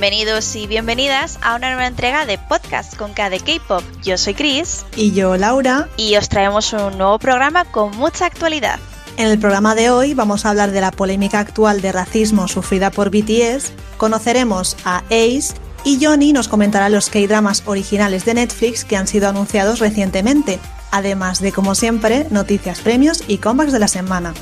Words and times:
Bienvenidos 0.00 0.56
y 0.56 0.66
bienvenidas 0.66 1.38
a 1.42 1.56
una 1.56 1.68
nueva 1.68 1.86
entrega 1.86 2.24
de 2.24 2.38
podcast 2.38 2.96
con 2.96 3.12
K 3.12 3.28
de 3.28 3.38
K-Pop. 3.38 3.82
Yo 4.02 4.16
soy 4.16 4.32
Chris. 4.32 4.86
Y 4.96 5.12
yo, 5.12 5.36
Laura. 5.36 5.90
Y 5.98 6.16
os 6.16 6.30
traemos 6.30 6.72
un 6.72 6.96
nuevo 6.96 7.18
programa 7.18 7.66
con 7.66 7.94
mucha 7.98 8.24
actualidad. 8.24 8.78
En 9.18 9.26
el 9.26 9.38
programa 9.38 9.74
de 9.74 9.90
hoy 9.90 10.14
vamos 10.14 10.46
a 10.46 10.50
hablar 10.50 10.70
de 10.70 10.80
la 10.80 10.90
polémica 10.90 11.38
actual 11.38 11.82
de 11.82 11.92
racismo 11.92 12.48
sufrida 12.48 12.90
por 12.90 13.10
BTS, 13.10 13.72
conoceremos 13.98 14.74
a 14.86 15.02
Ace 15.10 15.52
y 15.84 16.02
Johnny 16.02 16.32
nos 16.32 16.48
comentará 16.48 16.88
los 16.88 17.10
K-dramas 17.10 17.64
originales 17.66 18.24
de 18.24 18.32
Netflix 18.32 18.86
que 18.86 18.96
han 18.96 19.06
sido 19.06 19.28
anunciados 19.28 19.80
recientemente, 19.80 20.60
además 20.92 21.40
de, 21.40 21.52
como 21.52 21.74
siempre, 21.74 22.26
noticias, 22.30 22.80
premios 22.80 23.22
y 23.28 23.36
comebacks 23.36 23.72
de 23.72 23.80
la 23.80 23.88
semana. 23.88 24.32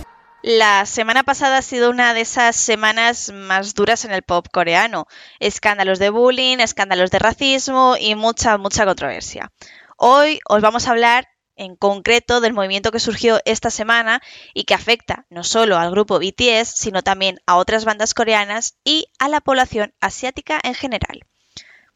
La 0.42 0.86
semana 0.86 1.24
pasada 1.24 1.58
ha 1.58 1.62
sido 1.62 1.90
una 1.90 2.14
de 2.14 2.20
esas 2.20 2.54
semanas 2.54 3.32
más 3.32 3.74
duras 3.74 4.04
en 4.04 4.12
el 4.12 4.22
pop 4.22 4.46
coreano. 4.52 5.08
Escándalos 5.40 5.98
de 5.98 6.10
bullying, 6.10 6.58
escándalos 6.58 7.10
de 7.10 7.18
racismo 7.18 7.96
y 7.98 8.14
mucha, 8.14 8.56
mucha 8.56 8.84
controversia. 8.84 9.50
Hoy 9.96 10.38
os 10.48 10.62
vamos 10.62 10.86
a 10.86 10.92
hablar 10.92 11.26
en 11.56 11.74
concreto 11.74 12.40
del 12.40 12.52
movimiento 12.52 12.92
que 12.92 13.00
surgió 13.00 13.40
esta 13.46 13.70
semana 13.70 14.22
y 14.54 14.62
que 14.62 14.74
afecta 14.74 15.26
no 15.28 15.42
solo 15.42 15.76
al 15.76 15.90
grupo 15.90 16.20
BTS, 16.20 16.68
sino 16.68 17.02
también 17.02 17.40
a 17.46 17.56
otras 17.56 17.84
bandas 17.84 18.14
coreanas 18.14 18.78
y 18.84 19.08
a 19.18 19.28
la 19.28 19.40
población 19.40 19.92
asiática 20.00 20.60
en 20.62 20.74
general. 20.74 21.24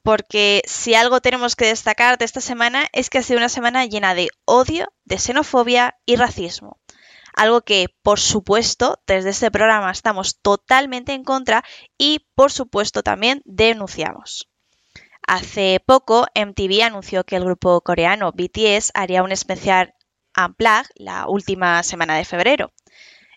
Porque 0.02 0.62
si 0.66 0.96
algo 0.96 1.20
tenemos 1.20 1.54
que 1.54 1.66
destacar 1.66 2.18
de 2.18 2.24
esta 2.24 2.40
semana 2.40 2.88
es 2.92 3.08
que 3.08 3.18
ha 3.18 3.22
sido 3.22 3.38
una 3.38 3.48
semana 3.48 3.86
llena 3.86 4.16
de 4.16 4.30
odio, 4.46 4.92
de 5.04 5.20
xenofobia 5.20 5.96
y 6.06 6.16
racismo 6.16 6.80
algo 7.34 7.62
que 7.62 7.86
por 8.02 8.20
supuesto 8.20 9.00
desde 9.06 9.30
este 9.30 9.50
programa 9.50 9.90
estamos 9.90 10.40
totalmente 10.40 11.12
en 11.12 11.24
contra 11.24 11.64
y 11.98 12.26
por 12.34 12.52
supuesto 12.52 13.02
también 13.02 13.42
denunciamos. 13.44 14.48
Hace 15.26 15.80
poco 15.84 16.26
MTV 16.34 16.82
anunció 16.82 17.24
que 17.24 17.36
el 17.36 17.44
grupo 17.44 17.80
coreano 17.80 18.32
BTS 18.32 18.90
haría 18.94 19.22
un 19.22 19.32
especial 19.32 19.94
Unplugged 20.36 20.90
la 20.96 21.28
última 21.28 21.82
semana 21.82 22.16
de 22.16 22.24
febrero. 22.24 22.72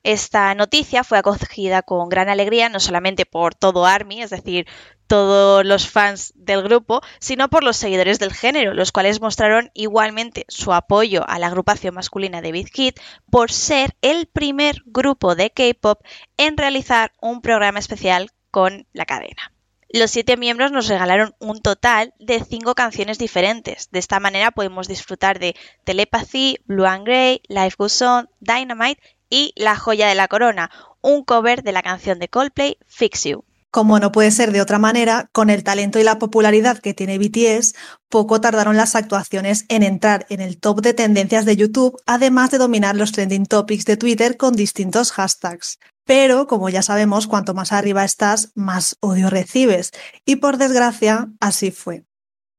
Esta 0.03 0.53
noticia 0.53 1.03
fue 1.03 1.17
acogida 1.17 1.81
con 1.81 2.09
gran 2.09 2.29
alegría 2.29 2.69
no 2.69 2.79
solamente 2.79 3.25
por 3.25 3.55
todo 3.55 3.85
ARMY, 3.85 4.21
es 4.21 4.29
decir, 4.29 4.67
todos 5.07 5.65
los 5.65 5.89
fans 5.89 6.33
del 6.35 6.63
grupo, 6.63 7.01
sino 7.19 7.49
por 7.49 7.63
los 7.63 7.77
seguidores 7.77 8.19
del 8.19 8.33
género, 8.33 8.73
los 8.73 8.91
cuales 8.91 9.21
mostraron 9.21 9.71
igualmente 9.73 10.45
su 10.47 10.73
apoyo 10.73 11.23
a 11.27 11.39
la 11.39 11.47
agrupación 11.47 11.95
masculina 11.95 12.41
de 12.41 12.51
Big 12.51 12.95
por 13.29 13.51
ser 13.51 13.95
el 14.01 14.27
primer 14.27 14.81
grupo 14.85 15.35
de 15.35 15.51
K-pop 15.51 16.01
en 16.37 16.57
realizar 16.57 17.13
un 17.21 17.41
programa 17.41 17.79
especial 17.79 18.31
con 18.51 18.87
la 18.93 19.05
cadena. 19.05 19.51
Los 19.89 20.11
siete 20.11 20.35
miembros 20.35 20.71
nos 20.71 20.87
regalaron 20.87 21.35
un 21.39 21.61
total 21.61 22.13
de 22.19 22.43
cinco 22.43 22.75
canciones 22.75 23.17
diferentes. 23.17 23.89
De 23.91 23.99
esta 23.99 24.19
manera 24.19 24.51
podemos 24.51 24.87
disfrutar 24.87 25.39
de 25.39 25.55
Telepathy, 25.85 26.57
Blue 26.65 26.85
and 26.85 27.05
Grey, 27.05 27.41
Life 27.47 27.75
Goes 27.77 28.01
On, 28.01 28.29
Dynamite 28.39 29.01
y 29.29 29.53
La 29.55 29.77
joya 29.77 30.07
de 30.07 30.15
la 30.15 30.27
corona, 30.27 30.69
un 31.01 31.23
cover 31.23 31.63
de 31.63 31.71
la 31.71 31.81
canción 31.81 32.19
de 32.19 32.27
Coldplay 32.27 32.77
Fix 32.87 33.23
You. 33.23 33.45
Como 33.75 33.99
no 33.99 34.13
puede 34.13 34.31
ser 34.31 34.53
de 34.53 34.61
otra 34.61 34.79
manera, 34.79 35.29
con 35.33 35.49
el 35.49 35.65
talento 35.65 35.99
y 35.99 36.03
la 36.03 36.17
popularidad 36.17 36.77
que 36.77 36.93
tiene 36.93 37.17
BTS, 37.17 37.75
poco 38.07 38.39
tardaron 38.39 38.77
las 38.77 38.95
actuaciones 38.95 39.65
en 39.67 39.83
entrar 39.83 40.25
en 40.29 40.39
el 40.39 40.61
top 40.61 40.79
de 40.79 40.93
tendencias 40.93 41.43
de 41.43 41.57
YouTube, 41.57 42.01
además 42.05 42.51
de 42.51 42.57
dominar 42.57 42.95
los 42.95 43.11
trending 43.11 43.45
topics 43.45 43.83
de 43.83 43.97
Twitter 43.97 44.37
con 44.37 44.53
distintos 44.53 45.11
hashtags. 45.11 45.79
Pero, 46.05 46.47
como 46.47 46.69
ya 46.69 46.83
sabemos, 46.83 47.27
cuanto 47.27 47.53
más 47.53 47.73
arriba 47.73 48.05
estás, 48.05 48.53
más 48.55 48.95
odio 49.01 49.29
recibes. 49.29 49.91
Y 50.23 50.37
por 50.37 50.55
desgracia, 50.55 51.27
así 51.41 51.71
fue. 51.71 52.05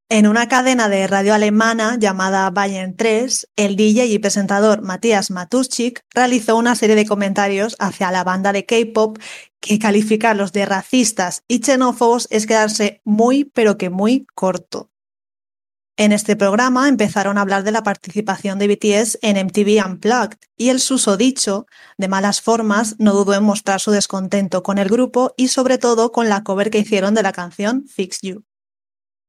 En 0.08 0.28
una 0.28 0.46
cadena 0.46 0.88
de 0.88 1.04
radio 1.08 1.34
alemana 1.34 1.96
llamada 1.98 2.48
Bayern 2.50 2.94
3, 2.94 3.48
el 3.56 3.74
DJ 3.74 4.06
y 4.06 4.18
presentador 4.20 4.80
Matthias 4.80 5.32
Matuschik 5.32 6.04
realizó 6.14 6.56
una 6.56 6.76
serie 6.76 6.94
de 6.94 7.06
comentarios 7.06 7.74
hacia 7.80 8.12
la 8.12 8.22
banda 8.22 8.52
de 8.52 8.66
K-pop 8.66 9.18
que 9.60 9.78
calificarlos 9.78 10.52
de 10.52 10.66
racistas 10.66 11.42
y 11.48 11.58
xenófobos 11.60 12.28
es 12.30 12.46
quedarse 12.46 13.00
muy 13.04 13.44
pero 13.44 13.78
que 13.78 13.90
muy 13.90 14.26
corto. 14.34 14.90
En 15.98 16.12
este 16.12 16.36
programa 16.36 16.88
empezaron 16.88 17.38
a 17.38 17.40
hablar 17.40 17.64
de 17.64 17.72
la 17.72 17.82
participación 17.82 18.58
de 18.58 18.68
BTS 18.68 19.18
en 19.22 19.38
MTV 19.46 19.82
Unplugged 19.86 20.36
y 20.54 20.68
el 20.68 20.78
susodicho, 20.78 21.66
de 21.96 22.08
malas 22.08 22.42
formas, 22.42 22.96
no 22.98 23.14
dudó 23.14 23.32
en 23.32 23.44
mostrar 23.44 23.80
su 23.80 23.90
descontento 23.90 24.62
con 24.62 24.76
el 24.76 24.90
grupo 24.90 25.32
y 25.38 25.48
sobre 25.48 25.78
todo 25.78 26.12
con 26.12 26.28
la 26.28 26.44
cover 26.44 26.68
que 26.70 26.80
hicieron 26.80 27.14
de 27.14 27.22
la 27.22 27.32
canción 27.32 27.86
Fix 27.88 28.18
You. 28.20 28.44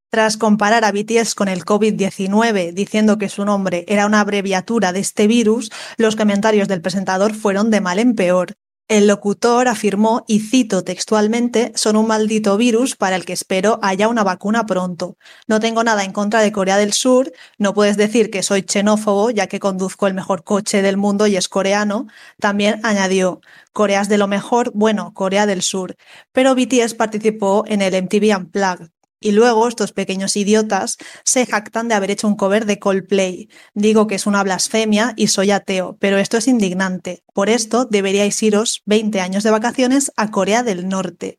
Tras 0.09 0.35
comparar 0.35 0.83
a 0.83 0.91
BTS 0.91 1.35
con 1.35 1.47
el 1.47 1.63
COVID-19 1.63 2.73
diciendo 2.73 3.17
que 3.17 3.29
su 3.29 3.45
nombre 3.45 3.85
era 3.87 4.05
una 4.05 4.19
abreviatura 4.19 4.91
de 4.91 4.99
este 4.99 5.27
virus, 5.27 5.71
los 5.97 6.17
comentarios 6.17 6.67
del 6.67 6.81
presentador 6.81 7.33
fueron 7.33 7.71
de 7.71 7.79
mal 7.79 7.99
en 7.99 8.13
peor. 8.13 8.57
El 8.89 9.07
locutor 9.07 9.67
afirmó, 9.67 10.23
y 10.27 10.39
cito 10.39 10.85
textualmente, 10.85 11.73
son 11.75 11.97
un 11.97 12.07
maldito 12.07 12.55
virus 12.55 12.95
para 12.95 13.17
el 13.17 13.25
que 13.25 13.33
espero 13.33 13.79
haya 13.81 14.07
una 14.07 14.23
vacuna 14.23 14.65
pronto. 14.65 15.17
No 15.45 15.59
tengo 15.59 15.83
nada 15.83 16.05
en 16.05 16.13
contra 16.13 16.41
de 16.41 16.53
Corea 16.53 16.77
del 16.77 16.93
Sur, 16.93 17.33
no 17.57 17.73
puedes 17.73 17.97
decir 17.97 18.31
que 18.31 18.43
soy 18.43 18.61
xenófobo 18.65 19.29
ya 19.29 19.47
que 19.47 19.59
conduzco 19.59 20.07
el 20.07 20.13
mejor 20.13 20.45
coche 20.45 20.81
del 20.81 20.95
mundo 20.95 21.27
y 21.27 21.35
es 21.35 21.49
coreano. 21.49 22.07
También 22.39 22.79
añadió, 22.83 23.41
Corea 23.73 24.01
es 24.01 24.07
de 24.07 24.17
lo 24.17 24.27
mejor, 24.27 24.71
bueno, 24.73 25.13
Corea 25.13 25.45
del 25.45 25.63
Sur. 25.63 25.97
Pero 26.31 26.55
BTS 26.55 26.93
participó 26.93 27.65
en 27.67 27.81
el 27.81 27.93
MTV 27.93 28.37
Unplugged, 28.37 28.89
y 29.19 29.31
luego 29.31 29.67
estos 29.67 29.91
pequeños 29.91 30.35
idiotas 30.35 30.97
se 31.23 31.45
jactan 31.45 31.87
de 31.87 31.95
haber 31.95 32.11
hecho 32.11 32.27
un 32.27 32.35
cover 32.35 32.65
de 32.65 32.79
Coldplay. 32.79 33.49
Digo 33.73 34.07
que 34.07 34.15
es 34.15 34.27
una 34.27 34.43
blasfemia 34.43 35.13
y 35.15 35.27
soy 35.27 35.51
ateo, 35.51 35.97
pero 35.99 36.17
esto 36.17 36.37
es 36.37 36.47
indignante. 36.47 37.23
Por 37.33 37.49
esto 37.49 37.85
deberíais 37.85 38.41
iros 38.43 38.83
20 38.85 39.21
años 39.21 39.43
de 39.43 39.51
vacaciones 39.51 40.11
a 40.15 40.31
Corea 40.31 40.63
del 40.63 40.87
Norte. 40.87 41.37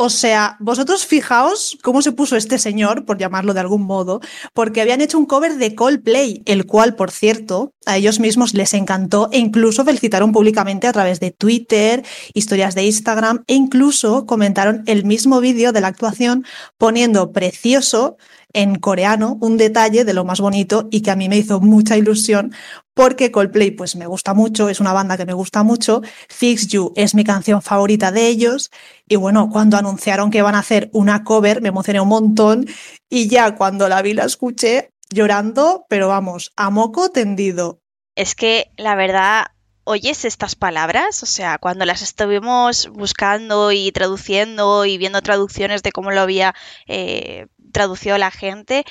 O 0.00 0.10
sea, 0.10 0.56
vosotros 0.60 1.06
fijaos 1.06 1.76
cómo 1.82 2.02
se 2.02 2.12
puso 2.12 2.36
este 2.36 2.60
señor, 2.60 3.04
por 3.04 3.18
llamarlo 3.18 3.52
de 3.52 3.58
algún 3.58 3.82
modo, 3.82 4.20
porque 4.54 4.80
habían 4.80 5.00
hecho 5.00 5.18
un 5.18 5.26
cover 5.26 5.56
de 5.56 5.74
Coldplay, 5.74 6.40
el 6.46 6.66
cual, 6.66 6.94
por 6.94 7.10
cierto, 7.10 7.72
a 7.84 7.96
ellos 7.96 8.20
mismos 8.20 8.54
les 8.54 8.74
encantó 8.74 9.28
e 9.32 9.38
incluso 9.38 9.84
felicitaron 9.84 10.30
públicamente 10.30 10.86
a 10.86 10.92
través 10.92 11.18
de 11.18 11.32
Twitter, 11.32 12.04
historias 12.32 12.76
de 12.76 12.84
Instagram 12.84 13.42
e 13.48 13.54
incluso 13.54 14.24
comentaron 14.24 14.84
el 14.86 15.04
mismo 15.04 15.40
vídeo 15.40 15.72
de 15.72 15.80
la 15.80 15.88
actuación 15.88 16.44
poniendo 16.76 17.32
precioso 17.32 18.18
en 18.52 18.76
coreano, 18.76 19.38
un 19.40 19.56
detalle 19.56 20.04
de 20.04 20.14
lo 20.14 20.24
más 20.24 20.40
bonito 20.40 20.88
y 20.90 21.02
que 21.02 21.10
a 21.10 21.16
mí 21.16 21.28
me 21.28 21.36
hizo 21.36 21.60
mucha 21.60 21.96
ilusión 21.96 22.54
porque 22.94 23.30
Coldplay 23.30 23.70
pues 23.70 23.94
me 23.94 24.06
gusta 24.06 24.34
mucho, 24.34 24.68
es 24.68 24.80
una 24.80 24.92
banda 24.92 25.16
que 25.16 25.26
me 25.26 25.32
gusta 25.32 25.62
mucho, 25.62 26.02
Fix 26.28 26.66
You 26.66 26.92
es 26.96 27.14
mi 27.14 27.22
canción 27.22 27.62
favorita 27.62 28.10
de 28.10 28.26
ellos. 28.26 28.70
Y 29.06 29.16
bueno, 29.16 29.50
cuando 29.50 29.76
anunciaron 29.76 30.30
que 30.30 30.42
van 30.42 30.56
a 30.56 30.60
hacer 30.60 30.90
una 30.92 31.22
cover 31.22 31.62
me 31.62 31.68
emocioné 31.68 32.00
un 32.00 32.08
montón. 32.08 32.66
Y 33.08 33.28
ya 33.28 33.54
cuando 33.54 33.88
la 33.88 34.02
vi 34.02 34.14
la 34.14 34.24
escuché 34.24 34.90
llorando, 35.10 35.86
pero 35.88 36.08
vamos, 36.08 36.52
a 36.56 36.70
moco 36.70 37.10
tendido. 37.10 37.80
Es 38.16 38.34
que 38.34 38.72
la 38.76 38.96
verdad 38.96 39.46
oyes 39.84 40.24
estas 40.26 40.54
palabras, 40.54 41.22
o 41.22 41.26
sea, 41.26 41.56
cuando 41.58 41.86
las 41.86 42.02
estuvimos 42.02 42.88
buscando 42.88 43.72
y 43.72 43.90
traduciendo 43.90 44.84
y 44.84 44.98
viendo 44.98 45.22
traducciones 45.22 45.82
de 45.82 45.92
cómo 45.92 46.10
lo 46.10 46.20
había 46.20 46.54
eh, 46.86 47.46
traducido 47.78 48.18
la 48.18 48.32
gente, 48.32 48.84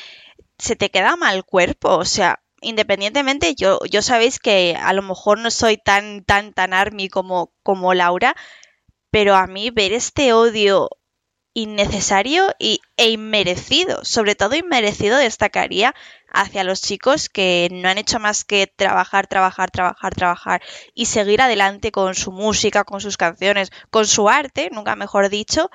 se 0.58 0.78
te 0.78 0.90
queda 0.90 1.18
mal 1.18 1.44
cuerpo, 1.44 1.98
o 1.98 2.06
sea, 2.06 2.40
independientemente, 2.62 3.54
yo, 3.54 3.80
yo 3.92 4.02
sabéis 4.02 4.40
que 4.40 4.78
a 4.82 4.94
lo 4.94 5.02
mejor 5.02 5.40
no 5.40 5.52
soy 5.52 5.76
tan, 5.76 6.24
tan, 6.24 6.54
tan 6.54 6.74
army 6.74 7.10
como, 7.10 7.52
como 7.64 7.94
Laura, 7.94 8.34
pero 9.12 9.36
a 9.36 9.46
mí 9.46 9.72
ver 9.72 9.92
este 9.92 10.32
odio 10.32 10.90
innecesario 11.54 12.48
y, 12.60 12.80
e 12.96 13.10
inmerecido, 13.10 14.06
sobre 14.06 14.36
todo 14.36 14.56
inmerecido 14.56 15.18
destacaría 15.18 15.94
hacia 16.32 16.64
los 16.64 16.82
chicos 16.82 17.28
que 17.28 17.68
no 17.72 17.90
han 17.90 17.98
hecho 17.98 18.20
más 18.20 18.46
que 18.46 18.68
trabajar, 18.68 19.28
trabajar, 19.28 19.70
trabajar, 19.70 20.16
trabajar 20.16 20.62
y 20.94 21.08
seguir 21.08 21.42
adelante 21.42 21.92
con 21.92 22.16
su 22.16 22.32
música, 22.32 22.86
con 22.86 23.02
sus 23.02 23.18
canciones, 23.18 23.72
con 23.90 24.08
su 24.08 24.30
arte, 24.30 24.70
nunca 24.72 24.96
mejor 24.96 25.28
dicho, 25.28 25.70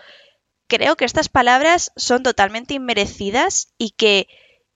creo 0.73 0.97
que 0.97 1.05
estas 1.05 1.29
palabras 1.29 1.93
son 1.97 2.23
totalmente 2.23 2.73
inmerecidas 2.73 3.75
y 3.77 3.91
que, 3.91 4.27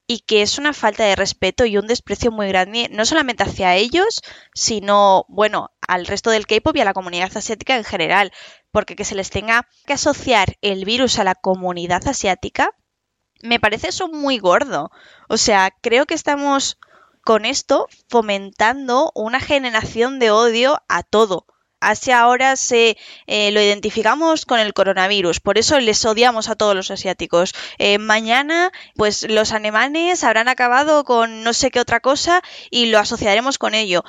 es 0.07 0.59
una 0.59 0.73
falta 0.73 1.03
de 1.03 1.15
respeto 1.15 1.65
y 1.65 1.75
un 1.75 1.87
desprecio 1.87 2.31
muy 2.31 2.47
grande, 2.49 2.87
no 2.91 3.03
solamente 3.03 3.41
hacia 3.41 3.73
ellos, 3.75 4.21
sino, 4.53 5.25
bueno, 5.27 5.71
al 5.87 6.05
resto 6.05 6.29
del 6.29 6.45
K-pop 6.45 6.75
y 6.75 6.81
a 6.81 6.85
la 6.85 6.93
comunidad 6.93 7.35
asiática 7.35 7.75
en 7.75 7.83
general, 7.83 8.31
porque 8.69 8.95
que 8.95 9.05
se 9.05 9.15
les 9.15 9.31
tenga 9.31 9.67
que 9.87 9.93
asociar 9.93 10.57
el 10.61 10.85
virus 10.85 11.17
a 11.17 11.23
la 11.23 11.33
comunidad 11.33 12.07
asiática, 12.07 12.69
me 13.41 13.59
parece 13.59 13.87
eso 13.87 14.07
muy 14.07 14.37
gordo. 14.37 14.91
O 15.29 15.37
sea, 15.37 15.73
creo 15.81 16.05
que 16.05 16.13
estamos 16.13 16.77
con 17.23 17.43
esto 17.43 17.87
fomentando 18.07 19.11
una 19.15 19.39
generación 19.39 20.19
de 20.19 20.29
odio 20.29 20.77
a 20.87 21.01
todo 21.01 21.47
Así 21.79 22.11
ahora 22.11 22.55
se 22.55 22.97
eh, 23.27 23.51
lo 23.51 23.61
identificamos 23.61 24.45
con 24.45 24.59
el 24.59 24.73
coronavirus, 24.73 25.39
por 25.39 25.57
eso 25.57 25.79
les 25.79 26.03
odiamos 26.05 26.49
a 26.49 26.55
todos 26.55 26.75
los 26.75 26.89
asiáticos. 26.91 27.53
Eh, 27.77 27.99
mañana, 27.99 28.71
pues 28.95 29.27
los 29.29 29.51
alemanes 29.51 30.23
habrán 30.23 30.47
acabado 30.47 31.03
con 31.03 31.43
no 31.43 31.53
sé 31.53 31.69
qué 31.69 31.79
otra 31.79 31.99
cosa 31.99 32.41
y 32.71 32.87
lo 32.87 32.99
asociaremos 32.99 33.57
con 33.57 33.75
ello. 33.75 34.03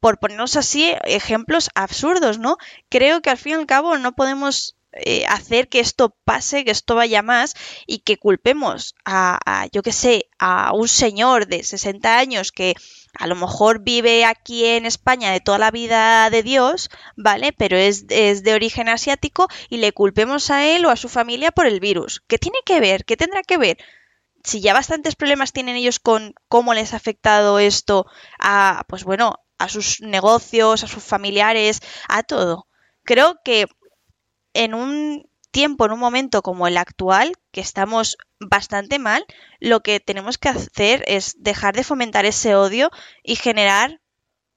por 0.00 0.18
ponernos 0.18 0.56
así 0.56 0.92
ejemplos 1.04 1.70
absurdos, 1.74 2.38
¿no? 2.38 2.56
Creo 2.88 3.22
que 3.22 3.30
al 3.30 3.38
fin 3.38 3.52
y 3.52 3.54
al 3.56 3.66
cabo 3.66 3.98
no 3.98 4.12
podemos 4.14 4.76
eh, 4.92 5.24
hacer 5.26 5.68
que 5.68 5.80
esto 5.80 6.14
pase, 6.24 6.64
que 6.64 6.70
esto 6.70 6.94
vaya 6.96 7.22
más 7.22 7.54
y 7.86 8.00
que 8.00 8.18
culpemos 8.18 8.94
a, 9.04 9.38
a 9.46 9.66
yo 9.72 9.82
qué 9.82 9.92
sé, 9.92 10.26
a 10.38 10.72
un 10.74 10.88
señor 10.88 11.46
de 11.46 11.62
60 11.62 12.18
años 12.18 12.52
que 12.52 12.74
a 13.18 13.26
lo 13.26 13.34
mejor 13.34 13.80
vive 13.80 14.24
aquí 14.24 14.64
en 14.64 14.86
España 14.86 15.32
de 15.32 15.40
toda 15.40 15.58
la 15.58 15.70
vida 15.70 16.30
de 16.30 16.42
Dios, 16.42 16.90
¿vale? 17.16 17.52
Pero 17.52 17.76
es, 17.76 18.06
de 18.06 18.54
origen 18.54 18.88
asiático 18.88 19.48
y 19.68 19.78
le 19.78 19.92
culpemos 19.92 20.50
a 20.50 20.66
él 20.66 20.84
o 20.86 20.90
a 20.90 20.96
su 20.96 21.08
familia 21.08 21.50
por 21.50 21.66
el 21.66 21.80
virus. 21.80 22.22
¿Qué 22.26 22.38
tiene 22.38 22.58
que 22.64 22.80
ver? 22.80 23.04
¿Qué 23.04 23.16
tendrá 23.16 23.42
que 23.42 23.58
ver? 23.58 23.78
Si 24.44 24.60
ya 24.60 24.72
bastantes 24.72 25.16
problemas 25.16 25.52
tienen 25.52 25.76
ellos 25.76 26.00
con 26.00 26.34
cómo 26.48 26.72
les 26.72 26.92
ha 26.92 26.96
afectado 26.96 27.58
esto 27.58 28.06
a, 28.38 28.84
pues 28.88 29.04
bueno, 29.04 29.36
a 29.58 29.68
sus 29.68 30.00
negocios, 30.00 30.82
a 30.82 30.88
sus 30.88 31.04
familiares, 31.04 31.80
a 32.08 32.22
todo. 32.22 32.66
Creo 33.04 33.40
que 33.44 33.66
en 34.54 34.74
un 34.74 35.29
tiempo, 35.50 35.86
en 35.86 35.92
un 35.92 36.00
momento 36.00 36.42
como 36.42 36.66
el 36.66 36.76
actual, 36.76 37.32
que 37.52 37.60
estamos 37.60 38.16
bastante 38.38 38.98
mal, 38.98 39.24
lo 39.58 39.80
que 39.80 40.00
tenemos 40.00 40.38
que 40.38 40.48
hacer 40.48 41.04
es 41.06 41.34
dejar 41.38 41.74
de 41.74 41.84
fomentar 41.84 42.24
ese 42.24 42.54
odio 42.54 42.90
y 43.22 43.36
generar 43.36 44.00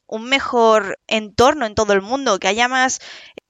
un 0.07 0.25
mejor 0.25 0.99
entorno 1.07 1.65
en 1.65 1.75
todo 1.75 1.93
el 1.93 2.01
mundo, 2.01 2.39
que 2.39 2.47
haya 2.47 2.67
más 2.67 2.99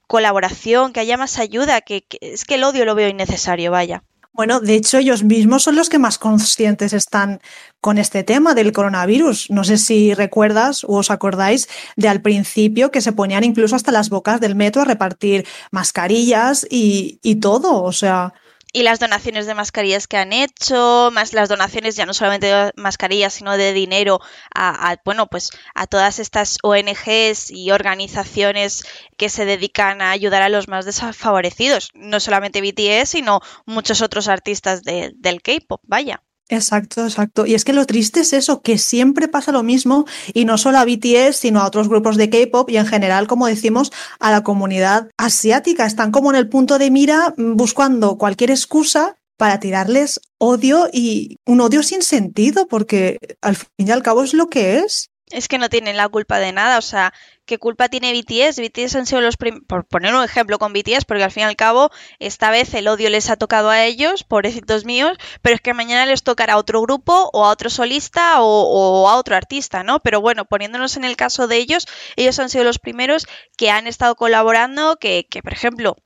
colaboración, 0.06 0.92
que 0.92 1.00
haya 1.00 1.16
más 1.16 1.38
ayuda, 1.38 1.80
que, 1.80 2.06
es 2.20 2.44
que 2.44 2.54
el 2.54 2.64
odio 2.64 2.84
lo 2.84 2.94
veo 2.94 3.08
innecesario, 3.08 3.70
vaya. 3.70 4.04
Bueno, 4.36 4.58
de 4.58 4.74
hecho, 4.74 4.98
ellos 4.98 5.22
mismos 5.22 5.62
son 5.62 5.76
los 5.76 5.88
que 5.88 6.00
más 6.00 6.18
conscientes 6.18 6.92
están 6.92 7.40
con 7.80 7.98
este 7.98 8.24
tema 8.24 8.52
del 8.54 8.72
coronavirus. 8.72 9.48
No 9.50 9.62
sé 9.62 9.78
si 9.78 10.12
recuerdas 10.12 10.82
o 10.82 10.96
os 10.96 11.12
acordáis 11.12 11.68
de 11.94 12.08
al 12.08 12.20
principio 12.20 12.90
que 12.90 13.00
se 13.00 13.12
ponían 13.12 13.44
incluso 13.44 13.76
hasta 13.76 13.92
las 13.92 14.10
bocas 14.10 14.40
del 14.40 14.56
metro 14.56 14.82
a 14.82 14.86
repartir 14.86 15.46
mascarillas 15.70 16.66
y, 16.68 17.20
y 17.22 17.36
todo. 17.36 17.84
O 17.84 17.92
sea, 17.92 18.34
y 18.74 18.82
las 18.82 18.98
donaciones 18.98 19.46
de 19.46 19.54
mascarillas 19.54 20.08
que 20.08 20.16
han 20.16 20.32
hecho, 20.32 21.10
más 21.12 21.32
las 21.32 21.48
donaciones 21.48 21.94
ya 21.94 22.06
no 22.06 22.12
solamente 22.12 22.48
de 22.48 22.72
mascarillas, 22.76 23.32
sino 23.32 23.56
de 23.56 23.72
dinero 23.72 24.20
a, 24.52 24.96
bueno, 25.04 25.28
pues 25.28 25.50
a 25.74 25.86
todas 25.86 26.18
estas 26.18 26.58
ONGs 26.62 27.52
y 27.52 27.70
organizaciones 27.70 28.84
que 29.16 29.28
se 29.28 29.44
dedican 29.44 30.02
a 30.02 30.10
ayudar 30.10 30.42
a 30.42 30.48
los 30.48 30.66
más 30.66 30.84
desfavorecidos, 30.84 31.90
no 31.94 32.18
solamente 32.18 32.60
BTS, 32.60 33.10
sino 33.10 33.40
muchos 33.64 34.02
otros 34.02 34.26
artistas 34.26 34.82
del 34.82 35.42
K-pop, 35.42 35.80
vaya. 35.84 36.24
Exacto, 36.50 37.04
exacto. 37.04 37.46
Y 37.46 37.54
es 37.54 37.64
que 37.64 37.72
lo 37.72 37.86
triste 37.86 38.20
es 38.20 38.34
eso, 38.34 38.60
que 38.60 38.76
siempre 38.76 39.28
pasa 39.28 39.50
lo 39.50 39.62
mismo 39.62 40.04
y 40.34 40.44
no 40.44 40.58
solo 40.58 40.78
a 40.78 40.84
BTS, 40.84 41.36
sino 41.36 41.60
a 41.60 41.66
otros 41.66 41.88
grupos 41.88 42.16
de 42.16 42.28
K-pop 42.28 42.68
y 42.68 42.76
en 42.76 42.86
general, 42.86 43.26
como 43.26 43.46
decimos, 43.46 43.92
a 44.20 44.30
la 44.30 44.42
comunidad 44.42 45.08
asiática. 45.16 45.86
Están 45.86 46.10
como 46.10 46.30
en 46.30 46.36
el 46.36 46.48
punto 46.48 46.78
de 46.78 46.90
mira 46.90 47.32
mm, 47.36 47.56
buscando 47.56 48.18
cualquier 48.18 48.50
excusa 48.50 49.16
para 49.38 49.58
tirarles 49.58 50.20
odio 50.38 50.88
y 50.92 51.38
un 51.46 51.60
odio 51.60 51.82
sin 51.82 52.02
sentido, 52.02 52.66
porque 52.68 53.18
al 53.40 53.56
fin 53.56 53.68
y 53.78 53.90
al 53.90 54.02
cabo 54.02 54.22
es 54.22 54.34
lo 54.34 54.48
que 54.48 54.78
es. 54.78 55.10
Es 55.30 55.48
que 55.48 55.58
no 55.58 55.70
tienen 55.70 55.96
la 55.96 56.08
culpa 56.08 56.38
de 56.38 56.52
nada, 56.52 56.76
o 56.76 56.82
sea, 56.82 57.14
¿qué 57.46 57.58
culpa 57.58 57.88
tiene 57.88 58.12
BTS? 58.12 58.60
BTS 58.60 58.94
han 58.96 59.06
sido 59.06 59.22
los 59.22 59.38
primeros, 59.38 59.66
por 59.66 59.86
poner 59.86 60.14
un 60.14 60.22
ejemplo 60.22 60.58
con 60.58 60.74
BTS, 60.74 61.06
porque 61.06 61.24
al 61.24 61.30
fin 61.30 61.42
y 61.42 61.46
al 61.46 61.56
cabo 61.56 61.90
esta 62.18 62.50
vez 62.50 62.74
el 62.74 62.88
odio 62.88 63.08
les 63.08 63.30
ha 63.30 63.36
tocado 63.36 63.70
a 63.70 63.82
ellos, 63.84 64.22
pobrecitos 64.22 64.84
míos, 64.84 65.16
pero 65.40 65.54
es 65.54 65.62
que 65.62 65.72
mañana 65.72 66.04
les 66.04 66.24
tocará 66.24 66.54
a 66.54 66.58
otro 66.58 66.82
grupo 66.82 67.30
o 67.32 67.46
a 67.46 67.50
otro 67.50 67.70
solista 67.70 68.42
o, 68.42 69.08
a 69.08 69.16
otro 69.16 69.34
artista, 69.34 69.82
¿no? 69.82 70.00
Pero 70.00 70.20
bueno, 70.20 70.44
poniéndonos 70.44 70.96
en 70.98 71.04
el 71.04 71.16
caso 71.16 71.48
de 71.48 71.56
ellos, 71.56 71.86
ellos 72.16 72.38
han 72.38 72.50
sido 72.50 72.64
los 72.64 72.78
primeros 72.78 73.26
que 73.56 73.70
han 73.70 73.86
estado 73.86 74.16
colaborando, 74.16 74.96
que, 74.96 75.26
que 75.30 75.42
por 75.42 75.54
ejemplo, 75.54 75.96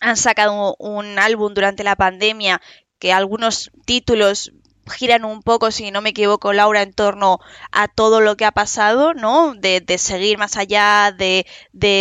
han 0.00 0.16
sacado 0.16 0.76
un 0.78 1.18
álbum 1.18 1.54
durante 1.54 1.84
la 1.84 1.96
pandemia 1.96 2.60
que 2.98 3.12
algunos 3.12 3.72
títulos 3.84 4.52
giran 4.90 5.24
un 5.24 5.42
poco, 5.42 5.70
si 5.70 5.90
no 5.90 6.00
me 6.02 6.10
equivoco, 6.10 6.52
Laura, 6.52 6.82
en 6.82 6.92
torno 6.92 7.38
a 7.70 7.88
todo 7.88 8.20
lo 8.20 8.36
que 8.36 8.44
ha 8.44 8.52
pasado, 8.52 9.14
¿no? 9.14 9.54
De, 9.54 9.82
seguir 9.98 10.38
más 10.38 10.56
allá, 10.56 11.12
de, 11.12 11.46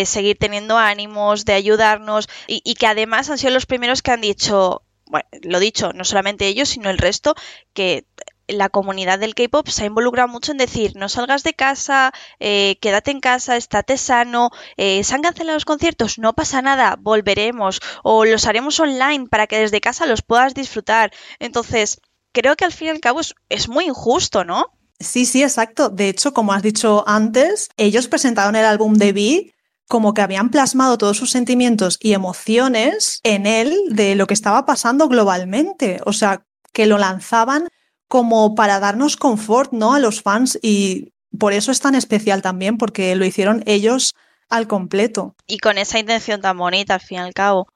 seguir 0.06 0.38
teniendo 0.38 0.78
ánimos, 0.78 1.46
de 1.46 1.54
ayudarnos, 1.54 2.28
y, 2.48 2.62
y, 2.64 2.76
que 2.76 2.88
además 2.88 3.30
han 3.30 3.38
sido 3.38 3.54
los 3.54 3.66
primeros 3.66 4.02
que 4.02 4.12
han 4.12 4.22
dicho, 4.22 4.84
bueno, 5.06 5.28
lo 5.44 5.60
dicho, 5.60 5.92
no 5.94 6.06
solamente 6.06 6.48
ellos, 6.48 6.70
sino 6.70 6.90
el 6.90 6.98
resto, 6.98 7.36
que 7.74 8.06
la 8.52 8.70
comunidad 8.70 9.20
del 9.20 9.36
K-pop 9.36 9.68
se 9.68 9.84
ha 9.84 9.88
involucrado 9.88 10.28
mucho 10.28 10.52
en 10.52 10.58
decir 10.58 10.94
no 10.96 11.10
salgas 11.10 11.44
de 11.44 11.54
casa, 11.54 12.12
eh, 12.40 12.78
quédate 12.82 13.12
en 13.12 13.20
casa, 13.22 13.58
estate 13.58 13.98
sano, 13.98 14.52
eh, 14.78 15.04
se 15.04 15.16
han 15.16 15.22
cancelado 15.22 15.56
los 15.56 15.66
conciertos, 15.66 16.20
no 16.20 16.34
pasa 16.34 16.62
nada, 16.62 16.98
volveremos 17.00 17.80
o 18.04 18.26
los 18.26 18.46
haremos 18.48 18.80
online 18.80 19.28
para 19.28 19.48
que 19.48 19.60
desde 19.60 19.82
casa 19.82 20.06
los 20.06 20.22
puedas 20.22 20.54
disfrutar. 20.54 21.12
Entonces, 21.40 22.02
creo 22.32 22.56
que 22.56 22.66
al 22.66 22.72
fin 22.72 22.88
y 22.88 22.92
al 22.92 23.00
cabo 23.00 23.22
es, 23.50 23.70
muy 23.70 23.86
injusto, 23.86 24.44
¿no? 24.44 24.66
Sí, 25.00 25.26
sí, 25.26 25.44
exacto. 25.44 25.90
De 25.90 26.10
hecho, 26.10 26.34
como 26.34 26.54
has 26.54 26.62
dicho 26.62 27.04
antes, 27.08 27.70
ellos 27.78 28.08
presentaron 28.08 28.56
el 28.56 28.66
álbum 28.66 28.94
de 28.94 29.14
Vi 29.14 29.54
como 29.88 30.14
que 30.14 30.22
habían 30.22 30.52
plasmado 30.52 30.98
todos 30.98 31.18
sus 31.18 31.32
sentimientos 31.32 31.98
y 32.00 32.14
emociones 32.14 33.20
en 33.24 33.46
él 33.46 33.78
de 33.90 34.16
lo 34.16 34.26
que 34.26 34.34
estaba 34.34 34.66
pasando 34.66 35.10
globalmente. 35.10 36.00
O 36.06 36.14
sea, 36.14 36.46
que 36.72 36.86
lo 36.86 36.98
lanzaban 36.98 37.68
como 38.08 38.56
para 38.56 38.80
darnos 38.80 39.18
confort, 39.18 39.74
¿no? 39.74 39.94
A 39.94 40.00
los 40.00 40.22
fans 40.22 40.58
y 40.62 41.12
por 41.38 41.54
eso 41.54 41.72
es 41.72 41.80
tan 41.80 41.96
especial 41.96 42.42
también, 42.42 42.78
porque 42.78 43.16
lo 43.16 43.26
hicieron 43.26 43.64
ellos 43.66 44.16
al 44.50 44.68
completo. 44.68 45.36
Y 45.48 45.60
con 45.60 45.78
esa 45.78 46.00
intención 46.00 46.42
tan 46.42 46.58
bonita, 46.58 46.96
al 46.96 47.02
fin 47.02 47.18
y 47.18 47.22
al 47.22 47.34
cabo. 47.34 47.68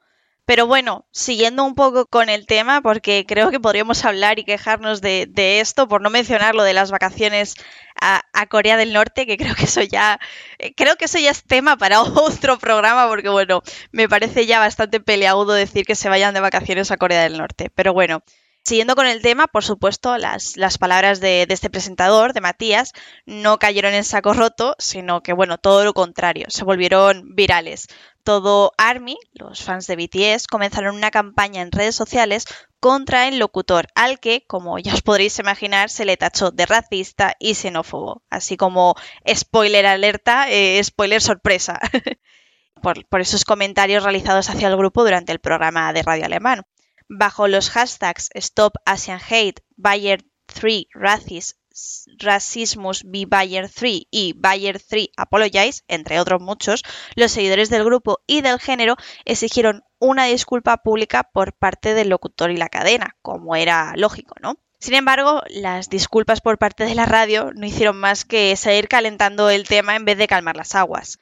Pero 0.46 0.68
bueno, 0.68 1.06
siguiendo 1.12 1.64
un 1.64 1.74
poco 1.74 2.06
con 2.06 2.30
el 2.30 2.46
tema, 2.46 2.82
porque 2.82 3.26
creo 3.28 3.50
que 3.50 3.60
podríamos 3.60 4.06
hablar 4.06 4.38
y 4.38 4.46
quejarnos 4.46 5.02
de, 5.02 5.60
esto, 5.60 5.88
por 5.88 6.02
no 6.02 6.12
mencionar 6.12 6.54
lo 6.54 6.64
de 6.64 6.74
las 6.74 6.92
vacaciones 6.92 7.56
a, 8.00 8.22
Corea 8.48 8.78
del 8.78 8.94
Norte, 8.94 9.26
que 9.26 9.38
creo 9.38 9.56
que 9.56 9.66
eso 9.66 9.82
ya, 9.82 10.20
eh, 10.60 10.74
creo 10.76 10.98
que 10.98 11.06
eso 11.06 11.18
ya 11.18 11.32
es 11.32 11.44
tema 11.44 11.78
para 11.78 12.02
otro 12.02 12.60
programa, 12.60 13.08
porque 13.08 13.30
bueno, 13.30 13.64
me 13.92 14.08
parece 14.08 14.46
ya 14.46 14.60
bastante 14.60 15.00
peleagudo 15.00 15.54
decir 15.54 15.86
que 15.86 15.96
se 15.96 16.10
vayan 16.10 16.34
de 16.36 16.42
vacaciones 16.42 16.92
a 16.92 16.98
Corea 16.98 17.24
del 17.24 17.38
Norte. 17.38 17.72
Pero 17.74 17.94
bueno, 17.94 18.24
Siguiendo 18.68 18.96
con 18.96 19.06
el 19.06 19.22
tema, 19.22 19.46
por 19.46 19.64
supuesto, 19.64 20.18
las, 20.18 20.58
las 20.58 20.80
palabras 20.80 21.20
de, 21.20 21.46
de, 21.48 21.54
este 21.54 21.70
presentador, 21.70 22.34
de 22.34 22.42
Matías, 22.42 22.94
no 23.28 23.60
cayeron 23.60 23.94
en 23.94 24.04
saco 24.04 24.34
roto, 24.34 24.76
sino 24.80 25.22
que, 25.22 25.34
bueno, 25.34 25.60
todo 25.60 25.84
lo 25.86 25.94
contrario, 25.94 26.48
se 26.50 26.66
volvieron 26.66 27.36
virales. 27.36 27.88
Todo 28.26 28.74
ARMY, 28.78 29.18
los 29.32 29.64
fans 29.64 29.88
de 29.88 29.96
BTS, 29.96 30.48
comenzaron 30.48 30.96
una 30.96 31.12
campaña 31.12 31.62
en 31.62 31.72
redes 31.72 31.96
sociales 31.96 32.46
contra 32.82 33.30
el 33.30 33.40
locutor, 33.40 33.88
al 33.96 34.20
que, 34.20 34.44
como 34.46 34.78
ya 34.80 34.94
os 34.94 35.02
podréis 35.02 35.40
imaginar, 35.40 35.90
se 35.90 36.04
le 36.04 36.18
tachó 36.18 36.52
de 36.52 36.66
racista 36.66 37.36
y 37.40 37.56
xenófobo. 37.56 38.24
Así 38.30 38.58
como 38.58 38.96
spoiler 39.34 39.86
alerta, 39.86 40.50
eh, 40.50 40.84
spoiler 40.84 41.22
sorpresa. 41.22 41.80
por, 42.82 43.22
esos 43.22 43.46
comentarios 43.46 44.04
realizados 44.04 44.50
hacia 44.50 44.68
el 44.68 44.78
grupo 44.78 45.04
durante 45.04 45.32
el 45.32 45.40
programa 45.40 45.94
de 45.94 46.04
radio 46.04 46.26
alemán 46.26 46.64
bajo 47.08 47.48
los 47.48 47.70
hashtags 47.70 48.30
Stop 48.34 48.74
Asian 48.86 49.20
Hate, 49.30 49.64
Bayer 49.76 50.26
3 50.48 50.86
Racis, 50.94 51.58
Racismus 52.20 53.04
be 53.06 53.26
Bayer 53.26 53.70
3 53.70 54.04
y 54.10 54.34
Bayer 54.38 54.82
3 54.82 55.10
Apologize, 55.18 55.84
entre 55.88 56.20
otros 56.20 56.42
muchos, 56.42 56.84
los 57.16 57.32
seguidores 57.32 57.70
del 57.70 57.84
grupo 57.84 58.20
y 58.28 58.42
del 58.42 58.60
género 58.60 58.96
exigieron 59.26 59.84
una 60.00 60.26
disculpa 60.26 60.78
pública 60.78 61.24
por 61.24 61.54
parte 61.54 61.94
del 61.94 62.10
locutor 62.10 62.52
y 62.52 62.58
la 62.58 62.70
cadena, 62.70 63.16
como 63.22 63.56
era 63.56 63.94
lógico, 63.96 64.36
¿no? 64.42 64.58
Sin 64.80 64.94
embargo, 64.94 65.42
las 65.50 65.90
disculpas 65.90 66.42
por 66.42 66.58
parte 66.58 66.86
de 66.86 66.96
la 66.96 67.06
radio 67.06 67.52
no 67.56 67.66
hicieron 67.66 67.98
más 67.98 68.24
que 68.24 68.56
seguir 68.56 68.88
calentando 68.88 69.50
el 69.50 69.68
tema 69.68 69.96
en 69.96 70.06
vez 70.06 70.18
de 70.18 70.28
calmar 70.28 70.56
las 70.56 70.76
aguas. 70.76 71.20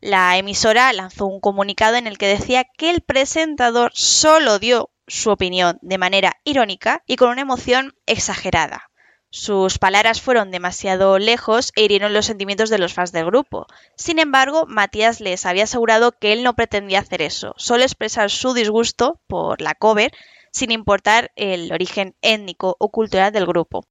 La 0.00 0.36
emisora 0.36 0.92
lanzó 0.92 1.26
un 1.26 1.40
comunicado 1.40 1.96
en 1.96 2.06
el 2.06 2.18
que 2.18 2.26
decía 2.26 2.64
que 2.76 2.90
el 2.90 3.02
presentador 3.02 3.92
solo 3.94 4.58
dio 4.58 4.90
su 5.06 5.30
opinión 5.30 5.78
de 5.82 5.98
manera 5.98 6.40
irónica 6.44 7.02
y 7.06 7.16
con 7.16 7.30
una 7.30 7.42
emoción 7.42 7.94
exagerada. 8.06 8.90
Sus 9.34 9.78
palabras 9.78 10.20
fueron 10.20 10.50
demasiado 10.50 11.18
lejos 11.18 11.72
e 11.74 11.82
hirieron 11.82 12.12
los 12.12 12.26
sentimientos 12.26 12.68
de 12.68 12.76
los 12.76 12.92
fans 12.92 13.12
del 13.12 13.24
grupo. 13.24 13.66
Sin 13.96 14.18
embargo, 14.18 14.66
Matías 14.68 15.20
les 15.20 15.46
había 15.46 15.64
asegurado 15.64 16.12
que 16.12 16.34
él 16.34 16.42
no 16.42 16.54
pretendía 16.54 17.00
hacer 17.00 17.22
eso, 17.22 17.54
solo 17.56 17.82
expresar 17.82 18.30
su 18.30 18.52
disgusto 18.52 19.20
por 19.26 19.62
la 19.62 19.74
cover 19.74 20.12
sin 20.52 20.70
importar 20.70 21.32
el 21.34 21.72
origen 21.72 22.14
étnico 22.20 22.76
o 22.78 22.90
cultural 22.90 23.32
del 23.32 23.46
grupo. 23.46 23.86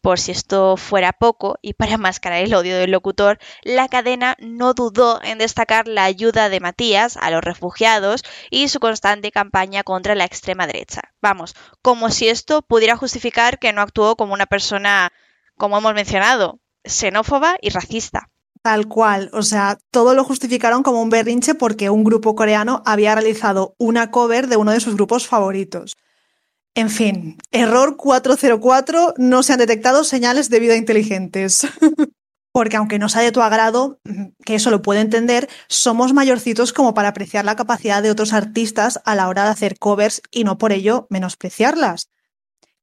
Por 0.00 0.20
si 0.20 0.30
esto 0.30 0.76
fuera 0.76 1.12
poco, 1.12 1.56
y 1.60 1.74
para 1.74 1.98
mascarar 1.98 2.42
el 2.42 2.54
odio 2.54 2.78
del 2.78 2.92
locutor, 2.92 3.38
la 3.64 3.88
cadena 3.88 4.36
no 4.38 4.72
dudó 4.72 5.20
en 5.22 5.38
destacar 5.38 5.88
la 5.88 6.04
ayuda 6.04 6.48
de 6.48 6.60
Matías 6.60 7.16
a 7.16 7.30
los 7.30 7.42
refugiados 7.42 8.22
y 8.50 8.68
su 8.68 8.78
constante 8.78 9.32
campaña 9.32 9.82
contra 9.82 10.14
la 10.14 10.24
extrema 10.24 10.66
derecha. 10.66 11.02
Vamos, 11.20 11.56
como 11.82 12.10
si 12.10 12.28
esto 12.28 12.62
pudiera 12.62 12.96
justificar 12.96 13.58
que 13.58 13.72
no 13.72 13.80
actuó 13.80 14.14
como 14.16 14.34
una 14.34 14.46
persona, 14.46 15.10
como 15.56 15.78
hemos 15.78 15.94
mencionado, 15.94 16.60
xenófoba 16.84 17.56
y 17.60 17.70
racista. 17.70 18.30
Tal 18.62 18.88
cual, 18.88 19.30
o 19.32 19.42
sea, 19.42 19.78
todo 19.90 20.14
lo 20.14 20.24
justificaron 20.24 20.82
como 20.82 21.00
un 21.00 21.10
berrinche 21.10 21.54
porque 21.54 21.90
un 21.90 22.04
grupo 22.04 22.34
coreano 22.34 22.82
había 22.86 23.14
realizado 23.14 23.74
una 23.78 24.10
cover 24.10 24.48
de 24.48 24.56
uno 24.56 24.72
de 24.72 24.80
sus 24.80 24.94
grupos 24.94 25.26
favoritos. 25.26 25.96
En 26.78 26.90
fin, 26.90 27.38
error 27.50 27.96
404, 27.96 29.14
no 29.16 29.42
se 29.42 29.52
han 29.52 29.58
detectado 29.58 30.04
señales 30.04 30.48
de 30.48 30.60
vida 30.60 30.76
inteligentes. 30.76 31.66
Porque 32.52 32.76
aunque 32.76 33.00
no 33.00 33.08
sea 33.08 33.22
de 33.22 33.32
tu 33.32 33.42
agrado, 33.42 33.98
que 34.44 34.54
eso 34.54 34.70
lo 34.70 34.80
puedo 34.80 35.00
entender, 35.00 35.48
somos 35.66 36.12
mayorcitos 36.12 36.72
como 36.72 36.94
para 36.94 37.08
apreciar 37.08 37.44
la 37.44 37.56
capacidad 37.56 38.00
de 38.00 38.12
otros 38.12 38.32
artistas 38.32 39.00
a 39.04 39.16
la 39.16 39.28
hora 39.28 39.42
de 39.42 39.50
hacer 39.50 39.76
covers 39.80 40.22
y 40.30 40.44
no 40.44 40.56
por 40.56 40.70
ello 40.70 41.08
menospreciarlas. 41.10 42.10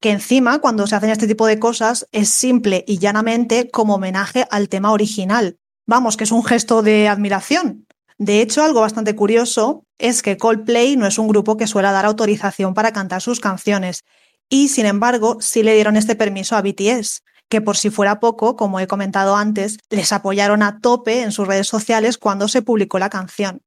Que 0.02 0.12
encima, 0.12 0.60
cuando 0.60 0.88
se 0.88 0.96
hacen 0.98 1.12
este 1.12 1.28
tipo 1.28 1.48
de 1.48 1.58
cosas, 1.58 2.06
es 2.12 2.28
simple 2.28 2.84
y 2.86 3.00
llanamente 3.00 3.72
como 3.72 3.96
homenaje 3.96 4.46
al 4.52 4.68
tema 4.68 4.92
original. 4.92 5.58
Vamos, 5.88 6.18
que 6.18 6.26
es 6.26 6.34
un 6.34 6.44
gesto 6.44 6.82
de 6.82 7.08
admiración. 7.08 7.85
De 8.18 8.42
hecho, 8.42 8.64
algo 8.64 8.82
bastante 8.82 9.16
curioso 9.16 9.86
es 9.98 10.22
que 10.22 10.38
Coldplay 10.38 10.96
no 10.96 11.06
es 11.06 11.18
un 11.18 11.28
grupo 11.28 11.58
que 11.58 11.68
suele 11.68 11.92
dar 11.92 12.06
autorización 12.06 12.74
para 12.74 12.94
cantar 12.94 13.22
sus 13.22 13.40
canciones, 13.40 14.04
y 14.50 14.70
sin 14.70 14.86
embargo 14.86 15.38
sí 15.42 15.64
le 15.64 15.74
dieron 15.74 15.98
este 15.98 16.16
permiso 16.16 16.56
a 16.56 16.62
BTS, 16.62 17.24
que 17.50 17.62
por 17.62 17.78
si 17.78 17.90
fuera 17.90 18.20
poco, 18.20 18.56
como 18.56 18.80
he 18.80 18.88
comentado 18.88 19.36
antes, 19.36 19.78
les 19.90 20.14
apoyaron 20.14 20.64
a 20.64 20.80
tope 20.80 21.22
en 21.22 21.32
sus 21.32 21.48
redes 21.48 21.68
sociales 21.68 22.18
cuando 22.18 22.48
se 22.48 22.62
publicó 22.62 23.00
la 23.00 23.10
canción. 23.10 23.62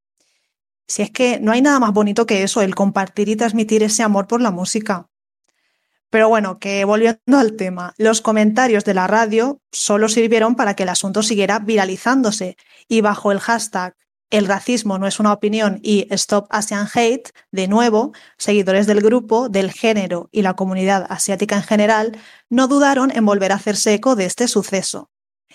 Si 0.87 1.03
es 1.03 1.11
que 1.11 1.39
no 1.41 1.53
hay 1.53 1.61
nada 1.61 1.79
más 1.79 1.93
bonito 1.93 2.25
que 2.25 2.43
eso, 2.43 2.63
el 2.63 2.75
compartir 2.75 3.29
y 3.29 3.37
transmitir 3.37 3.83
ese 3.83 4.03
amor 4.03 4.27
por 4.27 4.41
la 4.41 4.51
música. 4.51 5.09
Pero 6.11 6.31
bueno, 6.31 6.59
que 6.59 6.87
volviendo 6.87 7.39
al 7.39 7.57
tema, 7.57 7.93
los 7.99 8.23
comentarios 8.23 8.87
de 8.87 8.95
la 8.95 9.07
radio 9.07 9.61
solo 9.71 10.09
sirvieron 10.09 10.57
para 10.57 10.75
que 10.75 10.85
el 10.85 10.89
asunto 10.89 11.23
siguiera 11.23 11.59
viralizándose 11.59 12.57
y 12.89 13.03
bajo 13.03 13.31
el 13.31 13.41
hashtag 13.41 13.95
el 14.31 14.47
racismo 14.47 14.99
no 14.99 15.07
es 15.07 15.21
una 15.21 15.33
opinión 15.33 15.81
y 15.83 16.07
Stop 16.11 16.47
Asian 16.51 16.87
Hate, 16.93 17.31
de 17.51 17.69
nuevo, 17.69 18.13
seguidores 18.37 18.87
del 18.87 19.01
grupo, 19.01 19.49
del 19.49 19.73
género 19.73 20.29
y 20.33 20.43
la 20.43 20.55
comunidad 20.55 21.07
asiática 21.09 21.57
en 21.57 21.63
general 21.63 22.19
no 22.51 22.69
dudaron 22.69 23.11
en 23.15 23.25
volver 23.25 23.53
a 23.53 23.57
hacerse 23.57 23.95
eco 23.95 24.17
de 24.17 24.27
este 24.27 24.49
suceso. 24.49 25.11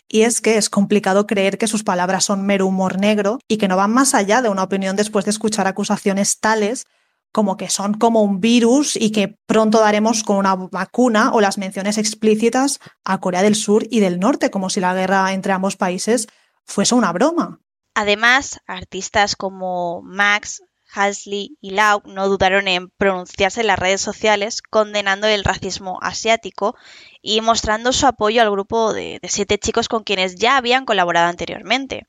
Y 0.10 0.24
es 0.24 0.42
que 0.42 0.58
es 0.58 0.70
complicado 0.70 1.28
creer 1.28 1.58
que 1.58 1.68
sus 1.68 1.84
palabras 1.84 2.26
son 2.26 2.46
mero 2.46 2.68
humor 2.68 3.00
negro 3.00 3.40
y 3.48 3.58
que 3.58 3.68
no 3.68 3.78
van 3.78 3.92
más 3.92 4.14
allá 4.14 4.42
de 4.42 4.50
una 4.50 4.64
opinión 4.64 4.96
después 4.96 5.26
de 5.26 5.32
escuchar 5.32 5.68
acusaciones 5.68 6.40
tales 6.40 6.86
como 7.32 7.58
que 7.58 7.70
son 7.70 7.96
como 7.96 8.22
un 8.22 8.40
virus 8.40 8.96
y 8.96 9.12
que 9.12 9.40
pronto 9.48 9.80
daremos 9.80 10.24
con 10.24 10.38
una 10.38 10.56
vacuna 10.56 11.32
o 11.34 11.42
las 11.42 11.58
menciones 11.58 11.98
explícitas 11.98 12.80
a 13.04 13.20
Corea 13.20 13.42
del 13.42 13.56
Sur 13.56 13.88
y 13.90 14.02
del 14.02 14.20
Norte, 14.20 14.52
como 14.52 14.70
si 14.70 14.80
la 14.80 14.94
guerra 14.94 15.34
entre 15.34 15.52
ambos 15.52 15.76
países 15.76 16.28
fuese 16.64 16.94
una 16.94 17.12
broma. 17.12 17.63
Además, 17.96 18.60
artistas 18.66 19.36
como 19.36 20.02
Max, 20.02 20.64
Halsley 20.94 21.58
y 21.60 21.72
Lau 21.72 22.02
no 22.06 22.28
dudaron 22.28 22.68
en 22.68 22.90
pronunciarse 22.90 23.62
en 23.62 23.68
las 23.68 23.80
redes 23.80 24.02
sociales 24.02 24.62
condenando 24.62 25.28
el 25.28 25.44
racismo 25.44 26.00
asiático 26.02 26.76
y 27.22 27.42
mostrando 27.42 27.92
su 27.94 28.06
apoyo 28.06 28.42
al 28.42 28.52
grupo 28.52 28.94
de, 28.94 29.20
de, 29.22 29.30
siete 29.30 29.58
chicos 29.58 29.88
con 29.88 30.04
quienes 30.04 30.36
ya 30.36 30.58
habían 30.58 30.86
colaborado 30.86 31.28
anteriormente. 31.28 32.08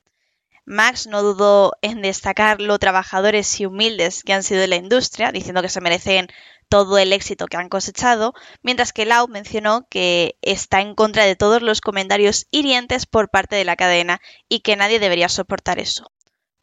Max 0.65 1.05
no 1.05 1.21
dudó 1.21 1.73
en 1.81 2.01
destacar 2.01 2.59
lo 2.59 2.79
trabajadores 2.79 3.59
y 3.59 3.67
humildes 3.67 4.23
que 4.23 4.33
han 4.33 4.43
sido 4.43 4.61
de 4.61 4.67
la 4.67 4.77
industria, 4.77 5.31
diciendo 5.31 5.61
que 5.61 5.69
se 5.69 5.81
merecen 5.81 6.27
todo 6.69 6.97
el 6.97 7.13
éxito 7.13 7.47
que 7.47 7.57
han 7.57 7.69
cosechado, 7.69 8.33
mientras 8.61 8.93
que 8.93 9.05
Lau 9.05 9.27
mencionó 9.27 9.87
que 9.89 10.37
está 10.41 10.81
en 10.81 10.95
contra 10.95 11.25
de 11.25 11.35
todos 11.35 11.61
los 11.61 11.81
comentarios 11.81 12.47
hirientes 12.51 13.05
por 13.05 13.29
parte 13.29 13.55
de 13.55 13.65
la 13.65 13.75
cadena 13.75 14.21
y 14.49 14.59
que 14.59 14.75
nadie 14.75 14.99
debería 14.99 15.29
soportar 15.29 15.79
eso. 15.79 16.11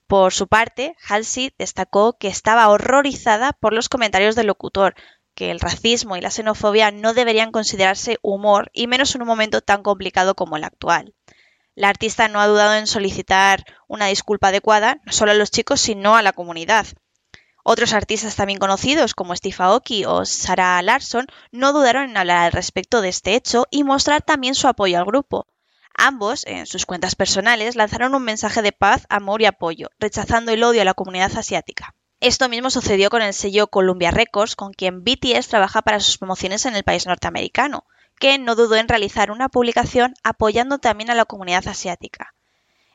Por 0.07 0.33
su 0.33 0.47
parte, 0.47 0.95
Halsey 1.09 1.55
destacó 1.59 2.19
que 2.19 2.29
estaba 2.29 2.69
horrorizada 2.69 3.53
por 3.55 3.73
los 3.73 3.89
comentarios 3.89 4.37
del 4.37 4.49
locutor, 4.49 4.95
que 5.35 5.51
el 5.51 5.61
racismo 5.61 6.17
y 6.17 6.21
la 6.21 6.31
xenofobia 6.31 6.91
no 6.91 7.15
deberían 7.15 7.53
considerarse 7.53 8.19
humor 8.21 8.71
y 8.75 8.87
menos 8.87 9.15
en 9.15 9.23
un 9.23 9.29
momento 9.29 9.63
tan 9.63 9.83
complicado 9.83 10.35
como 10.35 10.57
el 10.57 10.65
actual. 10.65 11.15
La 11.75 11.89
artista 11.89 12.29
no 12.29 12.41
ha 12.41 12.47
dudado 12.47 12.75
en 12.75 12.87
solicitar 12.87 13.65
una 13.89 14.07
disculpa 14.07 14.49
adecuada 14.49 15.01
no 15.07 15.13
solo 15.13 15.31
a 15.31 15.35
los 15.35 15.51
chicos 15.51 15.81
sino 15.81 16.17
a 16.17 16.23
la 16.23 16.35
comunidad, 16.35 16.87
otros 17.65 17.93
artistas 17.93 18.35
también 18.35 18.59
conocidos 18.59 19.15
como 19.15 19.37
Steve 19.37 19.57
Aoki 19.59 20.05
o 20.05 20.25
Sarah 20.25 20.83
Larson 20.83 21.27
no 21.53 21.73
dudaron 21.73 22.11
en 22.11 22.17
hablar 22.17 22.39
al 22.39 22.53
respecto 22.53 23.01
de 23.01 23.09
este 23.09 23.35
hecho 23.35 23.67
y 23.71 23.85
mostrar 23.85 24.23
también 24.23 24.55
su 24.55 24.67
apoyo 24.67 24.99
al 24.99 25.05
grupo. 25.05 25.47
Ambos, 25.95 26.45
en 26.47 26.67
sus 26.67 26.87
cuentas 26.87 27.15
personales, 27.15 27.77
lanzaron 27.77 28.15
un 28.15 28.25
mensaje 28.25 28.63
de 28.63 28.73
paz, 28.73 29.07
amor 29.09 29.43
y 29.43 29.47
apoyo, 29.47 29.91
rechazando 30.01 30.51
el 30.51 30.65
odio 30.65 30.83
a 30.83 30.87
la 30.87 30.95
comunidad 30.95 31.37
asiática. 31.37 31.95
Esto 32.19 32.49
mismo 32.49 32.71
sucedió 32.71 33.11
con 33.11 33.23
el 33.23 33.35
sello 33.35 33.67
Columbia 33.67 34.11
Records, 34.11 34.57
con 34.57 34.73
quien 34.73 35.05
BTS 35.05 35.49
trabaja 35.49 35.83
para 35.83 36.01
sus 36.01 36.19
promociones 36.19 36.67
en 36.67 36.75
el 36.75 36.85
país 36.85 37.07
norteamericano, 37.07 37.85
que 38.19 38.39
no 38.39 38.55
dudó 38.55 38.77
en 38.77 38.89
realizar 38.89 39.31
una 39.31 39.49
publicación 39.49 40.15
apoyando 40.23 40.79
también 40.79 41.11
a 41.11 41.15
la 41.15 41.25
comunidad 41.25 41.67
asiática. 41.69 42.35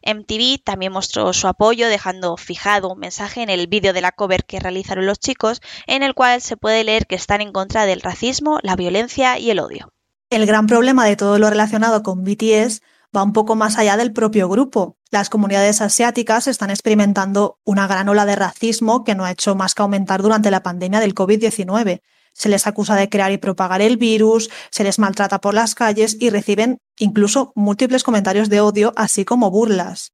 MTV 0.08 0.64
también 0.64 0.94
mostró 0.94 1.34
su 1.34 1.48
apoyo 1.48 1.90
dejando 1.90 2.38
fijado 2.38 2.90
un 2.90 3.00
mensaje 3.00 3.44
en 3.44 3.50
el 3.50 3.68
vídeo 3.68 3.92
de 3.92 4.02
la 4.02 4.14
cover 4.14 4.46
que 4.46 4.60
realizaron 4.60 5.06
los 5.06 5.20
chicos 5.20 5.62
en 5.86 6.02
el 6.02 6.14
cual 6.14 6.42
se 6.42 6.56
puede 6.56 6.84
leer 6.84 7.08
que 7.08 7.16
están 7.16 7.42
en 7.42 7.52
contra 7.52 7.86
del 7.86 8.02
racismo, 8.02 8.60
la 8.64 8.76
violencia 8.76 9.38
y 9.38 9.52
el 9.52 9.60
odio. 9.60 9.92
El 10.30 10.46
gran 10.46 10.68
problema 10.68 11.06
de 11.06 11.16
todo 11.16 11.38
lo 11.40 11.50
relacionado 11.50 12.04
con 12.04 12.24
BTS 12.24 12.82
va 13.16 13.24
un 13.24 13.34
poco 13.34 13.56
más 13.56 13.78
allá 13.78 13.98
del 13.98 14.14
propio 14.14 14.50
grupo. 14.50 14.98
Las 15.12 15.30
comunidades 15.30 15.82
asiáticas 15.82 16.48
están 16.48 16.70
experimentando 16.70 17.60
una 17.64 17.88
gran 17.88 18.10
ola 18.10 18.26
de 18.26 18.36
racismo 18.36 19.04
que 19.04 19.16
no 19.16 19.26
ha 19.26 19.32
hecho 19.32 19.56
más 19.56 19.76
que 19.76 19.82
aumentar 19.82 20.22
durante 20.22 20.52
la 20.52 20.64
pandemia 20.64 21.00
del 21.00 21.16
COVID-19 21.16 22.02
se 22.38 22.50
les 22.50 22.68
acusa 22.68 22.96
de 22.96 23.10
crear 23.10 23.32
y 23.32 23.38
propagar 23.38 23.82
el 23.82 23.98
virus, 23.98 24.50
se 24.72 24.84
les 24.84 25.00
maltrata 25.00 25.40
por 25.42 25.54
las 25.54 25.76
calles 25.76 26.16
y 26.20 26.30
reciben 26.30 26.78
incluso 27.00 27.52
múltiples 27.56 28.04
comentarios 28.04 28.50
de 28.50 28.62
odio, 28.62 28.94
así 28.96 29.26
como 29.26 29.50
burlas. 29.52 30.14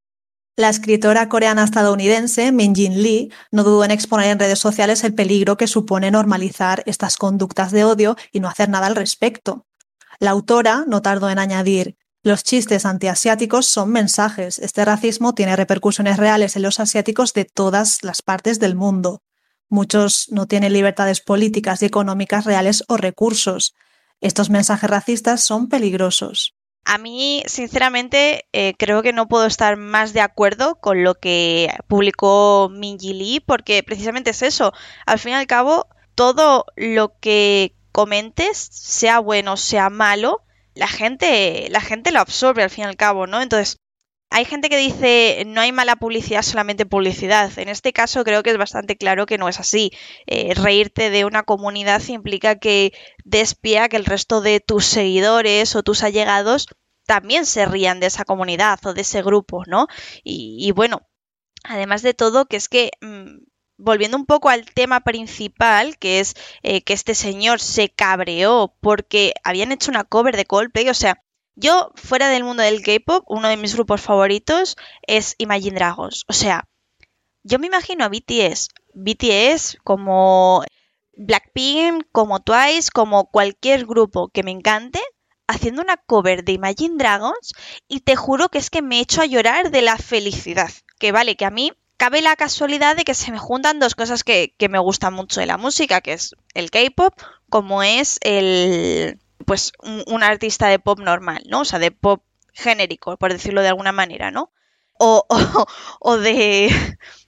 La 0.56 0.70
escritora 0.70 1.30
coreana 1.30 1.64
estadounidense 1.64 2.52
Min 2.52 2.76
Jin 2.76 3.02
Lee 3.02 3.32
no 3.52 3.64
dudó 3.64 3.84
en 3.84 3.92
exponer 3.92 4.28
en 4.28 4.40
redes 4.40 4.60
sociales 4.60 5.04
el 5.04 5.16
peligro 5.16 5.58
que 5.58 5.68
supone 5.68 6.12
normalizar 6.12 6.84
estas 6.86 7.18
conductas 7.18 7.72
de 7.72 7.84
odio 7.84 8.16
y 8.32 8.40
no 8.40 8.48
hacer 8.48 8.70
nada 8.70 8.88
al 8.88 8.96
respecto. 8.96 9.66
La 10.20 10.30
autora 10.32 10.86
no 10.88 11.02
tardó 11.02 11.30
en 11.30 11.40
añadir, 11.40 11.98
los 12.26 12.46
chistes 12.46 12.86
antiasiáticos 12.86 13.66
son 13.66 13.92
mensajes. 13.92 14.58
Este 14.58 14.86
racismo 14.86 15.36
tiene 15.36 15.58
repercusiones 15.58 16.16
reales 16.16 16.56
en 16.56 16.62
los 16.62 16.80
asiáticos 16.80 17.34
de 17.34 17.44
todas 17.44 18.02
las 18.02 18.22
partes 18.22 18.62
del 18.62 18.76
mundo. 18.76 19.22
Muchos 19.74 20.28
no 20.30 20.46
tienen 20.46 20.72
libertades 20.72 21.20
políticas 21.20 21.82
y 21.82 21.86
económicas 21.86 22.46
reales 22.46 22.84
o 22.90 22.96
recursos. 22.96 23.74
Estos 24.22 24.52
mensajes 24.52 24.88
racistas 24.88 25.42
son 25.42 25.68
peligrosos. 25.68 26.54
A 26.86 27.00
mí, 27.00 27.42
sinceramente, 27.48 28.46
eh, 28.54 28.76
creo 28.78 29.02
que 29.02 29.14
no 29.14 29.28
puedo 29.28 29.48
estar 29.48 29.76
más 29.76 30.14
de 30.14 30.22
acuerdo 30.22 30.76
con 30.76 31.04
lo 31.04 31.16
que 31.16 31.74
publicó 31.88 32.70
Minji 32.72 33.14
Lee, 33.14 33.40
porque 33.40 33.82
precisamente 33.82 34.30
es 34.30 34.44
eso. 34.44 34.74
Al 35.08 35.18
fin 35.18 35.32
y 35.32 35.38
al 35.38 35.48
cabo, 35.48 35.88
todo 36.14 36.66
lo 36.76 37.18
que 37.20 37.76
comentes, 37.92 38.60
sea 38.60 39.18
bueno 39.18 39.58
sea 39.58 39.90
malo, 39.90 40.44
la 40.76 40.88
gente, 40.88 41.68
la 41.72 41.82
gente 41.82 42.12
lo 42.12 42.20
absorbe 42.20 42.62
al 42.62 42.70
fin 42.70 42.84
y 42.84 42.88
al 42.90 42.96
cabo, 42.96 43.26
¿no? 43.26 43.42
Entonces, 43.42 43.78
hay 44.34 44.46
gente 44.46 44.68
que 44.68 44.78
dice 44.78 45.44
no 45.46 45.62
hay 45.62 45.72
mala 45.72 45.96
publicidad, 45.96 46.42
solamente 46.42 46.88
publicidad. 46.88 47.52
En 47.60 47.70
este 47.70 47.94
caso 47.94 48.24
creo 48.24 48.42
que 48.42 48.50
es 48.50 48.58
bastante 48.58 48.98
claro 48.98 49.28
que 49.28 49.38
no 49.38 49.48
es 49.48 49.60
así. 49.60 49.92
Eh, 50.26 50.56
reírte 50.56 51.12
de 51.12 51.24
una 51.24 51.44
comunidad 51.44 52.02
implica 52.08 52.58
que 52.58 52.94
despía 53.24 53.90
que 53.90 53.98
el 53.98 54.06
resto 54.06 54.42
de 54.42 54.60
tus 54.60 54.86
seguidores 54.86 55.76
o 55.76 55.84
tus 55.84 56.02
allegados 56.02 56.68
también 57.06 57.46
se 57.46 57.68
rían 57.68 58.00
de 58.00 58.08
esa 58.08 58.26
comunidad 58.26 58.80
o 58.86 58.96
de 58.96 59.02
ese 59.02 59.22
grupo, 59.22 59.64
¿no? 59.68 59.88
Y, 60.24 60.72
bueno, 60.72 61.08
además 61.64 62.02
de 62.02 62.14
todo, 62.14 62.46
que 62.46 62.58
es 62.58 62.68
que... 62.70 62.92
Mm, 63.02 63.44
volviendo 63.76 64.16
un 64.18 64.26
poco 64.26 64.50
al 64.50 64.66
tema 64.66 65.02
principal, 65.02 65.98
que 65.98 66.20
es 66.20 66.36
eh, 66.62 66.84
que 66.84 66.94
este 66.94 67.16
señor 67.16 67.60
se 67.60 67.90
cabreó 67.90 68.76
porque 68.80 69.34
habían 69.44 69.72
hecho 69.72 69.92
una 69.92 70.06
cover 70.06 70.38
de 70.38 70.46
Coldplay, 70.46 70.88
o 70.90 70.94
sea, 70.94 71.24
yo, 71.56 71.92
fuera 71.96 72.30
del 72.30 72.44
mundo 72.44 72.64
del 72.64 72.82
K-pop, 72.82 73.24
uno 73.28 73.48
de 73.48 73.58
mis 73.58 73.76
grupos 73.76 74.02
favoritos 74.02 74.76
es 75.06 75.36
Imagine 75.38 75.76
Dragons. 75.76 76.24
O 76.28 76.34
sea, 76.34 76.68
yo 77.44 77.60
me 77.60 77.68
imagino 77.68 78.06
a 78.06 78.10
BTS, 78.10 78.70
BTS 78.94 79.78
como 79.84 80.64
Blackpink, 81.16 82.06
como 82.12 82.42
Twice, 82.42 82.90
como 82.92 83.30
cualquier 83.30 83.86
grupo 83.86 84.30
que 84.30 84.44
me 84.44 84.52
encante, 84.52 85.00
haciendo 85.48 85.82
una 85.82 85.98
cover 85.98 86.44
de 86.44 86.54
Imagine 86.54 86.98
Dragons 86.98 87.54
y 87.88 88.00
te 88.00 88.16
juro 88.16 88.50
que 88.50 88.58
es 88.58 88.70
que 88.70 88.82
me 88.82 88.98
he 88.98 89.02
hecho 89.02 89.22
a 89.22 89.26
llorar 89.26 89.72
de 89.72 89.82
la 89.82 89.98
felicidad. 89.98 90.72
Que 91.00 91.12
vale, 91.12 91.36
que 91.36 91.46
a 91.46 91.52
mí 91.52 91.72
cabe 91.98 92.22
la 92.22 92.36
casualidad 92.36 92.96
de 92.96 93.04
que 93.04 93.14
se 93.14 93.32
me 93.32 93.40
juntan 93.40 93.80
dos 93.80 93.96
cosas 93.96 94.24
que, 94.24 94.56
me 94.70 94.80
gustan 94.80 95.14
mucho 95.14 95.40
de 95.40 95.46
la 95.46 95.58
música, 95.58 96.02
que 96.02 96.14
es 96.14 96.36
el 96.54 96.72
K-pop, 96.72 97.14
como 97.50 97.84
es 97.84 98.20
el 98.22 99.20
pues 99.46 99.74
un, 99.80 100.24
artista 100.24 100.68
de 100.68 100.80
pop 100.80 101.00
normal, 101.00 101.44
¿no? 101.48 101.62
O 101.62 101.66
sea, 101.66 101.80
de 101.80 101.92
pop 101.92 102.24
genérico, 102.54 103.18
por 103.18 103.32
decirlo 103.32 103.62
de 103.62 103.70
alguna 103.70 103.92
manera, 103.92 104.32
¿no? 104.32 104.52
O, 105.00 105.26
o, 106.00 106.18
de 106.18 106.70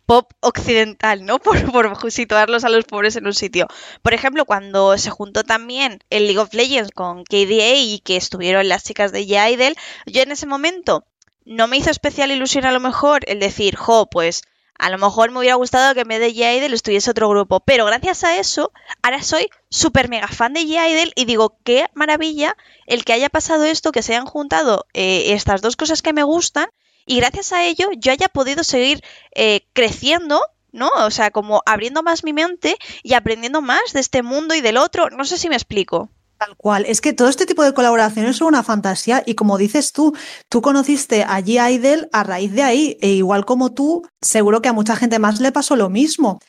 pop 0.05 0.31
occidental, 0.41 1.25
¿no? 1.25 1.39
Por, 1.45 1.71
por, 1.71 2.11
situarlos 2.11 2.63
a 2.63 2.69
los 2.69 2.85
pobres 2.85 3.15
en 3.15 3.25
un 3.25 3.33
sitio. 3.33 3.67
Por 4.01 4.13
ejemplo, 4.13 4.45
cuando 4.45 4.97
se 4.97 5.09
juntó 5.09 5.43
también 5.43 5.99
el 6.09 6.25
League 6.25 6.39
of 6.39 6.53
Legends 6.53 6.91
con 6.91 7.23
KDA 7.23 7.75
y 7.75 7.99
que 7.99 8.15
estuvieron 8.17 8.69
las 8.69 8.83
chicas 8.83 9.11
de 9.11 9.25
Yaidel, 9.25 9.75
yo 10.05 10.21
en 10.21 10.31
ese 10.31 10.45
momento 10.45 11.05
no 11.43 11.67
me 11.67 11.77
hizo 11.77 11.89
especial 11.89 12.31
ilusión 12.31 12.65
a 12.65 12.71
lo 12.71 12.79
mejor 12.79 13.21
el 13.27 13.39
decir, 13.39 13.75
jo, 13.75 14.07
pues 14.09 14.43
a 14.77 14.89
lo 14.89 14.97
mejor 14.97 15.31
me 15.31 15.39
hubiera 15.39 15.55
gustado 15.55 15.93
que 15.93 16.01
en 16.01 16.07
vez 16.07 16.19
de 16.19 16.33
J-Idol 16.33 16.73
estuviese 16.73 17.11
otro 17.11 17.29
grupo, 17.29 17.59
pero 17.59 17.85
gracias 17.85 18.23
a 18.23 18.37
eso, 18.37 18.71
ahora 19.01 19.23
soy 19.23 19.49
súper 19.69 20.09
mega 20.09 20.27
fan 20.27 20.53
de 20.53 20.61
J-Idol 20.61 21.13
y 21.15 21.25
digo, 21.25 21.57
qué 21.63 21.87
maravilla 21.93 22.55
el 22.85 23.05
que 23.05 23.13
haya 23.13 23.29
pasado 23.29 23.63
esto, 23.65 23.91
que 23.91 24.01
se 24.01 24.13
hayan 24.13 24.25
juntado 24.25 24.85
eh, 24.93 25.33
estas 25.33 25.61
dos 25.61 25.75
cosas 25.75 26.01
que 26.01 26.13
me 26.13 26.23
gustan 26.23 26.67
y 27.05 27.17
gracias 27.17 27.53
a 27.53 27.63
ello 27.63 27.89
yo 27.97 28.11
haya 28.11 28.27
podido 28.27 28.63
seguir 28.63 29.03
eh, 29.33 29.65
creciendo 29.73 30.41
¿no? 30.75 30.89
O 30.97 31.09
sea, 31.09 31.31
como 31.31 31.63
abriendo 31.65 32.03
más 32.03 32.25
mi 32.25 32.33
mente 32.33 32.75
y 33.01 33.13
aprendiendo 33.13 33.61
más 33.61 33.93
de 33.93 34.01
este 34.01 34.23
mundo 34.23 34.53
y 34.55 34.61
del 34.61 34.75
otro. 34.75 35.09
No 35.09 35.23
sé 35.23 35.37
si 35.37 35.47
me 35.47 35.55
explico. 35.55 36.09
Tal 36.45 36.57
cual. 36.57 36.85
Es 36.87 37.01
que 37.01 37.13
todo 37.13 37.27
este 37.27 37.47
tipo 37.47 37.63
de 37.63 37.73
colaboraciones 37.73 38.37
son 38.37 38.49
una 38.49 38.61
fantasía 38.61 39.23
y 39.25 39.33
como 39.33 39.57
dices 39.57 39.93
tú, 39.93 40.15
tú 40.47 40.61
conociste 40.61 41.23
a 41.23 41.39
G. 41.39 41.71
Idol 41.73 42.07
a 42.13 42.23
raíz 42.23 42.51
de 42.51 42.61
ahí 42.61 42.97
e 43.01 43.09
igual 43.09 43.45
como 43.45 43.73
tú, 43.73 44.03
seguro 44.21 44.61
que 44.61 44.69
a 44.69 44.73
mucha 44.73 44.95
gente 44.95 45.17
más 45.17 45.39
le 45.39 45.51
pasó 45.51 45.75
lo 45.75 45.89
mismo. 45.89 46.39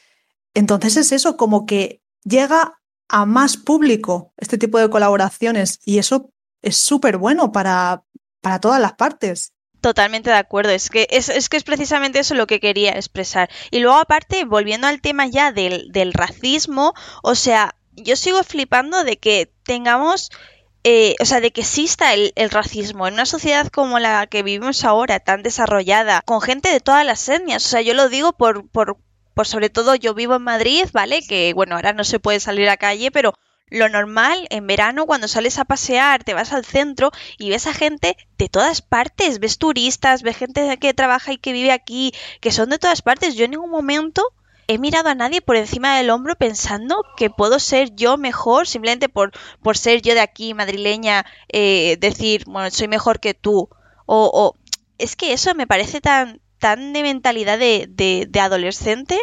Entonces 0.53 0.99
es 0.99 1.13
eso, 1.13 1.39
como 1.39 1.65
que 1.65 2.03
llega 2.25 2.79
a 3.09 3.25
más 3.25 3.57
público 3.57 4.35
este 4.37 4.59
tipo 4.59 4.79
de 4.79 4.91
colaboraciones 4.91 5.81
y 5.87 5.97
eso 5.97 6.31
es 6.61 6.77
súper 6.77 7.17
bueno 7.17 7.51
para, 7.51 8.05
para 8.43 8.61
todas 8.61 8.81
las 8.83 8.95
partes. 8.95 9.55
Totalmente 9.81 10.29
de 10.29 10.37
acuerdo, 10.37 10.73
es 10.73 10.91
que 10.91 11.07
es, 11.11 11.31
es, 11.31 11.49
que 11.49 11.57
es 11.57 11.65
precisamente 11.65 12.19
eso 12.19 12.35
lo 12.35 12.47
que 12.47 12.61
quería 12.61 12.93
expresar. 12.93 13.49
Y 13.71 13.79
luego 13.79 13.97
aparte, 13.97 14.45
volviendo 14.45 14.89
al 14.89 15.01
tema 15.01 15.27
ya 15.27 15.53
del, 15.53 15.91
del 15.91 16.13
racismo, 16.13 16.93
o 17.23 17.35
sea, 17.35 17.77
yo 17.97 18.17
sigo 18.17 18.43
flipando 18.45 19.05
de 19.05 19.17
que 19.19 19.51
tengamos, 19.65 20.31
eh, 20.85 21.17
o 21.21 21.25
sea, 21.25 21.41
de 21.41 21.51
que 21.51 21.63
exista 21.63 22.15
el, 22.15 22.33
racismo 22.51 23.07
en 23.07 23.15
una 23.15 23.27
sociedad 23.27 23.69
como 23.69 23.99
la 23.99 24.27
que 24.27 24.43
vivimos 24.43 24.85
ahora, 24.85 25.21
tan 25.21 25.43
desarrollada, 25.43 26.23
con 26.23 26.41
gente 26.41 26.71
de 26.71 26.81
todas 26.81 27.05
las 27.05 27.29
etnias. 27.29 27.65
O 27.65 27.69
sea, 27.69 27.81
yo 27.81 27.95
lo 27.95 28.09
digo 28.09 28.35
por, 28.35 28.69
por, 28.69 28.99
por 29.35 29.47
sobre 29.47 29.71
todo 29.71 29.95
yo 29.95 30.15
vivo 30.15 30.37
en 30.37 30.43
Madrid, 30.43 30.87
¿vale? 30.93 31.23
Que 31.23 31.53
bueno, 31.55 31.77
ahora 31.77 31.93
no 31.93 32.05
se 32.05 32.21
puede 32.21 32.41
salir 32.41 32.69
a 32.69 32.77
calle, 32.77 33.11
pero 33.11 33.35
lo 33.69 33.89
normal 33.89 34.47
en 34.51 34.67
verano 34.67 35.07
cuando 35.07 35.27
sales 35.27 35.59
a 35.59 35.65
pasear, 35.65 36.23
te 36.23 36.35
vas 36.35 36.53
al 36.53 36.65
centro 36.65 37.11
y 37.37 37.51
ves 37.51 37.67
a 37.67 37.75
gente 37.75 38.17
de 38.39 38.49
todas 38.49 38.81
partes, 38.81 39.41
ves 39.41 39.59
turistas, 39.59 40.23
ves 40.23 40.37
gente 40.37 40.77
que 40.79 40.95
trabaja 40.95 41.33
y 41.33 41.39
que 41.39 41.53
vive 41.53 41.73
aquí, 41.73 42.13
que 42.41 42.53
son 42.53 42.71
de 42.71 42.79
todas 42.79 43.03
partes. 43.03 43.35
Yo 43.35 43.45
en 43.45 43.53
ningún 43.53 43.71
momento 43.71 44.23
he 44.69 44.79
mirado 44.79 45.09
a 45.09 45.15
nadie 45.15 45.41
por 45.43 45.57
encima 45.57 45.97
del 45.97 46.11
hombro 46.11 46.37
pensando 46.37 47.03
que 47.17 47.31
puedo 47.31 47.59
ser 47.59 47.95
yo 47.95 48.17
mejor 48.17 48.67
simplemente 48.67 49.09
por, 49.09 49.33
por 49.63 49.77
ser 49.77 50.03
yo 50.03 50.15
de 50.15 50.21
aquí, 50.21 50.55
madrileña, 50.55 51.25
eh, 51.49 51.97
decir, 52.01 52.45
bueno, 52.47 52.71
soy 52.71 52.89
mejor 52.89 53.21
que 53.21 53.35
tú. 53.35 53.69
O, 54.07 54.31
o, 54.33 54.55
es 54.99 55.17
que 55.17 55.33
eso 55.33 55.55
me 55.55 55.67
parece 55.67 56.01
tan, 56.01 56.41
tan 56.59 56.93
de 56.93 57.03
mentalidad 57.03 57.59
de, 57.59 57.87
de, 57.89 58.27
de 58.29 58.41
adolescente. 58.41 59.19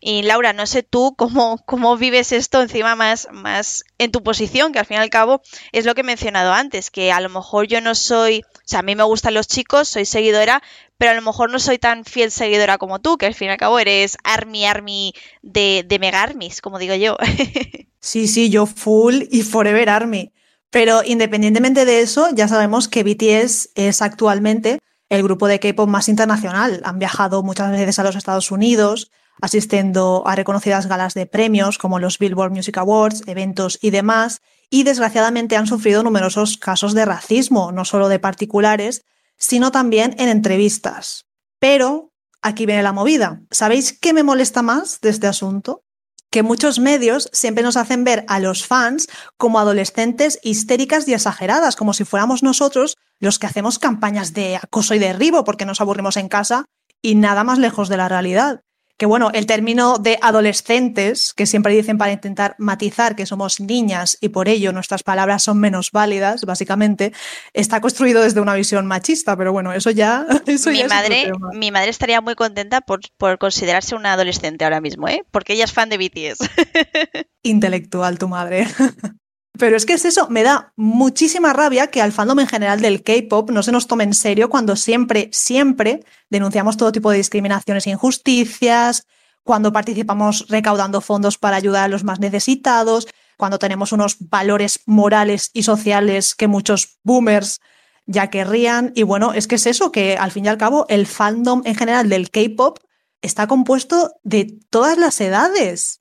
Y 0.00 0.22
Laura, 0.22 0.52
no 0.52 0.66
sé 0.66 0.82
tú 0.82 1.14
cómo, 1.16 1.62
cómo 1.66 1.96
vives 1.96 2.32
esto 2.32 2.62
encima 2.62 2.94
más, 2.94 3.28
más 3.32 3.84
en 3.98 4.12
tu 4.12 4.22
posición, 4.22 4.72
que 4.72 4.78
al 4.78 4.86
fin 4.86 4.96
y 4.96 5.00
al 5.00 5.10
cabo 5.10 5.42
es 5.72 5.84
lo 5.84 5.94
que 5.94 6.02
he 6.02 6.04
mencionado 6.04 6.52
antes, 6.52 6.90
que 6.90 7.10
a 7.10 7.20
lo 7.20 7.28
mejor 7.28 7.66
yo 7.66 7.80
no 7.80 7.94
soy, 7.94 8.44
o 8.54 8.60
sea, 8.64 8.80
a 8.80 8.82
mí 8.82 8.94
me 8.94 9.02
gustan 9.02 9.34
los 9.34 9.48
chicos, 9.48 9.88
soy 9.88 10.04
seguidora, 10.04 10.62
pero 10.98 11.12
a 11.12 11.14
lo 11.14 11.22
mejor 11.22 11.50
no 11.50 11.58
soy 11.58 11.78
tan 11.78 12.04
fiel 12.04 12.30
seguidora 12.30 12.78
como 12.78 13.00
tú, 13.00 13.18
que 13.18 13.26
al 13.26 13.34
fin 13.34 13.48
y 13.48 13.50
al 13.52 13.56
cabo 13.56 13.78
eres 13.78 14.16
Army 14.22 14.66
Army 14.66 15.14
de, 15.42 15.84
de 15.86 15.98
Mega 15.98 16.22
Armies, 16.22 16.60
como 16.60 16.78
digo 16.78 16.94
yo. 16.94 17.16
sí, 18.00 18.28
sí, 18.28 18.50
yo 18.50 18.66
full 18.66 19.22
y 19.30 19.42
forever 19.42 19.88
Army. 19.90 20.32
Pero 20.70 21.02
independientemente 21.04 21.84
de 21.84 22.02
eso, 22.02 22.28
ya 22.34 22.46
sabemos 22.46 22.88
que 22.88 23.02
BTS 23.02 23.70
es 23.74 24.02
actualmente 24.02 24.78
el 25.08 25.22
grupo 25.22 25.48
de 25.48 25.58
K-pop 25.58 25.88
más 25.88 26.08
internacional. 26.08 26.82
Han 26.84 26.98
viajado 26.98 27.42
muchas 27.42 27.70
veces 27.70 27.98
a 27.98 28.04
los 28.04 28.16
Estados 28.16 28.50
Unidos, 28.50 29.10
asistiendo 29.40 30.22
a 30.26 30.34
reconocidas 30.34 30.86
galas 30.86 31.14
de 31.14 31.26
premios 31.26 31.78
como 31.78 31.98
los 31.98 32.18
Billboard 32.18 32.52
Music 32.52 32.78
Awards, 32.78 33.22
eventos 33.26 33.78
y 33.80 33.90
demás, 33.90 34.40
y 34.70 34.82
desgraciadamente 34.82 35.56
han 35.56 35.66
sufrido 35.66 36.02
numerosos 36.02 36.58
casos 36.58 36.94
de 36.94 37.04
racismo, 37.04 37.72
no 37.72 37.84
solo 37.84 38.08
de 38.08 38.18
particulares, 38.18 39.04
sino 39.38 39.70
también 39.70 40.14
en 40.18 40.28
entrevistas. 40.28 41.26
Pero 41.58 42.12
aquí 42.42 42.66
viene 42.66 42.82
la 42.82 42.92
movida. 42.92 43.40
¿Sabéis 43.50 43.96
qué 43.98 44.12
me 44.12 44.22
molesta 44.22 44.62
más 44.62 45.00
de 45.00 45.10
este 45.10 45.26
asunto? 45.26 45.84
Que 46.30 46.42
muchos 46.42 46.78
medios 46.78 47.30
siempre 47.32 47.64
nos 47.64 47.78
hacen 47.78 48.04
ver 48.04 48.24
a 48.28 48.38
los 48.40 48.66
fans 48.66 49.08
como 49.38 49.58
adolescentes 49.58 50.38
histéricas 50.42 51.08
y 51.08 51.14
exageradas, 51.14 51.74
como 51.74 51.94
si 51.94 52.04
fuéramos 52.04 52.42
nosotros 52.42 52.96
los 53.18 53.38
que 53.38 53.46
hacemos 53.46 53.78
campañas 53.78 54.34
de 54.34 54.56
acoso 54.56 54.94
y 54.94 54.98
derribo 54.98 55.44
porque 55.44 55.64
nos 55.64 55.80
aburrimos 55.80 56.16
en 56.16 56.28
casa 56.28 56.66
y 57.00 57.14
nada 57.14 57.44
más 57.44 57.58
lejos 57.58 57.88
de 57.88 57.96
la 57.96 58.08
realidad 58.08 58.62
que 58.98 59.06
bueno, 59.06 59.30
el 59.32 59.46
término 59.46 59.98
de 59.98 60.18
adolescentes, 60.20 61.32
que 61.32 61.46
siempre 61.46 61.72
dicen 61.72 61.98
para 61.98 62.12
intentar 62.12 62.56
matizar 62.58 63.14
que 63.14 63.26
somos 63.26 63.60
niñas 63.60 64.18
y 64.20 64.30
por 64.30 64.48
ello 64.48 64.72
nuestras 64.72 65.04
palabras 65.04 65.44
son 65.44 65.60
menos 65.60 65.92
válidas, 65.92 66.44
básicamente, 66.44 67.12
está 67.54 67.80
construido 67.80 68.22
desde 68.22 68.40
una 68.40 68.54
visión 68.54 68.86
machista, 68.86 69.36
pero 69.36 69.52
bueno, 69.52 69.72
eso 69.72 69.90
ya... 69.90 70.26
Eso 70.46 70.70
mi, 70.70 70.82
madre, 70.84 71.30
mi 71.52 71.70
madre 71.70 71.90
estaría 71.90 72.20
muy 72.20 72.34
contenta 72.34 72.80
por, 72.80 73.00
por 73.16 73.38
considerarse 73.38 73.94
una 73.94 74.14
adolescente 74.14 74.64
ahora 74.64 74.80
mismo, 74.80 75.06
¿eh? 75.08 75.24
porque 75.30 75.52
ella 75.52 75.64
es 75.64 75.72
fan 75.72 75.88
de 75.88 75.98
BTS. 75.98 76.48
Intelectual 77.42 78.18
tu 78.18 78.28
madre. 78.28 78.66
Pero 79.58 79.76
es 79.76 79.86
que 79.86 79.94
es 79.94 80.04
eso, 80.04 80.28
me 80.28 80.44
da 80.44 80.72
muchísima 80.76 81.52
rabia 81.52 81.88
que 81.88 82.00
al 82.00 82.12
fandom 82.12 82.38
en 82.38 82.46
general 82.46 82.80
del 82.80 83.02
K-pop 83.02 83.50
no 83.50 83.64
se 83.64 83.72
nos 83.72 83.88
tome 83.88 84.04
en 84.04 84.14
serio 84.14 84.48
cuando 84.48 84.76
siempre, 84.76 85.30
siempre 85.32 86.04
denunciamos 86.30 86.76
todo 86.76 86.92
tipo 86.92 87.10
de 87.10 87.16
discriminaciones 87.16 87.86
e 87.86 87.90
injusticias, 87.90 89.04
cuando 89.42 89.72
participamos 89.72 90.46
recaudando 90.48 91.00
fondos 91.00 91.38
para 91.38 91.56
ayudar 91.56 91.84
a 91.84 91.88
los 91.88 92.04
más 92.04 92.20
necesitados, 92.20 93.08
cuando 93.36 93.58
tenemos 93.58 93.90
unos 93.90 94.16
valores 94.20 94.80
morales 94.86 95.50
y 95.52 95.64
sociales 95.64 96.36
que 96.36 96.46
muchos 96.46 96.98
boomers 97.02 97.60
ya 98.06 98.30
querrían. 98.30 98.92
Y 98.94 99.02
bueno, 99.02 99.32
es 99.32 99.48
que 99.48 99.56
es 99.56 99.66
eso, 99.66 99.90
que 99.90 100.16
al 100.16 100.30
fin 100.30 100.44
y 100.44 100.48
al 100.48 100.58
cabo 100.58 100.86
el 100.88 101.06
fandom 101.06 101.62
en 101.64 101.74
general 101.74 102.08
del 102.08 102.30
K-pop 102.30 102.78
está 103.22 103.48
compuesto 103.48 104.12
de 104.22 104.56
todas 104.70 104.98
las 104.98 105.20
edades 105.20 106.00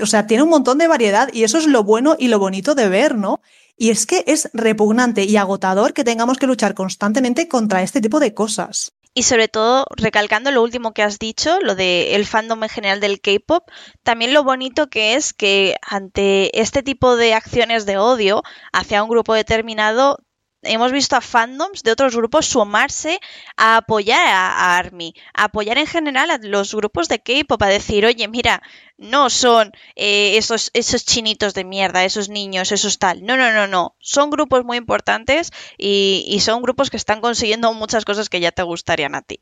o 0.00 0.06
sea, 0.06 0.26
tiene 0.26 0.42
un 0.42 0.50
montón 0.50 0.78
de 0.78 0.88
variedad 0.88 1.28
y 1.32 1.44
eso 1.44 1.58
es 1.58 1.66
lo 1.66 1.84
bueno 1.84 2.16
y 2.18 2.28
lo 2.28 2.38
bonito 2.38 2.74
de 2.74 2.88
ver, 2.88 3.16
¿no? 3.16 3.40
Y 3.76 3.90
es 3.90 4.06
que 4.06 4.24
es 4.26 4.48
repugnante 4.52 5.24
y 5.24 5.36
agotador 5.36 5.92
que 5.92 6.04
tengamos 6.04 6.38
que 6.38 6.46
luchar 6.46 6.74
constantemente 6.74 7.48
contra 7.48 7.82
este 7.82 8.00
tipo 8.00 8.20
de 8.20 8.32
cosas. 8.34 8.92
Y 9.18 9.22
sobre 9.22 9.48
todo, 9.48 9.86
recalcando 9.96 10.50
lo 10.50 10.62
último 10.62 10.92
que 10.92 11.02
has 11.02 11.18
dicho, 11.18 11.58
lo 11.62 11.74
del 11.74 12.26
fandom 12.26 12.62
en 12.62 12.68
general 12.68 13.00
del 13.00 13.22
K-pop, 13.22 13.66
también 14.02 14.34
lo 14.34 14.44
bonito 14.44 14.88
que 14.90 15.14
es 15.14 15.32
que 15.32 15.76
ante 15.80 16.60
este 16.60 16.82
tipo 16.82 17.16
de 17.16 17.32
acciones 17.32 17.86
de 17.86 17.96
odio 17.96 18.42
hacia 18.74 19.02
un 19.02 19.08
grupo 19.08 19.32
determinado, 19.32 20.18
hemos 20.66 20.92
visto 20.92 21.16
a 21.16 21.20
fandoms 21.20 21.82
de 21.82 21.92
otros 21.92 22.16
grupos 22.16 22.46
sumarse 22.46 23.20
a 23.56 23.78
apoyar 23.78 24.26
a, 24.28 24.76
ARMY, 24.76 25.14
a 25.34 25.44
apoyar 25.44 25.78
en 25.78 25.86
general 25.86 26.30
a 26.30 26.38
los 26.38 26.74
grupos 26.74 27.08
de 27.08 27.20
K-pop, 27.20 27.62
a 27.62 27.68
decir, 27.68 28.04
oye, 28.06 28.28
mira, 28.28 28.62
no 28.98 29.30
son 29.30 29.72
eh, 29.94 30.36
esos, 30.36 30.70
esos 30.74 31.04
chinitos 31.04 31.54
de 31.54 31.64
mierda, 31.64 32.04
esos 32.04 32.28
niños, 32.28 32.72
esos 32.72 32.98
tal. 32.98 33.24
No, 33.24 33.36
no, 33.36 33.52
no, 33.52 33.66
no. 33.66 33.94
Son 33.98 34.30
grupos 34.30 34.64
muy 34.64 34.76
importantes 34.76 35.52
y, 35.76 36.38
son 36.40 36.62
grupos 36.62 36.90
que 36.90 36.96
están 36.96 37.20
consiguiendo 37.20 37.72
muchas 37.72 38.04
cosas 38.04 38.28
que 38.28 38.40
ya 38.40 38.52
te 38.52 38.62
gustarían 38.62 39.14
a 39.14 39.22
ti. 39.22 39.40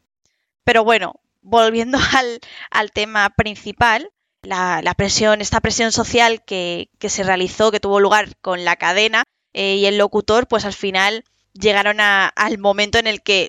Pero 0.64 0.84
bueno, 0.84 1.20
volviendo 1.42 1.98
al, 2.70 2.90
tema 2.92 3.30
principal, 3.30 4.10
la, 4.42 4.94
presión, 4.96 5.40
esta 5.40 5.60
presión 5.60 5.92
social 5.92 6.42
que, 6.44 6.88
que 6.98 7.10
se 7.10 7.22
realizó, 7.22 7.70
que 7.70 7.80
tuvo 7.80 8.00
lugar 8.00 8.36
con 8.40 8.64
la 8.64 8.76
cadena, 8.76 9.24
eh, 9.54 9.76
y 9.76 9.86
el 9.86 9.96
locutor, 9.98 10.46
pues 10.46 10.64
al 10.64 10.74
final 10.74 11.24
llegaron 11.54 11.98
al 12.00 12.58
momento 12.58 12.98
en 12.98 13.06
el 13.06 13.22
que 13.22 13.48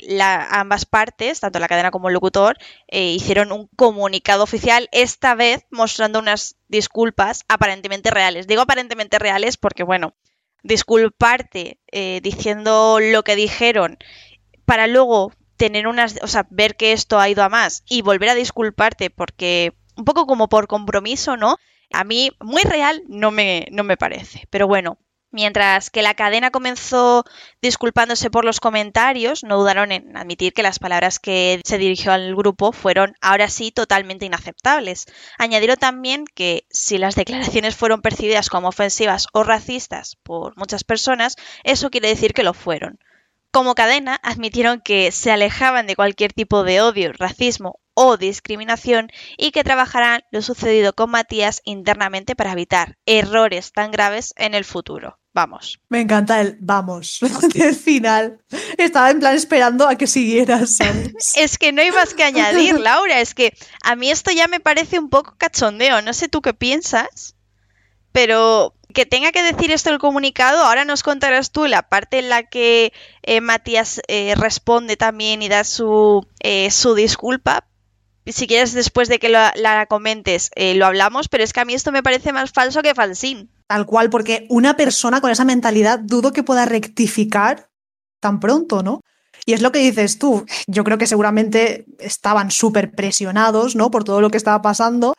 ambas 0.49 0.85
partes, 0.85 1.39
tanto 1.39 1.59
la 1.59 1.67
cadena 1.67 1.91
como 1.91 2.07
el 2.07 2.13
locutor, 2.13 2.57
eh, 2.87 3.11
hicieron 3.11 3.51
un 3.51 3.67
comunicado 3.75 4.43
oficial, 4.43 4.87
esta 4.91 5.33
vez 5.35 5.65
mostrando 5.71 6.19
unas 6.19 6.55
disculpas 6.67 7.43
aparentemente 7.47 8.11
reales. 8.11 8.47
Digo 8.47 8.61
aparentemente 8.61 9.19
reales 9.19 9.57
porque, 9.57 9.83
bueno, 9.83 10.13
disculparte 10.63 11.79
eh, 11.91 12.19
diciendo 12.23 12.99
lo 13.01 13.23
que 13.23 13.35
dijeron 13.35 13.97
para 14.65 14.87
luego 14.87 15.31
tener 15.57 15.87
unas, 15.87 16.19
o 16.21 16.27
sea, 16.27 16.47
ver 16.49 16.75
que 16.75 16.91
esto 16.91 17.19
ha 17.19 17.29
ido 17.29 17.43
a 17.43 17.49
más 17.49 17.83
y 17.87 18.01
volver 18.01 18.29
a 18.29 18.35
disculparte 18.35 19.09
porque 19.09 19.73
un 19.95 20.05
poco 20.05 20.27
como 20.27 20.49
por 20.49 20.67
compromiso, 20.67 21.37
¿no? 21.37 21.57
A 21.91 22.03
mí 22.03 22.31
muy 22.39 22.63
real 22.63 23.03
no 23.07 23.31
me, 23.31 23.67
no 23.71 23.83
me 23.83 23.97
parece. 23.97 24.47
Pero 24.49 24.67
bueno, 24.67 24.97
Mientras 25.35 25.89
que 25.89 26.01
la 26.01 26.13
cadena 26.13 26.49
comenzó 26.49 27.25
disculpándose 27.61 28.29
por 28.29 28.45
los 28.45 28.61
comentarios, 28.61 29.43
no 29.43 29.57
dudaron 29.57 29.91
en 29.91 30.15
admitir 30.15 30.53
que 30.53 30.63
las 30.63 30.79
palabras 30.79 31.19
que 31.19 31.59
se 31.65 31.77
dirigió 31.77 32.13
al 32.13 32.37
grupo 32.37 32.71
fueron 32.71 33.15
ahora 33.19 33.49
sí 33.49 33.69
totalmente 33.73 34.25
inaceptables. 34.25 35.07
Añadieron 35.37 35.75
también 35.75 36.23
que 36.23 36.65
si 36.69 36.97
las 36.97 37.15
declaraciones 37.15 37.75
fueron 37.75 38.01
percibidas 38.01 38.49
como 38.49 38.69
ofensivas 38.69 39.27
o 39.33 39.43
racistas 39.43 40.15
por 40.23 40.55
muchas 40.55 40.85
personas, 40.85 41.35
eso 41.65 41.89
quiere 41.89 42.07
decir 42.07 42.33
que 42.33 42.43
lo 42.43 42.53
fueron. 42.53 42.97
Como 43.51 43.75
cadena, 43.75 44.17
admitieron 44.23 44.79
que 44.79 45.11
se 45.11 45.31
alejaban 45.31 45.85
de 45.85 45.97
cualquier 45.97 46.31
tipo 46.31 46.63
de 46.63 46.79
odio, 46.79 47.11
racismo 47.11 47.81
o 47.93 48.15
discriminación 48.15 49.09
y 49.37 49.51
que 49.51 49.65
trabajarán 49.65 50.21
lo 50.31 50.41
sucedido 50.41 50.93
con 50.93 51.11
Matías 51.11 51.61
internamente 51.65 52.37
para 52.37 52.53
evitar 52.53 52.97
errores 53.05 53.73
tan 53.73 53.91
graves 53.91 54.33
en 54.37 54.53
el 54.53 54.63
futuro. 54.63 55.19
Vamos. 55.35 55.81
Me 55.89 55.99
encanta 55.99 56.39
el 56.39 56.55
vamos 56.61 57.19
el 57.55 57.75
final. 57.75 58.39
Estaba 58.77 59.11
en 59.11 59.19
plan 59.19 59.35
esperando 59.35 59.85
a 59.85 59.97
que 59.97 60.07
siguieras. 60.07 60.79
es 61.35 61.57
que 61.57 61.73
no 61.73 61.81
hay 61.81 61.91
más 61.91 62.13
que 62.13 62.23
añadir, 62.23 62.79
Laura. 62.79 63.19
Es 63.19 63.35
que 63.35 63.53
a 63.83 63.97
mí 63.97 64.09
esto 64.09 64.31
ya 64.31 64.47
me 64.47 64.61
parece 64.61 64.97
un 64.97 65.09
poco 65.09 65.35
cachondeo. 65.37 66.01
No 66.01 66.13
sé 66.13 66.29
tú 66.29 66.41
qué 66.41 66.53
piensas, 66.53 67.35
pero 68.13 68.75
que 68.93 69.05
tenga 69.05 69.33
que 69.33 69.43
decir 69.43 69.71
esto 69.71 69.89
el 69.89 69.99
comunicado, 69.99 70.63
ahora 70.63 70.85
nos 70.85 71.03
contarás 71.03 71.51
tú 71.51 71.65
la 71.65 71.89
parte 71.89 72.19
en 72.19 72.29
la 72.29 72.43
que 72.43 72.93
eh, 73.23 73.41
Matías 73.41 74.01
eh, 74.07 74.35
responde 74.37 74.95
también 74.95 75.41
y 75.41 75.49
da 75.49 75.65
su, 75.65 76.25
eh, 76.39 76.71
su 76.71 76.95
disculpa, 76.95 77.67
si 78.25 78.47
quieres 78.47 78.73
después 78.73 79.09
de 79.09 79.19
que 79.19 79.27
la 79.27 79.85
comentes 79.89 80.49
eh, 80.55 80.75
lo 80.75 80.85
hablamos, 80.85 81.27
pero 81.27 81.43
es 81.43 81.51
que 81.51 81.59
a 81.59 81.65
mí 81.65 81.73
esto 81.73 81.91
me 81.91 82.03
parece 82.03 82.31
más 82.31 82.51
falso 82.51 82.81
que 82.81 82.95
falsín. 82.95 83.51
Tal 83.67 83.85
cual, 83.85 84.09
porque 84.09 84.45
una 84.49 84.77
persona 84.77 85.21
con 85.21 85.31
esa 85.31 85.45
mentalidad 85.45 85.99
dudo 85.99 86.33
que 86.33 86.43
pueda 86.43 86.65
rectificar 86.65 87.69
tan 88.19 88.39
pronto, 88.39 88.83
¿no? 88.83 89.01
Y 89.45 89.53
es 89.53 89.61
lo 89.61 89.71
que 89.71 89.79
dices 89.79 90.17
tú, 90.17 90.45
yo 90.67 90.83
creo 90.83 90.97
que 90.97 91.07
seguramente 91.07 91.85
estaban 91.99 92.51
súper 92.51 92.91
presionados, 92.91 93.75
¿no? 93.75 93.91
Por 93.91 94.03
todo 94.03 94.21
lo 94.21 94.29
que 94.29 94.37
estaba 94.37 94.61
pasando 94.61 95.15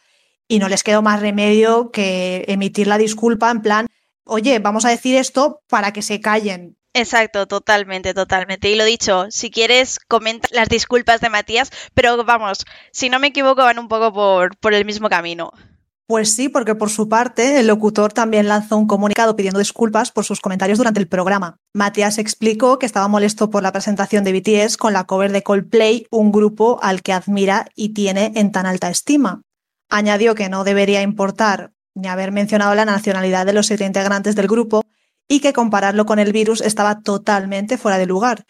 y 0.48 0.58
no 0.58 0.68
les 0.68 0.82
quedó 0.82 1.02
más 1.02 1.20
remedio 1.20 1.90
que 1.90 2.44
emitir 2.48 2.86
la 2.86 2.98
disculpa 2.98 3.50
en 3.50 3.62
plan, 3.62 3.86
oye, 4.24 4.58
vamos 4.58 4.84
a 4.84 4.90
decir 4.90 5.16
esto 5.16 5.60
para 5.68 5.92
que 5.92 6.02
se 6.02 6.20
callen, 6.20 6.76
Exacto, 6.98 7.46
totalmente, 7.46 8.14
totalmente. 8.14 8.70
Y 8.70 8.74
lo 8.74 8.86
dicho, 8.86 9.26
si 9.28 9.50
quieres, 9.50 9.98
comenta 9.98 10.48
las 10.50 10.70
disculpas 10.70 11.20
de 11.20 11.28
Matías, 11.28 11.70
pero 11.92 12.24
vamos, 12.24 12.64
si 12.90 13.10
no 13.10 13.18
me 13.18 13.26
equivoco, 13.26 13.62
van 13.64 13.78
un 13.78 13.88
poco 13.88 14.14
por, 14.14 14.56
por 14.56 14.72
el 14.72 14.86
mismo 14.86 15.10
camino. 15.10 15.52
Pues 16.08 16.32
sí, 16.34 16.48
porque 16.48 16.76
por 16.76 16.88
su 16.88 17.08
parte, 17.08 17.58
el 17.58 17.66
locutor 17.66 18.12
también 18.12 18.46
lanzó 18.46 18.76
un 18.76 18.86
comunicado 18.86 19.34
pidiendo 19.34 19.58
disculpas 19.58 20.12
por 20.12 20.24
sus 20.24 20.40
comentarios 20.40 20.78
durante 20.78 21.00
el 21.00 21.08
programa. 21.08 21.56
Matías 21.74 22.18
explicó 22.18 22.78
que 22.78 22.86
estaba 22.86 23.08
molesto 23.08 23.50
por 23.50 23.64
la 23.64 23.72
presentación 23.72 24.22
de 24.22 24.32
BTS 24.32 24.76
con 24.76 24.92
la 24.92 25.04
cover 25.04 25.32
de 25.32 25.42
Coldplay, 25.42 26.06
un 26.10 26.30
grupo 26.30 26.78
al 26.80 27.02
que 27.02 27.12
admira 27.12 27.66
y 27.74 27.88
tiene 27.88 28.32
en 28.36 28.52
tan 28.52 28.66
alta 28.66 28.88
estima. 28.88 29.42
Añadió 29.88 30.36
que 30.36 30.48
no 30.48 30.62
debería 30.62 31.02
importar 31.02 31.72
ni 31.96 32.08
haber 32.08 32.30
mencionado 32.30 32.74
la 32.74 32.84
nacionalidad 32.84 33.46
de 33.46 33.54
los 33.54 33.66
siete 33.66 33.84
integrantes 33.84 34.36
del 34.36 34.46
grupo, 34.46 34.82
y 35.28 35.40
que 35.40 35.52
compararlo 35.52 36.06
con 36.06 36.18
el 36.18 36.32
virus 36.32 36.60
estaba 36.60 37.00
totalmente 37.00 37.78
fuera 37.78 37.98
de 37.98 38.06
lugar. 38.06 38.44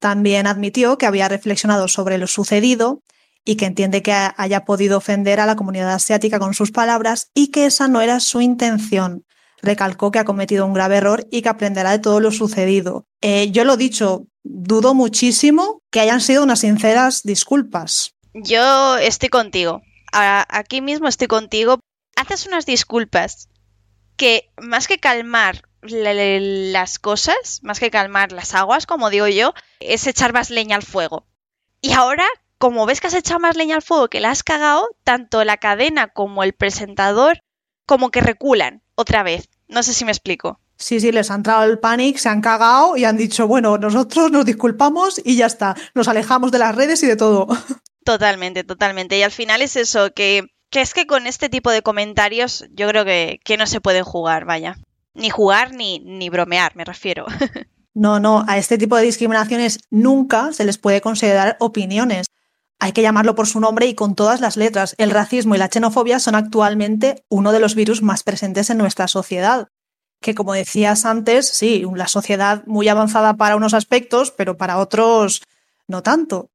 También 0.00 0.46
admitió 0.46 0.98
que 0.98 1.06
había 1.06 1.28
reflexionado 1.28 1.88
sobre 1.88 2.18
lo 2.18 2.26
sucedido 2.26 3.02
y 3.48 3.56
que 3.56 3.64
entiende 3.64 4.02
que 4.02 4.12
haya 4.12 4.66
podido 4.66 4.98
ofender 4.98 5.40
a 5.40 5.46
la 5.46 5.56
comunidad 5.56 5.94
asiática 5.94 6.38
con 6.38 6.52
sus 6.52 6.70
palabras 6.70 7.30
y 7.32 7.50
que 7.50 7.64
esa 7.64 7.88
no 7.88 8.02
era 8.02 8.20
su 8.20 8.42
intención. 8.42 9.24
Recalcó 9.62 10.10
que 10.10 10.18
ha 10.18 10.26
cometido 10.26 10.66
un 10.66 10.74
grave 10.74 10.98
error 10.98 11.26
y 11.30 11.40
que 11.40 11.48
aprenderá 11.48 11.92
de 11.92 11.98
todo 11.98 12.20
lo 12.20 12.30
sucedido. 12.30 13.06
Eh, 13.22 13.50
yo 13.50 13.64
lo 13.64 13.78
dicho, 13.78 14.26
dudo 14.42 14.92
muchísimo 14.92 15.80
que 15.90 16.00
hayan 16.00 16.20
sido 16.20 16.42
unas 16.42 16.60
sinceras 16.60 17.22
disculpas. 17.22 18.16
Yo 18.34 18.98
estoy 18.98 19.30
contigo. 19.30 19.80
Aquí 20.12 20.82
mismo 20.82 21.08
estoy 21.08 21.28
contigo. 21.28 21.80
Haces 22.16 22.46
unas 22.46 22.66
disculpas 22.66 23.48
que 24.18 24.50
más 24.60 24.88
que 24.88 24.98
calmar 24.98 25.62
las 25.80 26.98
cosas, 26.98 27.60
más 27.62 27.80
que 27.80 27.90
calmar 27.90 28.32
las 28.32 28.54
aguas, 28.54 28.84
como 28.84 29.08
digo 29.08 29.26
yo, 29.26 29.54
es 29.80 30.06
echar 30.06 30.34
más 30.34 30.50
leña 30.50 30.76
al 30.76 30.82
fuego. 30.82 31.26
Y 31.80 31.92
ahora, 31.92 32.26
como 32.58 32.86
ves 32.86 33.00
que 33.00 33.06
has 33.06 33.14
echado 33.14 33.40
más 33.40 33.56
leña 33.56 33.76
al 33.76 33.82
fuego, 33.82 34.08
que 34.08 34.20
la 34.20 34.30
has 34.30 34.42
cagado, 34.42 34.88
tanto 35.04 35.44
la 35.44 35.56
cadena 35.56 36.08
como 36.08 36.42
el 36.42 36.52
presentador, 36.52 37.42
como 37.86 38.10
que 38.10 38.20
reculan 38.20 38.82
otra 38.94 39.22
vez. 39.22 39.48
No 39.68 39.82
sé 39.82 39.94
si 39.94 40.04
me 40.04 40.10
explico. 40.10 40.60
Sí, 40.76 41.00
sí, 41.00 41.10
les 41.10 41.30
ha 41.30 41.34
entrado 41.34 41.64
el 41.64 41.78
pánico, 41.78 42.18
se 42.18 42.28
han 42.28 42.40
cagado 42.40 42.96
y 42.96 43.04
han 43.04 43.16
dicho, 43.16 43.48
bueno, 43.48 43.78
nosotros 43.78 44.30
nos 44.30 44.44
disculpamos 44.44 45.20
y 45.24 45.36
ya 45.36 45.46
está, 45.46 45.76
nos 45.94 46.06
alejamos 46.06 46.52
de 46.52 46.58
las 46.58 46.74
redes 46.74 47.02
y 47.02 47.06
de 47.06 47.16
todo. 47.16 47.48
Totalmente, 48.04 48.64
totalmente. 48.64 49.18
Y 49.18 49.22
al 49.22 49.32
final 49.32 49.60
es 49.60 49.76
eso, 49.76 50.14
que, 50.14 50.46
que 50.70 50.80
es 50.80 50.94
que 50.94 51.06
con 51.06 51.26
este 51.26 51.50
tipo 51.50 51.70
de 51.70 51.82
comentarios 51.82 52.64
yo 52.70 52.88
creo 52.88 53.04
que, 53.04 53.38
que 53.44 53.58
no 53.58 53.66
se 53.66 53.82
pueden 53.82 54.02
jugar, 54.02 54.46
vaya. 54.46 54.78
Ni 55.12 55.28
jugar 55.28 55.74
ni, 55.74 55.98
ni 55.98 56.30
bromear, 56.30 56.74
me 56.74 56.86
refiero. 56.86 57.26
No, 57.94 58.20
no, 58.20 58.44
a 58.46 58.58
este 58.58 58.78
tipo 58.78 58.96
de 58.96 59.02
discriminaciones 59.02 59.80
nunca 59.90 60.52
se 60.52 60.64
les 60.64 60.78
puede 60.78 61.00
considerar 61.00 61.56
opiniones. 61.58 62.26
Hay 62.80 62.92
que 62.92 63.02
llamarlo 63.02 63.34
por 63.34 63.46
su 63.46 63.60
nombre 63.60 63.86
y 63.86 63.94
con 63.94 64.14
todas 64.14 64.40
las 64.40 64.56
letras. 64.56 64.94
El 64.98 65.10
racismo 65.10 65.54
y 65.54 65.58
la 65.58 65.68
xenofobia 65.68 66.20
son 66.20 66.34
actualmente 66.34 67.24
uno 67.28 67.52
de 67.52 67.60
los 67.60 67.74
virus 67.74 68.02
más 68.02 68.22
presentes 68.22 68.70
en 68.70 68.78
nuestra 68.78 69.08
sociedad. 69.08 69.68
Que 70.20 70.34
como 70.34 70.52
decías 70.52 71.04
antes, 71.04 71.48
sí, 71.48 71.84
la 71.94 72.08
sociedad 72.08 72.64
muy 72.66 72.88
avanzada 72.88 73.36
para 73.36 73.56
unos 73.56 73.74
aspectos, 73.74 74.30
pero 74.30 74.56
para 74.56 74.78
otros 74.78 75.42
no 75.88 76.02
tanto. 76.02 76.50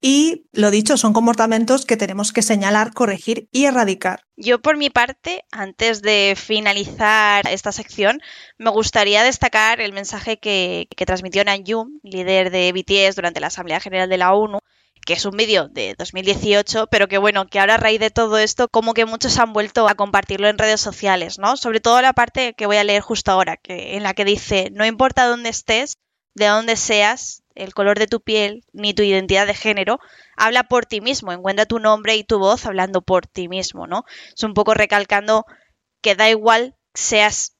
Y 0.00 0.46
lo 0.52 0.70
dicho, 0.70 0.96
son 0.96 1.12
comportamientos 1.12 1.84
que 1.84 1.96
tenemos 1.96 2.32
que 2.32 2.42
señalar, 2.42 2.92
corregir 2.92 3.48
y 3.50 3.64
erradicar. 3.64 4.22
Yo 4.36 4.60
por 4.60 4.76
mi 4.76 4.90
parte, 4.90 5.44
antes 5.50 6.02
de 6.02 6.34
finalizar 6.36 7.48
esta 7.48 7.72
sección, 7.72 8.20
me 8.58 8.70
gustaría 8.70 9.24
destacar 9.24 9.80
el 9.80 9.92
mensaje 9.92 10.38
que, 10.38 10.86
transmitió 11.04 11.42
Nanyum, 11.42 11.98
líder 12.04 12.50
de 12.52 12.72
BTS 12.72 13.16
durante 13.16 13.40
la 13.40 13.48
Asamblea 13.48 13.80
General 13.80 14.08
de 14.08 14.18
la 14.18 14.34
ONU, 14.34 14.60
que 15.08 15.14
es 15.14 15.24
un 15.24 15.38
vídeo 15.38 15.68
de 15.68 15.94
2018, 15.96 16.88
pero 16.88 17.08
que 17.08 17.16
bueno, 17.16 17.46
que 17.46 17.58
ahora 17.58 17.76
a 17.76 17.78
raíz 17.78 17.98
de 17.98 18.10
todo 18.10 18.36
esto, 18.36 18.68
como 18.68 18.92
que 18.92 19.06
muchos 19.06 19.38
han 19.38 19.54
vuelto 19.54 19.88
a 19.88 19.94
compartirlo 19.94 20.48
en 20.48 20.58
redes 20.58 20.82
sociales, 20.82 21.38
¿no? 21.38 21.56
Sobre 21.56 21.80
todo 21.80 22.02
la 22.02 22.12
parte 22.12 22.52
que 22.52 22.66
voy 22.66 22.76
a 22.76 22.84
leer 22.84 23.00
justo 23.00 23.30
ahora, 23.30 23.56
que, 23.56 23.96
en 23.96 24.02
la 24.02 24.12
que 24.12 24.26
dice, 24.26 24.68
no 24.70 24.84
importa 24.84 25.26
dónde 25.26 25.48
estés, 25.48 25.96
de 26.34 26.48
dónde 26.48 26.76
seas, 26.76 27.42
el 27.54 27.72
color 27.72 27.98
de 27.98 28.06
tu 28.06 28.20
piel 28.20 28.66
ni 28.74 28.92
tu 28.92 29.02
identidad 29.02 29.46
de 29.46 29.54
género, 29.54 29.98
habla 30.36 30.64
por 30.64 30.84
ti 30.84 31.00
mismo, 31.00 31.32
encuentra 31.32 31.64
tu 31.64 31.78
nombre 31.78 32.14
y 32.14 32.22
tu 32.22 32.38
voz 32.38 32.66
hablando 32.66 33.00
por 33.00 33.26
ti 33.26 33.48
mismo, 33.48 33.86
¿no? 33.86 34.04
Es 34.36 34.42
un 34.42 34.52
poco 34.52 34.74
recalcando 34.74 35.46
que 36.02 36.16
da 36.16 36.28
igual 36.28 36.76
seas 36.92 37.56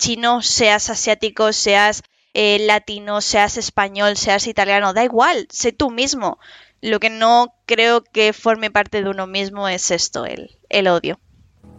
chino, 0.00 0.42
seas 0.42 0.90
asiático, 0.90 1.52
seas 1.52 2.02
eh, 2.34 2.58
latino, 2.60 3.20
seas 3.20 3.56
español, 3.56 4.16
seas 4.16 4.46
italiano, 4.46 4.92
da 4.94 5.04
igual, 5.04 5.46
sé 5.50 5.72
tú 5.72 5.90
mismo. 5.90 6.38
Lo 6.80 7.00
que 7.00 7.10
no 7.10 7.54
creo 7.66 8.02
que 8.04 8.32
forme 8.32 8.70
parte 8.70 9.02
de 9.02 9.10
uno 9.10 9.26
mismo 9.26 9.68
es 9.68 9.90
esto, 9.90 10.24
el, 10.24 10.88
odio. 10.88 11.18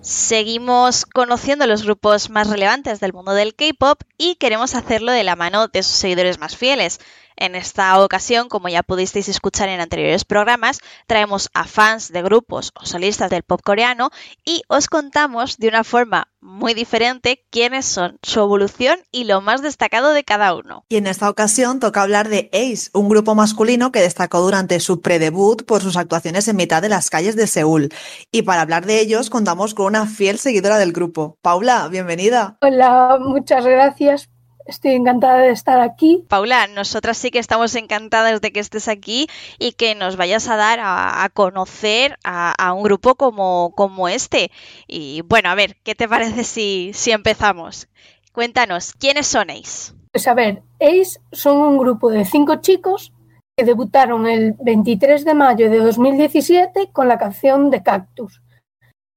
Seguimos 0.02 1.06
conociendo 1.06 1.68
los 1.68 1.84
grupos 1.84 2.30
más 2.30 2.50
relevantes 2.50 3.00
del 3.00 3.14
mundo 3.14 3.34
del 3.34 3.56
K-pop 3.56 4.02
y 4.18 4.36
queremos 4.36 4.76
hacerlo 4.76 5.12
de 5.12 5.24
la 5.24 5.36
mano 5.36 5.68
de 5.68 5.84
sus 5.84 5.96
seguidores 5.96 6.40
más 6.40 6.56
fieles. 6.56 7.00
En 7.40 7.56
esta 7.56 7.98
ocasión, 8.04 8.50
como 8.50 8.68
ya 8.68 8.84
pudisteis 8.84 9.30
escuchar 9.30 9.70
en 9.70 9.80
anteriores 9.80 10.26
programas, 10.26 10.80
traemos 11.08 11.50
a 11.54 11.64
fans 11.64 12.12
de 12.12 12.22
grupos 12.22 12.74
o 12.76 12.86
solistas 12.86 13.30
del 13.30 13.44
pop 13.44 13.62
coreano 13.64 14.10
y 14.44 14.64
os 14.68 14.88
contamos 14.88 15.58
de 15.58 15.70
una 15.70 15.86
forma 15.86 16.28
muy 16.42 16.74
diferente 16.74 17.46
quiénes 17.50 17.86
son, 17.86 18.20
su 18.24 18.42
evolución 18.42 19.00
y 19.10 19.24
lo 19.24 19.40
más 19.40 19.62
destacado 19.62 20.12
de 20.12 20.26
cada 20.26 20.54
uno. 20.54 20.84
Y 20.90 20.98
en 20.98 21.08
esta 21.08 21.30
ocasión 21.30 21.80
toca 21.80 22.02
hablar 22.02 22.28
de 22.28 22.50
Ace, 22.52 22.90
un 22.94 23.08
grupo 23.08 23.36
masculino 23.36 23.94
que 23.94 24.02
destacó 24.02 24.42
durante 24.42 24.82
su 24.82 25.02
predebut 25.02 25.64
por 25.64 25.82
sus 25.82 25.96
actuaciones 25.96 26.46
en 26.50 26.58
mitad 26.58 26.82
de 26.82 26.90
las 26.90 27.10
calles 27.10 27.38
de 27.38 27.48
Seúl. 27.48 27.88
Y 28.34 28.42
para 28.42 28.64
hablar 28.64 28.86
de 28.86 29.00
ellos 29.00 29.30
contamos 29.30 29.74
con 29.74 29.86
una 29.86 30.08
fiel 30.08 30.40
seguidora 30.40 30.78
del 30.78 30.92
grupo. 30.92 31.38
Paula, 31.42 31.88
bienvenida. 31.88 32.58
Hola, 32.60 33.18
muchas 33.22 33.66
gracias 33.66 34.30
Estoy 34.70 34.92
encantada 34.92 35.40
de 35.40 35.50
estar 35.50 35.82
aquí. 35.82 36.24
Paula, 36.28 36.68
nosotras 36.68 37.18
sí 37.18 37.32
que 37.32 37.40
estamos 37.40 37.74
encantadas 37.74 38.40
de 38.40 38.52
que 38.52 38.60
estés 38.60 38.88
aquí 38.88 39.28
y 39.58 39.72
que 39.72 39.96
nos 39.96 40.16
vayas 40.16 40.48
a 40.48 40.58
dar 40.58 40.78
a, 40.80 41.28
conocer 41.34 42.20
a, 42.24 42.72
un 42.74 42.84
grupo 42.84 43.16
como, 43.16 43.74
como 43.76 44.08
este. 44.08 44.52
Y 44.88 45.24
bueno, 45.24 45.50
a 45.50 45.56
ver, 45.56 45.78
¿qué 45.84 45.96
te 45.96 46.08
parece 46.08 46.44
si, 46.44 46.92
si 46.94 47.10
empezamos? 47.10 47.88
Cuéntanos, 48.32 48.94
¿quiénes 48.94 49.26
son 49.26 49.50
Ace? 49.50 49.94
Pues 50.12 50.28
a 50.28 50.36
ver, 50.36 50.62
Ace 50.80 51.20
son 51.32 51.58
un 51.58 51.80
grupo 51.80 52.12
de 52.12 52.24
cinco 52.24 52.58
chicos 52.58 53.12
que 53.58 53.66
debutaron 53.66 54.28
el 54.28 54.54
23 54.60 55.26
de 55.26 55.34
mayo 55.34 55.72
de 55.72 55.80
2017 55.80 56.92
con 56.94 57.08
la 57.08 57.18
canción 57.18 57.72
de 57.72 57.82
Cactus. 57.82 58.44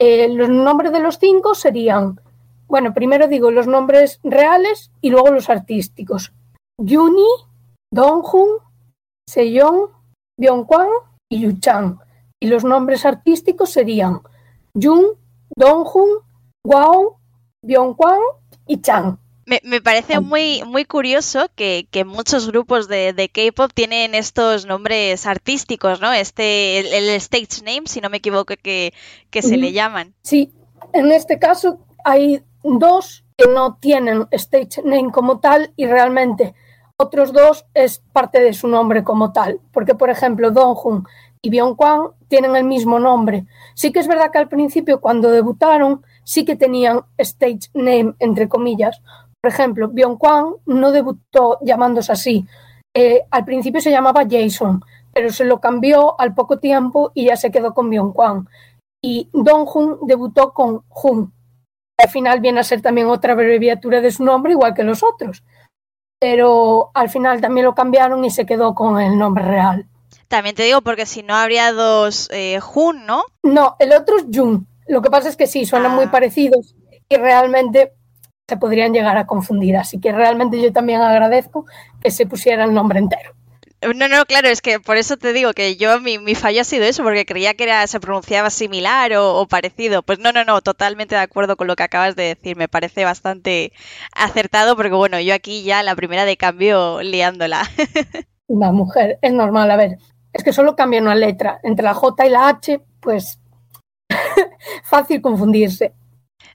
Eh, 0.00 0.28
los 0.30 0.48
nombres 0.48 0.92
de 0.92 1.00
los 1.00 1.18
cinco 1.18 1.54
serían, 1.54 2.18
bueno, 2.72 2.94
primero 2.94 3.28
digo 3.28 3.50
los 3.50 3.66
nombres 3.66 4.18
reales 4.24 4.90
y 5.02 5.11
luego 5.11 5.30
los 5.30 5.50
artísticos. 5.50 6.32
Juni, 6.78 7.28
Donghun, 7.92 8.48
Sejong, 9.28 9.90
Byungkwan 10.40 10.88
y 11.30 11.42
Yuchan. 11.42 11.98
Y 12.40 12.46
los 12.46 12.64
nombres 12.64 13.04
artísticos 13.04 13.68
serían 13.68 14.22
Jun, 14.72 15.04
Donghun, 15.54 16.20
Wao, 16.66 17.20
Byungkwan 17.62 18.18
y 18.66 18.80
Chan. 18.80 19.18
Me, 19.44 19.82
parece 19.82 20.20
muy, 20.20 20.62
muy 20.64 20.87
curioso 20.87 21.50
que, 21.54 21.87
muchos 22.06 22.46
grupos 22.50 22.88
de, 22.88 23.30
K-pop 23.35 23.70
tienen 23.74 24.14
estos 24.14 24.64
nombres 24.64 25.26
artísticos, 25.26 26.00
¿no? 26.00 26.11
Este, 26.11 26.96
el, 26.96 27.11
stage 27.16 27.62
name, 27.62 27.82
si 27.85 28.00
no 28.00 28.08
me 28.08 28.16
equivoco, 28.16 28.54
que, 28.56 28.94
se 29.30 29.58
le 29.58 29.72
llaman. 29.72 30.14
Sí, 30.22 30.54
en 30.94 31.12
este 31.12 31.38
caso 31.38 31.85
hay 32.02 32.42
dos 32.62 33.25
que 33.37 33.48
no 33.48 33.77
tienen 33.77 34.27
stage 34.31 34.83
name 34.85 35.11
como 35.12 35.40
tal 35.40 35.72
y 35.77 35.87
realmente 35.87 36.55
otros 36.96 37.33
dos 37.33 37.66
es 37.75 38.03
parte 38.12 38.40
de 38.40 38.53
su 38.53 38.68
nombre 38.68 39.03
como 39.03 39.33
tal. 39.33 39.61
Porque, 39.72 39.94
por 39.94 40.11
ejemplo, 40.11 40.51
Donghun 40.51 41.07
y 41.40 41.51
Byungkwan 41.51 42.11
tienen 42.29 42.55
el 42.57 42.64
mismo 42.64 43.01
nombre. 43.01 43.46
Sí 43.75 43.92
que 43.92 43.98
es 43.98 44.07
verdad 44.07 44.31
que 44.31 44.38
al 44.38 44.48
principio, 44.48 45.01
cuando 45.01 45.31
debutaron, 45.31 46.03
sí 46.25 46.44
que 46.44 46.57
tenían 46.57 47.03
stage 47.18 47.70
name, 47.75 48.14
entre 48.20 48.48
comillas, 48.48 49.03
por 49.42 49.51
ejemplo, 49.51 49.90
Byung-Kwan 49.90 50.61
no 50.66 50.92
debutó 50.92 51.59
llamándose 51.62 52.12
así. 52.12 52.46
Eh, 52.94 53.22
al 53.29 53.44
principio 53.44 53.81
se 53.81 53.90
llamaba 53.90 54.25
Jason, 54.31 54.85
pero 55.12 55.31
se 55.31 55.44
lo 55.44 55.61
cambió 55.61 56.18
al 56.20 56.33
poco 56.33 56.61
tiempo 56.61 57.11
y 57.12 57.25
ya 57.25 57.37
se 57.37 57.51
quedó 57.51 57.75
con 57.75 57.90
Byung-Kwan. 57.90 58.48
Y 59.03 59.29
Dong-Hun 59.33 60.07
debutó 60.07 60.53
con 60.53 60.85
Hun. 60.88 61.33
Al 62.02 62.10
final 62.10 62.40
viene 62.40 62.60
a 62.60 62.64
ser 62.64 62.82
también 62.82 63.06
otra 63.08 63.32
abreviatura 63.32 64.00
de 64.00 64.10
su 64.10 64.24
nombre, 64.24 64.52
igual 64.52 64.74
que 64.74 64.82
los 64.82 65.02
otros. 65.02 65.42
Pero 66.18 66.90
al 66.94 67.08
final 67.08 67.40
también 67.40 67.66
lo 67.66 67.74
cambiaron 67.74 68.24
y 68.24 68.30
se 68.30 68.46
quedó 68.46 68.74
con 68.74 69.00
el 69.00 69.18
nombre 69.18 69.44
real. 69.44 69.86
También 70.28 70.54
te 70.54 70.62
digo, 70.62 70.80
porque 70.80 71.06
si 71.06 71.22
no 71.22 71.34
habría 71.34 71.72
dos 71.72 72.28
eh, 72.32 72.58
Hun, 72.74 73.06
¿no? 73.06 73.24
No, 73.42 73.76
el 73.78 73.92
otro 73.92 74.16
es 74.16 74.24
Jun. 74.32 74.66
Lo 74.86 75.02
que 75.02 75.10
pasa 75.10 75.28
es 75.28 75.36
que 75.36 75.46
sí, 75.46 75.66
suenan 75.66 75.94
muy 75.94 76.06
ah. 76.06 76.10
parecidos 76.10 76.74
y 77.08 77.16
realmente 77.16 77.92
se 78.48 78.56
podrían 78.56 78.92
llegar 78.92 79.16
a 79.16 79.26
confundir. 79.26 79.76
Así 79.76 80.00
que 80.00 80.12
realmente 80.12 80.60
yo 80.60 80.72
también 80.72 81.00
agradezco 81.00 81.66
que 82.00 82.10
se 82.10 82.26
pusiera 82.26 82.64
el 82.64 82.74
nombre 82.74 82.98
entero. 82.98 83.34
No, 83.83 84.07
no, 84.07 84.25
claro, 84.27 84.49
es 84.49 84.62
que 84.62 84.79
por 84.79 84.97
eso 84.97 85.16
te 85.16 85.33
digo 85.33 85.53
que 85.55 85.77
yo 85.77 85.99
mi, 85.99 86.18
mi 86.18 86.37
fallo 86.37 86.61
ha 86.61 86.64
sido 86.64 86.85
eso, 86.85 87.03
porque 87.03 87.27
creía 87.27 87.55
que 87.55 87.64
era, 87.64 87.85
se 87.88 87.99
pronunciaba 87.99 88.49
similar 88.51 89.12
o, 89.16 89.47
parecido. 89.49 90.03
Pues 90.03 90.21
no, 90.21 90.31
no, 90.31 90.45
no, 90.45 90.61
totalmente 90.61 91.16
de 91.16 91.21
acuerdo 91.21 91.57
con 91.57 91.66
lo 91.66 91.75
que 91.75 91.83
acabas 91.83 92.14
de 92.14 92.23
decir. 92.23 92.57
Me 92.57 92.68
parece 92.68 93.05
bastante 93.05 93.73
acertado, 94.14 94.77
porque 94.77 94.92
bueno, 94.92 95.18
yo 95.18 95.35
aquí 95.35 95.64
ya 95.64 95.83
la 95.83 95.97
primera 95.97 96.25
de 96.25 96.37
cambio 96.37 97.03
liándola. 97.03 97.62
La 98.49 98.71
mujer, 98.71 99.18
es 99.23 99.33
normal, 99.33 99.71
a 99.71 99.77
ver, 99.77 99.97
es 100.33 100.45
que 100.45 100.53
solo 100.53 100.77
cambia 100.77 101.01
una 101.01 101.14
letra. 101.14 101.59
Entre 101.62 101.85
la 101.85 101.95
J 101.95 102.27
y 102.27 102.29
la 102.29 102.49
H, 102.49 102.83
pues 103.01 103.40
fácil 104.85 105.23
confundirse. 105.23 105.95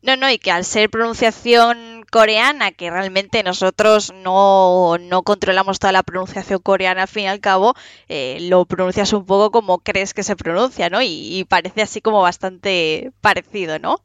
No, 0.07 0.15
no, 0.15 0.29
y 0.31 0.37
que 0.37 0.51
al 0.51 0.63
ser 0.63 0.89
pronunciación 0.89 2.05
coreana, 2.09 2.71
que 2.71 2.89
realmente 2.89 3.43
nosotros 3.43 4.13
no, 4.23 4.95
controlamos 5.25 5.79
toda 5.79 5.91
la 5.91 6.01
pronunciación 6.01 6.61
coreana 6.61 7.01
al 7.01 7.07
fin 7.09 7.23
y 7.23 7.27
al 7.27 7.41
cabo, 7.41 7.73
eh, 8.07 8.37
lo 8.39 8.63
pronuncias 8.63 9.11
un 9.11 9.25
poco 9.25 9.51
como 9.51 9.79
crees 9.79 10.13
que 10.13 10.23
se 10.23 10.37
pronuncia, 10.37 10.89
¿no? 10.89 11.01
Y, 11.01 11.45
parece 11.49 11.81
así 11.81 11.99
como 11.99 12.21
bastante 12.21 13.11
parecido, 13.19 13.79
¿no? 13.79 13.97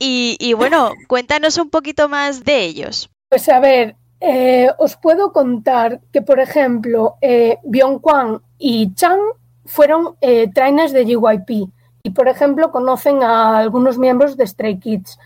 Y, 0.00 0.54
bueno, 0.54 0.92
cuéntanos 1.06 1.56
un 1.56 1.70
poquito 1.70 2.08
más 2.08 2.44
de 2.44 2.64
ellos. 2.64 3.08
Pues 3.28 3.48
a 3.48 3.60
ver, 3.60 3.94
eh, 4.20 4.70
os 4.78 4.96
puedo 4.96 5.32
contar 5.32 6.00
que, 6.12 6.20
por 6.20 6.40
ejemplo, 6.40 7.14
eh, 7.20 7.58
Byung-Kwan 7.62 8.42
y 8.58 8.92
Chang 8.94 9.20
fueron 9.66 10.16
eh, 10.20 10.50
trainers 10.52 10.92
de 10.92 11.04
GYP 11.04 11.70
y, 12.02 12.10
por 12.10 12.28
ejemplo, 12.28 12.72
conocen 12.72 13.22
a 13.22 13.56
algunos 13.58 13.98
miembros 13.98 14.36
de 14.36 14.46
Stray 14.48 14.80
Kids. 14.80 15.16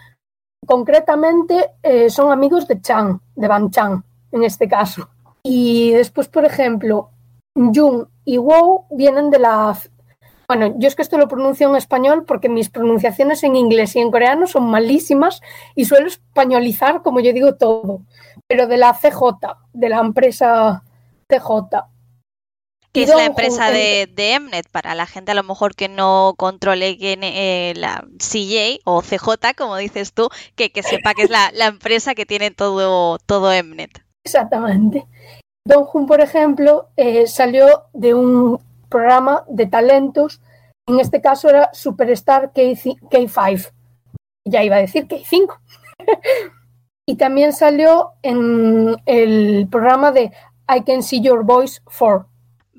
Concretamente, 0.66 1.70
eh, 1.82 2.10
son 2.10 2.30
amigos 2.30 2.66
de 2.66 2.80
Chang, 2.80 3.18
de 3.34 3.48
Van 3.48 3.70
Chang, 3.70 4.02
en 4.32 4.44
este 4.44 4.68
caso. 4.68 5.08
Y 5.42 5.92
después, 5.92 6.28
por 6.28 6.44
ejemplo, 6.44 7.10
Jung 7.54 8.06
y 8.24 8.36
Wow 8.36 8.86
vienen 8.90 9.30
de 9.30 9.38
la... 9.38 9.78
Bueno, 10.46 10.74
yo 10.78 10.88
es 10.88 10.94
que 10.94 11.02
esto 11.02 11.18
lo 11.18 11.28
pronuncio 11.28 11.68
en 11.68 11.76
español 11.76 12.24
porque 12.26 12.48
mis 12.48 12.70
pronunciaciones 12.70 13.42
en 13.44 13.54
inglés 13.54 13.96
y 13.96 14.00
en 14.00 14.10
coreano 14.10 14.46
son 14.46 14.70
malísimas 14.70 15.42
y 15.74 15.84
suelo 15.84 16.06
españolizar, 16.06 17.02
como 17.02 17.20
yo 17.20 17.32
digo, 17.32 17.56
todo. 17.56 18.00
Pero 18.46 18.66
de 18.66 18.78
la 18.78 18.94
CJ, 18.94 19.22
de 19.74 19.88
la 19.90 20.00
empresa 20.00 20.82
CJ 21.28 21.84
que 22.92 23.02
es 23.02 23.14
la 23.14 23.24
empresa 23.26 23.70
de, 23.70 24.08
de, 24.12 24.40
Mnet, 24.40 24.68
para 24.70 24.94
la 24.94 25.06
gente 25.06 25.32
a 25.32 25.34
lo 25.34 25.42
mejor 25.42 25.74
que 25.74 25.88
no 25.88 26.34
controle 26.36 26.96
eh, 27.00 27.74
la 27.76 28.04
CJ 28.18 28.80
o 28.84 29.02
CJ, 29.02 29.54
como 29.56 29.76
dices 29.76 30.12
tú, 30.12 30.28
que, 30.54 30.70
que 30.70 30.82
sepa 30.82 31.14
que 31.14 31.22
es 31.22 31.30
la, 31.30 31.50
empresa 31.66 32.14
que 32.14 32.26
tiene 32.26 32.50
todo, 32.50 33.18
todo 33.18 33.50
Mnet. 33.62 34.02
Exactamente. 34.24 35.06
Don 35.64 35.84
Jun, 35.84 36.06
por 36.06 36.20
ejemplo, 36.20 36.88
eh, 36.96 37.26
salió 37.26 37.84
de 37.92 38.14
un 38.14 38.58
programa 38.88 39.44
de 39.48 39.66
talentos, 39.66 40.40
en 40.86 40.98
este 41.00 41.20
caso 41.20 41.50
era 41.50 41.70
Superstar 41.74 42.52
K, 42.52 42.62
K5, 42.62 43.70
ya 44.46 44.62
iba 44.64 44.76
a 44.76 44.80
decir 44.80 45.06
K5. 45.06 45.58
y 47.06 47.16
también 47.16 47.52
salió 47.52 48.12
en 48.22 48.96
el 49.04 49.68
programa 49.70 50.10
de 50.10 50.32
I 50.74 50.82
Can 50.86 51.02
See 51.02 51.20
Your 51.20 51.44
Voice 51.44 51.80
4 51.84 52.26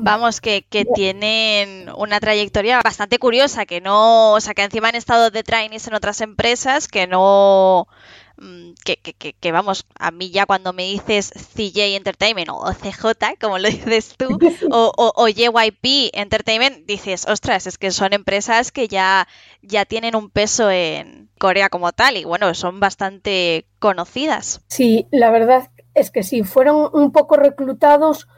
Vamos, 0.02 0.40
que, 0.40 0.64
que, 0.64 0.86
tienen 0.86 1.90
una 1.98 2.22
trayectoria 2.22 2.80
bastante 2.82 3.20
curiosa, 3.20 3.66
que 3.66 3.82
no, 3.82 4.32
o 4.32 4.40
sea, 4.40 4.54
que 4.54 4.64
encima 4.64 4.88
han 4.88 4.96
estado 4.96 5.30
de 5.30 5.44
trainees 5.44 5.88
en 5.88 5.94
otras 5.94 6.22
empresas, 6.22 6.88
que 6.88 7.06
no, 7.06 7.90
mm, 8.38 8.72
que, 8.86 8.96
que, 8.96 9.34
que, 9.34 9.52
vamos, 9.52 9.86
a 10.00 10.12
mí 10.12 10.32
ya 10.32 10.46
cuando 10.46 10.72
me 10.72 10.84
dices 10.84 11.34
CJ 11.34 11.98
Entertainment 11.98 12.48
o 12.50 12.72
CJ, 12.72 13.36
como 13.42 13.60
lo 13.60 13.68
dices 13.70 14.16
tú, 14.18 14.40
o, 14.72 14.94
o, 14.96 15.12
o, 15.18 15.28
JYP 15.28 16.12
Entertainment, 16.14 16.86
dices, 16.86 17.28
ostras, 17.28 17.68
es 17.68 17.78
que 17.78 17.92
son 17.92 18.14
empresas 18.14 18.72
que 18.72 18.88
ya, 18.88 19.28
ya 19.62 19.84
tienen 19.84 20.16
un 20.16 20.30
peso 20.30 20.72
en 20.72 21.30
Corea 21.38 21.68
como 21.68 21.92
tal 21.92 22.16
y 22.16 22.24
bueno, 22.24 22.54
son 22.54 22.80
bastante 22.80 23.66
conocidas. 23.80 24.62
Sí, 24.70 25.08
la 25.12 25.30
verdad 25.30 25.72
es 25.94 26.10
que 26.10 26.24
sí, 26.24 26.44
fueron 26.44 26.90
un 26.94 27.12
poco 27.12 27.36
reclutados 27.36 28.30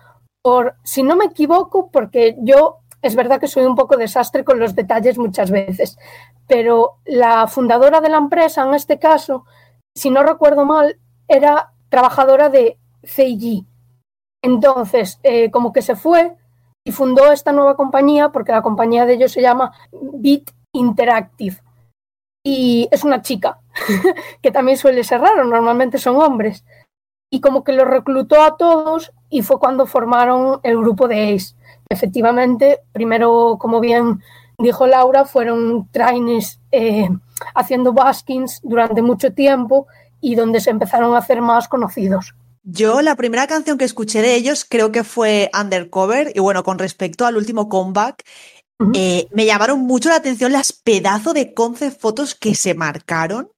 por, 0.42 0.76
si 0.84 1.04
no 1.04 1.16
me 1.16 1.26
equivoco, 1.26 1.90
porque 1.92 2.36
yo 2.40 2.80
es 3.02 3.16
verdad 3.16 3.40
que 3.40 3.48
soy 3.48 3.66
un 3.66 3.76
poco 3.76 3.98
desastre 3.98 4.44
con 4.44 4.60
los 4.60 4.76
detalles 4.76 5.18
muchas 5.18 5.50
veces, 5.50 5.98
pero 6.48 6.98
la 7.06 7.48
fundadora 7.48 8.02
de 8.02 8.10
la 8.10 8.18
empresa, 8.18 8.64
en 8.64 8.74
este 8.74 9.00
caso, 9.00 9.46
si 9.96 10.10
no 10.10 10.24
recuerdo 10.24 10.66
mal, 10.66 11.00
era 11.28 11.74
trabajadora 11.90 12.50
de 12.50 12.78
CIG. 13.04 13.66
Entonces, 14.44 15.20
eh, 15.24 15.50
como 15.52 15.72
que 15.72 15.82
se 15.82 15.96
fue 15.96 16.36
y 16.84 16.92
fundó 16.92 17.32
esta 17.32 17.52
nueva 17.52 17.76
compañía, 17.76 18.30
porque 18.30 18.52
la 18.52 18.62
compañía 18.62 19.06
de 19.06 19.14
ellos 19.14 19.32
se 19.32 19.42
llama 19.42 19.72
Bit 19.92 20.52
Interactive. 20.74 21.58
Y 22.44 22.88
es 22.92 23.04
una 23.04 23.22
chica, 23.22 23.60
que 24.42 24.52
también 24.52 24.78
suele 24.78 25.04
ser 25.04 25.22
raro, 25.22 25.44
normalmente 25.44 25.98
son 26.00 26.18
hombres 26.18 26.66
y 27.32 27.40
como 27.40 27.64
que 27.64 27.72
los 27.72 27.88
reclutó 27.88 28.44
a 28.44 28.58
todos 28.58 29.12
y 29.30 29.42
fue 29.42 29.58
cuando 29.58 29.88
formaron 29.88 30.60
el 30.64 30.78
grupo 30.78 31.08
de 31.08 31.34
Ace. 31.34 31.56
Efectivamente, 31.90 32.82
primero, 32.92 33.58
como 33.60 33.80
bien 33.80 34.22
dijo 34.58 34.86
Laura, 34.86 35.26
fueron 35.26 35.88
trainees 35.92 36.60
eh, 36.72 37.10
haciendo 37.56 37.94
baskins 37.94 38.60
durante 38.64 39.02
mucho 39.02 39.34
tiempo 39.34 39.88
y 40.20 40.36
donde 40.36 40.60
se 40.60 40.70
empezaron 40.70 41.16
a 41.16 41.20
hacer 41.20 41.42
más 41.42 41.68
conocidos. 41.68 42.36
Yo 42.64 43.02
la 43.02 43.16
primera 43.16 43.48
canción 43.48 43.78
que 43.78 43.86
escuché 43.86 44.22
de 44.22 44.36
ellos 44.36 44.66
creo 44.70 44.92
que 44.92 45.04
fue 45.04 45.50
Undercover 45.60 46.32
y 46.36 46.40
bueno, 46.40 46.64
con 46.64 46.78
respecto 46.78 47.26
al 47.26 47.38
último 47.38 47.70
comeback, 47.70 48.24
eh, 48.94 49.28
me 49.32 49.46
llamaron 49.46 49.80
mucho 49.80 50.10
la 50.10 50.16
atención 50.16 50.52
las 50.52 50.74
pedazos 50.74 51.34
de 51.34 51.54
concept 51.54 52.00
fotos 52.00 52.36
que 52.36 52.56
se 52.56 52.74
marcaron 52.74 53.50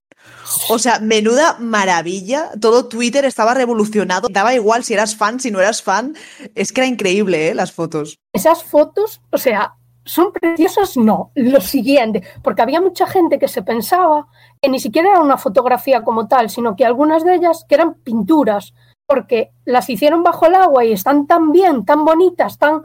o 0.69 0.79
sea, 0.79 0.99
menuda 0.99 1.57
maravilla. 1.59 2.51
Todo 2.59 2.87
Twitter 2.87 3.25
estaba 3.25 3.53
revolucionado. 3.53 4.27
Daba 4.29 4.53
igual 4.53 4.83
si 4.83 4.93
eras 4.93 5.15
fan, 5.15 5.39
si 5.39 5.51
no 5.51 5.59
eras 5.59 5.81
fan. 5.81 6.15
Es 6.55 6.71
que 6.71 6.81
era 6.81 6.87
increíble, 6.87 7.49
¿eh? 7.49 7.55
Las 7.55 7.71
fotos. 7.71 8.19
Esas 8.33 8.63
fotos, 8.63 9.21
o 9.31 9.37
sea, 9.37 9.75
son 10.05 10.33
preciosas, 10.33 10.97
no, 10.97 11.31
lo 11.35 11.61
siguiente, 11.61 12.23
porque 12.41 12.61
había 12.61 12.81
mucha 12.81 13.07
gente 13.07 13.39
que 13.39 13.47
se 13.47 13.61
pensaba 13.61 14.27
que 14.61 14.69
ni 14.69 14.79
siquiera 14.79 15.11
era 15.11 15.21
una 15.21 15.37
fotografía 15.37 16.03
como 16.03 16.27
tal, 16.27 16.49
sino 16.49 16.75
que 16.75 16.85
algunas 16.85 17.23
de 17.23 17.35
ellas 17.35 17.65
que 17.67 17.75
eran 17.75 17.95
pinturas, 17.95 18.73
porque 19.05 19.51
las 19.65 19.89
hicieron 19.89 20.23
bajo 20.23 20.45
el 20.47 20.55
agua 20.55 20.83
y 20.83 20.91
están 20.91 21.25
tan 21.25 21.51
bien, 21.51 21.85
tan 21.85 22.03
bonitas, 22.03 22.57
tan 22.57 22.81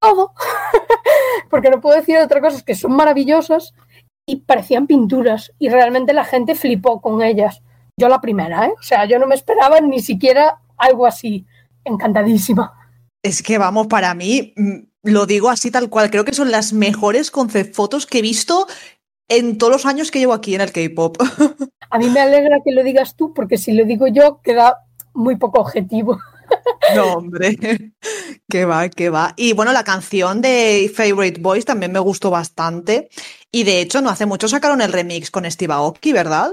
todo, 0.00 0.32
porque 1.50 1.70
no 1.70 1.80
puedo 1.80 1.96
decir 1.96 2.16
otra 2.18 2.40
cosa, 2.40 2.56
es 2.56 2.62
que 2.62 2.74
son 2.74 2.92
maravillosas 2.92 3.74
y 4.28 4.36
parecían 4.36 4.86
pinturas 4.86 5.52
y 5.58 5.70
realmente 5.70 6.12
la 6.12 6.24
gente 6.24 6.54
flipó 6.54 7.00
con 7.00 7.22
ellas. 7.22 7.62
Yo 7.96 8.08
la 8.10 8.20
primera, 8.20 8.66
¿eh? 8.66 8.74
O 8.78 8.82
sea, 8.82 9.06
yo 9.06 9.18
no 9.18 9.26
me 9.26 9.34
esperaba 9.34 9.80
ni 9.80 10.00
siquiera 10.00 10.60
algo 10.76 11.06
así. 11.06 11.46
Encantadísima. 11.82 12.74
Es 13.24 13.42
que 13.42 13.56
vamos, 13.56 13.86
para 13.86 14.14
mí, 14.14 14.52
mm, 14.54 14.76
lo 15.04 15.24
digo 15.24 15.48
así 15.48 15.70
tal 15.70 15.88
cual, 15.88 16.10
creo 16.10 16.26
que 16.26 16.34
son 16.34 16.50
las 16.50 16.74
mejores 16.74 17.30
concept 17.30 17.74
fotos 17.74 18.06
que 18.06 18.18
he 18.18 18.22
visto 18.22 18.66
en 19.28 19.56
todos 19.56 19.72
los 19.72 19.86
años 19.86 20.10
que 20.10 20.18
llevo 20.18 20.34
aquí 20.34 20.54
en 20.54 20.60
el 20.60 20.72
K-pop. 20.72 21.16
A 21.90 21.98
mí 21.98 22.10
me 22.10 22.20
alegra 22.20 22.58
que 22.62 22.72
lo 22.72 22.84
digas 22.84 23.16
tú, 23.16 23.32
porque 23.32 23.56
si 23.56 23.72
lo 23.72 23.86
digo 23.86 24.08
yo, 24.08 24.42
queda 24.42 24.76
muy 25.14 25.36
poco 25.36 25.60
objetivo. 25.60 26.18
No, 26.94 27.14
hombre, 27.14 27.56
que 28.48 28.64
va, 28.64 28.88
que 28.88 29.10
va. 29.10 29.34
Y 29.36 29.52
bueno, 29.52 29.72
la 29.72 29.84
canción 29.84 30.40
de 30.40 30.90
Favorite 30.94 31.40
Boys 31.40 31.64
también 31.64 31.92
me 31.92 31.98
gustó 31.98 32.30
bastante. 32.30 33.08
Y 33.52 33.64
de 33.64 33.80
hecho, 33.80 34.00
no 34.00 34.10
hace 34.10 34.26
mucho 34.26 34.48
sacaron 34.48 34.80
el 34.80 34.92
remix 34.92 35.30
con 35.30 35.50
Steve 35.50 35.74
Aoki, 35.74 36.12
¿verdad? 36.12 36.52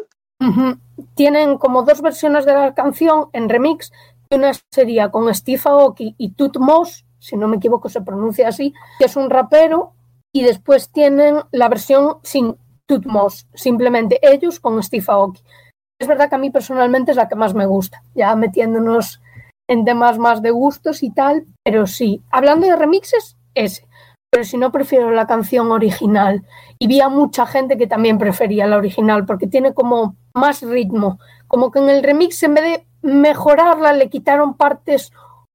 Tienen 1.15 1.58
como 1.58 1.84
dos 1.84 2.01
versiones 2.01 2.45
de 2.45 2.53
la 2.53 2.73
canción 2.73 3.29
en 3.34 3.49
remix. 3.49 3.91
Una 4.29 4.51
sería 4.71 5.10
con 5.10 5.34
Steve 5.34 5.62
Aoki 5.65 6.15
y 6.17 6.31
Tut 6.31 6.58
Moss, 6.58 7.05
si 7.19 7.38
no 7.38 7.47
me 7.47 7.58
equivoco 7.58 7.89
se 7.89 8.01
pronuncia 8.01 8.47
así, 8.47 8.73
que 8.99 9.05
es 9.05 9.15
un 9.15 9.29
rapero. 9.29 9.93
Y 10.34 10.43
después 10.43 10.91
tienen 10.91 11.38
la 11.51 11.69
versión 11.69 12.17
sin 12.23 12.58
Tut 12.88 13.05
Moss, 13.05 13.47
simplemente 13.53 14.19
ellos 14.21 14.60
con 14.60 14.81
Steve 14.84 15.05
Aoki. 15.08 15.41
Es 15.97 16.08
verdad 16.08 16.27
que 16.27 16.36
a 16.36 16.39
mí 16.39 16.49
personalmente 16.49 17.12
es 17.12 17.17
la 17.17 17.29
que 17.29 17.36
más 17.36 17.53
me 17.53 17.65
gusta, 17.65 18.03
ya 18.13 18.36
metiéndonos 18.36 19.21
en 19.67 19.86
temas 19.86 20.17
más 20.17 20.41
de 20.41 20.51
gustos 20.51 21.04
y 21.04 21.12
tal, 21.12 21.45
pero 21.63 21.88
sí, 21.88 22.21
hablando 22.32 22.67
de 22.67 22.75
remixes, 22.75 23.38
ese. 23.54 23.88
Pero 24.32 24.43
si 24.43 24.58
no, 24.58 24.71
prefiero 24.71 25.12
la 25.12 25.28
canción 25.28 25.71
original. 25.71 26.43
Y 26.78 26.88
vi 26.88 26.99
a 26.99 27.08
mucha 27.08 27.45
gente 27.45 27.78
que 27.78 27.88
también 27.88 28.17
prefería 28.17 28.67
la 28.67 28.75
original 28.78 29.25
porque 29.25 29.47
tiene 29.47 29.73
como 29.73 30.17
más 30.34 30.62
ritmo. 30.62 31.19
Como 31.47 31.71
que 31.71 31.80
en 31.80 31.89
el 31.89 32.04
remix, 32.04 32.43
en 32.43 32.54
vez 32.54 32.63
de 32.65 32.88
mejorarla, 33.01 33.93
le 33.93 34.10
quitaron 34.10 34.56
partes 34.58 35.12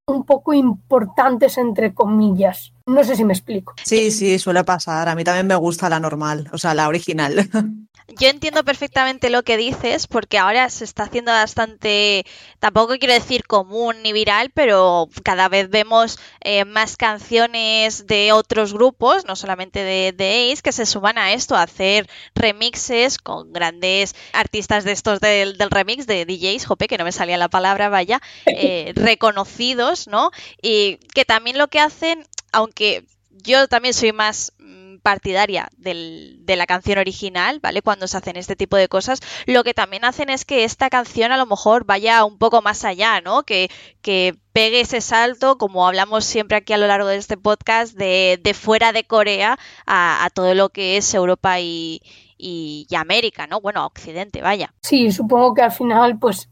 un 0.07 0.25
poco 0.25 0.53
importantes, 0.55 1.59
entre 1.59 1.95
comillas. 1.95 2.73
No 2.87 3.05
sé 3.05 3.17
si 3.17 3.25
me 3.25 3.33
explico. 3.33 3.75
Sí, 3.85 4.11
sí, 4.11 4.39
suele 4.39 4.65
pasar. 4.65 5.09
A 5.09 5.15
mí 5.15 5.25
también 5.25 5.47
me 5.47 5.57
gusta 5.57 5.89
la 5.89 6.01
normal, 6.01 6.49
o 6.53 6.59
sea, 6.59 6.75
la 6.75 6.89
original. 6.89 7.49
Yo 8.19 8.29
entiendo 8.29 8.65
perfectamente 8.65 9.31
lo 9.31 9.45
que 9.45 9.57
dices 9.57 10.09
porque 10.09 10.37
ahora 10.39 10.69
se 10.69 10.85
está 10.85 11.05
haciendo 11.05 11.31
bastante, 11.31 12.25
tampoco 12.59 12.99
quiero 12.99 13.15
decir 13.15 13.47
común 13.47 14.03
ni 14.03 14.13
viral, 14.13 14.51
pero 14.53 15.09
cada 15.23 15.49
vez 15.49 15.71
vemos 15.71 16.19
eh, 16.41 16.65
más 16.65 16.97
canciones 16.97 18.07
de 18.09 18.33
otros 18.33 18.73
grupos, 18.73 19.25
no 19.27 19.37
solamente 19.37 19.85
de, 19.85 20.13
de, 20.13 20.51
Ace, 20.53 20.61
que 20.61 20.73
se 20.73 20.87
suman 20.87 21.19
a 21.19 21.33
esto, 21.33 21.55
a 21.55 21.63
hacer 21.63 22.09
remixes 22.35 23.19
con 23.19 23.53
grandes 23.53 24.17
artistas 24.33 24.83
de 24.83 24.93
estos 24.93 25.21
del, 25.21 25.57
del 25.57 25.71
remix, 25.71 26.07
de 26.09 26.25
DJs, 26.25 26.67
jope, 26.67 26.89
que 26.89 26.99
no 26.99 27.05
me 27.05 27.13
salía 27.13 27.37
la 27.37 27.49
palabra, 27.49 27.91
vaya, 27.91 28.21
eh, 28.47 28.93
reconocidos, 28.97 30.09
¿no? 30.09 30.33
Y 30.61 30.97
que 31.15 31.25
también 31.25 31.59
lo 31.59 31.69
que 31.69 31.79
hacen, 31.79 32.27
aunque 32.51 33.05
yo 33.31 33.69
también 33.69 33.95
soy 33.95 34.13
más 34.13 34.53
partidaria 35.01 35.69
del, 35.77 36.39
de 36.43 36.57
la 36.57 36.67
canción 36.67 36.99
original, 36.99 37.61
¿vale? 37.61 37.83
Cuando 37.83 38.07
se 38.07 38.17
hacen 38.17 38.37
este 38.37 38.57
tipo 38.57 38.77
de 38.77 38.89
cosas, 38.89 39.21
lo 39.47 39.65
que 39.65 39.75
también 39.75 40.05
hacen 40.05 40.31
es 40.31 40.45
que 40.45 40.65
esta 40.65 40.91
canción 40.91 41.33
a 41.33 41.37
lo 41.37 41.47
mejor 41.47 41.85
vaya 41.85 42.25
un 42.25 42.39
poco 42.39 42.63
más 42.63 42.85
allá, 42.85 43.21
¿no? 43.21 43.43
Que, 43.43 43.71
pegue 44.53 44.81
ese 44.81 45.01
salto, 45.01 45.59
como 45.59 45.87
hablamos 45.87 46.25
siempre 46.25 46.57
aquí 46.57 46.73
a 46.73 46.79
lo 46.79 46.89
largo 46.89 47.07
de 47.07 47.17
este 47.17 47.37
podcast, 47.37 47.97
de, 47.97 48.57
fuera 48.59 48.93
de 48.93 49.05
Corea 49.05 49.59
a, 49.87 50.29
todo 50.35 50.55
lo 50.55 50.71
que 50.71 50.97
es 50.97 51.15
Europa 51.15 51.61
y 51.61 52.01
América, 52.97 53.47
¿no? 53.47 53.61
Bueno, 53.61 53.87
Occidente, 53.87 54.43
vaya. 54.43 54.75
Sí, 54.83 55.13
supongo 55.13 55.55
que 55.55 55.63
al 55.63 55.71
final, 55.71 56.19
pues 56.19 56.49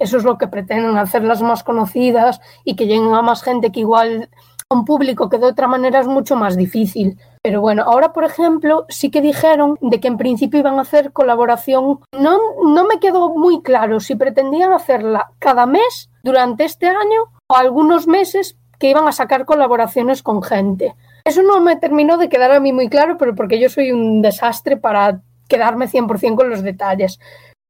eso 0.00 0.16
es 0.16 0.24
lo 0.24 0.38
que 0.38 0.48
pretenden, 0.48 0.96
hacerlas 0.96 1.42
más 1.42 1.62
conocidas 1.62 2.40
y 2.64 2.74
que 2.74 2.86
lleguen 2.86 3.14
a 3.14 3.22
más 3.22 3.42
gente 3.42 3.70
que 3.70 3.80
igual 3.80 4.30
a 4.68 4.74
un 4.74 4.84
público 4.86 5.28
que 5.28 5.38
de 5.38 5.46
otra 5.46 5.68
manera 5.68 6.00
es 6.00 6.06
mucho 6.06 6.36
más 6.36 6.56
difícil. 6.56 7.18
Pero 7.42 7.62
bueno, 7.62 7.84
ahora 7.84 8.12
por 8.12 8.24
ejemplo 8.24 8.84
sí 8.88 9.10
que 9.10 9.22
dijeron 9.22 9.78
de 9.80 9.98
que 9.98 10.08
en 10.08 10.18
principio 10.18 10.60
iban 10.60 10.78
a 10.78 10.82
hacer 10.82 11.12
colaboración. 11.12 12.00
No, 12.12 12.38
no 12.62 12.84
me 12.84 13.00
quedó 13.00 13.30
muy 13.30 13.62
claro 13.62 14.00
si 14.00 14.14
pretendían 14.14 14.72
hacerla 14.72 15.32
cada 15.38 15.64
mes 15.64 16.10
durante 16.22 16.64
este 16.64 16.88
año 16.88 17.32
o 17.48 17.56
algunos 17.56 18.06
meses 18.06 18.58
que 18.78 18.90
iban 18.90 19.08
a 19.08 19.12
sacar 19.12 19.46
colaboraciones 19.46 20.22
con 20.22 20.42
gente. 20.42 20.94
Eso 21.24 21.42
no 21.42 21.60
me 21.60 21.76
terminó 21.76 22.18
de 22.18 22.28
quedar 22.28 22.50
a 22.50 22.60
mí 22.60 22.72
muy 22.72 22.88
claro, 22.88 23.16
pero 23.18 23.34
porque 23.34 23.58
yo 23.58 23.68
soy 23.68 23.92
un 23.92 24.22
desastre 24.22 24.76
para 24.76 25.20
quedarme 25.48 25.86
100% 25.86 26.36
con 26.36 26.50
los 26.50 26.62
detalles. 26.62 27.18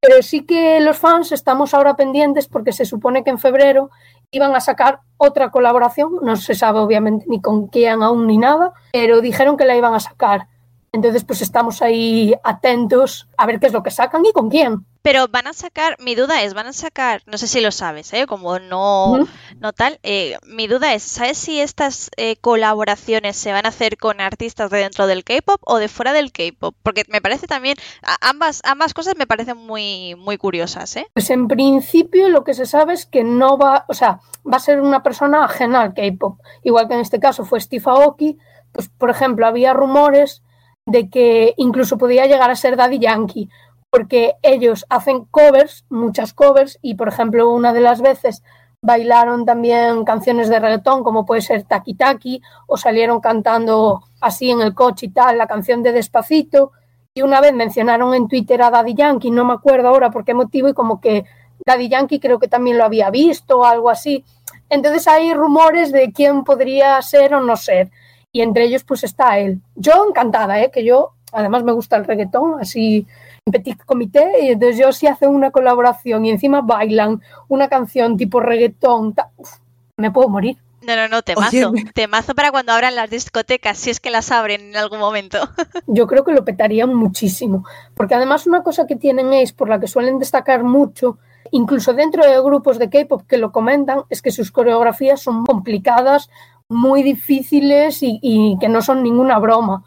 Pero 0.01 0.23
sí 0.23 0.47
que 0.47 0.81
los 0.81 0.99
fans 0.99 1.31
estamos 1.31 1.75
ahora 1.75 1.95
pendientes 1.95 2.49
porque 2.49 2.73
se 2.73 2.87
supone 2.87 3.23
que 3.23 3.31
en 3.31 3.39
febrero 3.39 3.91
iban 4.31 4.55
a 4.55 4.61
sacar 4.61 5.01
otra 5.17 5.51
colaboración, 5.51 6.19
no 6.23 6.37
se 6.37 6.55
sabe 6.55 6.79
obviamente 6.79 7.27
ni 7.29 7.41
con 7.41 7.67
quién 7.67 8.03
aún 8.03 8.27
ni 8.27 8.39
nada, 8.39 8.73
pero 8.93 9.21
dijeron 9.21 9.57
que 9.57 9.65
la 9.65 9.77
iban 9.77 9.95
a 9.95 10.01
sacar. 10.01 10.49
Entonces, 10.93 11.25
pues 11.25 11.41
estamos 11.43 11.83
ahí 11.83 12.35
atentos 12.43 13.29
a 13.37 13.47
ver 13.47 13.61
qué 13.61 13.67
es 13.67 13.73
lo 13.73 13.83
que 13.83 13.91
sacan 13.91 14.25
y 14.25 14.33
con 14.33 14.49
quién. 14.51 14.87
Pero 15.03 15.29
van 15.29 15.47
a 15.47 15.53
sacar, 15.53 15.97
mi 15.99 16.15
duda 16.15 16.43
es, 16.43 16.53
van 16.53 16.67
a 16.67 16.73
sacar, 16.73 17.23
no 17.27 17.39
sé 17.39 17.47
si 17.47 17.61
lo 17.61 17.71
sabes, 17.71 18.13
¿eh? 18.13 18.27
como 18.27 18.59
no, 18.59 19.27
no 19.59 19.73
tal, 19.73 19.99
eh, 20.03 20.37
mi 20.47 20.67
duda 20.67 20.93
es, 20.93 21.03
¿sabes 21.03 21.39
si 21.39 21.61
estas 21.61 22.11
eh, 22.17 22.37
colaboraciones 22.37 23.37
se 23.37 23.53
van 23.53 23.65
a 23.65 23.71
hacer 23.71 23.97
con 23.97 24.21
artistas 24.21 24.71
de 24.71 24.79
dentro 24.79 25.07
del 25.07 25.25
K-pop 25.25 25.61
o 25.65 25.79
de 25.79 25.89
fuera 25.89 26.13
del 26.13 26.33
K-pop? 26.33 26.75
Porque 26.83 27.05
me 27.09 27.23
parece 27.23 27.47
también, 27.47 27.77
ambas, 28.21 28.61
ambas 28.65 28.93
cosas 28.93 29.15
me 29.17 29.27
parecen 29.27 29.57
muy, 29.57 30.15
muy 30.17 30.37
curiosas. 30.37 30.95
¿eh? 30.97 31.07
Pues 31.15 31.31
en 31.31 31.49
principio 31.49 32.29
lo 32.29 32.45
que 32.45 32.53
se 32.53 32.67
sabe 32.67 32.93
es 32.93 33.07
que 33.07 33.25
no 33.25 33.57
va, 33.57 33.87
o 33.89 33.95
sea, 33.95 34.21
va 34.47 34.59
a 34.59 34.61
ser 34.61 34.83
una 34.83 35.03
persona 35.03 35.45
ajena 35.45 35.81
al 35.81 35.95
K-pop, 35.95 36.39
igual 36.63 36.89
que 36.89 36.95
en 36.95 37.01
este 37.01 37.21
caso 37.21 37.47
fue 37.47 37.61
Steve 37.61 37.85
Aoki, 37.87 38.39
pues 38.73 38.91
por 38.91 39.09
ejemplo 39.09 39.47
había 39.47 39.73
rumores 39.73 40.43
de 40.87 41.09
que 41.09 41.55
incluso 41.57 41.99
podía 41.99 42.27
llegar 42.27 42.51
a 42.51 42.57
ser 42.57 42.77
Daddy 42.77 42.99
Yankee 42.99 43.49
porque 43.91 44.37
ellos 44.43 44.87
hacen 44.89 45.25
covers, 45.25 45.85
muchas 45.91 46.33
covers, 46.33 46.79
y 46.81 46.95
por 46.95 47.09
ejemplo, 47.09 47.51
una 47.51 47.73
de 47.73 47.81
las 47.81 48.01
veces 48.01 48.43
bailaron 48.83 49.45
también 49.45 50.05
canciones 50.05 50.49
de 50.49 50.59
reggaetón, 50.59 51.03
como 51.03 51.27
puede 51.27 51.43
ser 51.43 51.65
Taki 51.65 51.95
Taki, 51.95 52.41
o 52.67 52.77
salieron 52.77 53.21
cantando 53.21 54.05
así 54.21 54.51
en 54.51 54.63
el 54.63 54.75
coche 54.75 55.07
y 55.07 55.11
tal, 55.11 55.37
la 55.37 55.47
canción 55.47 55.83
de 55.83 55.93
Despacito, 55.93 56.73
y 57.13 57.23
una 57.23 57.41
vez 57.41 57.53
mencionaron 57.53 58.15
en 58.15 58.29
Twitter 58.29 58.63
a 58.63 58.71
Daddy 58.71 58.95
Yankee, 58.95 59.31
no 59.31 59.45
me 59.45 59.55
acuerdo 59.55 59.89
ahora 59.89 60.11
por 60.11 60.25
qué 60.25 60.33
motivo, 60.33 60.69
y 60.69 60.75
como 60.75 61.01
que 61.01 61.25
Daddy 61.67 61.89
Yankee 61.89 62.21
creo 62.21 62.39
que 62.39 62.49
también 62.49 62.79
lo 62.79 62.85
había 62.85 63.11
visto 63.11 63.59
o 63.59 63.65
algo 63.65 63.91
así. 63.91 64.25
Entonces 64.69 65.07
hay 65.09 65.35
rumores 65.35 65.93
de 65.93 66.13
quién 66.13 66.45
podría 66.45 67.03
ser 67.03 67.35
o 67.35 67.41
no 67.41 67.57
ser, 67.57 67.91
y 68.33 68.43
entre 68.43 68.65
ellos 68.65 68.85
pues 68.85 69.03
está 69.03 69.39
él. 69.39 69.61
Yo 69.75 70.07
encantada, 70.09 70.61
¿eh? 70.61 70.71
que 70.71 70.85
yo 70.85 71.15
además 71.33 71.65
me 71.65 71.73
gusta 71.73 71.97
el 71.97 72.05
reggaetón, 72.05 72.61
así 72.61 73.07
petit 73.51 73.77
comité 73.85 74.45
y 74.45 74.49
entonces 74.49 74.79
yo 74.79 74.93
si 74.93 75.07
hacen 75.07 75.31
una 75.31 75.51
colaboración 75.51 76.25
y 76.25 76.31
encima 76.31 76.61
bailan 76.61 77.21
una 77.49 77.69
canción 77.69 78.17
tipo 78.17 78.41
reggaetón, 78.41 79.15
uf, 79.37 79.59
me 79.97 80.11
puedo 80.11 80.29
morir. 80.29 80.59
No, 80.83 80.97
no, 80.97 81.09
no, 81.09 81.23
temazo. 81.23 81.71
Oye. 81.71 81.85
Temazo 81.95 82.35
para 82.35 82.51
cuando 82.51 82.73
abran 82.73 82.95
las 82.95 83.11
discotecas, 83.11 83.77
si 83.77 83.91
es 83.91 84.01
que 84.01 84.11
las 84.11 84.31
abren 84.31 84.71
en 84.71 84.77
algún 84.77 84.99
momento. 84.99 85.39
Yo 85.87 86.07
creo 86.07 86.25
que 86.25 86.33
lo 86.33 86.45
petarían 86.45 86.95
muchísimo. 86.95 87.65
Porque 87.95 88.15
además 88.15 88.47
una 88.47 88.63
cosa 88.63 88.87
que 88.87 88.97
tienen 88.97 89.33
es, 89.33 89.53
por 89.53 89.69
la 89.69 89.79
que 89.79 89.87
suelen 89.87 90.19
destacar 90.19 90.65
mucho, 90.65 91.19
incluso 91.51 91.93
dentro 91.93 92.25
de 92.25 92.41
grupos 92.41 92.79
de 92.79 92.89
K-pop 92.89 93.27
que 93.27 93.37
lo 93.37 93.53
comentan, 93.53 94.05
es 94.09 94.23
que 94.23 94.31
sus 94.31 94.51
coreografías 94.51 95.21
son 95.21 95.45
complicadas, 95.45 96.31
muy 96.69 97.03
difíciles 97.03 98.03
y, 98.03 98.19
y 98.23 98.57
que 98.59 98.69
no 98.69 98.81
son 98.81 99.03
ninguna 99.03 99.39
broma. 99.39 99.85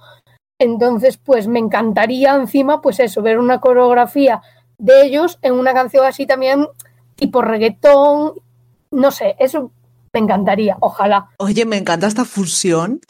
Entonces, 0.60 1.18
pues 1.18 1.48
me 1.48 1.60
encantaría 1.60 2.36
encima, 2.36 2.82
pues 2.82 3.00
eso, 3.00 3.22
ver 3.22 3.40
una 3.40 3.60
coreografía 3.60 4.42
de 4.78 5.04
ellos 5.06 5.40
en 5.42 5.54
una 5.54 5.74
canción 5.74 6.06
así 6.06 6.26
también 6.26 6.68
tipo 7.16 7.42
reggaetón, 7.42 8.34
no 8.92 9.12
sé, 9.12 9.36
eso 9.40 9.72
me 10.14 10.20
encantaría, 10.20 10.78
ojalá. 10.80 11.30
Oye, 11.38 11.66
me 11.66 11.78
encanta 11.78 12.06
esta 12.06 12.24
fusión 12.24 13.02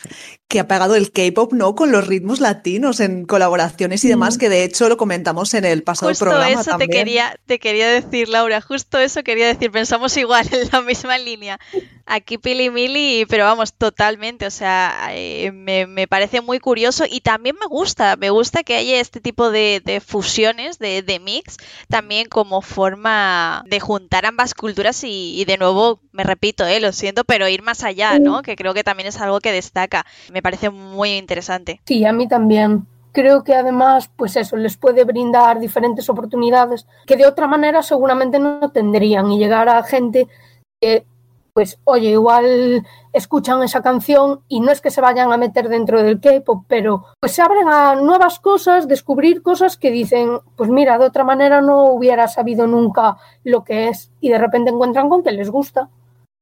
que 0.48 0.60
ha 0.60 0.68
pegado 0.68 0.96
el 0.96 1.12
K-pop, 1.12 1.52
¿no? 1.52 1.76
Con 1.76 1.92
los 1.92 2.08
ritmos 2.08 2.40
latinos 2.40 3.00
en 3.00 3.26
colaboraciones 3.26 4.06
y 4.06 4.08
demás, 4.08 4.36
mm. 4.36 4.40
que 4.40 4.50
de 4.50 4.64
hecho 4.64 4.88
lo 4.88 4.98
comentamos 4.98 5.54
en 5.56 5.66
el 5.66 5.84
pasado 5.84 6.12
justo 6.12 6.26
programa. 6.26 6.62
Eso 6.62 6.78
te 6.78 6.88
quería, 6.88 7.36
te 7.46 7.60
quería 7.60 7.90
decir, 7.90 8.30
Laura, 8.30 8.62
justo 8.62 9.00
eso 9.00 9.24
quería 9.24 9.48
decir. 9.48 9.72
Pensamos 9.72 10.16
igual 10.16 10.48
en 10.54 10.70
la 10.72 10.82
misma 10.82 11.18
línea. 11.18 11.60
Aquí 12.06 12.38
Pili 12.38 12.70
Mili, 12.70 13.26
pero 13.28 13.46
vamos, 13.46 13.74
totalmente. 13.74 14.46
O 14.46 14.52
sea, 14.52 15.10
eh, 15.12 15.52
me, 15.52 16.08
parece 16.08 16.40
muy 16.42 16.60
curioso 16.60 17.06
y 17.10 17.22
también 17.22 17.58
me 17.60 17.66
gusta, 17.66 18.16
me 18.16 18.30
gusta 18.30 18.64
que 18.64 18.76
haya 18.76 19.00
este 19.00 19.20
tipo 19.20 19.50
de, 19.50 20.02
fusiones, 20.06 20.80
de, 20.80 21.20
mix, 21.20 21.58
también 21.90 22.28
como 22.30 22.62
forma 22.62 23.64
de 23.66 23.80
juntar 23.80 24.26
ambas 24.26 24.54
culturas 24.54 25.04
y, 25.04 25.34
y 25.42 25.46
de 25.46 25.58
nuevo, 25.58 26.00
me 26.12 26.24
repito, 26.24 26.66
eh, 26.66 26.80
lo 26.80 26.93
siento, 26.94 27.24
pero 27.24 27.48
ir 27.48 27.62
más 27.62 27.84
allá, 27.84 28.20
¿no? 28.20 28.42
Que 28.42 28.56
creo 28.56 28.74
que 28.74 28.84
también 28.84 29.08
es 29.08 29.20
algo 29.20 29.40
que 29.40 29.52
destaca. 29.52 30.06
Me 30.32 30.42
parece 30.42 30.70
muy 30.70 31.18
interesante. 31.18 31.82
Sí, 31.86 32.06
a 32.06 32.14
mí 32.14 32.28
también. 32.28 32.88
Creo 33.12 33.44
que 33.44 33.54
además, 33.54 34.10
pues 34.16 34.36
eso, 34.36 34.58
les 34.58 34.76
puede 34.76 35.04
brindar 35.04 35.60
diferentes 35.60 36.10
oportunidades 36.10 36.88
que 37.06 37.16
de 37.16 37.28
otra 37.28 37.48
manera 37.48 37.84
seguramente 37.84 38.40
no 38.40 38.72
tendrían 38.72 39.32
y 39.32 39.38
llegar 39.38 39.70
a 39.70 39.84
gente 39.84 40.28
que, 40.82 41.06
pues, 41.54 41.78
oye, 41.84 42.10
igual 42.10 42.84
escuchan 43.14 43.62
esa 43.62 43.84
canción 43.84 44.42
y 44.48 44.60
no 44.60 44.72
es 44.72 44.82
que 44.82 44.90
se 44.90 45.00
vayan 45.00 45.32
a 45.32 45.38
meter 45.38 45.70
dentro 45.70 46.02
del 46.02 46.20
K-pop, 46.20 46.66
pero 46.68 47.06
pues 47.20 47.34
se 47.34 47.44
abren 47.44 47.70
a 47.70 47.94
nuevas 47.96 48.40
cosas, 48.40 48.88
descubrir 48.88 49.44
cosas 49.44 49.78
que 49.78 49.92
dicen, 49.92 50.40
pues 50.56 50.72
mira, 50.72 50.98
de 50.98 51.06
otra 51.06 51.24
manera 51.24 51.62
no 51.62 51.86
hubiera 51.86 52.28
sabido 52.28 52.66
nunca 52.66 53.18
lo 53.44 53.64
que 53.64 53.90
es 53.90 54.12
y 54.20 54.30
de 54.30 54.40
repente 54.40 54.72
encuentran 54.72 55.10
con 55.10 55.22
que 55.22 55.32
les 55.32 55.52
gusta 55.52 55.90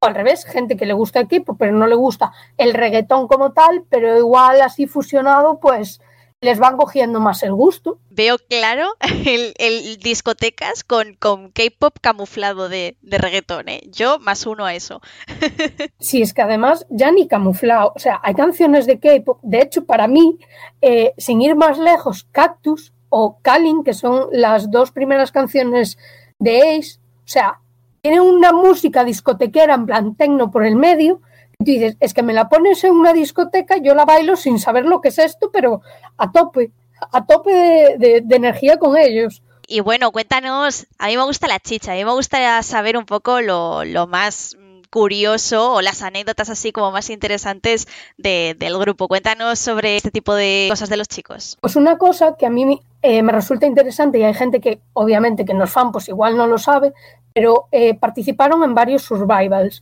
o 0.02 0.08
al 0.08 0.16
revés, 0.16 0.46
gente 0.46 0.78
que 0.78 0.88
le 0.88 0.94
gusta 0.94 1.20
el 1.20 1.28
K-pop, 1.28 1.58
pero 1.60 1.74
no 1.74 1.86
le 1.86 1.96
gusta 1.96 2.32
el 2.58 2.74
reggaetón 2.74 3.28
como 3.28 3.54
tal, 3.54 3.84
pero 3.88 4.18
igual 4.18 4.62
así 4.62 4.88
fusionado, 4.88 5.60
pues 5.60 6.02
les 6.42 6.58
van 6.58 6.76
cogiendo 6.76 7.20
más 7.20 7.44
el 7.44 7.54
gusto. 7.54 8.00
Veo 8.10 8.38
claro 8.50 8.96
el, 9.60 9.98
discotecas 10.00 10.84
con, 10.84 11.14
con 11.14 11.52
K-pop 11.52 11.94
camuflado 12.02 12.68
de, 12.68 12.98
de 13.04 13.20
reggaetón, 13.20 13.70
¿eh? 13.70 13.84
Yo 13.92 14.18
más 14.18 14.48
uno 14.48 14.66
a 14.66 14.74
eso. 14.74 15.02
sí, 16.00 16.24
es 16.24 16.34
que 16.34 16.42
además 16.42 16.88
ya 16.90 17.12
ni 17.12 17.28
camuflado. 17.28 17.94
O 17.96 18.00
sea, 18.00 18.20
hay 18.24 18.34
canciones 18.34 18.88
de 18.88 19.00
K-pop. 19.00 19.38
De 19.44 19.62
hecho, 19.62 19.86
para 19.86 20.08
mí, 20.08 20.40
eh, 20.82 21.14
sin 21.20 21.44
ir 21.44 21.56
más 21.56 21.78
lejos, 21.78 22.28
Cactus 22.32 22.92
o 23.10 23.38
Kalin, 23.44 23.84
que 23.84 23.94
son 23.94 24.30
las 24.32 24.72
dos 24.72 24.92
primeras 24.92 25.32
canciones 25.32 26.00
de 26.40 26.80
Ace, 26.80 26.98
o 27.24 27.28
sea, 27.28 27.61
tiene 28.02 28.20
una 28.20 28.52
música 28.52 29.04
discotequera 29.04 29.76
en 29.76 29.86
plan 29.86 30.16
tecno 30.16 30.52
por 30.52 30.66
el 30.66 30.76
medio. 30.76 31.22
Y 31.60 31.66
tú 31.66 31.72
dices, 31.72 31.98
es 32.00 32.14
que 32.14 32.24
me 32.24 32.34
la 32.34 32.50
pones 32.50 32.84
en 32.84 32.92
una 32.92 33.14
discoteca, 33.14 33.78
yo 33.78 33.94
la 33.94 34.06
bailo 34.06 34.36
sin 34.36 34.60
saber 34.60 34.86
lo 34.86 35.02
que 35.02 35.10
es 35.10 35.20
esto, 35.20 35.52
pero 35.52 35.82
a 36.18 36.32
tope, 36.32 36.72
a 37.12 37.26
tope 37.26 37.52
de, 37.98 38.24
energía 38.30 38.78
con 38.78 38.98
ellos. 38.98 39.44
Y 39.68 39.80
bueno, 39.80 40.12
cuéntanos, 40.12 40.88
a 40.98 41.08
mí 41.08 41.16
me 41.16 41.24
gusta 41.24 41.48
la 41.48 41.60
chicha, 41.60 41.94
a 41.94 41.96
mí 41.96 42.04
me 42.04 42.12
gusta 42.12 42.62
saber 42.64 42.98
un 42.98 43.06
poco 43.06 43.42
lo, 43.42 43.86
lo 43.86 44.08
más 44.08 44.58
curioso 44.92 45.74
o 45.74 45.82
las 45.82 46.04
anécdotas 46.04 46.50
así 46.50 46.72
como 46.72 46.92
más 46.92 47.10
interesantes 47.10 47.88
del 48.18 48.78
grupo. 48.78 49.08
Cuéntanos 49.08 49.58
sobre 49.58 49.96
este 49.96 50.12
tipo 50.12 50.36
de 50.36 50.68
cosas 50.70 50.90
de 50.90 50.98
los 50.98 51.08
chicos. 51.08 51.58
Pues 51.62 51.76
una 51.76 51.98
cosa 51.98 52.36
que 52.38 52.46
a 52.46 52.50
mí 52.50 52.80
eh, 53.02 53.24
me 53.24 53.32
resulta 53.32 53.66
interesante 53.66 54.20
y 54.20 54.24
hay 54.24 54.34
gente 54.34 54.60
que 54.60 54.82
obviamente 54.94 55.46
que 55.46 55.54
no 55.54 55.64
es 55.64 55.72
fan, 55.72 55.92
pues 55.92 56.10
igual 56.10 56.38
no 56.38 56.46
lo 56.46 56.58
sabe, 56.58 56.94
pero 57.34 57.68
eh, 57.72 57.96
participaron 57.96 58.64
en 58.64 58.76
varios 58.76 59.04
survivals. 59.04 59.82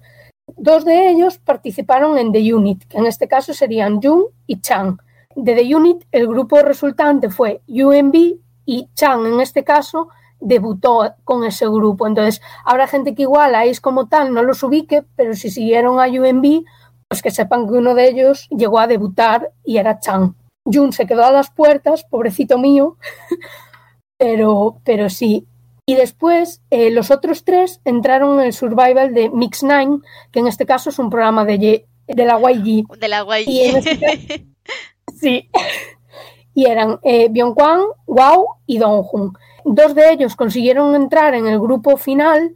Dos 0.56 0.86
de 0.86 1.10
ellos 1.10 1.40
participaron 1.40 2.18
en 2.18 2.32
The 2.32 2.54
Unit, 2.54 2.84
que 2.88 2.98
en 2.98 3.06
este 3.06 3.28
caso 3.28 3.54
serían 3.54 4.02
Jung 4.02 4.26
y 4.48 4.62
Chang. 4.62 4.98
De 5.36 5.56
The 5.56 5.76
Unit, 5.76 6.06
el 6.12 6.28
grupo 6.28 6.62
resultante 6.62 7.30
fue 7.30 7.62
UMB 7.68 8.38
y 8.66 8.88
Chang, 8.94 9.26
en 9.26 9.42
este 9.42 9.64
caso, 9.64 10.10
debutó 10.40 11.14
con 11.24 11.44
ese 11.44 11.68
grupo. 11.68 12.08
Entonces, 12.08 12.42
habrá 12.66 12.88
gente 12.88 13.16
que 13.16 13.24
igual 13.24 13.56
a 13.56 13.64
como 13.82 14.08
tal 14.08 14.34
no 14.34 14.44
los 14.44 14.64
ubique, 14.64 15.04
pero 15.16 15.34
si 15.34 15.50
siguieron 15.50 16.00
a 16.00 16.08
UMB, 16.08 16.64
pues 17.08 17.22
que 17.22 17.32
sepan 17.32 17.68
que 17.68 17.74
uno 17.74 17.96
de 17.96 18.08
ellos 18.08 18.48
llegó 18.50 18.80
a 18.80 18.88
debutar 18.88 19.52
y 19.64 19.78
era 19.78 20.00
Chang. 20.00 20.34
Jung 20.66 20.94
se 20.94 21.08
quedó 21.08 21.26
a 21.26 21.32
las 21.32 21.50
puertas, 21.50 22.04
pobrecito 22.04 22.58
mío, 22.58 22.98
pero, 24.18 24.80
pero 24.84 25.10
sí, 25.10 25.48
y 25.90 25.96
después 25.96 26.62
eh, 26.70 26.92
los 26.92 27.10
otros 27.10 27.44
tres 27.44 27.82
entraron 27.84 28.40
en 28.40 28.46
el 28.46 28.54
survival 28.54 29.12
de 29.16 29.32
Mix 29.32 29.64
Nine, 29.64 30.02
que 30.32 30.40
en 30.40 30.46
este 30.46 30.68
caso 30.68 30.92
es 30.92 31.00
un 31.00 31.10
programa 31.10 31.46
de, 31.46 31.88
de 32.06 32.26
la 32.26 32.40
YG. 32.40 32.86
De 33.00 33.08
la 33.08 33.24
YG. 33.24 33.50
Y 33.50 33.62
este 33.62 34.46
sí. 35.20 35.50
Y 36.54 36.66
eran 36.66 37.00
eh, 37.02 37.28
Byung-Kwan, 37.30 37.82
Wow 38.06 38.50
y 38.68 38.78
Dong-Hun. 38.78 39.34
Dos 39.72 39.94
de 39.94 40.12
ellos 40.12 40.36
consiguieron 40.36 40.96
entrar 40.96 41.36
en 41.36 41.46
el 41.46 41.60
grupo 41.60 41.96
final, 41.96 42.56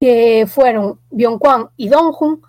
que 0.00 0.44
fueron 0.48 0.98
Byung-Kwan 1.12 1.70
y 1.76 1.88
Dong-Hun, 1.88 2.42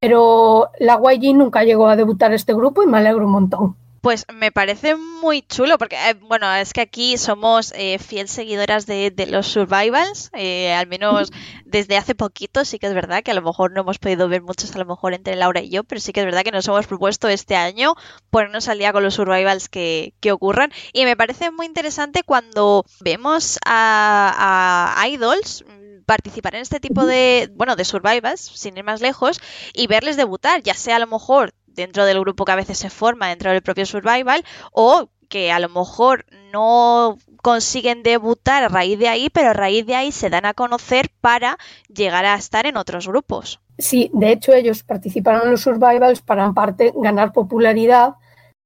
pero 0.00 0.70
la 0.80 1.00
YG 1.00 1.32
nunca 1.36 1.62
llegó 1.62 1.86
a 1.86 1.94
debutar 1.94 2.32
este 2.32 2.54
grupo 2.54 2.82
y 2.82 2.88
me 2.88 2.98
alegro 2.98 3.24
un 3.24 3.30
montón. 3.30 3.76
Pues 4.02 4.26
me 4.34 4.50
parece 4.50 4.96
muy 4.96 5.42
chulo, 5.42 5.78
porque 5.78 5.94
eh, 5.94 6.14
bueno, 6.14 6.52
es 6.56 6.72
que 6.72 6.80
aquí 6.80 7.16
somos 7.18 7.72
eh, 7.76 8.00
fiel 8.00 8.26
seguidoras 8.26 8.84
de, 8.84 9.14
los 9.30 9.46
survivals, 9.46 10.28
eh, 10.32 10.72
al 10.72 10.88
menos 10.88 11.30
desde 11.64 11.96
hace 11.96 12.16
poquito, 12.16 12.64
sí 12.64 12.80
que 12.80 12.88
es 12.88 12.94
verdad 12.94 13.22
que 13.22 13.30
a 13.30 13.34
lo 13.34 13.42
mejor 13.42 13.70
no 13.70 13.82
hemos 13.82 14.00
podido 14.00 14.28
ver 14.28 14.42
muchos, 14.42 14.74
a 14.74 14.78
lo 14.80 14.86
mejor 14.86 15.14
entre 15.14 15.36
Laura 15.36 15.60
y 15.60 15.70
yo, 15.70 15.84
pero 15.84 16.00
sí 16.00 16.12
que 16.12 16.18
es 16.18 16.26
verdad 16.26 16.42
que 16.42 16.50
nos 16.50 16.66
hemos 16.66 16.88
propuesto 16.88 17.28
este 17.28 17.54
año 17.54 17.94
ponernos 18.28 18.66
al 18.66 18.78
día 18.78 18.92
con 18.92 19.04
los 19.04 19.14
survivals 19.14 19.68
que, 19.68 20.14
que 20.18 20.32
ocurran. 20.32 20.72
Y 20.92 21.04
me 21.04 21.16
parece 21.16 21.52
muy 21.52 21.66
interesante 21.66 22.24
cuando 22.24 22.84
vemos 22.98 23.60
a, 23.64 24.96
a 24.96 25.08
idols 25.08 25.64
participar 26.06 26.56
en 26.56 26.62
este 26.62 26.80
tipo 26.80 27.06
de, 27.06 27.50
bueno, 27.54 27.76
de 27.76 27.84
survivals, 27.84 28.40
sin 28.40 28.76
ir 28.76 28.82
más 28.82 29.00
lejos, 29.00 29.40
y 29.72 29.86
verles 29.86 30.16
debutar, 30.16 30.60
ya 30.62 30.74
sea 30.74 30.96
a 30.96 30.98
lo 30.98 31.06
mejor 31.06 31.54
dentro 31.74 32.04
del 32.04 32.20
grupo 32.20 32.44
que 32.44 32.52
a 32.52 32.56
veces 32.56 32.78
se 32.78 32.90
forma 32.90 33.28
dentro 33.28 33.50
del 33.50 33.62
propio 33.62 33.86
survival 33.86 34.44
o 34.72 35.08
que 35.28 35.50
a 35.50 35.58
lo 35.58 35.70
mejor 35.70 36.26
no 36.52 37.16
consiguen 37.40 38.02
debutar 38.02 38.62
a 38.62 38.68
raíz 38.68 38.98
de 38.98 39.08
ahí, 39.08 39.30
pero 39.30 39.50
a 39.50 39.54
raíz 39.54 39.86
de 39.86 39.94
ahí 39.94 40.12
se 40.12 40.28
dan 40.28 40.44
a 40.44 40.52
conocer 40.52 41.10
para 41.22 41.56
llegar 41.88 42.26
a 42.26 42.34
estar 42.34 42.66
en 42.66 42.76
otros 42.76 43.08
grupos. 43.08 43.58
Sí, 43.78 44.10
de 44.12 44.32
hecho 44.32 44.52
ellos 44.52 44.82
participaron 44.82 45.44
en 45.44 45.52
los 45.52 45.62
survivals 45.62 46.20
para 46.20 46.44
en 46.44 46.52
parte 46.52 46.92
ganar 46.94 47.32
popularidad, 47.32 48.16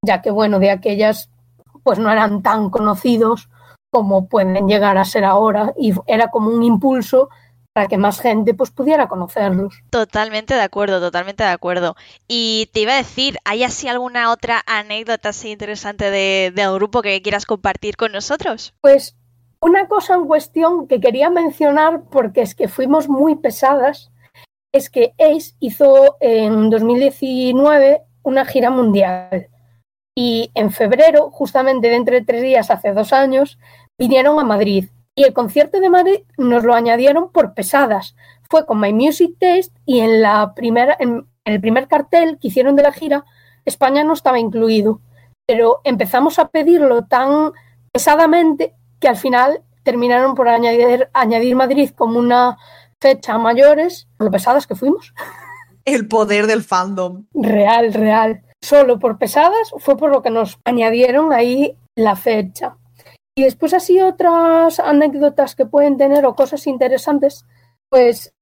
ya 0.05 0.21
que 0.21 0.29
bueno, 0.29 0.59
de 0.59 0.71
aquellas 0.71 1.29
pues 1.83 1.99
no 1.99 2.11
eran 2.11 2.41
tan 2.43 2.69
conocidos 2.69 3.49
como 3.89 4.27
pueden 4.27 4.67
llegar 4.67 4.97
a 4.97 5.05
ser 5.05 5.23
ahora 5.23 5.73
y 5.77 5.93
era 6.05 6.29
como 6.29 6.49
un 6.49 6.63
impulso 6.63 7.29
para 7.77 7.87
que 7.87 7.99
más 7.99 8.19
gente 8.19 8.55
pues 8.55 8.71
pudiera 8.71 9.07
conocerlos. 9.07 9.83
Totalmente 9.91 10.55
de 10.55 10.61
acuerdo, 10.61 10.99
totalmente 10.99 11.43
de 11.43 11.51
acuerdo. 11.51 11.95
Y 12.27 12.71
te 12.73 12.79
iba 12.79 12.93
a 12.93 12.97
decir, 12.97 13.37
¿hay 13.45 13.63
así 13.63 13.87
alguna 13.87 14.31
otra 14.31 14.63
anécdota 14.65 15.29
así 15.29 15.51
interesante 15.51 16.09
de, 16.09 16.51
del 16.55 16.73
grupo 16.73 17.03
que 17.03 17.21
quieras 17.21 17.45
compartir 17.45 17.95
con 17.95 18.13
nosotros? 18.13 18.73
Pues 18.81 19.15
una 19.59 19.87
cosa 19.87 20.15
en 20.15 20.25
cuestión 20.25 20.87
que 20.87 20.99
quería 20.99 21.29
mencionar 21.29 22.01
porque 22.09 22.41
es 22.41 22.55
que 22.55 22.67
fuimos 22.67 23.09
muy 23.09 23.35
pesadas 23.35 24.11
es 24.71 24.89
que 24.89 25.13
Ace 25.19 25.53
hizo 25.59 26.17
en 26.19 26.71
2019 26.71 28.01
una 28.23 28.43
gira 28.45 28.71
mundial 28.71 29.49
y 30.15 30.49
en 30.55 30.71
febrero, 30.71 31.29
justamente 31.29 31.89
dentro 31.89 32.15
de 32.15 32.25
tres 32.25 32.41
días, 32.41 32.71
hace 32.71 32.91
dos 32.93 33.13
años, 33.13 33.59
vinieron 33.99 34.39
a 34.39 34.43
Madrid 34.43 34.89
y 35.17 35.23
el 35.23 35.33
concierto 35.33 35.81
de 35.81 35.89
Madrid 35.89 36.19
nos 36.37 36.63
lo 36.63 36.75
añadieron 36.75 37.31
por 37.31 37.55
pesadas. 37.55 38.15
Fue 38.49 38.67
con 38.67 38.79
My 38.79 38.93
Music 38.93 39.31
Taste 39.39 39.73
y 39.83 39.99
en, 39.99 40.21
la 40.21 40.53
primera, 40.53 40.95
en, 40.99 41.25
el 41.43 41.59
primer 41.59 41.87
cartel 41.87 42.37
que 42.39 42.49
hicieron 42.49 42.75
de 42.75 42.83
la 42.83 42.93
gira, 42.93 43.25
España 43.65 44.03
no 44.03 44.13
estaba 44.13 44.39
incluido. 44.39 45.01
Pero 45.47 45.81
empezamos 45.83 46.37
a 46.37 46.49
pedirlo 46.49 47.05
tan 47.05 47.51
pesadamente 47.91 48.75
que 48.99 49.07
al 49.07 49.17
final 49.17 49.63
terminaron 49.81 50.35
por 50.35 50.49
añadir, 50.49 51.09
añadir 51.13 51.55
Madrid 51.55 51.89
como 51.95 52.19
una 52.19 52.59
fecha 53.01 53.33
a 53.33 53.39
mayores, 53.39 54.07
por 54.17 54.25
lo 54.25 54.31
pesadas 54.31 54.67
que 54.67 54.75
fuimos. 54.75 55.15
El 55.83 56.07
poder 56.07 56.45
del 56.45 56.63
fandom. 56.63 57.25
Real, 57.33 57.91
real. 57.91 58.43
Solo 58.61 58.99
por 58.99 59.17
pesadas 59.17 59.71
fue 59.79 59.97
por 59.97 60.11
lo 60.11 60.21
que 60.21 60.29
nos 60.29 60.59
añadieron 60.63 61.33
ahí 61.33 61.75
la 61.95 62.15
fecha. 62.15 62.77
Y 63.37 63.43
después 63.43 63.75
así 63.75 64.01
otras 64.01 64.79
anécdotas 64.79 65.55
que 65.55 65.67
pueden 65.67 65.95
tener 65.95 66.25
o 66.25 66.33
cosas 66.33 66.65
interesantes, 66.65 67.45
pues, 67.87 68.33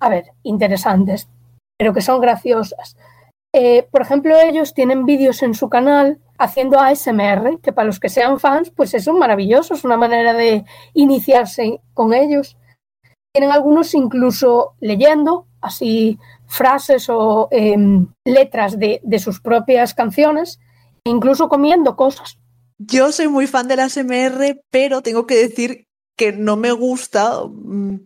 a 0.00 0.08
ver, 0.08 0.32
interesantes, 0.42 1.28
pero 1.76 1.92
que 1.92 2.00
son 2.00 2.18
graciosas. 2.18 2.96
Eh, 3.54 3.86
por 3.90 4.00
ejemplo, 4.00 4.34
ellos 4.38 4.72
tienen 4.72 5.04
vídeos 5.04 5.42
en 5.42 5.52
su 5.52 5.68
canal 5.68 6.18
haciendo 6.38 6.80
ASMR, 6.80 7.60
que 7.60 7.74
para 7.74 7.84
los 7.84 8.00
que 8.00 8.08
sean 8.08 8.40
fans, 8.40 8.70
pues 8.70 8.94
eso 8.94 9.12
es 9.12 9.18
maravilloso, 9.18 9.74
es 9.74 9.84
una 9.84 9.98
manera 9.98 10.32
de 10.32 10.64
iniciarse 10.94 11.82
con 11.92 12.14
ellos. 12.14 12.56
Tienen 13.34 13.52
algunos 13.52 13.92
incluso 13.92 14.76
leyendo, 14.80 15.46
así 15.60 16.18
frases 16.46 17.10
o 17.10 17.48
em, 17.50 18.14
letras 18.24 18.78
de, 18.78 19.02
de 19.02 19.18
sus 19.18 19.42
propias 19.42 19.92
canciones, 19.92 20.58
e 21.04 21.10
incluso 21.10 21.50
comiendo 21.50 21.96
cosas. 21.96 22.38
Yo 22.78 23.12
soy 23.12 23.28
muy 23.28 23.46
fan 23.46 23.68
de 23.68 23.76
la 23.76 23.88
SMR, 23.88 24.62
pero 24.70 25.02
tengo 25.02 25.26
que 25.26 25.36
decir 25.36 25.88
que 26.16 26.32
no 26.32 26.56
me 26.56 26.72
gusta 26.72 27.42
mm, 27.44 28.04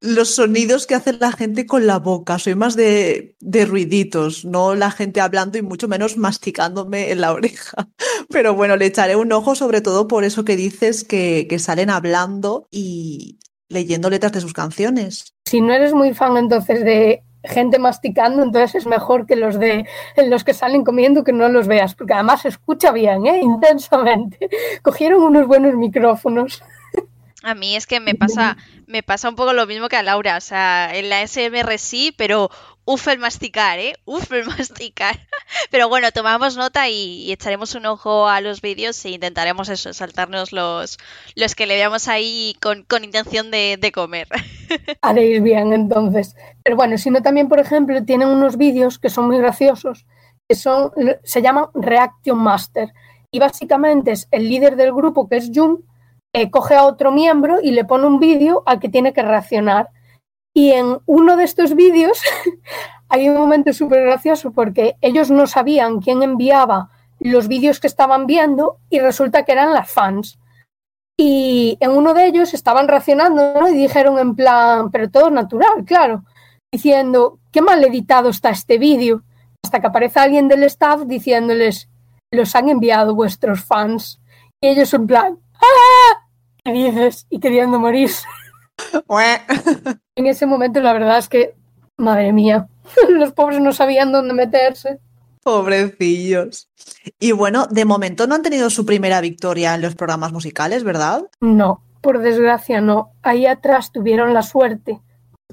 los 0.00 0.34
sonidos 0.34 0.86
que 0.86 0.94
hace 0.94 1.12
la 1.14 1.32
gente 1.32 1.64
con 1.64 1.86
la 1.86 1.98
boca. 1.98 2.38
Soy 2.38 2.54
más 2.54 2.76
de, 2.76 3.36
de, 3.40 3.64
ruiditos, 3.64 4.44
no 4.44 4.74
la 4.74 4.90
gente 4.90 5.20
hablando 5.20 5.58
y 5.58 5.62
mucho 5.62 5.88
menos 5.88 6.16
masticándome 6.16 7.12
en 7.12 7.20
la 7.20 7.32
oreja. 7.32 7.88
Pero 8.28 8.54
bueno, 8.54 8.76
le 8.76 8.86
echaré 8.86 9.16
un 9.16 9.32
ojo 9.32 9.54
sobre 9.54 9.80
todo 9.80 10.08
por 10.08 10.24
eso 10.24 10.44
que 10.44 10.56
dices 10.56 11.04
que, 11.04 11.46
que 11.48 11.58
salen 11.58 11.88
hablando 11.88 12.66
y 12.70 13.38
leyendo 13.68 14.10
letras 14.10 14.32
de 14.32 14.40
sus 14.40 14.52
canciones. 14.52 15.34
Si 15.46 15.60
no 15.60 15.72
eres 15.72 15.94
muy 15.94 16.12
fan 16.12 16.36
entonces 16.36 16.84
de 16.84 17.22
gente 17.44 17.78
masticando, 17.78 18.42
entonces 18.42 18.74
es 18.76 18.86
mejor 18.86 19.26
que 19.26 19.36
los 19.36 19.58
de 19.58 19.86
los 20.28 20.44
que 20.44 20.54
salen 20.54 20.84
comiendo 20.84 21.24
que 21.24 21.32
no 21.32 21.48
los 21.48 21.66
veas, 21.66 21.94
porque 21.94 22.14
además 22.14 22.42
se 22.42 22.48
escucha 22.48 22.92
bien, 22.92 23.26
¿eh? 23.26 23.40
intensamente. 23.42 24.48
Cogieron 24.82 25.22
unos 25.22 25.46
buenos 25.46 25.74
micrófonos. 25.74 26.62
A 27.42 27.54
mí 27.54 27.74
es 27.74 27.88
que 27.88 27.98
me 27.98 28.14
pasa, 28.14 28.56
me 28.86 29.02
pasa 29.02 29.28
un 29.28 29.34
poco 29.34 29.52
lo 29.52 29.66
mismo 29.66 29.88
que 29.88 29.96
a 29.96 30.02
Laura. 30.02 30.36
O 30.36 30.40
sea, 30.40 30.90
en 30.94 31.08
la 31.08 31.26
SMR 31.26 31.76
sí, 31.76 32.14
pero 32.16 32.50
uf 32.84 33.08
el 33.08 33.18
masticar, 33.18 33.78
¿eh? 33.78 33.94
Uf 34.04 34.32
el 34.32 34.44
masticar. 34.58 35.18
Pero 35.70 35.88
bueno, 35.88 36.10
tomamos 36.12 36.56
nota 36.56 36.88
y, 36.88 37.24
y 37.24 37.32
echaremos 37.32 37.74
un 37.74 37.86
ojo 37.86 38.28
a 38.28 38.40
los 38.40 38.60
vídeos 38.60 39.04
e 39.04 39.10
intentaremos 39.10 39.68
eso, 39.68 39.92
saltarnos 39.92 40.52
los, 40.52 40.98
los 41.34 41.54
que 41.54 41.66
le 41.66 41.76
veamos 41.76 42.08
ahí 42.08 42.56
con, 42.60 42.84
con 42.84 43.04
intención 43.04 43.50
de, 43.50 43.78
de, 43.80 43.92
comer. 43.92 44.28
Haréis 45.02 45.42
bien 45.42 45.72
entonces. 45.72 46.34
Pero 46.62 46.76
bueno, 46.76 46.98
sino 46.98 47.22
también, 47.22 47.48
por 47.48 47.60
ejemplo, 47.60 48.04
tienen 48.04 48.28
unos 48.28 48.56
vídeos 48.56 48.98
que 48.98 49.10
son 49.10 49.26
muy 49.26 49.38
graciosos, 49.38 50.06
que 50.48 50.54
son, 50.54 50.92
se 51.22 51.42
llaman 51.42 51.66
Reaction 51.74 52.38
Master. 52.38 52.92
Y 53.30 53.38
básicamente 53.38 54.12
es 54.12 54.28
el 54.30 54.48
líder 54.48 54.76
del 54.76 54.92
grupo, 54.92 55.28
que 55.28 55.36
es 55.36 55.50
Jung, 55.54 55.80
eh, 56.34 56.50
coge 56.50 56.74
a 56.74 56.84
otro 56.84 57.12
miembro 57.12 57.58
y 57.62 57.72
le 57.72 57.84
pone 57.84 58.06
un 58.06 58.18
vídeo 58.18 58.62
al 58.66 58.80
que 58.80 58.88
tiene 58.88 59.12
que 59.12 59.22
reaccionar. 59.22 59.88
Y 60.54 60.72
en 60.72 60.98
uno 61.06 61.36
de 61.36 61.44
estos 61.44 61.74
vídeos 61.74 62.20
hay 63.08 63.28
un 63.28 63.36
momento 63.36 63.72
súper 63.72 64.04
gracioso 64.04 64.52
porque 64.52 64.96
ellos 65.00 65.30
no 65.30 65.46
sabían 65.46 66.00
quién 66.00 66.22
enviaba 66.22 66.90
los 67.20 67.48
vídeos 67.48 67.80
que 67.80 67.86
estaban 67.86 68.26
viendo 68.26 68.78
y 68.90 68.98
resulta 68.98 69.44
que 69.44 69.52
eran 69.52 69.72
las 69.72 69.90
fans. 69.90 70.38
Y 71.18 71.76
en 71.80 71.90
uno 71.92 72.14
de 72.14 72.26
ellos 72.26 72.52
estaban 72.54 72.88
reaccionando 72.88 73.68
y 73.68 73.74
dijeron 73.74 74.18
en 74.18 74.34
plan, 74.34 74.90
pero 74.90 75.10
todo 75.10 75.30
natural, 75.30 75.84
claro, 75.84 76.24
diciendo, 76.72 77.38
qué 77.52 77.62
mal 77.62 77.84
editado 77.84 78.30
está 78.30 78.50
este 78.50 78.78
vídeo. 78.78 79.22
Hasta 79.64 79.80
que 79.80 79.86
aparece 79.86 80.18
alguien 80.18 80.48
del 80.48 80.64
staff 80.64 81.02
diciéndoles, 81.06 81.88
los 82.32 82.56
han 82.56 82.68
enviado 82.68 83.14
vuestros 83.14 83.62
fans. 83.62 84.20
Y 84.60 84.68
ellos 84.68 84.92
en 84.94 85.06
plan, 85.06 85.38
¡ah! 85.54 86.26
¿Qué 86.64 86.72
dices? 86.72 87.26
Y 87.30 87.38
queriendo 87.38 87.78
morir. 87.78 88.10
en 90.16 90.26
ese 90.26 90.46
momento 90.46 90.80
la 90.80 90.92
verdad 90.92 91.18
es 91.18 91.28
que, 91.28 91.54
madre 91.96 92.32
mía, 92.32 92.68
los 93.08 93.32
pobres 93.32 93.60
no 93.60 93.72
sabían 93.72 94.12
dónde 94.12 94.34
meterse. 94.34 95.00
Pobrecillos. 95.42 96.68
Y 97.18 97.32
bueno, 97.32 97.66
de 97.66 97.84
momento 97.84 98.26
no 98.26 98.36
han 98.36 98.42
tenido 98.42 98.70
su 98.70 98.86
primera 98.86 99.20
victoria 99.20 99.74
en 99.74 99.82
los 99.82 99.96
programas 99.96 100.32
musicales, 100.32 100.84
¿verdad? 100.84 101.24
No, 101.40 101.82
por 102.00 102.20
desgracia 102.20 102.80
no. 102.80 103.10
Ahí 103.22 103.46
atrás 103.46 103.90
tuvieron 103.90 104.34
la 104.34 104.42
suerte, 104.42 105.00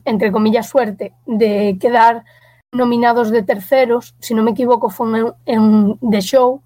entre 0.06 0.32
comillas 0.32 0.70
suerte, 0.70 1.14
de 1.26 1.78
quedar 1.80 2.24
nominados 2.72 3.32
de 3.32 3.42
terceros. 3.42 4.16
Si 4.20 4.36
no 4.36 4.44
me 4.44 4.52
equivoco, 4.52 4.92
fue 4.92 5.20
en, 5.20 5.34
en 5.46 6.00
The 6.08 6.22
Show, 6.22 6.62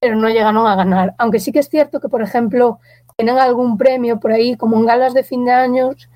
pero 0.00 0.16
no 0.16 0.28
llegaron 0.28 0.66
a 0.66 0.74
ganar. 0.74 1.14
Aunque 1.18 1.40
sí 1.40 1.52
que 1.52 1.58
es 1.58 1.68
cierto 1.68 2.00
que, 2.00 2.08
por 2.08 2.22
ejemplo, 2.22 2.80
tienen 3.18 3.38
algún 3.38 3.76
premio 3.76 4.20
por 4.20 4.30
ahí, 4.30 4.56
como 4.56 4.78
en 4.78 4.86
galas 4.86 5.12
de 5.12 5.24
fin 5.24 5.44
de 5.44 5.50
años, 5.50 6.08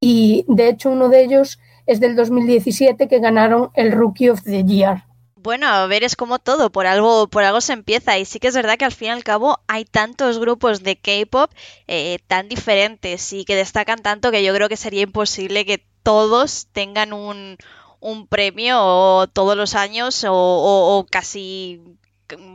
y 0.00 0.44
de 0.46 0.68
hecho 0.68 0.90
uno 0.90 1.08
de 1.08 1.24
ellos 1.24 1.58
es 1.86 1.98
del 1.98 2.14
2017 2.14 3.08
que 3.08 3.18
ganaron 3.18 3.70
el 3.74 3.90
Rookie 3.90 4.30
of 4.30 4.44
the 4.44 4.62
Year. 4.62 5.04
Bueno, 5.34 5.66
a 5.66 5.86
ver, 5.86 6.04
es 6.04 6.14
como 6.14 6.38
todo, 6.38 6.70
por 6.70 6.86
algo, 6.86 7.26
por 7.26 7.42
algo 7.42 7.60
se 7.60 7.74
empieza. 7.74 8.16
Y 8.18 8.24
sí 8.24 8.38
que 8.38 8.48
es 8.48 8.54
verdad 8.54 8.78
que 8.78 8.86
al 8.86 8.92
fin 8.92 9.08
y 9.08 9.10
al 9.10 9.24
cabo 9.24 9.58
hay 9.66 9.84
tantos 9.84 10.38
grupos 10.38 10.82
de 10.82 10.96
K-pop 10.96 11.50
eh, 11.86 12.18
tan 12.28 12.48
diferentes 12.48 13.32
y 13.34 13.44
que 13.44 13.56
destacan 13.56 13.98
tanto 13.98 14.30
que 14.30 14.42
yo 14.42 14.54
creo 14.54 14.70
que 14.70 14.78
sería 14.78 15.02
imposible 15.02 15.66
que 15.66 15.84
todos 16.02 16.68
tengan 16.72 17.12
un, 17.12 17.58
un 18.00 18.26
premio 18.26 19.26
todos 19.32 19.56
los 19.56 19.74
años 19.74 20.24
o, 20.26 21.06
casi, 21.10 21.82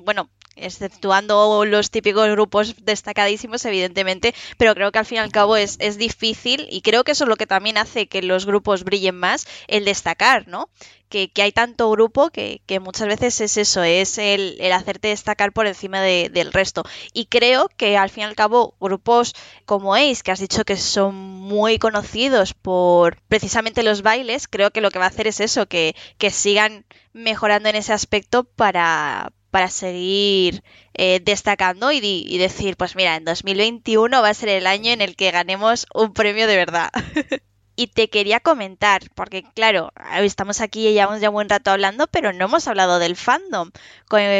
bueno, 0.03 0.29
exceptuando 0.61 1.65
los 1.65 1.91
típicos 1.91 2.29
grupos 2.29 2.75
destacadísimos, 2.83 3.65
evidentemente, 3.65 4.33
pero 4.57 4.75
creo 4.75 4.91
que 4.91 4.99
al 4.99 5.05
fin 5.05 5.17
y 5.17 5.19
al 5.19 5.31
cabo 5.31 5.55
es, 5.57 5.77
es, 5.79 5.97
difícil 5.97 6.67
y 6.69 6.81
creo 6.81 7.03
que 7.03 7.11
eso 7.11 7.25
es 7.25 7.27
lo 7.27 7.35
que 7.35 7.47
también 7.47 7.77
hace 7.77 8.07
que 8.07 8.21
los 8.21 8.45
grupos 8.45 8.83
brillen 8.83 9.15
más, 9.15 9.47
el 9.67 9.85
destacar, 9.85 10.47
¿no? 10.47 10.69
Que, 11.09 11.31
que 11.31 11.41
hay 11.41 11.51
tanto 11.51 11.89
grupo 11.89 12.29
que, 12.29 12.61
que, 12.67 12.79
muchas 12.79 13.07
veces 13.07 13.41
es 13.41 13.57
eso, 13.57 13.81
es 13.81 14.19
el, 14.19 14.57
el 14.59 14.71
hacerte 14.71 15.07
destacar 15.07 15.51
por 15.51 15.65
encima 15.65 16.01
de, 16.01 16.29
del 16.31 16.53
resto. 16.53 16.83
Y 17.13 17.25
creo 17.25 17.67
que 17.77 17.97
al 17.97 18.11
fin 18.11 18.21
y 18.21 18.25
al 18.25 18.35
cabo 18.35 18.75
grupos 18.79 19.33
como 19.65 19.95
Ace, 19.95 20.21
que 20.23 20.31
has 20.31 20.39
dicho 20.39 20.63
que 20.65 20.77
son 20.77 21.15
muy 21.15 21.79
conocidos 21.79 22.53
por 22.53 23.19
precisamente 23.27 23.81
los 23.81 24.03
bailes, 24.03 24.47
creo 24.47 24.69
que 24.69 24.81
lo 24.81 24.91
que 24.91 24.99
va 24.99 25.05
a 25.05 25.09
hacer 25.09 25.25
es 25.25 25.39
eso, 25.39 25.67
que, 25.67 25.95
que 26.19 26.29
sigan 26.29 26.85
mejorando 27.13 27.69
en 27.69 27.75
ese 27.75 27.91
aspecto 27.91 28.43
para, 28.43 29.31
para 29.51 29.69
seguir 29.69 30.63
eh, 30.93 31.19
destacando 31.23 31.91
y, 31.91 31.99
y, 32.03 32.37
decir, 32.37 32.77
pues 32.77 32.95
mira, 32.95 33.15
en 33.15 33.25
2021 33.25 34.21
va 34.21 34.29
a 34.29 34.33
ser 34.33 34.49
el 34.49 34.67
año 34.67 34.91
en 34.91 35.01
el 35.01 35.15
que 35.15 35.31
ganemos 35.31 35.85
un 35.93 36.13
premio 36.13 36.47
de 36.47 36.55
verdad. 36.55 36.89
y 37.79 37.87
te 37.87 38.09
quería 38.09 38.41
comentar, 38.41 39.03
porque 39.15 39.45
claro, 39.55 39.93
estamos 40.17 40.59
aquí 40.59 40.85
y 40.85 40.91
llevamos 40.91 41.21
ya 41.21 41.29
un 41.29 41.35
buen 41.35 41.47
rato 41.47 41.71
hablando, 41.71 42.07
pero 42.07 42.33
no 42.33 42.43
hemos 42.43 42.67
hablado 42.67 42.99
del 42.99 43.15
fandom. 43.15 43.71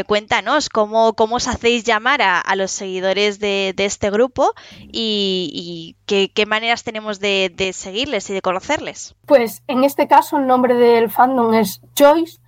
Cuéntanos 0.07 0.67
cómo, 0.67 1.13
cómo 1.13 1.37
os 1.37 1.47
hacéis 1.47 1.85
llamar 1.85 2.21
a, 2.21 2.41
a 2.41 2.57
los 2.57 2.69
seguidores 2.69 3.39
de, 3.39 3.73
de, 3.77 3.85
este 3.85 4.09
grupo 4.09 4.51
y, 4.81 5.49
y 5.53 5.95
qué, 6.05 6.29
qué, 6.33 6.45
maneras 6.45 6.83
tenemos 6.83 7.21
de, 7.21 7.49
de 7.55 7.71
seguirles 7.71 8.29
y 8.29 8.33
de 8.33 8.41
conocerles. 8.41 9.15
Pues 9.25 9.63
en 9.67 9.85
este 9.85 10.09
caso 10.09 10.37
el 10.37 10.45
nombre 10.45 10.75
del 10.75 11.09
fandom 11.09 11.53
es 11.53 11.79
Choice, 11.95 12.39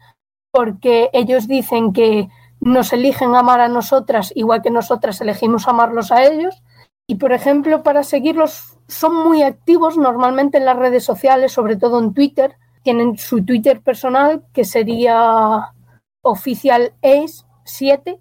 porque 0.52 1.10
ellos 1.14 1.48
dicen 1.48 1.94
que 1.94 2.28
nos 2.62 2.94
eligen 2.94 3.36
amar 3.36 3.60
a 3.60 3.68
nosotras 3.68 4.32
igual 4.36 4.62
que 4.62 4.70
nosotras 4.70 5.20
elegimos 5.20 5.68
amarlos 5.68 6.12
a 6.12 6.24
ellos. 6.24 6.64
Y, 7.08 7.16
por 7.16 7.34
ejemplo, 7.34 7.84
para 7.84 8.04
seguirlos 8.04 8.78
son 8.88 9.16
muy 9.28 9.42
activos 9.42 9.98
normalmente 9.98 10.60
en 10.60 10.66
las 10.66 10.78
redes 10.78 11.04
sociales, 11.04 11.52
sobre 11.52 11.76
todo 11.76 12.00
en 12.00 12.14
Twitter. 12.14 12.56
Tienen 12.84 13.18
su 13.18 13.44
Twitter 13.44 13.82
personal, 13.82 14.44
que 14.54 14.64
sería 14.64 15.74
oficial 16.22 16.94
Ace 17.02 17.44
7. 17.66 18.20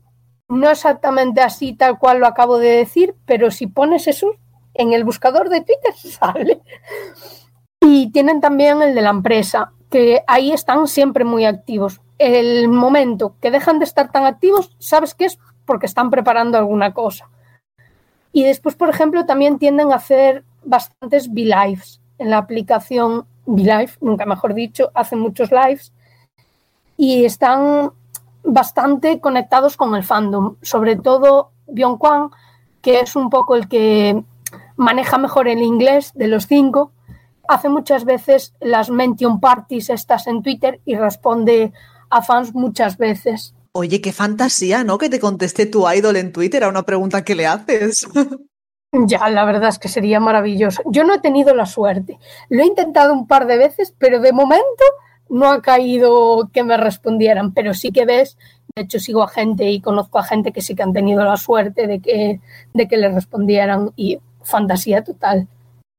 No 0.49 0.71
exactamente 0.71 1.43
así 1.43 1.75
tal 1.75 1.99
cual 1.99 2.19
lo 2.19 2.27
acabo 2.27 2.59
de 2.59 2.71
decir, 2.71 3.15
pero 3.27 3.51
si 3.51 3.67
pones 3.67 4.09
eso 4.09 4.33
en 4.75 4.93
el 4.93 5.05
buscador 5.05 5.51
de 5.51 5.61
Twitter 5.61 5.95
sale. 5.95 6.63
Y 7.81 8.11
tienen 8.11 8.41
también 8.41 8.81
el 8.83 8.95
de 8.95 9.03
la 9.03 9.11
empresa, 9.11 9.73
que 9.91 10.23
ahí 10.27 10.51
están 10.51 10.89
siempre 10.89 11.25
muy 11.25 11.45
activos 11.45 12.01
el 12.21 12.69
momento 12.69 13.35
que 13.41 13.51
dejan 13.51 13.79
de 13.79 13.87
estar 13.87 14.13
tan 14.13 14.27
activos, 14.27 14.77
sabes 14.79 15.15
que 15.15 15.25
es 15.25 15.39
porque 15.65 15.87
están 15.87 16.11
preparando 16.11 16.59
alguna 16.59 16.93
cosa. 16.93 17.31
Y 18.31 18.45
después, 18.45 18.77
por 18.77 18.91
ejemplo, 18.91 19.25
también 19.25 19.59
tienden 19.59 19.91
a 19.91 19.97
hacer 19.97 20.45
bastantes 20.63 21.29
V-Lives 21.29 22.01
en 22.19 22.31
la 22.31 22.37
aplicación 22.37 23.25
V-Live, 23.47 23.93
nunca 24.03 24.27
mejor 24.27 24.53
dicho, 24.53 24.91
hacen 24.95 25.19
muchos 25.19 25.51
lives 25.51 25.93
y 26.99 27.25
están 27.25 27.93
bastante 28.45 29.19
conectados 29.21 29.79
con 29.79 29.95
el 29.95 30.05
fandom, 30.05 30.57
sobre 30.61 30.97
todo 30.97 31.53
Byung 31.69 31.97
Kwan, 31.97 32.31
que 32.83 33.01
es 33.01 33.17
un 33.17 33.31
poco 33.31 33.57
el 33.57 33.67
que 33.67 34.23
maneja 34.77 35.17
mejor 35.17 35.49
el 35.49 35.63
inglés 35.63 36.13
de 36.15 36.29
los 36.29 36.47
cinco, 36.47 36.93
hace 37.49 37.71
muchas 37.71 38.05
veces 38.05 38.55
las 38.61 38.91
mention 38.91 39.41
parties 39.41 39.89
estas 39.89 40.27
en 40.27 40.43
Twitter 40.43 40.81
y 40.85 40.97
responde 40.97 41.73
a 42.11 42.23
fans 42.23 42.55
muchas 42.55 42.99
veces. 42.99 43.55
Oye, 43.73 44.01
qué 44.01 44.13
fantasía, 44.13 44.85
¿no? 44.85 44.99
Que 44.99 45.09
te 45.09 45.21
conteste 45.21 45.67
tu 45.67 45.89
idol 45.89 46.17
en 46.17 46.33
Twitter 46.33 46.65
a 46.65 46.69
una 46.69 46.83
pregunta 46.83 47.25
que 47.25 47.35
le 47.35 47.47
haces. 47.47 48.07
Ya, 48.93 49.29
la 49.29 49.45
verdad 49.45 49.69
es 49.69 49.79
que 49.79 49.89
sería 49.89 50.19
maravilloso. 50.19 50.83
Yo 50.87 51.05
no 51.05 51.15
he 51.15 51.21
tenido 51.21 51.55
la 51.55 51.65
suerte. 51.65 52.19
Lo 52.49 52.65
he 52.65 52.67
intentado 52.67 53.13
un 53.13 53.29
par 53.29 53.47
de 53.47 53.57
veces, 53.57 53.95
pero 53.97 54.21
de 54.21 54.33
momento 54.33 54.83
no 55.29 55.49
ha 55.49 55.63
caído 55.63 56.51
que 56.53 56.65
me 56.65 56.77
respondieran. 56.77 57.55
Pero 57.55 57.73
sí 57.73 57.93
que 57.93 58.05
ves, 58.05 58.37
de 58.75 58.83
hecho 58.83 58.99
sigo 58.99 59.23
a 59.23 59.29
gente 59.29 59.71
y 59.71 59.81
conozco 59.81 60.19
a 60.19 60.25
gente 60.25 60.51
que 60.51 60.61
sí 60.61 60.75
que 60.75 60.83
han 60.83 60.93
tenido 60.93 61.23
la 61.25 61.37
suerte 61.37 61.87
de 61.87 62.01
que, 62.01 62.41
de 62.75 62.89
que 62.89 62.97
le 62.97 63.11
respondieran 63.11 63.93
y 63.95 64.19
fantasía 64.43 65.05
total. 65.05 65.47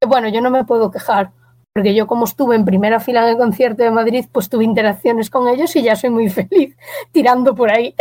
Bueno, 0.06 0.28
yo 0.28 0.42
no 0.42 0.50
me 0.50 0.64
puedo 0.64 0.90
quejar 0.90 1.30
porque 1.74 1.94
yo 1.94 2.06
como 2.06 2.24
estuve 2.24 2.56
en 2.56 2.64
primera 2.64 3.00
fila 3.00 3.24
en 3.24 3.30
el 3.30 3.36
concierto 3.36 3.82
de 3.82 3.90
Madrid, 3.90 4.26
pues 4.30 4.48
tuve 4.48 4.64
interacciones 4.64 5.30
con 5.30 5.48
ellos 5.48 5.74
y 5.76 5.82
ya 5.82 5.96
soy 5.96 6.10
muy 6.10 6.28
feliz 6.30 6.76
tirando 7.12 7.54
por 7.54 7.70
ahí. 7.70 7.94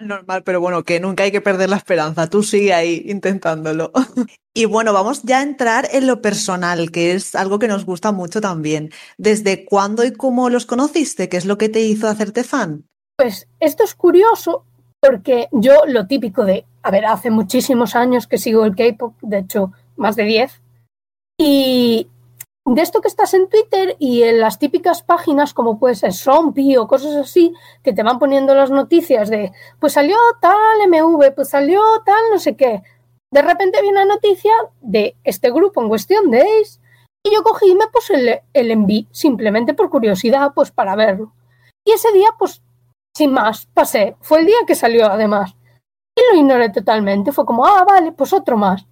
Normal, 0.00 0.44
pero 0.44 0.60
bueno, 0.60 0.84
que 0.84 1.00
nunca 1.00 1.24
hay 1.24 1.32
que 1.32 1.40
perder 1.40 1.68
la 1.68 1.76
esperanza. 1.76 2.28
Tú 2.28 2.44
sigue 2.44 2.72
ahí 2.72 3.02
intentándolo. 3.06 3.92
Y 4.54 4.64
bueno, 4.64 4.92
vamos 4.92 5.22
ya 5.22 5.38
a 5.38 5.42
entrar 5.42 5.86
en 5.92 6.08
lo 6.08 6.20
personal, 6.20 6.90
que 6.90 7.12
es 7.12 7.36
algo 7.36 7.60
que 7.60 7.68
nos 7.68 7.84
gusta 7.84 8.10
mucho 8.10 8.40
también. 8.40 8.90
¿Desde 9.16 9.64
cuándo 9.64 10.02
y 10.02 10.12
cómo 10.12 10.50
los 10.50 10.66
conociste? 10.66 11.28
¿Qué 11.28 11.36
es 11.36 11.46
lo 11.46 11.58
que 11.58 11.68
te 11.68 11.80
hizo 11.82 12.08
hacerte 12.08 12.42
fan? 12.42 12.84
Pues 13.16 13.46
esto 13.60 13.84
es 13.84 13.94
curioso 13.94 14.64
porque 15.00 15.46
yo 15.52 15.82
lo 15.86 16.08
típico 16.08 16.44
de, 16.44 16.64
a 16.82 16.90
ver, 16.90 17.06
hace 17.06 17.30
muchísimos 17.30 17.94
años 17.94 18.26
que 18.26 18.38
sigo 18.38 18.64
el 18.64 18.74
K-Pop, 18.74 19.14
de 19.22 19.38
hecho, 19.38 19.70
más 19.96 20.16
de 20.16 20.24
10, 20.24 20.60
y 21.38 22.08
de 22.74 22.82
esto 22.82 23.00
que 23.00 23.08
estás 23.08 23.34
en 23.34 23.48
Twitter 23.48 23.96
y 23.98 24.22
en 24.22 24.40
las 24.40 24.58
típicas 24.58 25.02
páginas 25.02 25.54
como 25.54 25.78
puede 25.78 25.94
ser 25.94 26.12
Sompi 26.12 26.76
o 26.76 26.86
cosas 26.86 27.16
así, 27.16 27.54
que 27.82 27.92
te 27.92 28.02
van 28.02 28.18
poniendo 28.18 28.54
las 28.54 28.70
noticias 28.70 29.30
de, 29.30 29.52
pues 29.80 29.94
salió 29.94 30.16
tal 30.40 30.86
MV, 30.86 31.34
pues 31.34 31.48
salió 31.48 31.80
tal 32.04 32.22
no 32.30 32.38
sé 32.38 32.56
qué. 32.56 32.82
De 33.30 33.42
repente 33.42 33.80
vi 33.82 33.88
una 33.88 34.04
noticia 34.04 34.52
de 34.80 35.16
este 35.24 35.50
grupo 35.50 35.82
en 35.82 35.88
cuestión 35.88 36.30
de 36.30 36.40
Ace 36.40 36.80
y 37.24 37.32
yo 37.32 37.42
cogí 37.42 37.70
y 37.70 37.74
me 37.74 37.88
puse 37.88 38.14
el, 38.14 38.40
el 38.52 38.70
enví 38.70 39.08
simplemente 39.10 39.74
por 39.74 39.90
curiosidad, 39.90 40.52
pues 40.54 40.70
para 40.70 40.96
verlo. 40.96 41.32
Y 41.84 41.92
ese 41.92 42.12
día, 42.12 42.28
pues, 42.38 42.62
sin 43.16 43.32
más, 43.32 43.66
pasé. 43.66 44.16
Fue 44.20 44.40
el 44.40 44.46
día 44.46 44.56
que 44.66 44.74
salió 44.74 45.06
además. 45.06 45.56
Y 46.14 46.20
lo 46.30 46.38
ignoré 46.38 46.70
totalmente. 46.70 47.32
Fue 47.32 47.44
como, 47.44 47.66
ah, 47.66 47.84
vale, 47.84 48.12
pues 48.12 48.32
otro 48.32 48.56
más. 48.56 48.86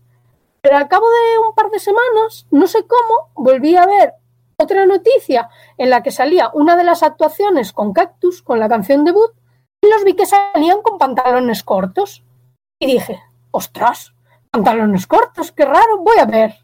Pero 0.67 0.79
al 0.79 0.89
cabo 0.89 1.07
de 1.09 1.39
un 1.47 1.55
par 1.55 1.71
de 1.71 1.79
semanas, 1.79 2.49
no 2.51 2.67
sé 2.67 2.85
cómo, 2.89 3.31
volví 3.37 3.77
a 3.77 3.87
ver 3.87 4.15
otra 4.59 4.85
noticia 4.85 5.49
en 5.79 5.91
la 5.91 6.03
que 6.03 6.11
salía 6.11 6.51
una 6.55 6.77
de 6.77 6.83
las 6.83 7.05
actuaciones 7.05 7.73
con 7.73 7.93
Cactus, 7.93 8.43
con 8.43 8.59
la 8.59 8.69
canción 8.69 9.05
debut, 9.05 9.31
y 9.81 9.89
los 9.89 10.03
vi 10.03 10.15
que 10.15 10.27
salían 10.27 10.83
con 10.83 10.99
pantalones 10.99 11.63
cortos. 11.63 12.25
Y 12.81 12.87
dije, 12.87 13.23
ostras, 13.53 14.13
pantalones 14.51 15.07
cortos, 15.07 15.53
qué 15.53 15.65
raro, 15.65 15.99
voy 15.99 16.19
a 16.19 16.25
ver. 16.25 16.57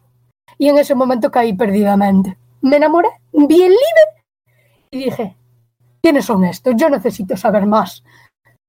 Y 0.57 0.67
en 0.67 0.79
ese 0.79 0.95
momento 0.95 1.31
caí 1.31 1.53
perdidamente. 1.53 2.37
Me 2.59 2.75
enamoré, 2.75 3.07
vi 3.31 3.61
el 3.61 3.71
líder 3.71 4.25
y 4.91 5.05
dije, 5.05 5.37
¿quiénes 6.01 6.25
son 6.25 6.43
estos? 6.43 6.73
Yo 6.75 6.89
necesito 6.89 7.37
saber 7.37 7.65
más. 7.67 8.03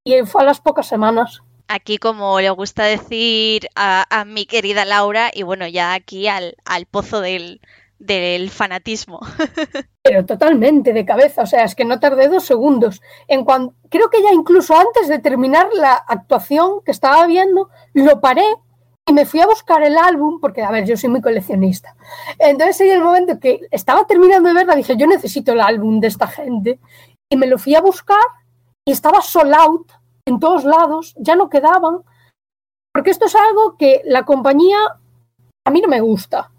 Y 0.05 0.23
fue 0.27 0.43
a 0.43 0.45
las 0.45 0.61
pocas 0.61 0.87
semanas 0.87 1.43
aquí 1.69 1.99
como 1.99 2.41
le 2.41 2.51
gusta 2.51 2.85
decir 2.85 3.69
a, 3.77 4.25
mi 4.27 4.47
querida 4.47 4.85
Laura, 4.85 5.31
y 5.33 5.43
bueno, 5.43 5.67
ya 5.67 5.95
aquí 5.95 6.29
al, 6.29 6.57
al 6.65 6.87
pozo 6.87 7.21
del, 7.21 7.61
del 7.99 8.51
fanatismo. 8.51 9.21
Pero 10.03 10.27
totalmente 10.27 10.93
de 10.93 11.05
cabeza, 11.05 11.43
o 11.43 11.47
sea, 11.47 11.65
es 11.65 11.75
que 11.75 11.85
no 11.85 12.01
tardé 12.01 12.29
dos 12.29 12.45
segundos. 12.45 13.01
En 13.29 13.45
cuanto, 13.45 13.75
creo 13.89 14.11
que 14.11 14.23
ya 14.23 14.33
incluso 14.33 14.77
antes 14.77 15.09
de 15.09 15.19
terminar 15.19 15.69
la 15.73 15.95
actuación 15.95 16.83
que 16.85 16.91
estaba 16.91 17.27
viendo, 17.27 17.71
lo 17.95 18.21
paré 18.21 18.45
y 19.07 19.13
me 19.13 19.27
fui 19.27 19.41
a 19.41 19.47
buscar 19.47 19.83
el 19.83 19.97
álbum, 19.97 20.41
porque, 20.41 20.63
a 20.63 20.71
ver, 20.71 20.87
yo 20.87 20.97
soy 20.97 21.11
muy 21.11 21.21
coleccionista. 21.21 21.95
Entonces, 22.39 22.81
en 22.83 22.93
el 22.93 23.03
momento 23.03 23.39
que 23.39 23.61
estaba 23.71 24.07
terminando 24.07 24.49
de 24.49 24.55
verla, 24.55 24.77
dije, 24.77 24.97
yo 24.97 25.07
necesito 25.07 25.53
el 25.53 25.61
álbum 25.61 26.01
de 26.01 26.09
esta 26.09 26.27
gente. 26.27 26.79
Y 27.29 27.37
me 27.37 27.47
lo 27.47 27.59
fui 27.59 27.75
a 27.75 27.81
buscar 27.81 28.23
y 28.85 28.93
estaba 28.93 29.21
sold 29.21 29.55
out 29.55 29.93
en 30.27 30.41
todos 30.41 30.65
lados, 30.65 31.15
ya 31.19 31.37
no 31.37 31.49
quedaban, 31.51 32.03
porque 32.93 33.11
esto 33.11 33.27
es 33.27 33.35
algo 33.35 33.77
que 33.77 34.03
la 34.05 34.25
compañía, 34.25 34.79
a 35.67 35.71
mí 35.71 35.81
no 35.81 35.89
me 35.89 36.01
gusta, 36.01 36.51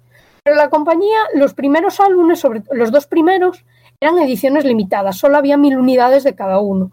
pero 0.44 0.58
la 0.58 0.70
compañía, 0.70 1.18
los 1.34 1.54
primeros 1.54 2.00
álbumes, 2.00 2.40
sobre 2.40 2.64
los 2.72 2.92
dos 2.92 3.08
primeros, 3.08 3.66
eran 4.02 4.20
ediciones 4.20 4.66
limitadas, 4.66 5.18
solo 5.18 5.38
había 5.38 5.58
mil 5.58 5.78
unidades 5.78 6.24
de 6.24 6.36
cada 6.36 6.60
uno. 6.60 6.92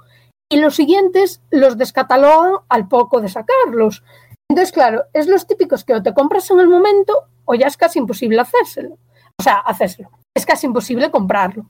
Y 0.50 0.56
los 0.56 0.74
siguientes 0.74 1.42
los 1.50 1.76
descatalogan 1.76 2.54
al 2.68 2.88
poco 2.88 3.20
de 3.20 3.28
sacarlos. 3.28 4.04
Entonces, 4.50 4.72
claro, 4.72 5.04
es 5.12 5.26
los 5.26 5.46
típicos 5.46 5.84
que 5.84 5.94
o 5.94 6.02
te 6.02 6.14
compras 6.14 6.50
en 6.50 6.60
el 6.60 6.68
momento 6.68 7.26
o 7.44 7.54
ya 7.54 7.66
es 7.66 7.76
casi 7.76 7.98
imposible 7.98 8.40
hacérselo. 8.40 8.98
O 9.38 9.42
sea, 9.42 9.56
hacérselo. 9.58 10.10
Es 10.36 10.46
casi 10.46 10.66
imposible 10.66 11.10
comprarlo. 11.10 11.66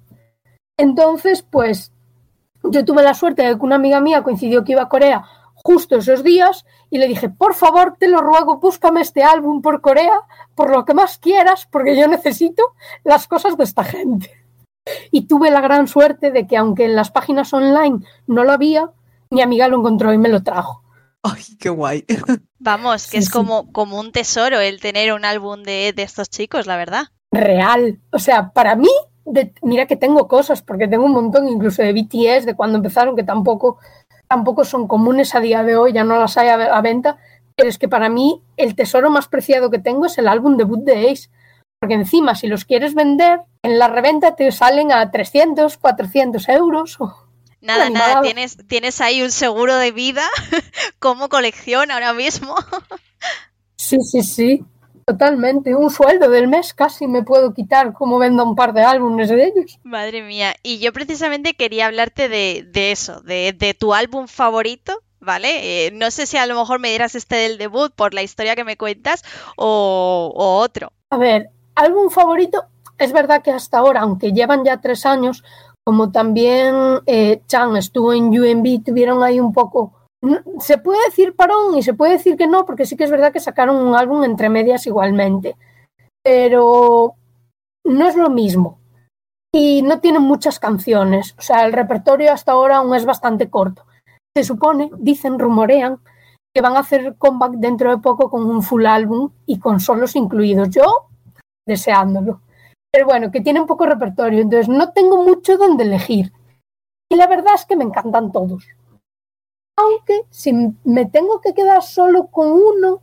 Entonces, 0.79 1.43
pues 1.43 1.93
yo 2.65 2.85
tuve 2.85 3.03
la 3.03 3.15
suerte 3.15 3.43
de 3.43 3.57
que 3.57 3.65
una 3.65 3.77
amiga 3.77 4.01
mía 4.01 4.23
coincidió 4.23 4.65
que 4.65 4.73
iba 4.73 4.83
a 4.83 4.89
Corea 4.89 5.25
justo 5.55 5.97
esos 5.97 6.23
días 6.23 6.65
y 6.91 6.99
le 6.99 7.09
dije, 7.09 7.29
por 7.29 7.55
favor, 7.55 7.97
te 7.99 8.09
lo 8.09 8.21
ruego, 8.21 8.59
búscame 8.59 9.01
este 9.01 9.23
álbum 9.23 9.63
por 9.63 9.81
Corea, 9.81 10.23
por 10.55 10.71
lo 10.71 10.85
que 10.85 10.95
más 10.95 11.19
quieras, 11.19 11.69
porque 11.71 11.97
yo 11.97 12.09
necesito 12.09 12.75
las 13.05 13.29
cosas 13.29 13.57
de 13.57 13.65
esta 13.65 13.85
gente. 13.85 14.31
Y 15.11 15.27
tuve 15.27 15.51
la 15.51 15.61
gran 15.61 15.87
suerte 15.87 16.33
de 16.33 16.47
que 16.47 16.57
aunque 16.57 16.87
en 16.87 16.97
las 16.97 17.11
páginas 17.11 17.53
online 17.53 18.01
no 18.27 18.43
lo 18.45 18.53
había, 18.53 18.91
mi 19.31 19.41
amiga 19.41 19.69
lo 19.69 19.79
encontró 19.79 20.13
y 20.13 20.19
me 20.19 20.29
lo 20.29 20.43
trajo. 20.43 20.83
¡Ay, 21.23 21.43
qué 21.59 21.69
guay! 21.69 22.05
Vamos, 22.59 23.09
que 23.09 23.19
es 23.19 23.31
Como, 23.31 23.73
como 23.73 24.01
un 24.01 24.11
tesoro 24.11 24.59
el 24.59 24.81
tener 24.81 25.13
un 25.13 25.25
álbum 25.25 25.63
de, 25.63 25.93
de 25.95 26.03
estos 26.03 26.29
chicos, 26.29 26.67
la 26.67 26.77
verdad. 26.77 27.05
Real. 27.31 28.01
O 28.11 28.19
sea, 28.19 28.53
para 28.53 28.75
mí 28.75 28.91
mira 29.63 29.87
que 29.87 29.97
tengo 29.97 30.29
cosas, 30.29 30.63
porque 30.63 30.89
tengo 30.89 31.05
un 31.05 31.13
montón 31.13 31.49
incluso 31.49 31.83
de 31.83 31.93
BTS 31.93 32.47
de 32.47 32.55
cuando 32.55 32.79
empezaron, 32.79 33.17
que 33.17 33.23
tampoco, 33.23 33.79
tampoco 34.29 34.65
son 34.65 34.89
comunes 34.89 35.35
a 35.35 35.41
día 35.41 35.63
de 35.63 35.77
hoy, 35.77 35.93
ya 35.93 36.05
no 36.05 36.19
las 36.19 36.37
hay 36.37 36.49
a, 36.49 36.81
venta, 36.81 37.19
pero 37.57 37.69
es 37.69 37.79
que 37.79 37.89
para 37.89 38.09
mí 38.09 38.43
el 38.57 38.75
tesoro 38.75 39.11
más 39.11 39.29
preciado 39.29 39.71
que 39.71 39.79
tengo 39.79 40.07
es 40.07 40.19
el 40.19 40.29
álbum 40.29 40.57
debut 40.57 40.81
de 40.81 41.11
Ace, 41.11 41.31
porque 41.79 41.95
encima 41.95 42.35
si 42.35 42.47
los 42.47 42.65
quieres 42.65 42.95
vender, 42.95 43.41
en 43.63 43.79
la 43.79 43.89
reventa 43.89 44.35
te 44.37 44.51
salen 44.53 44.93
a 44.93 45.11
300, 45.11 45.77
400 45.79 46.49
euros. 46.49 46.99
Nada, 47.61 47.91
nada, 47.91 48.23
tienes, 48.23 48.57
tienes 48.67 49.01
ahí 49.01 49.23
un 49.23 49.31
seguro 49.31 49.77
de 49.77 49.93
vida 49.93 50.25
como 50.99 51.29
colección 51.29 51.93
ahora 51.93 52.13
mismo. 52.13 52.57
Sí, 53.77 53.99
sí, 54.01 54.23
sí. 54.23 54.65
Totalmente, 55.07 55.75
un 55.75 55.91
sueldo 55.91 56.29
del 56.29 56.47
mes 56.47 56.75
casi 56.75 57.07
me 57.07 57.23
puedo 57.23 57.53
quitar 57.53 57.93
como 57.93 58.19
vendo 58.19 58.45
un 58.45 58.55
par 58.55 58.73
de 58.73 58.83
álbumes 58.83 59.29
de 59.29 59.47
ellos. 59.47 59.79
Madre 59.83 60.23
mía, 60.23 60.55
y 60.63 60.79
yo 60.79 60.93
precisamente 60.93 61.55
quería 61.55 61.87
hablarte 61.87 62.29
de, 62.29 62.93
eso, 62.93 63.21
de, 63.23 63.77
tu 63.79 63.95
álbum 63.95 64.29
favorito, 64.29 65.01
¿vale? 65.19 65.87
Eh, 65.87 65.91
no 65.93 66.11
sé 66.11 66.27
si 66.27 66.37
a 66.37 66.47
lo 66.47 66.55
mejor 66.55 66.79
me 66.79 66.91
dieras 66.91 67.15
este 67.15 67.37
del 67.37 67.59
debut 67.59 67.93
por 67.93 68.15
la 68.15 68.23
historia 68.23 68.55
que 68.55 68.65
me 68.65 68.77
cuentas 68.77 69.25
o, 69.57 70.33
otro. 70.37 70.93
A 71.11 71.17
ver, 71.17 71.51
álbum 71.75 72.09
favorito, 72.09 72.65
es 72.99 73.13
verdad 73.13 73.43
que 73.43 73.51
hasta 73.51 73.79
ahora, 73.79 74.03
aunque 74.03 74.33
llevan 74.33 74.65
ya 74.65 74.81
tres 74.81 75.05
años, 75.05 75.43
como 75.85 76.13
también 76.13 77.01
eh, 77.07 77.43
Chan 77.49 77.77
estuvo 77.77 78.13
en 78.13 78.29
UMB, 78.29 78.85
tuvieron 78.85 79.25
ahí 79.25 79.41
un 79.41 79.53
poco 79.53 80.02
se 80.61 80.79
puede 80.79 81.05
decir 81.07 81.35
parón 81.35 81.77
y 81.77 81.83
se 81.83 81.95
puede 81.95 82.13
decir 82.13 82.37
que 82.37 82.47
no, 82.47 82.65
porque 82.65 82.87
sí 82.87 82.97
que 82.97 83.05
es 83.05 83.11
verdad 83.11 83.33
que 83.33 83.41
sacaron 83.41 83.77
un 83.77 83.95
álbum 83.95 84.25
entre 84.25 84.49
medias 84.49 84.87
igualmente, 84.87 85.57
pero 86.23 87.15
no 87.85 88.09
es 88.09 88.17
lo 88.17 88.31
mismo. 88.31 88.79
Y 89.55 89.83
no 89.83 90.01
tienen 90.01 90.23
muchas 90.23 90.59
canciones, 90.59 91.35
o 91.39 91.43
sea, 91.43 91.67
el 91.67 91.73
repertorio 91.73 92.33
hasta 92.33 92.53
ahora 92.53 92.79
aún 92.79 92.95
es 92.95 93.05
bastante 93.05 93.51
corto. 93.51 93.85
Se 94.35 94.45
supone, 94.45 94.91
dicen, 94.99 95.39
rumorean, 95.39 96.01
que 96.55 96.63
van 96.63 96.77
a 96.77 96.81
hacer 96.81 97.17
comeback 97.19 97.53
dentro 97.53 97.91
de 97.91 97.99
poco 97.99 98.31
con 98.31 98.45
un 98.45 98.63
full 98.63 98.87
álbum 98.87 99.31
y 99.45 99.59
con 99.59 99.81
solos 99.81 100.17
incluidos. 100.17 100.71
Yo 100.71 101.09
deseándolo. 101.67 102.41
Pero 102.91 103.07
bueno, 103.07 103.31
que 103.31 103.41
tienen 103.41 103.67
poco 103.67 103.87
repertorio, 103.87 104.41
entonces 104.41 104.69
no 104.69 104.93
tengo 104.93 105.25
mucho 105.25 105.57
donde 105.57 105.85
elegir. 105.85 106.33
Y 107.11 107.17
la 107.17 107.27
verdad 107.27 107.55
es 107.55 107.65
que 107.65 107.77
me 107.77 107.85
encantan 107.85 108.33
todos. 108.33 108.67
Aunque 109.77 110.23
si 110.31 110.53
me 110.85 111.07
tengo 111.07 111.41
que 111.41 111.55
quedar 111.55 111.83
solo 111.83 112.27
con 112.27 112.53
uno, 112.53 113.03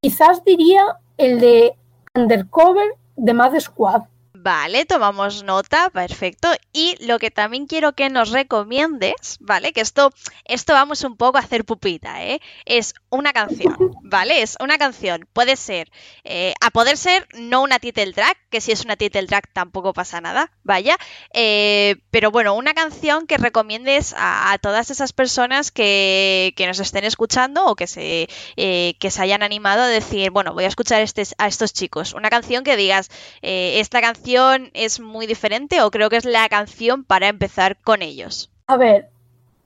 quizás 0.00 0.44
diría 0.44 0.98
el 1.16 1.40
de 1.40 1.76
Undercover 2.14 2.94
de 3.16 3.32
Mad 3.34 3.58
Squad. 3.60 4.02
Vale, 4.46 4.84
tomamos 4.84 5.42
nota, 5.42 5.90
perfecto. 5.90 6.48
Y 6.72 6.94
lo 7.04 7.18
que 7.18 7.32
también 7.32 7.66
quiero 7.66 7.94
que 7.94 8.10
nos 8.10 8.30
recomiendes, 8.30 9.38
¿vale? 9.40 9.72
Que 9.72 9.80
esto, 9.80 10.12
esto 10.44 10.72
vamos 10.72 11.02
un 11.02 11.16
poco 11.16 11.38
a 11.38 11.40
hacer 11.40 11.64
pupita, 11.64 12.22
¿eh? 12.22 12.40
Es 12.64 12.94
una 13.10 13.32
canción, 13.32 13.76
¿vale? 14.04 14.42
Es 14.42 14.56
una 14.60 14.78
canción. 14.78 15.26
Puede 15.32 15.56
ser, 15.56 15.90
eh, 16.22 16.54
a 16.60 16.70
poder 16.70 16.96
ser, 16.96 17.26
no 17.34 17.60
una 17.60 17.80
title 17.80 18.12
track, 18.12 18.38
que 18.48 18.60
si 18.60 18.70
es 18.70 18.84
una 18.84 18.94
title 18.94 19.26
track 19.26 19.50
tampoco 19.52 19.92
pasa 19.92 20.20
nada, 20.20 20.52
vaya. 20.62 20.96
Eh, 21.34 21.96
pero 22.12 22.30
bueno, 22.30 22.54
una 22.54 22.72
canción 22.72 23.26
que 23.26 23.38
recomiendes 23.38 24.14
a, 24.16 24.56
todas 24.62 24.92
esas 24.92 25.12
personas 25.12 25.72
que, 25.72 26.54
nos 26.68 26.78
estén 26.78 27.02
escuchando 27.02 27.66
o 27.66 27.74
que 27.74 27.88
se, 27.88 28.28
eh, 28.56 28.94
que 29.00 29.10
se 29.10 29.22
hayan 29.22 29.42
animado 29.42 29.82
a 29.82 29.88
decir, 29.88 30.30
bueno, 30.30 30.54
voy 30.54 30.66
a 30.66 30.68
escuchar 30.68 31.02
este, 31.02 31.24
a 31.38 31.48
estos 31.48 31.72
chicos. 31.72 32.14
Una 32.14 32.30
canción 32.30 32.62
que 32.62 32.76
digas, 32.76 33.10
esta 33.42 34.00
canción 34.00 34.35
es 34.74 35.00
muy 35.00 35.26
diferente 35.26 35.82
o 35.82 35.90
creo 35.90 36.10
que 36.10 36.16
es 36.16 36.24
la 36.24 36.48
canción 36.48 37.04
para 37.04 37.28
empezar 37.28 37.78
con 37.82 38.02
ellos? 38.02 38.50
A 38.66 38.76
ver, 38.76 39.10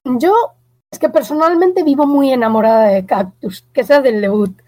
yo 0.05 0.33
es 0.93 0.99
que 0.99 1.09
personalmente 1.09 1.83
vivo 1.83 2.07
muy 2.07 2.33
enamorada 2.33 2.87
de 2.87 3.07
Cactus, 3.07 3.64
que 3.73 3.83
es 3.83 3.89
la 3.89 4.01
del 4.01 4.21
debut. 4.21 4.61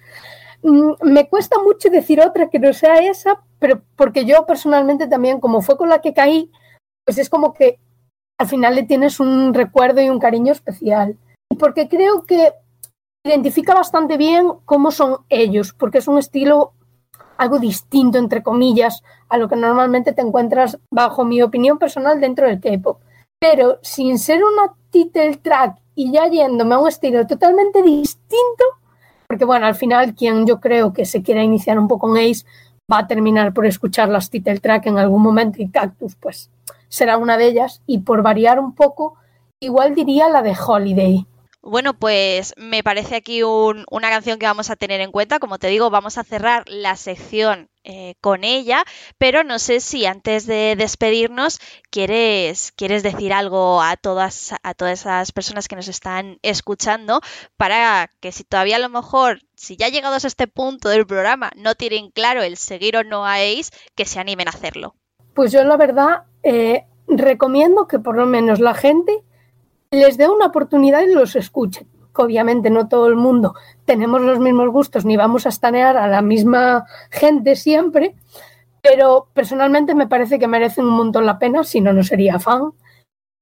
Mm, 0.63 0.93
me 1.03 1.29
cuesta 1.29 1.57
mucho 1.63 1.91
decir 1.91 2.21
otra 2.21 2.49
que 2.49 2.59
no 2.59 2.73
sea 2.73 2.97
esa 2.97 3.43
pero 3.63 3.81
porque 3.95 4.25
yo 4.25 4.45
personalmente 4.45 5.07
también, 5.07 5.39
como 5.39 5.63
fue 5.63 5.77
con 5.77 5.89
la 5.89 6.01
que 6.01 6.13
caí, 6.13 6.51
pues 7.05 7.17
es 7.19 7.31
como 7.31 7.55
que 7.55 7.79
al 8.37 8.49
final 8.49 8.75
le 8.75 8.83
tienes 8.83 9.21
un 9.21 9.55
recuerdo 9.55 10.03
y 10.03 10.11
un 10.11 10.19
cariño 10.19 10.51
especial. 10.51 11.17
Porque 11.61 11.89
creo 11.89 12.25
que 12.25 12.53
identifica 13.25 13.73
bastante 13.73 14.17
bien 14.17 14.49
cómo 14.65 14.91
son 14.91 15.19
ellos, 15.29 15.73
porque 15.73 15.99
es 15.99 16.09
un 16.09 16.19
estilo 16.19 16.73
algo 17.37 17.59
distinto, 17.59 18.19
entre 18.19 18.43
comillas, 18.43 19.03
a 19.29 19.37
lo 19.37 19.49
que 19.49 19.57
normalmente 19.57 20.13
te 20.13 20.23
encuentras, 20.23 20.79
bajo 20.91 21.25
mi 21.25 21.43
opinión 21.43 21.79
personal, 21.79 22.21
dentro 22.21 22.47
del 22.47 22.61
K-pop. 22.61 23.01
Pero 23.41 23.79
sin 23.83 24.19
ser 24.19 24.43
una 24.45 24.75
title 24.91 25.37
track 25.37 25.79
y 25.95 26.13
ya 26.13 26.27
yéndome 26.29 26.75
a 26.75 26.79
un 26.79 26.89
estilo 26.89 27.27
totalmente 27.27 27.83
distinto, 27.83 28.65
porque 29.27 29.45
bueno, 29.45 29.67
al 29.67 29.75
final 29.75 30.15
quien 30.15 30.47
yo 30.47 30.61
creo 30.61 30.93
que 30.93 31.05
se 31.05 31.23
quiera 31.23 31.43
iniciar 31.43 31.79
un 31.79 31.89
poco 31.89 32.15
en 32.17 32.31
Ace 32.31 32.45
va 32.93 32.99
a 32.99 33.07
terminar 33.07 33.53
por 33.53 33.67
escuchar 33.67 34.09
las 34.09 34.31
title 34.31 34.61
track 34.61 34.87
en 34.87 34.99
algún 34.99 35.23
momento 35.23 35.63
y 35.63 35.69
Cactus 35.69 36.17
pues 36.17 36.51
será 36.89 37.17
una 37.17 37.39
de 37.39 37.47
ellas 37.47 37.81
y 37.87 38.01
por 38.01 38.23
variar 38.23 38.61
un 38.61 38.75
poco, 38.75 39.17
igual 39.61 39.95
diría 39.95 40.29
la 40.29 40.43
de 40.43 40.55
Holiday. 40.55 41.27
Bueno, 41.65 41.95
pues 41.95 42.55
me 42.57 42.83
parece 42.83 43.15
aquí 43.15 43.45
una 43.45 44.11
canción 44.11 44.41
que 44.41 44.47
vamos 44.47 44.69
a 44.69 44.75
tener 44.75 45.01
en 45.01 45.13
cuenta. 45.13 45.39
Como 45.39 45.59
te 45.59 45.69
digo, 45.69 45.91
vamos 45.91 46.19
a 46.19 46.25
cerrar 46.25 46.65
la 46.67 46.97
sección 46.97 47.71
eh, 47.85 48.17
con 48.21 48.43
ella, 48.43 48.83
pero 49.17 49.45
no 49.45 49.61
sé 49.61 49.79
si 49.79 50.05
antes 50.05 50.45
de 50.47 50.75
despedirnos 50.77 51.61
quieres, 51.91 52.73
quieres 52.73 53.05
decir 53.05 53.33
algo 53.33 53.81
a 53.81 53.97
todas, 53.97 54.55
a 54.65 54.75
todas 54.75 55.01
esas 55.01 55.31
personas 55.31 55.69
que 55.69 55.77
nos 55.77 55.87
están 55.87 56.39
escuchando 56.43 57.21
para 57.57 58.11
que 58.21 58.33
si 58.33 58.43
todavía 58.43 58.77
a 58.77 58.81
lo 58.81 58.89
mejor, 58.89 59.43
si 59.55 59.77
ya 59.77 59.89
llegados 59.89 60.25
a 60.25 60.29
este 60.29 60.49
punto 60.49 60.89
del 60.89 61.07
programa, 61.07 61.51
no 61.57 61.77
tienen 61.77 62.11
claro 62.11 62.43
el 62.43 62.57
seguir 62.57 62.97
o 62.97 63.05
no 63.05 63.25
a 63.25 63.37
que 63.95 64.05
se 64.05 64.19
animen 64.19 64.49
a 64.49 64.51
hacerlo. 64.51 64.97
Pues 65.35 65.53
yo 65.53 65.63
la 65.63 65.77
verdad 65.77 66.25
eh, 66.43 66.87
recomiendo 67.07 67.87
que 67.87 68.01
por 68.01 68.17
lo 68.17 68.27
menos 68.27 68.59
la 68.59 68.75
gente 68.75 69.23
les 69.93 70.17
dé 70.17 70.29
una 70.29 70.47
oportunidad 70.47 71.03
y 71.03 71.13
los 71.13 71.37
escuchen. 71.37 71.87
obviamente 72.15 72.69
no 72.71 72.89
todo 72.89 73.07
el 73.07 73.17
mundo 73.17 73.55
tenemos 73.85 74.21
los 74.21 74.39
mismos 74.39 74.69
gustos 74.71 75.05
ni 75.05 75.17
vamos 75.17 75.47
a 75.47 75.51
estanear 75.51 75.97
a 75.97 76.09
la 76.09 76.23
misma 76.23 76.85
gente 77.11 77.57
siempre, 77.57 78.15
pero 78.83 79.29
personalmente 79.33 79.95
me 79.95 80.07
parece 80.09 80.39
que 80.39 80.49
merecen 80.49 80.87
un 80.87 80.97
montón 80.97 81.27
la 81.27 81.39
pena, 81.39 81.65
si 81.65 81.81
no, 81.81 81.93
no 81.93 82.03
sería 82.03 82.39
fan. 82.39 82.73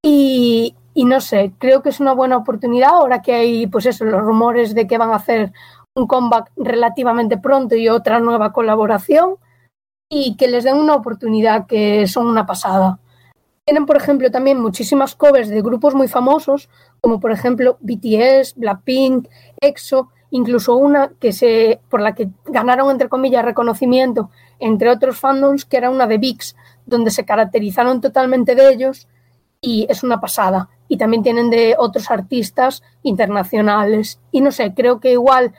Y, 0.03 0.75
y, 0.93 1.05
no 1.05 1.21
sé, 1.21 1.53
creo 1.57 1.81
que 1.81 1.89
es 1.89 1.99
una 1.99 2.13
buena 2.13 2.37
oportunidad 2.37 2.89
ahora 2.89 3.21
que 3.21 3.33
hay, 3.33 3.67
pues 3.67 3.85
eso, 3.85 4.03
los 4.05 4.21
rumores 4.21 4.73
de 4.73 4.87
que 4.87 4.97
van 4.97 5.11
a 5.11 5.15
hacer 5.15 5.51
un 5.95 6.07
comeback 6.07 6.51
relativamente 6.55 7.37
pronto 7.37 7.75
y 7.75 7.89
otra 7.89 8.19
nueva 8.19 8.51
colaboración 8.51 9.35
y 10.09 10.35
que 10.37 10.47
les 10.47 10.63
den 10.63 10.77
una 10.77 10.95
oportunidad 10.95 11.67
que 11.67 12.07
son 12.07 12.27
una 12.27 12.45
pasada. 12.45 12.99
Tienen, 13.71 13.85
por 13.85 13.95
ejemplo, 13.95 14.29
también 14.29 14.59
muchísimas 14.59 15.15
covers 15.15 15.47
de 15.47 15.61
grupos 15.61 15.95
muy 15.95 16.09
famosos, 16.09 16.67
como 16.99 17.21
por 17.21 17.31
ejemplo 17.31 17.77
BTS, 17.79 18.55
Blackpink, 18.57 19.29
EXO, 19.61 20.09
incluso 20.29 20.75
una 20.75 21.13
que 21.21 21.31
se, 21.31 21.79
por 21.89 22.01
la 22.01 22.13
que 22.13 22.27
ganaron, 22.47 22.91
entre 22.91 23.07
comillas, 23.07 23.45
reconocimiento, 23.45 24.29
entre 24.59 24.89
otros 24.89 25.17
fandoms, 25.17 25.63
que 25.63 25.77
era 25.77 25.89
una 25.89 26.05
de 26.05 26.17
VIX, 26.17 26.53
donde 26.85 27.11
se 27.11 27.23
caracterizaron 27.23 28.01
totalmente 28.01 28.55
de 28.55 28.73
ellos 28.73 29.07
y 29.61 29.87
es 29.89 30.03
una 30.03 30.19
pasada. 30.19 30.67
Y 30.89 30.97
también 30.97 31.23
tienen 31.23 31.49
de 31.49 31.75
otros 31.79 32.11
artistas 32.11 32.83
internacionales. 33.03 34.19
Y 34.33 34.41
no 34.41 34.51
sé, 34.51 34.73
creo 34.73 34.99
que 34.99 35.13
igual 35.13 35.53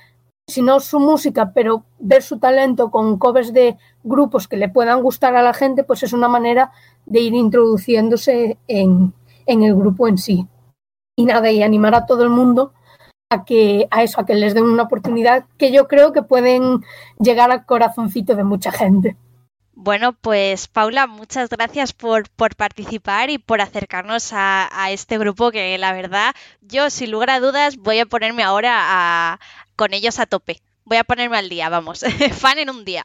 si 0.53 0.63
no 0.63 0.81
su 0.81 1.01
música, 1.01 1.53
pero 1.55 1.85
ver 1.99 2.23
su 2.23 2.39
talento 2.39 2.91
con 2.91 3.19
covers 3.19 3.53
de 3.53 3.77
grupos 4.05 4.49
que 4.49 4.57
le 4.57 4.69
puedan 4.69 5.03
gustar 5.03 5.35
a 5.35 5.43
la 5.43 5.55
gente, 5.55 5.85
pues 5.85 6.03
es 6.03 6.13
una 6.13 6.29
manera 6.29 6.73
de 7.07 7.21
ir 7.21 7.35
introduciéndose 7.35 8.59
en, 8.69 9.13
el 9.47 9.75
grupo 9.75 10.09
en 10.09 10.19
sí. 10.19 10.47
Y 11.17 11.25
nada, 11.25 11.51
y 11.51 11.63
animar 11.63 11.95
a 11.95 12.07
todo 12.07 12.23
el 12.23 12.31
mundo 12.31 12.73
a 13.31 13.45
que 13.45 13.89
a 13.91 14.03
eso, 14.03 14.21
a 14.21 14.27
que 14.27 14.35
les 14.35 14.55
den 14.55 14.65
una 14.65 14.85
oportunidad 14.85 15.47
que 15.57 15.73
yo 15.73 15.89
creo 15.89 16.13
que 16.13 16.23
pueden 16.23 16.85
llegar 17.19 17.51
al 17.51 17.65
corazoncito 17.65 18.35
de 18.37 18.45
mucha 18.45 18.71
gente. 18.71 19.17
Bueno, 19.75 20.13
pues 20.13 20.69
Paula, 20.69 21.07
muchas 21.07 21.49
gracias 21.49 21.93
por, 21.95 22.29
por 22.31 22.55
participar 22.55 23.31
y 23.31 23.39
por 23.39 23.61
acercarnos 23.61 24.31
a, 24.33 24.69
este 24.91 25.17
grupo 25.17 25.51
que 25.51 25.77
la 25.79 25.93
verdad 25.93 26.35
yo 26.61 26.91
sin 26.91 27.11
lugar 27.11 27.31
a 27.31 27.41
dudas 27.41 27.79
voy 27.79 27.99
a 27.99 28.07
ponerme 28.07 28.43
ahora 28.43 29.41
con 29.77 29.95
ellos 29.95 30.19
a 30.19 30.27
tope. 30.27 30.61
Voy 30.85 30.97
a 30.99 31.05
ponerme 31.05 31.39
al 31.39 31.49
día, 31.49 31.69
vamos, 31.69 32.01
fan 32.33 32.59
en 32.59 32.71
un 32.71 32.85
día. 32.85 33.05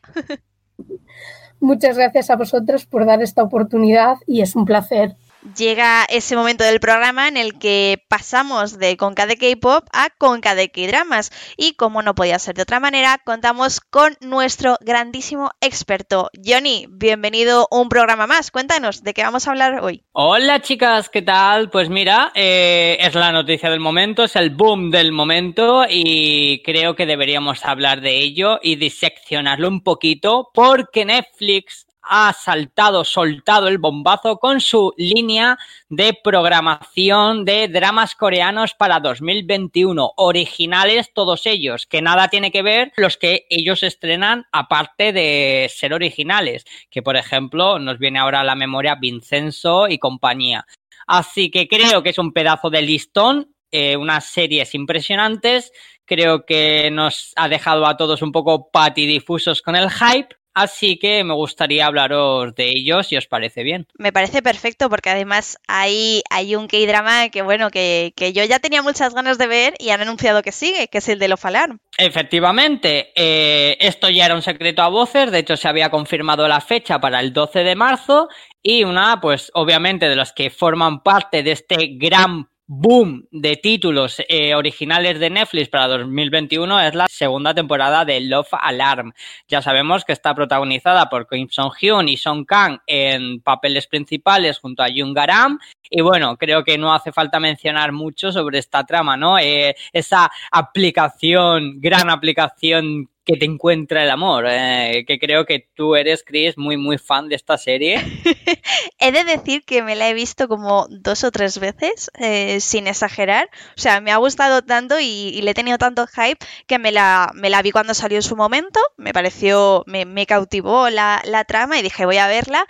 Muchas 1.60 1.98
gracias 1.98 2.30
a 2.30 2.36
vosotros 2.36 2.86
por 2.86 3.06
dar 3.06 3.22
esta 3.22 3.44
oportunidad 3.44 4.18
y 4.28 4.42
es 4.42 4.56
un 4.56 4.66
placer 4.66 5.16
llega 5.56 6.06
ese 6.06 6.36
momento 6.36 6.64
del 6.64 6.80
programa 6.80 7.28
en 7.28 7.38
el 7.38 7.58
que 7.58 8.04
pasamos 8.08 8.78
de 8.78 8.98
Conca 8.98 9.26
de 9.26 9.38
K-Pop 9.38 9.86
a 9.92 10.10
Conca 10.10 10.56
de 10.56 10.70
K-Dramas. 10.70 11.32
Y 11.58 11.74
como 11.74 12.02
no 12.02 12.16
podía 12.16 12.40
ser 12.40 12.56
de 12.56 12.64
otra 12.64 12.80
manera, 12.80 13.20
contamos 13.24 13.80
con 13.82 14.16
nuestro 14.22 14.78
grandísimo 14.82 15.52
experto. 15.62 16.30
Johnny, 16.46 16.88
bienvenido 16.90 17.68
a 17.72 17.78
un 17.78 17.90
programa 17.90 18.28
más. 18.28 18.52
Cuéntanos, 18.52 19.04
¿de 19.04 19.14
qué 19.14 19.24
vamos 19.24 19.48
a 19.48 19.52
hablar 19.52 19.80
hoy? 19.82 20.04
Hola 20.12 20.62
chicas, 20.62 21.10
¿qué 21.10 21.22
tal? 21.22 21.70
Pues 21.70 21.90
mira, 21.90 22.32
eh, 22.36 22.98
es 23.00 23.16
la 23.16 23.32
noticia 23.32 23.70
del 23.70 23.80
momento, 23.80 24.24
es 24.24 24.36
el 24.36 24.52
boom 24.52 24.92
del 24.92 25.12
momento 25.12 25.86
y 25.90 26.62
creo 26.64 26.96
que 26.96 27.06
deberíamos 27.06 27.66
hablar 27.66 28.02
de 28.02 28.18
ello 28.18 28.60
y 28.62 28.76
diseccionarlo 28.76 29.68
un 29.68 29.82
poquito 29.82 30.50
porque 30.54 31.06
Netflix 31.06 31.87
ha 32.10 32.34
saltado, 32.34 33.04
soltado 33.04 33.68
el 33.68 33.78
bombazo 33.78 34.38
con 34.38 34.62
su 34.62 34.94
línea 34.98 35.58
de 35.90 36.18
programación 36.24 37.46
de 37.46 37.68
dramas 37.68 38.16
coreanos 38.16 38.74
para 38.74 39.00
2021, 39.00 40.14
originales 40.18 41.12
todos 41.14 41.46
ellos, 41.46 41.86
que 41.86 42.02
nada 42.02 42.28
tiene 42.28 42.52
que 42.52 42.62
ver 42.62 42.92
los 42.98 43.18
que 43.18 43.46
ellos 43.50 43.84
estrenan 43.84 44.46
aparte 44.52 45.14
de 45.14 45.72
ser 45.74 45.94
originales, 45.94 46.66
que 46.90 47.02
por 47.02 47.18
ejemplo 47.18 47.80
nos 47.80 48.00
viene 48.00 48.20
ahora 48.20 48.42
a 48.42 48.46
la 48.46 48.56
memoria 48.56 48.96
Vincenzo 48.96 49.88
y 49.88 49.98
compañía. 49.98 50.66
Así 51.08 51.50
que 51.50 51.68
creo 51.68 52.04
que 52.04 52.10
es 52.10 52.18
un 52.18 52.34
pedazo 52.34 52.70
de 52.70 52.82
listón, 52.82 53.56
eh, 53.72 53.98
unas 53.98 54.26
series 54.26 54.74
impresionantes, 54.76 55.72
creo 56.06 56.46
que 56.46 56.90
nos 56.92 57.34
ha 57.36 57.50
dejado 57.50 57.86
a 57.86 57.98
todos 57.98 58.22
un 58.22 58.32
poco 58.32 58.70
patidifusos 58.72 59.62
con 59.62 59.76
el 59.76 59.90
hype 59.92 60.36
Así 60.58 60.98
que 60.98 61.24
me 61.24 61.36
gustaría 61.36 61.86
hablaros 61.86 62.56
de 62.56 62.70
ellos 62.70 63.06
si 63.06 63.16
os 63.16 63.28
parece 63.28 63.62
bien. 63.62 63.86
Me 63.96 64.12
parece 64.12 64.42
perfecto 64.42 64.90
porque 64.90 65.12
además 65.12 65.60
hay, 65.68 66.24
hay 66.32 66.56
un 66.56 66.66
K-drama 66.66 67.30
que 67.30 67.44
bueno, 67.44 67.70
que, 67.70 68.12
yo 68.34 68.44
ya 68.44 68.58
tenía 68.58 68.82
muchas 68.82 69.14
ganas 69.14 69.38
de 69.38 69.46
ver 69.46 69.76
y 69.78 69.92
han 69.92 70.02
anunciado 70.02 70.42
que 70.42 70.52
sigue, 70.52 70.88
que 70.88 70.98
es 70.98 71.10
el 71.10 71.20
de 71.20 71.28
Lo 71.28 71.38
Falar. 71.38 71.76
Efectivamente, 71.96 73.12
eh, 73.16 73.78
esto 73.80 74.10
ya 74.10 74.26
era 74.26 74.34
un 74.34 74.42
secreto 74.42 74.82
a 74.82 74.90
voces, 74.90 75.30
de 75.30 75.38
hecho 75.38 75.58
se 75.58 75.68
había 75.68 75.92
confirmado 75.92 76.48
la 76.48 76.60
fecha 76.60 77.00
para 77.00 77.20
el 77.20 77.34
12 77.34 77.60
de 77.60 77.76
marzo 77.76 78.28
y 78.64 78.84
una, 78.84 79.22
pues 79.22 79.52
obviamente 79.54 80.10
de 80.10 80.16
los 80.16 80.34
que 80.34 80.50
forman 80.50 81.04
parte 81.04 81.44
de 81.44 81.52
este 81.52 81.98
gran 82.00 82.50
boom 82.68 83.26
de 83.32 83.56
títulos 83.56 84.22
eh, 84.28 84.54
originales 84.54 85.20
de 85.20 85.30
Netflix 85.30 85.70
para 85.70 85.88
2021 85.88 86.82
es 86.82 86.96
la 86.96 87.08
segunda 87.10 87.54
temporada 87.54 88.04
de 88.04 88.20
Love 88.20 88.50
Alarm. 88.52 89.14
Ya 89.48 89.62
sabemos 89.62 90.04
que 90.04 90.12
está 90.12 90.36
protagonizada 90.36 91.10
por 91.10 91.28
Kim 91.28 91.48
Song 91.50 91.72
Hyun 91.80 92.10
y 92.10 92.18
Song 92.18 92.46
Kang 92.46 92.80
en 92.86 93.40
papeles 93.40 93.88
principales 93.88 94.60
junto 94.60 94.84
a 94.84 94.90
Jung 94.94 95.16
Garam. 95.16 95.58
Y 95.90 96.02
bueno, 96.02 96.36
creo 96.36 96.66
que 96.66 96.78
no 96.78 96.94
hace 96.94 97.14
falta 97.14 97.40
mencionar 97.40 97.94
mucho 97.94 98.34
sobre 98.34 98.60
esta 98.60 98.86
trama, 98.86 99.16
¿no? 99.16 99.40
Eh, 99.40 99.76
esa 99.94 100.30
aplicación, 100.52 101.80
gran 101.80 102.10
aplicación 102.10 103.10
que 103.28 103.36
te 103.36 103.46
encuentra 103.46 104.04
el 104.04 104.10
amor. 104.10 104.46
Eh, 104.48 105.04
que 105.06 105.20
creo 105.20 105.46
que 105.46 105.68
tú 105.76 105.96
eres, 105.96 106.24
Chris, 106.26 106.58
muy, 106.58 106.78
muy 106.78 106.98
fan 106.98 107.28
de 107.28 107.36
esta 107.36 107.58
serie. 107.58 107.98
he 109.00 109.12
de 109.12 109.26
decir 109.26 109.64
que 109.66 109.84
me 109.84 109.98
la 109.98 110.10
he 110.10 110.14
visto 110.14 110.48
como 110.48 110.88
dos 110.90 111.26
o 111.26 111.32
tres 111.32 111.60
veces, 111.60 112.10
eh, 112.18 112.62
sin 112.62 112.88
exagerar. 112.88 113.50
O 113.76 113.82
sea, 113.82 114.00
me 114.00 114.12
ha 114.12 114.18
gustado 114.18 114.62
tanto 114.62 114.98
y, 115.00 115.42
le 115.42 115.52
he 115.52 115.54
tenido 115.54 115.78
tanto 115.78 116.08
hype 116.08 116.44
que 116.68 116.80
me 116.80 116.94
la, 116.94 117.32
me 117.36 117.50
la 117.50 117.62
vi 117.62 117.72
cuando 117.72 117.94
salió 117.94 118.18
en 118.18 118.24
su 118.24 118.38
momento. 118.38 118.80
Me 118.96 119.12
pareció, 119.12 119.84
me, 119.88 120.06
me 120.06 120.26
cautivó 120.26 120.90
la, 120.90 121.22
la 121.26 121.44
trama 121.44 121.78
y 121.78 121.82
dije, 121.82 122.06
voy 122.06 122.18
a 122.18 122.28
verla. 122.28 122.66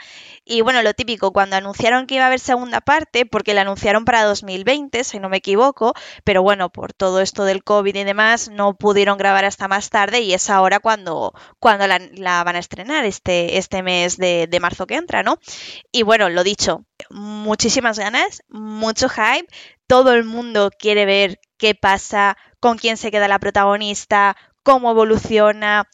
Y 0.49 0.61
bueno, 0.61 0.81
lo 0.81 0.93
típico, 0.93 1.33
cuando 1.33 1.57
anunciaron 1.57 2.07
que 2.07 2.15
iba 2.15 2.23
a 2.23 2.27
haber 2.27 2.39
segunda 2.39 2.79
parte, 2.79 3.25
porque 3.25 3.53
la 3.53 3.61
anunciaron 3.61 4.05
para 4.05 4.23
2020, 4.23 5.03
si 5.03 5.19
no 5.19 5.27
me 5.27 5.37
equivoco, 5.37 5.93
pero 6.23 6.41
bueno, 6.41 6.69
por 6.69 6.93
todo 6.93 7.19
esto 7.19 7.43
del 7.43 7.65
COVID 7.65 7.93
y 7.93 8.03
demás, 8.05 8.49
no 8.49 8.73
pudieron 8.73 9.17
grabar 9.17 9.43
hasta 9.43 9.67
más 9.67 9.89
tarde 9.89 10.21
y 10.21 10.33
es 10.33 10.49
ahora 10.49 10.79
cuando, 10.79 11.33
cuando 11.59 11.85
la, 11.85 12.43
van 12.45 12.55
a 12.55 12.59
estrenar, 12.59 13.03
este, 13.03 13.57
este 13.57 13.83
mes 13.83 14.15
de, 14.15 14.47
de 14.47 14.59
marzo 14.61 14.87
que 14.87 14.95
entra, 14.95 15.21
¿no? 15.21 15.37
Y 15.91 16.03
bueno, 16.03 16.29
lo 16.29 16.45
dicho, 16.45 16.85
muchísimas 17.09 17.99
ganas, 17.99 18.41
mucho 18.47 19.09
hype, 19.09 19.47
todo 19.85 20.13
el 20.13 20.23
mundo 20.23 20.71
quiere 20.79 21.05
ver 21.05 21.41
qué 21.57 21.75
pasa, 21.75 22.37
con 22.61 22.77
quién 22.77 22.95
se 22.95 23.11
queda 23.11 23.27
la 23.27 23.39
protagonista, 23.39 24.37
cómo 24.63 24.91
evoluciona, 24.91 25.89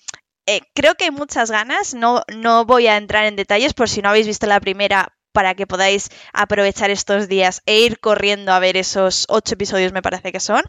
Eh, 0.46 0.62
creo 0.74 0.96
que 0.96 1.06
hay 1.06 1.12
muchas 1.12 1.52
ganas, 1.52 1.94
no, 1.94 2.22
no 2.36 2.66
voy 2.66 2.88
a 2.88 2.98
entrar 2.98 3.26
en 3.26 3.36
detalles 3.36 3.74
por 3.74 3.89
si 3.89 4.02
no 4.02 4.10
habéis 4.10 4.28
visto 4.28 4.46
la 4.46 4.60
primera 4.60 5.16
para 5.32 5.56
que 5.56 5.68
podáis 5.68 6.10
aprovechar 6.34 6.91
estos 6.91 7.28
días 7.28 7.62
e 7.66 7.80
ir 7.80 8.00
corriendo 8.00 8.52
a 8.52 8.60
ver 8.60 8.78
esos 8.78 9.26
ocho 9.30 9.56
episodios, 9.56 9.94
me 9.94 10.02
parece 10.02 10.32
que 10.32 10.39
son. 10.39 10.64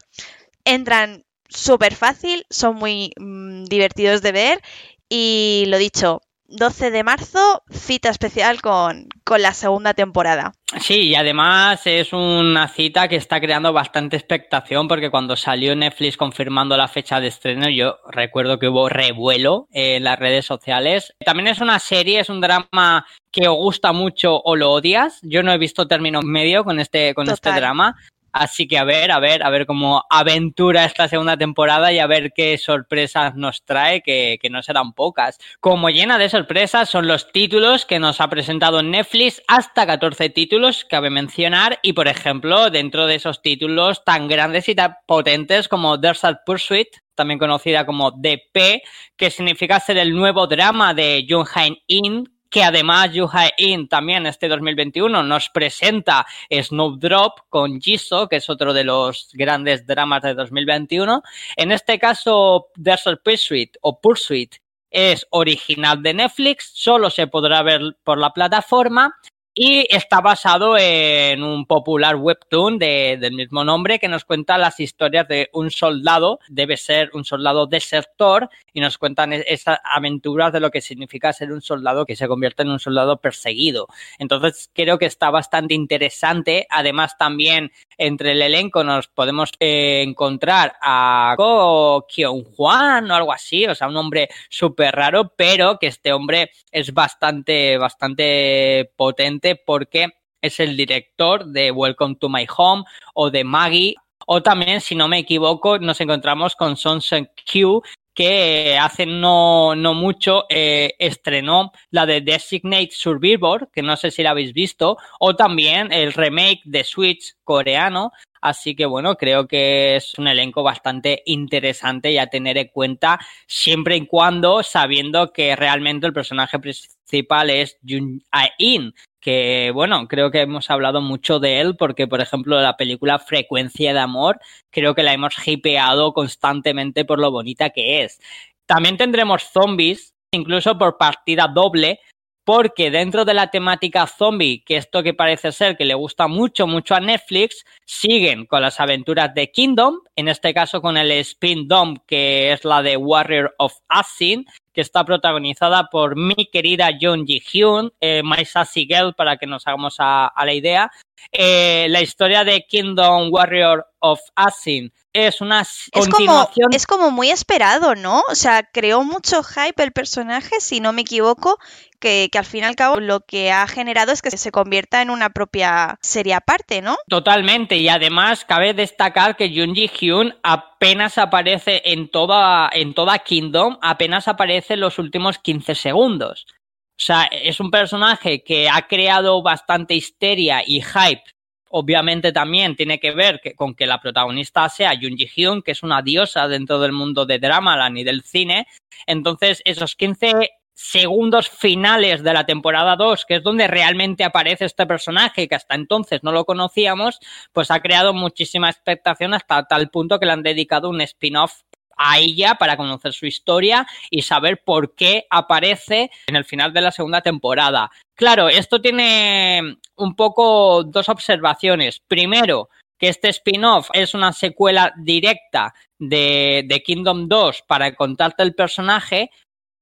Entran 0.63 1.25
súper 1.49 1.93
fácil, 1.93 2.45
son 2.49 2.75
muy 2.77 3.11
mm, 3.17 3.65
divertidos 3.65 4.21
de 4.21 4.31
ver 4.31 4.61
y 5.09 5.65
lo 5.67 5.77
dicho, 5.77 6.21
12 6.47 6.91
de 6.91 7.03
marzo, 7.03 7.63
cita 7.71 8.09
especial 8.09 8.61
con, 8.61 9.07
con, 9.23 9.41
la 9.41 9.53
segunda 9.53 9.93
temporada. 9.93 10.53
Sí, 10.79 11.07
y 11.07 11.15
además 11.15 11.81
es 11.85 12.13
una 12.13 12.67
cita 12.67 13.07
que 13.07 13.15
está 13.15 13.39
creando 13.39 13.73
bastante 13.73 14.15
expectación 14.15 14.87
porque 14.87 15.09
cuando 15.09 15.35
salió 15.35 15.75
Netflix 15.75 16.17
confirmando 16.17 16.77
la 16.77 16.87
fecha 16.87 17.19
de 17.19 17.27
estreno, 17.27 17.69
yo 17.69 17.97
recuerdo 18.09 18.59
que 18.59 18.67
hubo 18.67 18.89
revuelo 18.89 19.67
en 19.71 20.03
las 20.03 20.19
redes 20.19 20.45
sociales. 20.45 21.13
También 21.25 21.47
es 21.47 21.61
una 21.61 21.79
serie, 21.79 22.19
es 22.19 22.29
un 22.29 22.41
drama 22.41 23.05
que 23.31 23.47
os 23.47 23.55
gusta 23.57 23.91
mucho 23.91 24.39
o 24.41 24.55
lo 24.55 24.71
odias. 24.71 25.19
Yo 25.23 25.43
no 25.43 25.51
he 25.51 25.57
visto 25.57 25.87
término 25.87 26.21
medio 26.21 26.63
con 26.63 26.79
este, 26.79 27.13
con 27.13 27.29
este 27.29 27.51
drama. 27.51 27.95
Así 28.37 28.67
que 28.67 28.77
a 28.77 28.83
ver, 28.83 29.13
a 29.13 29.19
ver, 29.19 29.43
a 29.43 29.49
ver 29.49 29.65
cómo 29.65 30.03
aventura 30.09 30.83
esta 30.83 31.07
segunda 31.07 31.37
temporada 31.37 31.93
y 31.93 31.99
a 31.99 32.05
ver 32.05 32.33
qué 32.35 32.57
sorpresas 32.57 33.33
nos 33.35 33.63
trae, 33.63 34.01
que, 34.01 34.37
que, 34.41 34.49
no 34.49 34.61
serán 34.61 34.91
pocas. 34.91 35.37
Como 35.61 35.89
llena 35.89 36.17
de 36.17 36.27
sorpresas 36.27 36.89
son 36.89 37.07
los 37.07 37.31
títulos 37.31 37.85
que 37.85 37.97
nos 37.97 38.19
ha 38.19 38.27
presentado 38.27 38.83
Netflix, 38.83 39.41
hasta 39.47 39.87
14 39.87 40.29
títulos, 40.31 40.83
cabe 40.83 41.09
mencionar, 41.09 41.79
y 41.81 41.93
por 41.93 42.09
ejemplo, 42.09 42.69
dentro 42.69 43.07
de 43.07 43.15
esos 43.15 43.41
títulos 43.41 44.03
tan 44.03 44.27
grandes 44.27 44.67
y 44.67 44.75
tan 44.75 44.95
potentes 45.07 45.69
como 45.69 45.97
Desert 45.97 46.39
Pursuit, 46.45 46.89
también 47.15 47.39
conocida 47.39 47.85
como 47.85 48.11
DP, 48.11 48.81
que 49.15 49.31
significa 49.31 49.79
ser 49.79 49.97
el 49.97 50.13
nuevo 50.13 50.45
drama 50.47 50.93
de 50.93 51.25
Jung 51.29 51.47
In, 51.87 52.34
que 52.55 52.63
además 52.63 53.11
Yu 53.11 53.29
In 53.57 53.89
también 53.89 54.25
este 54.25 54.47
2021 54.47 55.23
nos 55.23 55.49
presenta 55.49 56.25
Snowdrop 56.49 57.39
con 57.49 57.81
Jisoo, 57.81 58.29
que 58.29 58.37
es 58.37 58.49
otro 58.49 58.73
de 58.73 58.85
los 58.85 59.29
grandes 59.33 59.85
dramas 59.85 60.21
de 60.21 60.35
2021. 60.35 61.21
En 61.57 61.73
este 61.73 61.99
caso, 61.99 62.67
Desert 62.77 63.21
Pursuit 63.21 63.75
o 63.81 63.99
Pursuit 63.99 64.55
es 64.89 65.27
original 65.31 66.01
de 66.01 66.13
Netflix, 66.13 66.71
solo 66.73 67.09
se 67.09 67.27
podrá 67.27 67.61
ver 67.61 67.97
por 68.05 68.17
la 68.19 68.31
plataforma 68.31 69.13
y 69.57 69.87
está 69.89 70.19
basado 70.19 70.77
en 70.77 71.41
un 71.41 71.65
popular 71.65 72.17
webtoon 72.17 72.77
de, 72.77 73.17
del 73.19 73.33
mismo 73.33 73.63
nombre 73.63 73.99
que 73.99 74.09
nos 74.09 74.25
cuenta 74.25 74.57
las 74.57 74.81
historias 74.81 75.29
de 75.29 75.49
un 75.53 75.71
soldado, 75.71 76.39
debe 76.49 76.75
ser 76.75 77.09
un 77.13 77.23
soldado 77.23 77.65
desertor, 77.65 78.49
y 78.73 78.81
nos 78.81 78.97
cuentan 78.97 79.31
e-, 79.31 79.45
esas 79.47 79.79
aventuras 79.83 80.51
de 80.51 80.59
lo 80.59 80.69
que 80.69 80.81
significa 80.81 81.31
ser 81.31 81.53
un 81.53 81.61
soldado 81.61 82.05
que 82.05 82.17
se 82.17 82.27
convierte 82.27 82.63
en 82.63 82.69
un 82.69 82.79
soldado 82.79 83.17
perseguido. 83.17 83.87
Entonces 84.19 84.69
creo 84.73 84.97
que 84.97 85.05
está 85.05 85.29
bastante 85.29 85.73
interesante. 85.73 86.67
Además 86.69 87.17
también 87.17 87.71
entre 87.97 88.33
el 88.33 88.41
elenco 88.41 88.83
nos 88.83 89.07
podemos 89.07 89.51
eh, 89.61 90.03
encontrar 90.05 90.73
a 90.81 91.33
Ko 91.37 92.05
Kyung 92.13 92.43
Juan 92.55 93.09
o 93.09 93.15
algo 93.15 93.31
así, 93.31 93.65
o 93.65 93.73
sea, 93.73 93.87
un 93.87 93.95
hombre 93.95 94.27
súper 94.49 94.93
raro, 94.93 95.31
pero 95.35 95.79
que 95.79 95.87
este 95.87 96.11
hombre 96.11 96.51
es 96.71 96.93
bastante, 96.93 97.77
bastante 97.77 98.91
potente 98.97 99.44
porque 99.53 100.09
es 100.41 100.59
el 100.59 100.75
director 100.75 101.45
de 101.45 101.69
Welcome 101.71 102.15
to 102.15 102.29
My 102.29 102.47
Home 102.57 102.83
o 103.13 103.29
de 103.29 103.43
Maggie. 103.43 103.95
O 104.25 104.41
también, 104.41 104.81
si 104.81 104.95
no 104.95 105.07
me 105.07 105.19
equivoco, 105.19 105.77
nos 105.77 106.01
encontramos 106.01 106.55
con 106.55 106.77
Son 106.77 106.99
Q, 106.99 107.83
que 108.15 108.77
hace 108.79 109.05
no, 109.05 109.75
no 109.75 109.93
mucho 109.93 110.45
eh, 110.49 110.95
estrenó 110.97 111.71
la 111.91 112.05
de 112.05 112.21
Designate 112.21 112.89
Survivor, 112.91 113.69
que 113.71 113.81
no 113.83 113.97
sé 113.97 114.09
si 114.09 114.23
la 114.23 114.31
habéis 114.31 114.53
visto, 114.53 114.97
o 115.19 115.35
también 115.35 115.91
el 115.91 116.13
remake 116.13 116.61
de 116.63 116.83
Switch 116.85 117.35
coreano. 117.43 118.11
Así 118.41 118.75
que 118.75 118.85
bueno, 118.85 119.15
creo 119.15 119.47
que 119.47 119.97
es 119.97 120.13
un 120.17 120.27
elenco 120.27 120.63
bastante 120.63 121.23
interesante 121.25 122.11
y 122.11 122.17
a 122.17 122.27
tener 122.27 122.57
en 122.57 122.67
cuenta 122.67 123.19
siempre 123.47 123.97
y 123.97 124.07
cuando 124.07 124.63
sabiendo 124.63 125.33
que 125.33 125.55
realmente 125.55 126.07
el 126.07 126.13
personaje 126.13 126.59
principal 126.59 127.49
es 127.49 127.77
Jun 127.87 128.23
In, 128.59 128.93
que 129.25 129.71
bueno, 129.73 130.07
creo 130.07 130.29
que 130.29 130.41
hemos 130.41 130.69
hablado 130.69 131.01
mucho 131.01 131.39
de 131.39 131.59
él 131.59 131.75
porque, 131.75 132.05
por 132.05 132.21
ejemplo, 132.21 132.61
la 132.61 132.77
película 132.77 133.17
Frecuencia 133.17 133.91
de 133.91 133.99
Amor, 133.99 134.39
creo 134.69 134.93
que 134.93 135.01
la 135.01 135.13
hemos 135.13 135.35
hipeado 135.47 136.13
constantemente 136.13 137.05
por 137.05 137.17
lo 137.17 137.31
bonita 137.31 137.71
que 137.71 138.03
es. 138.03 138.19
También 138.67 138.97
tendremos 138.97 139.49
zombies, 139.51 140.13
incluso 140.31 140.77
por 140.77 140.99
partida 140.99 141.47
doble, 141.51 142.01
porque 142.45 142.91
dentro 142.91 143.25
de 143.25 143.33
la 143.33 143.49
temática 143.49 144.05
zombie, 144.05 144.63
que 144.63 144.77
esto 144.77 145.01
que 145.01 145.15
parece 145.15 145.51
ser 145.51 145.75
que 145.75 145.83
le 145.83 145.95
gusta 145.95 146.27
mucho, 146.27 146.67
mucho 146.67 146.93
a 146.93 146.99
Netflix, 146.99 147.65
siguen 147.85 148.45
con 148.45 148.61
las 148.61 148.79
aventuras 148.79 149.33
de 149.33 149.51
Kingdom, 149.51 150.01
en 150.15 150.27
este 150.27 150.53
caso 150.53 150.79
con 150.79 150.95
el 150.95 151.11
Spin 151.11 151.67
Dom, 151.67 151.97
que 152.05 152.53
es 152.53 152.63
la 152.63 152.83
de 152.83 152.97
Warrior 152.97 153.55
of 153.57 153.73
Asin, 153.89 154.45
que 154.73 154.81
está 154.81 155.03
protagonizada 155.03 155.89
por 155.89 156.15
mi 156.15 156.45
querida 156.51 156.91
Jung 157.01 157.25
Ji-hyun, 157.25 157.91
eh, 157.99 158.21
My 158.23 158.45
Sassy 158.45 158.85
Girl, 158.85 159.15
para 159.15 159.37
que 159.37 159.47
nos 159.47 159.65
hagamos 159.65 159.95
a, 159.99 160.31
la 160.37 160.53
idea. 160.53 160.91
Eh, 161.31 161.87
la 161.89 162.01
historia 162.01 162.43
de 162.43 162.65
Kingdom 162.67 163.29
Warrior 163.31 163.87
of 163.99 164.19
Asin 164.35 164.93
es 165.15 165.39
una 165.39 165.65
continuación. 165.93 166.73
Es 166.73 166.85
como, 166.85 167.09
muy 167.09 167.31
esperado, 167.31 167.95
¿no? 167.95 168.21
O 168.29 168.35
sea, 168.35 168.69
creó 168.71 169.03
mucho 169.03 169.43
hype 169.43 169.81
el 169.81 169.93
personaje, 169.93 170.59
si 170.59 170.81
no 170.81 170.91
me 170.91 171.01
equivoco, 171.01 171.57
que, 172.05 172.37
al 172.37 172.45
fin 172.45 172.61
y 172.61 172.67
al 172.67 172.75
cabo 172.75 172.99
lo 172.99 173.21
que 173.21 173.51
ha 173.51 173.65
generado 173.67 174.11
es 174.11 174.21
que 174.21 174.29
se 174.29 174.51
convierta 174.51 175.01
en 175.01 175.09
una 175.09 175.31
propia 175.31 175.97
serie 176.01 176.35
aparte, 176.35 176.83
¿no? 176.83 176.97
Totalmente, 177.07 177.77
y 177.77 177.89
además 177.89 178.45
cabe 178.45 178.75
destacar 178.75 179.35
que 179.35 179.49
Jun 179.49 179.73
Ji 179.73 179.87
Hyun 179.87 180.35
apenas 180.43 181.17
aparece 181.17 181.81
en 181.83 182.09
toda, 182.09 182.69
en 182.71 182.93
toda 182.93 183.17
Kingdom, 183.19 183.79
apenas 183.81 184.27
aparece 184.27 184.75
en 184.75 184.81
los 184.81 184.99
últimos 184.99 185.39
15 185.39 185.73
segundos. 185.73 186.45
O 186.91 187.03
sea, 187.03 187.23
es 187.23 187.59
un 187.59 187.71
personaje 187.71 188.43
que 188.43 188.69
ha 188.69 188.87
creado 188.87 189.41
bastante 189.41 189.95
histeria 189.95 190.61
y 190.65 190.81
hype 190.81 191.23
obviamente 191.69 192.31
también 192.31 192.75
tiene 192.75 192.99
que 192.99 193.11
ver 193.11 193.41
con 193.55 193.73
que 193.75 193.85
la 193.85 193.99
protagonista 193.99 194.69
sea 194.69 194.93
Jun 194.93 195.17
Ji 195.17 195.27
Hyun, 195.35 195.61
que 195.61 195.71
es 195.71 195.83
una 195.83 196.01
diosa 196.01 196.47
dentro 196.47 196.79
del 196.79 196.93
mundo 196.93 197.25
de 197.25 197.39
Dramaland 197.39 197.97
y 197.97 198.03
del 198.05 198.21
cine. 198.21 198.67
Entonces, 199.07 199.61
esos 199.65 199.95
15 199.95 200.51
segundos 200.75 201.49
finales 201.49 202.21
de 202.21 202.33
la 202.33 202.45
temporada 202.45 202.95
2, 202.97 203.25
que 203.25 203.35
es 203.35 203.43
donde 203.43 203.67
realmente 203.67 204.23
aparece 204.23 204.65
este 204.65 204.85
personaje, 204.85 205.47
que 205.47 205.55
hasta 205.55 205.73
entonces 205.73 206.21
no 206.21 206.31
lo 206.31 206.45
conocíamos, 206.45 207.19
pues 207.53 207.71
ha 207.71 207.79
creado 207.79 208.13
muchísima 208.13 208.69
expectación 208.69 209.33
hasta 209.33 209.63
tal 209.63 209.89
punto 209.89 210.19
que 210.19 210.25
le 210.25 210.33
han 210.33 210.43
dedicado 210.43 210.89
un 210.89 211.01
spin-off 211.01 211.61
a 211.97 212.19
ella 212.19 212.55
para 212.55 212.75
conocer 212.75 213.13
su 213.13 213.25
historia 213.25 213.87
y 214.09 214.21
saber 214.21 214.61
por 214.65 214.95
qué 214.95 215.25
aparece 215.29 216.11
en 216.27 216.35
el 216.35 216.43
final 216.43 216.73
de 216.73 216.81
la 216.81 216.91
segunda 216.91 217.21
temporada. 217.21 217.89
Claro, 218.15 218.49
esto 218.49 218.81
tiene 218.81 219.77
un 219.95 220.15
poco 220.15 220.83
dos 220.83 221.07
observaciones. 221.07 222.01
Primero, 222.05 222.69
que 222.97 223.09
este 223.09 223.29
spin-off 223.29 223.89
es 223.93 224.13
una 224.13 224.33
secuela 224.33 224.93
directa 224.97 225.73
de, 225.97 226.63
de, 226.67 226.83
Kingdom 226.83 227.27
2 227.27 227.63
para 227.67 227.93
contarte 227.95 228.43
el 228.43 228.55
personaje, 228.55 229.31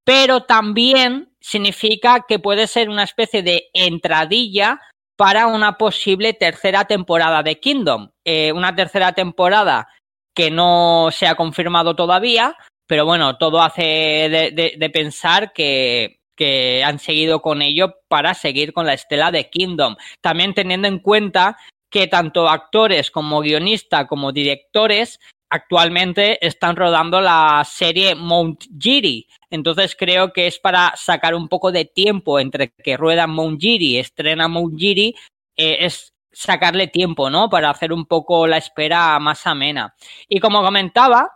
pero 0.04 0.44
también 0.44 1.34
significa 1.40 2.26
que 2.28 2.40
puede 2.40 2.68
ser 2.68 2.90
una 2.90 3.04
especie 3.04 3.44
de 3.44 3.70
entradilla 3.74 4.82
para 5.16 5.48
una 5.48 5.78
posible 5.78 6.34
tercera 6.34 6.86
temporada 6.86 7.44
de 7.44 7.60
Kingdom. 7.60 8.10
Eh, 8.26 8.52
una 8.52 8.76
tercera 8.76 9.14
temporada 9.14 9.88
que 10.36 10.50
no 10.50 11.10
se 11.12 11.28
ha 11.28 11.36
confirmado 11.36 11.96
todavía, 11.96 12.58
pero 12.88 13.06
bueno, 13.06 13.38
todo 13.38 13.62
hace 13.62 14.52
de, 14.54 14.90
pensar 14.92 15.54
que, 15.54 16.20
que 16.36 16.84
han 16.84 17.00
seguido 17.00 17.42
con 17.42 17.62
ello 17.62 17.94
para 18.08 18.34
seguir 18.34 18.74
con 18.74 18.86
la 18.86 18.94
estela 18.94 19.32
de 19.32 19.50
Kingdom. 19.50 19.96
También 20.22 20.54
teniendo 20.54 20.88
en 20.88 21.00
cuenta 21.00 21.58
que 21.90 22.08
tanto 22.08 22.50
actores 22.50 23.12
como 23.12 23.42
guionistas 23.42 24.08
como 24.08 24.32
directores 24.32 25.20
actualmente 25.54 26.44
están 26.46 26.76
rodando 26.76 27.22
la 27.22 27.64
serie 27.64 28.16
Mount 28.16 28.64
Giri. 28.80 29.28
Entonces 29.52 29.96
creo 29.96 30.34
que 30.34 30.48
es 30.48 30.58
para 30.58 30.94
sacar 30.96 31.36
un 31.36 31.48
poco 31.48 31.72
de 31.72 31.86
tiempo 31.86 32.40
entre 32.40 32.72
que 32.72 32.98
rueda 32.98 33.28
Mount 33.28 33.62
Giri, 33.62 34.00
estrena 34.00 34.48
Mount 34.48 34.80
Giri, 34.80 35.16
eh, 35.56 35.78
es 35.82 36.12
sacarle 36.32 36.88
tiempo, 36.88 37.30
¿no? 37.30 37.52
Para 37.52 37.70
hacer 37.70 37.94
un 37.94 38.08
poco 38.08 38.48
la 38.48 38.58
espera 38.58 39.20
más 39.20 39.46
amena. 39.46 39.94
Y 40.28 40.40
como 40.40 40.64
comentaba, 40.64 41.30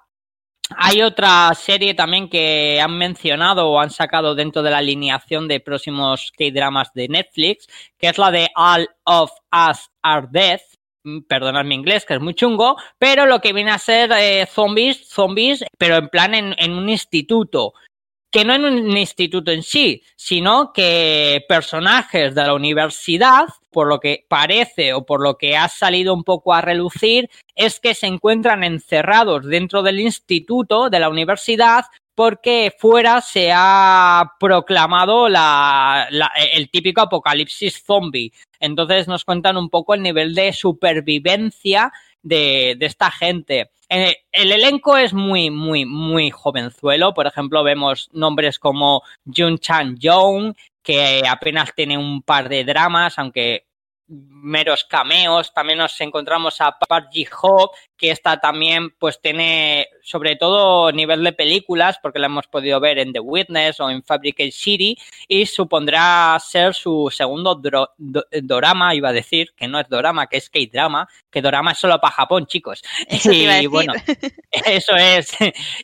hay 0.75 1.03
otra 1.03 1.53
serie 1.53 1.93
también 1.93 2.27
que 2.27 2.81
han 2.81 2.97
mencionado 2.97 3.69
o 3.69 3.79
han 3.79 3.91
sacado 3.91 4.33
dentro 4.33 4.63
de 4.63 4.71
la 4.71 4.79
alineación 4.79 5.47
de 5.47 5.59
próximos 5.59 6.31
K-dramas 6.35 6.91
de 6.95 7.07
Netflix, 7.07 7.67
que 7.99 8.07
es 8.09 8.17
la 8.17 8.31
de 8.31 8.49
All 8.55 8.89
of 9.03 9.29
Us 9.51 9.91
Are 10.01 10.27
Dead. 10.31 10.59
Mm, 11.07 11.21
perdonad 11.21 11.63
mi 11.63 11.75
inglés, 11.75 12.05
que 12.05 12.15
es 12.15 12.19
muy 12.19 12.33
chungo, 12.33 12.75
pero 12.99 13.25
lo 13.25 13.39
que 13.39 13.53
viene 13.53 13.71
a 13.71 13.77
ser 13.77 14.11
eh, 14.11 14.45
zombies, 14.45 15.07
zombies, 15.07 15.63
pero 15.77 15.95
en 15.95 16.09
plan 16.09 16.33
en, 16.35 16.53
en 16.57 16.73
un 16.73 16.89
instituto. 16.89 17.73
Que 18.29 18.43
no 18.43 18.53
en 18.53 18.65
un 18.65 18.97
instituto 18.97 19.51
en 19.51 19.63
sí, 19.63 20.03
sino 20.17 20.73
que 20.73 21.45
personajes 21.47 22.35
de 22.35 22.43
la 22.43 22.53
universidad, 22.53 23.45
por 23.71 23.87
lo 23.87 24.01
que 24.01 24.25
parece 24.27 24.93
o 24.93 25.05
por 25.05 25.21
lo 25.21 25.37
que 25.37 25.55
ha 25.55 25.69
salido 25.69 26.13
un 26.13 26.25
poco 26.25 26.53
a 26.53 26.59
relucir, 26.59 27.29
es 27.55 27.79
que 27.79 27.95
se 27.95 28.07
encuentran 28.07 28.65
encerrados 28.65 29.45
dentro 29.45 29.81
del 29.83 30.01
instituto 30.01 30.89
de 30.89 30.99
la 30.99 31.07
universidad 31.07 31.85
porque 32.17 32.73
fuera 32.75 33.21
se 33.21 33.51
ha 33.53 34.33
proclamado 34.39 35.29
la, 35.29 36.09
el 36.51 36.67
típico 36.71 37.01
apocalipsis 37.01 37.83
zombie. 37.85 38.33
Entonces 38.59 39.07
nos 39.07 39.23
cuentan 39.23 39.55
un 39.55 39.69
poco 39.69 39.93
el 39.93 40.01
nivel 40.01 40.33
de 40.33 40.51
supervivencia 40.51 41.93
de, 42.23 42.75
de 42.79 42.85
esta 42.87 43.11
gente. 43.11 43.69
Eh, 43.87 44.15
el 44.31 44.51
elenco 44.51 44.97
es 44.97 45.13
muy, 45.13 45.51
muy, 45.51 45.85
muy 45.85 46.31
jovenzuelo. 46.31 47.13
Por 47.13 47.27
ejemplo, 47.27 47.63
vemos 47.63 48.09
nombres 48.13 48.57
como 48.57 49.03
Jun 49.23 49.59
Chan 49.59 49.97
Young, 49.99 50.55
que 50.81 51.21
apenas 51.29 51.75
tiene 51.75 51.99
un 51.99 52.23
par 52.23 52.49
de 52.49 52.63
dramas, 52.63 53.19
aunque 53.19 53.67
meros 54.07 54.85
cameos. 54.85 55.53
También 55.53 55.79
nos 55.79 55.99
encontramos 56.01 56.61
a 56.61 56.77
Park 56.77 57.09
Ji-ho, 57.11 57.71
que 57.97 58.11
esta 58.11 58.39
también 58.39 58.91
pues 58.97 59.19
tiene 59.21 59.87
sobre 60.01 60.35
todo 60.35 60.91
nivel 60.91 61.23
de 61.23 61.33
películas, 61.33 61.99
porque 62.01 62.19
la 62.19 62.27
hemos 62.27 62.47
podido 62.47 62.79
ver 62.79 62.99
en 62.99 63.11
The 63.11 63.19
Witness 63.19 63.79
o 63.79 63.89
en 63.89 64.03
Fabricate 64.03 64.51
City, 64.51 64.97
y 65.27 65.45
supondrá 65.45 66.37
ser 66.39 66.73
su 66.73 67.09
segundo 67.11 67.55
dro 67.55 67.91
dorama, 67.97 68.95
iba 68.95 69.09
a 69.09 69.13
decir, 69.13 69.53
que 69.55 69.67
no 69.67 69.79
es 69.79 69.89
dorama, 69.89 70.27
que 70.27 70.37
es 70.37 70.49
K-drama, 70.49 71.07
que 71.29 71.41
dorama 71.41 71.71
es 71.71 71.77
solo 71.77 71.99
para 71.99 72.13
Japón, 72.13 72.45
chicos. 72.47 72.81
Eso 73.09 73.31
y 73.31 73.67
bueno, 73.67 73.93
eso 74.51 74.95
es. 74.95 75.35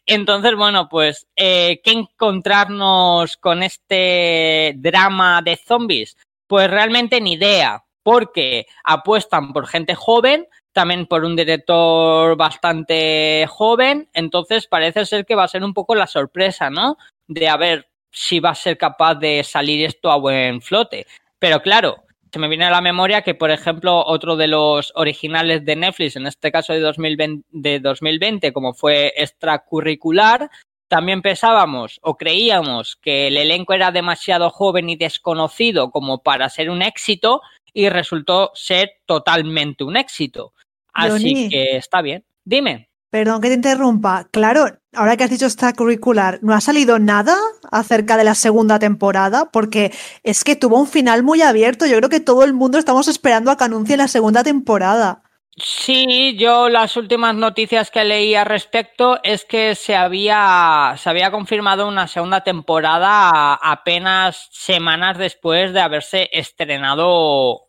Entonces, 0.05 0.55
bueno, 0.55 0.87
pues, 0.89 1.27
eh, 1.35 1.81
¿qué 1.83 1.91
encontrarnos 1.91 3.37
con 3.37 3.63
este 3.63 4.73
drama 4.77 5.41
de 5.41 5.57
zombies? 5.57 6.17
Pues 6.47 6.69
realmente 6.69 7.19
ni 7.19 7.33
idea 7.33 7.83
porque 8.03 8.67
apuestan 8.83 9.53
por 9.53 9.67
gente 9.67 9.95
joven, 9.95 10.47
también 10.73 11.05
por 11.07 11.23
un 11.23 11.35
director 11.35 12.35
bastante 12.35 13.45
joven, 13.49 14.09
entonces 14.13 14.67
parece 14.67 15.05
ser 15.05 15.25
que 15.25 15.35
va 15.35 15.45
a 15.45 15.47
ser 15.47 15.63
un 15.63 15.73
poco 15.73 15.95
la 15.95 16.07
sorpresa, 16.07 16.69
¿no? 16.69 16.97
De 17.27 17.47
a 17.47 17.57
ver 17.57 17.87
si 18.11 18.39
va 18.39 18.51
a 18.51 18.55
ser 18.55 18.77
capaz 18.77 19.15
de 19.15 19.43
salir 19.43 19.85
esto 19.85 20.11
a 20.11 20.17
buen 20.17 20.61
flote. 20.61 21.07
Pero 21.39 21.61
claro, 21.61 22.03
se 22.31 22.39
me 22.39 22.47
viene 22.47 22.65
a 22.65 22.71
la 22.71 22.81
memoria 22.81 23.21
que, 23.21 23.35
por 23.35 23.51
ejemplo, 23.51 24.03
otro 24.05 24.35
de 24.35 24.47
los 24.47 24.91
originales 24.95 25.63
de 25.65 25.75
Netflix, 25.75 26.15
en 26.15 26.27
este 26.27 26.51
caso 26.51 26.73
de 26.73 26.79
2020, 26.79 27.45
de 27.51 27.79
2020 27.79 28.51
como 28.53 28.73
fue 28.73 29.13
extracurricular, 29.15 30.49
también 30.87 31.21
pensábamos 31.21 31.99
o 32.03 32.17
creíamos 32.17 32.97
que 32.97 33.27
el 33.27 33.37
elenco 33.37 33.73
era 33.73 33.91
demasiado 33.91 34.49
joven 34.49 34.89
y 34.89 34.95
desconocido 34.95 35.89
como 35.89 36.21
para 36.21 36.49
ser 36.49 36.69
un 36.69 36.81
éxito 36.83 37.41
y 37.73 37.89
resultó 37.89 38.51
ser 38.53 38.91
totalmente 39.05 39.83
un 39.83 39.97
éxito. 39.97 40.53
Así 40.93 41.49
que 41.49 41.77
está 41.77 42.01
bien. 42.01 42.23
Dime. 42.45 42.89
Perdón 43.09 43.41
que 43.41 43.49
te 43.49 43.53
interrumpa. 43.53 44.27
Claro, 44.31 44.65
ahora 44.93 45.15
que 45.15 45.23
has 45.23 45.29
dicho 45.29 45.45
esta 45.45 45.73
curricular, 45.73 46.39
¿no 46.41 46.53
ha 46.53 46.61
salido 46.61 46.97
nada 46.97 47.35
acerca 47.71 48.17
de 48.17 48.23
la 48.23 48.33
segunda 48.33 48.79
temporada? 48.79 49.51
Porque 49.51 49.91
es 50.23 50.43
que 50.43 50.55
tuvo 50.55 50.79
un 50.79 50.87
final 50.87 51.21
muy 51.21 51.43
abierto. 51.43 51.85
Yo 51.85 51.97
creo 51.97 52.09
que 52.09 52.19
todo 52.19 52.43
el 52.43 52.53
mundo 52.53 52.79
estamos 52.79 53.07
esperando 53.07 53.51
a 53.51 53.57
que 53.57 53.65
anuncie 53.65 53.97
la 53.97 54.07
segunda 54.07 54.43
temporada. 54.43 55.21
Sí, 55.55 56.35
yo 56.35 56.67
las 56.67 56.97
últimas 56.97 57.35
noticias 57.35 57.91
que 57.91 58.03
leí 58.03 58.33
al 58.33 58.47
respecto 58.47 59.19
es 59.21 59.45
que 59.45 59.75
se 59.75 59.95
había, 59.95 60.95
se 60.97 61.07
había 61.07 61.29
confirmado 61.29 61.87
una 61.87 62.07
segunda 62.07 62.41
temporada 62.41 63.53
apenas 63.53 64.49
semanas 64.51 65.19
después 65.19 65.71
de 65.71 65.81
haberse 65.81 66.27
estrenado 66.33 67.62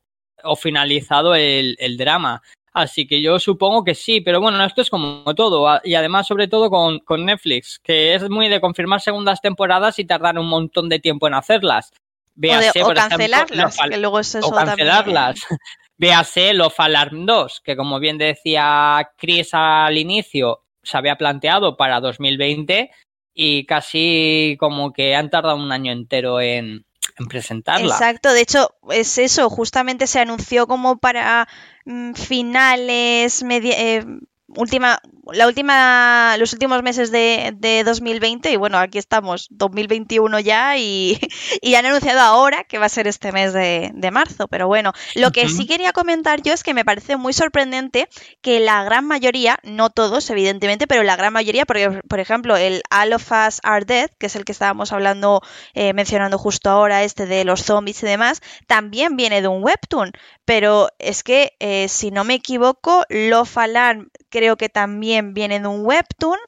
o 0.45 0.57
finalizado 0.57 1.35
el, 1.35 1.77
el 1.79 1.97
drama. 1.97 2.43
Así 2.75 3.07
que 3.07 3.23
yo 3.23 3.39
supongo 3.39 3.85
que 3.85 3.95
sí, 3.95 4.21
pero 4.21 4.41
bueno, 4.41 4.63
esto 4.65 4.83
es 4.83 4.91
como 4.91 5.33
todo. 5.37 5.81
Y 5.85 5.95
además, 5.95 6.27
sobre 6.27 6.49
todo 6.49 6.71
con, 6.71 6.99
con 6.99 7.25
Netflix, 7.25 7.79
que 7.79 8.15
es 8.15 8.29
muy 8.29 8.49
de 8.49 8.61
confirmar 8.61 9.01
segundas 9.01 9.41
temporadas 9.41 10.01
y 10.01 10.05
tardar 10.05 10.37
un 10.41 10.49
montón 10.49 10.89
de 10.89 10.99
tiempo 10.99 11.29
en 11.29 11.35
hacerlas. 11.35 11.93
o, 12.37 12.93
cancelarlas, 12.93 13.79
que 13.89 13.97
luego 13.97 14.19
es 14.19 14.35
eso 14.35 14.49
o 14.49 14.53
cancelarlas. 14.53 15.39
Véase 15.97 16.53
Love 16.53 16.81
Alarm 16.81 17.25
2, 17.25 17.61
que 17.61 17.77
como 17.77 18.01
bien 18.01 18.19
decía 18.19 19.09
Chris 19.17 19.51
al 19.53 19.97
inicio, 19.97 20.65
se 20.83 20.97
había 20.97 21.15
planteado 21.15 21.77
para 21.77 22.01
2020 22.01 22.91
y 23.33 23.67
casi 23.67 24.57
como 24.59 24.93
que 24.93 25.15
han 25.15 25.31
tardado 25.31 25.57
un 25.57 25.71
año 25.71 25.93
entero 25.93 26.41
en, 26.41 26.85
presentarla. 27.29 27.95
Exacto, 27.95 28.33
de 28.33 28.41
hecho 28.41 28.75
es 28.91 29.19
eso, 29.19 29.49
justamente 29.51 30.07
se 30.07 30.21
anunció 30.21 30.67
como 30.67 30.99
para 30.99 31.49
mm, 31.85 32.15
finales, 32.15 33.43
media, 33.43 33.75
eh, 33.79 34.05
última, 34.49 35.01
la 35.33 35.47
última, 35.47 36.37
los 36.39 36.53
últimos 36.53 36.83
meses 36.83 37.11
de, 37.11 37.55
de, 37.57 37.83
2020 37.85 38.51
y 38.51 38.57
bueno, 38.57 38.79
aquí 38.79 38.99
estamos, 38.99 39.49
2021 39.51 40.41
ya 40.41 40.77
y, 40.77 41.19
y, 41.63 41.75
han 41.75 41.87
anunciado 41.87 42.21
ahora 42.21 42.65
que 42.65 42.79
va 42.79 42.87
a 42.87 42.91
ser 42.91 43.07
este 43.07 43.33
mes 43.33 43.53
de, 43.53 43.91
de 43.95 44.11
marzo, 44.11 44.49
pero 44.49 44.67
bueno, 44.67 44.93
lo 45.15 45.31
que 45.31 45.49
sí 45.49 45.67
quería 45.67 45.93
comentar 45.93 46.43
yo 46.43 46.53
es 46.53 46.63
que 46.63 46.75
me 46.75 46.85
parece 46.85 47.17
muy 47.17 47.33
sorprendente 47.33 48.09
que 48.43 48.61
la 48.61 48.85
gran 48.85 49.07
mayoría, 49.07 49.59
no 49.63 49.91
todos 49.91 50.29
evidentemente, 50.31 50.87
pero 50.87 51.03
la 51.03 51.17
gran 51.17 51.33
mayoría, 51.33 51.65
porque 51.65 52.01
por 52.09 52.21
ejemplo 52.21 52.57
el 52.57 52.83
All 52.91 53.13
of 53.15 53.31
Us 53.31 53.61
Are 53.63 53.85
Dead, 53.85 54.11
que 54.19 54.27
es 54.27 54.37
el 54.37 54.45
que 54.45 54.53
estábamos 54.53 54.93
hablando, 54.93 55.43
eh, 55.75 55.93
mencionando 55.95 56.39
justo 56.39 56.71
ahora, 56.71 57.03
este 57.03 57.27
de 57.27 57.45
los 57.45 57.63
zombies 57.63 58.03
y 58.03 58.07
demás, 58.07 58.41
también 58.67 59.17
viene 59.17 59.43
de 59.43 59.49
un 59.49 59.63
webtoon, 59.65 60.13
pero 60.45 60.89
es 60.99 61.23
que 61.23 61.53
si 61.89 62.11
no 62.11 62.25
me 62.25 62.35
equivoco, 62.35 63.05
Love 63.09 63.59
Alarm 63.59 64.11
creo 64.35 64.57
que 64.57 64.69
también 64.69 65.33
viene 65.33 65.61
de 65.61 65.69
un 65.69 65.87
webtoon. 65.87 66.39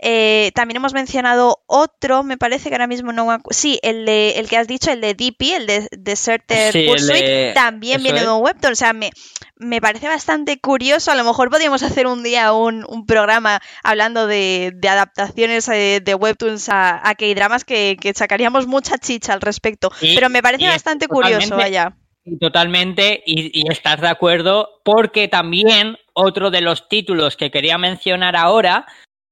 Eh, 0.00 0.50
también 0.54 0.76
hemos 0.76 0.94
mencionado 0.94 1.62
otro, 1.66 2.22
me 2.22 2.38
parece 2.38 2.70
que 2.70 2.74
ahora 2.74 2.86
mismo 2.86 3.12
no. 3.12 3.38
Sí, 3.50 3.78
el, 3.82 4.06
de, 4.06 4.30
el 4.36 4.48
que 4.48 4.56
has 4.56 4.66
dicho, 4.66 4.90
el 4.90 5.02
de 5.02 5.12
DP, 5.12 5.42
el 5.54 5.66
de 5.66 5.88
Deserter 5.92 6.72
Pursuit, 6.72 7.52
también 7.52 8.02
viene 8.02 8.22
de 8.22 8.30
un 8.30 8.42
webtoon. 8.42 8.72
O 8.72 8.76
sea, 8.76 8.94
me, 8.94 9.10
me 9.56 9.82
parece 9.82 10.08
bastante 10.08 10.58
curioso. 10.58 11.10
A 11.10 11.16
lo 11.16 11.24
mejor 11.24 11.50
podríamos 11.50 11.82
hacer 11.82 12.06
un 12.06 12.22
día 12.22 12.54
un, 12.54 12.86
un 12.88 13.04
programa 13.04 13.60
hablando 13.82 14.26
de, 14.26 14.72
de 14.74 14.88
adaptaciones 14.88 15.68
eh, 15.68 16.00
de, 16.02 16.14
webtoons 16.14 16.70
a, 16.70 17.06
a 17.06 17.14
K-dramas 17.14 17.64
que, 17.64 17.98
que, 18.00 18.14
sacaríamos 18.14 18.66
mucha 18.66 18.96
chicha 18.96 19.34
al 19.34 19.42
respecto. 19.42 19.92
Pero 20.00 20.30
me 20.30 20.42
parece 20.42 20.66
bastante 20.66 21.08
curioso, 21.08 21.56
vaya. 21.56 21.94
Totalmente, 22.40 23.22
y, 23.26 23.60
y, 23.60 23.70
estás 23.70 24.00
de 24.00 24.08
acuerdo, 24.08 24.80
porque 24.82 25.28
también 25.28 25.98
otro 26.14 26.50
de 26.50 26.62
los 26.62 26.88
títulos 26.88 27.36
que 27.36 27.50
quería 27.50 27.76
mencionar 27.76 28.34
ahora 28.34 28.86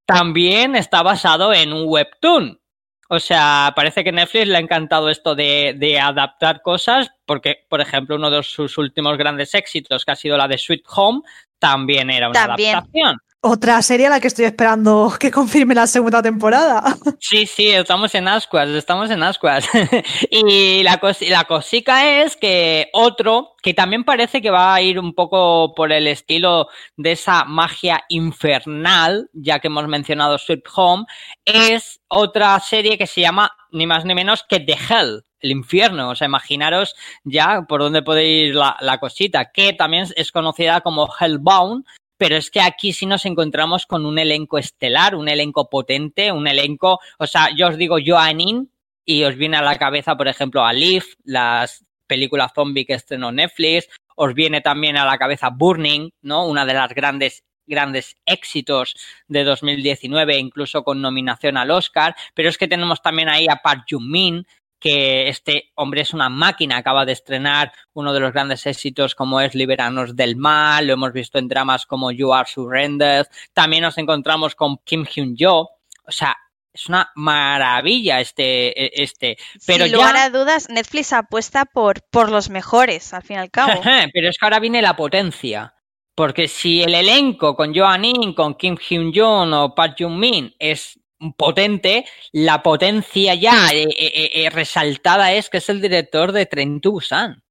también 0.05 0.77
está 0.77 1.03
basado 1.03 1.55
en 1.55 1.73
un 1.73 1.85
webtoon. 1.87 2.61
O 3.09 3.19
sea, 3.19 3.73
parece 3.77 4.05
que 4.05 4.13
Netflix 4.13 4.47
le 4.47 4.57
ha 4.57 4.61
encantado 4.61 5.11
esto 5.11 5.35
de, 5.35 5.75
de 5.79 6.01
adaptar 6.01 6.63
cosas, 6.63 7.11
porque, 7.27 7.67
por 7.69 7.81
ejemplo, 7.81 8.17
uno 8.17 8.31
de 8.31 8.43
sus 8.43 8.77
últimos 8.79 9.17
grandes 9.17 9.55
éxitos, 9.55 10.05
que 10.05 10.13
ha 10.13 10.17
sido 10.17 10.37
la 10.37 10.49
de 10.49 10.59
Sweet 10.59 10.85
Home, 10.95 11.21
también 11.59 12.11
era 12.11 12.29
una 12.29 12.45
adaptación. 12.45 13.19
Otra 13.45 13.83
serie 13.83 14.07
a 14.07 14.11
la 14.11 14.21
que 14.21 14.29
estoy 14.29 14.45
esperando 14.45 15.13
que 15.19 15.33
confirme 15.33 15.75
la 15.75 15.89
segunda 15.89 16.23
temporada. 16.23 16.97
Sí, 17.19 17.47
sí, 17.47 17.71
estamos 17.71 18.15
en 18.15 18.29
ascuas, 18.29 18.69
estamos 18.69 19.11
en 19.11 19.23
ascuas. 19.23 19.69
y 20.31 20.83
la, 20.83 20.99
cos 20.99 21.23
la 21.23 21.45
cosica 21.45 22.23
es 22.23 22.37
que 22.37 22.89
otro, 22.93 23.55
que 23.63 23.75
también 23.75 24.05
parece 24.05 24.43
que 24.43 24.51
va 24.51 24.75
a 24.75 24.83
ir 24.83 24.99
un 24.99 25.15
poco 25.15 25.73
por 25.75 25.93
el 25.93 26.09
estilo 26.09 26.69
de 26.97 27.13
esa 27.13 27.45
magia 27.45 28.05
infernal, 28.09 29.31
ya 29.33 29.61
que 29.61 29.69
hemos 29.69 29.89
mencionado 29.89 30.37
Sweet 30.37 30.65
Home, 30.75 31.05
es 31.45 32.01
otra 32.09 32.59
serie 32.61 32.99
que 32.99 33.07
se 33.07 33.23
llama 33.23 33.51
ni 33.71 33.87
más 33.87 34.05
ni 34.05 34.15
menos 34.15 34.45
que 34.49 34.61
The 34.61 34.77
Hell, 34.89 35.25
el 35.41 35.51
infierno. 35.53 36.11
O 36.11 36.15
sea, 36.15 36.27
imaginaros 36.27 36.95
ya 37.25 37.63
por 37.69 37.81
dónde 37.81 38.03
puede 38.03 38.27
ir 38.27 38.55
la, 38.55 38.77
la, 38.81 38.99
cosita, 38.99 39.51
que 39.53 39.73
también 39.73 40.07
es 40.17 40.33
conocida 40.33 40.81
como 40.83 41.09
Hellbound, 41.19 41.85
pero 42.23 42.37
es 42.37 42.53
que 42.53 42.61
aquí 42.61 42.93
sí 42.93 43.05
nos 43.05 43.27
encontramos 43.27 43.85
con 43.85 44.07
un 44.07 44.17
elenco 44.17 44.57
estelar, 44.57 45.17
un 45.17 45.29
elenco 45.29 45.69
potente, 45.69 46.31
un 46.31 46.47
elenco, 46.47 47.01
o 47.19 47.27
sea, 47.27 47.49
yo 47.57 47.67
os 47.67 47.77
digo 47.77 47.97
Joanin 48.01 48.71
y 49.05 49.25
os 49.25 49.35
viene 49.35 49.57
a 49.57 49.63
la 49.63 49.77
cabeza, 49.77 50.17
por 50.17 50.29
ejemplo, 50.29 50.65
a 50.65 50.73
Leaf, 50.73 51.15
las 51.25 51.85
películas 52.07 52.53
zombie 52.55 52.87
que 52.87 52.95
estrenó 52.95 53.33
Netflix, 53.33 53.89
os 54.15 54.35
viene 54.35 54.61
también 54.61 54.97
a 54.97 55.05
la 55.05 55.19
cabeza 55.19 55.51
Burning, 55.51 56.11
¿no? 56.21 56.47
Una 56.47 56.65
de 56.65 56.75
las 56.75 56.95
grandes 56.95 57.43
grandes 57.67 58.17
éxitos 58.25 58.95
de 59.27 59.43
2019, 59.43 60.39
incluso 60.39 60.85
con 60.85 61.03
nominación 61.03 61.57
al 61.57 61.73
Oscar, 61.73 62.15
pero 62.35 62.49
es 62.49 62.57
que 62.57 62.69
tenemos 62.69 63.03
también 63.03 63.31
ahí 63.31 63.49
a 63.49 63.57
Park 63.57 63.87
Jung-min, 63.91 64.47
que 64.83 65.29
este 65.29 65.71
hombre 65.77 66.01
es 66.01 66.13
una 66.13 66.29
máquina, 66.29 66.77
acaba 66.77 67.05
de 67.05 67.13
estrenar 67.13 67.73
uno 67.93 68.13
de 68.13 68.19
los 68.19 68.33
grandes 68.33 68.67
éxitos 68.67 69.15
como 69.15 69.41
es 69.41 69.55
Liberanos 69.55 70.17
del 70.17 70.35
Mal, 70.35 70.89
lo 70.89 70.95
hemos 70.95 71.13
visto 71.13 71.39
en 71.39 71.47
dramas 71.47 71.87
como 71.87 72.11
You 72.11 72.33
Are 72.33 72.49
Surrendered, 72.49 73.27
también 73.53 73.83
nos 73.85 73.97
encontramos 73.97 74.57
con 74.57 74.79
Kim 74.79 75.05
Hyun-jo, 75.05 75.71
o 76.05 76.11
sea, 76.11 76.37
es 76.73 76.89
una 76.89 77.13
maravilla 77.15 78.21
este, 78.21 78.69
e, 78.87 79.03
este. 79.03 79.37
Pero 79.67 79.85
Sin 79.85 79.93
lugar 79.93 80.17
a 80.17 80.31
dudas, 80.31 80.69
Netflix 80.71 81.13
apuesta 81.13 81.67
por, 81.67 82.03
por 82.11 82.31
los 82.31 82.49
mejores, 82.51 83.13
al 83.13 83.23
fin 83.23 83.37
y 83.37 83.41
al 83.41 83.51
cabo. 83.53 83.81
Pero 83.83 84.29
es 84.29 84.39
que 84.39 84.47
ahora 84.47 84.59
viene 84.59 84.83
la 84.83 84.97
potencia. 84.97 85.75
Porque 86.15 86.49
si 86.49 86.83
el 86.83 86.95
elenco 86.95 87.55
con 87.55 87.75
Joan 87.75 88.05
In, 88.05 88.35
con 88.35 88.55
Kim 88.55 88.77
Hyun 88.77 89.13
Jong 89.15 89.53
o 89.53 89.75
Park 89.75 89.97
Jung 89.99 90.19
Min 90.19 90.55
es 90.59 90.99
potente, 91.37 92.05
la 92.33 92.63
potencia 92.63 93.35
ya 93.35 93.69
eh, 93.73 93.87
eh, 93.99 94.31
eh, 94.35 94.51
resaltada 94.51 95.33
es 95.33 95.49
que 95.49 95.59
es 95.59 95.69
el 95.69 95.81
director 95.81 96.33
de 96.33 96.47
Train 96.47 96.81
to 96.81 96.93
Busan. 96.93 97.43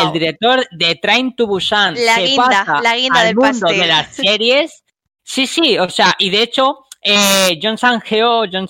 El 0.00 0.12
director 0.12 0.66
de 0.72 0.96
Train 0.96 1.36
to 1.36 1.46
Busan 1.46 1.94
la 1.94 2.16
se 2.16 2.24
guinda, 2.24 2.44
pasa 2.44 2.80
la 2.82 2.96
guinda 2.96 3.20
al 3.20 3.26
del 3.26 3.36
mundo 3.36 3.60
pastel. 3.60 3.80
de 3.80 3.86
las 3.86 4.08
series. 4.14 4.84
Sí, 5.22 5.46
sí, 5.46 5.78
o 5.78 5.88
sea, 5.90 6.14
y 6.18 6.30
de 6.30 6.42
hecho, 6.42 6.86
eh, 7.00 7.58
John 7.62 7.78
Sang-heo, 7.78 8.46
John 8.50 8.66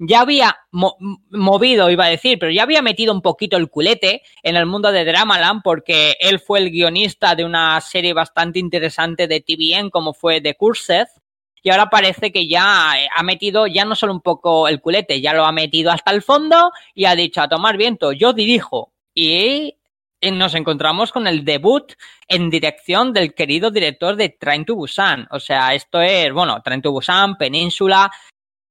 ya 0.00 0.20
había 0.20 0.56
mo 0.70 0.96
movido, 1.30 1.90
iba 1.90 2.04
a 2.04 2.08
decir, 2.10 2.38
pero 2.38 2.52
ya 2.52 2.64
había 2.64 2.82
metido 2.82 3.12
un 3.12 3.22
poquito 3.22 3.56
el 3.56 3.70
culete 3.70 4.22
en 4.42 4.56
el 4.56 4.66
mundo 4.66 4.92
de 4.92 5.04
Dramaland 5.04 5.62
porque 5.62 6.16
él 6.20 6.40
fue 6.40 6.58
el 6.58 6.70
guionista 6.70 7.34
de 7.34 7.44
una 7.44 7.80
serie 7.80 8.12
bastante 8.12 8.58
interesante 8.58 9.26
de 9.26 9.40
TVN 9.40 9.90
como 9.90 10.12
fue 10.12 10.40
The 10.40 10.54
Cursed 10.56 11.06
y 11.62 11.70
ahora 11.70 11.90
parece 11.90 12.32
que 12.32 12.48
ya 12.48 12.92
eh, 12.98 13.08
ha 13.14 13.22
metido 13.22 13.66
ya 13.66 13.84
no 13.84 13.94
solo 13.94 14.12
un 14.12 14.20
poco 14.20 14.68
el 14.68 14.80
culete, 14.80 15.20
ya 15.20 15.32
lo 15.32 15.44
ha 15.44 15.52
metido 15.52 15.90
hasta 15.90 16.10
el 16.10 16.22
fondo 16.22 16.72
y 16.94 17.04
ha 17.04 17.14
dicho 17.14 17.40
a 17.40 17.48
tomar 17.48 17.76
viento, 17.76 18.12
yo 18.12 18.32
dirijo 18.32 18.92
y 19.14 19.74
nos 20.32 20.54
encontramos 20.54 21.12
con 21.12 21.26
el 21.26 21.44
debut 21.44 21.92
en 22.26 22.50
dirección 22.50 23.12
del 23.12 23.34
querido 23.34 23.70
director 23.70 24.16
de 24.16 24.30
Train 24.30 24.64
to 24.64 24.74
Busan. 24.74 25.28
O 25.30 25.38
sea, 25.38 25.74
esto 25.74 26.00
es, 26.00 26.32
bueno, 26.32 26.60
Train 26.62 26.82
to 26.82 26.90
Busan, 26.90 27.36
Península, 27.36 28.10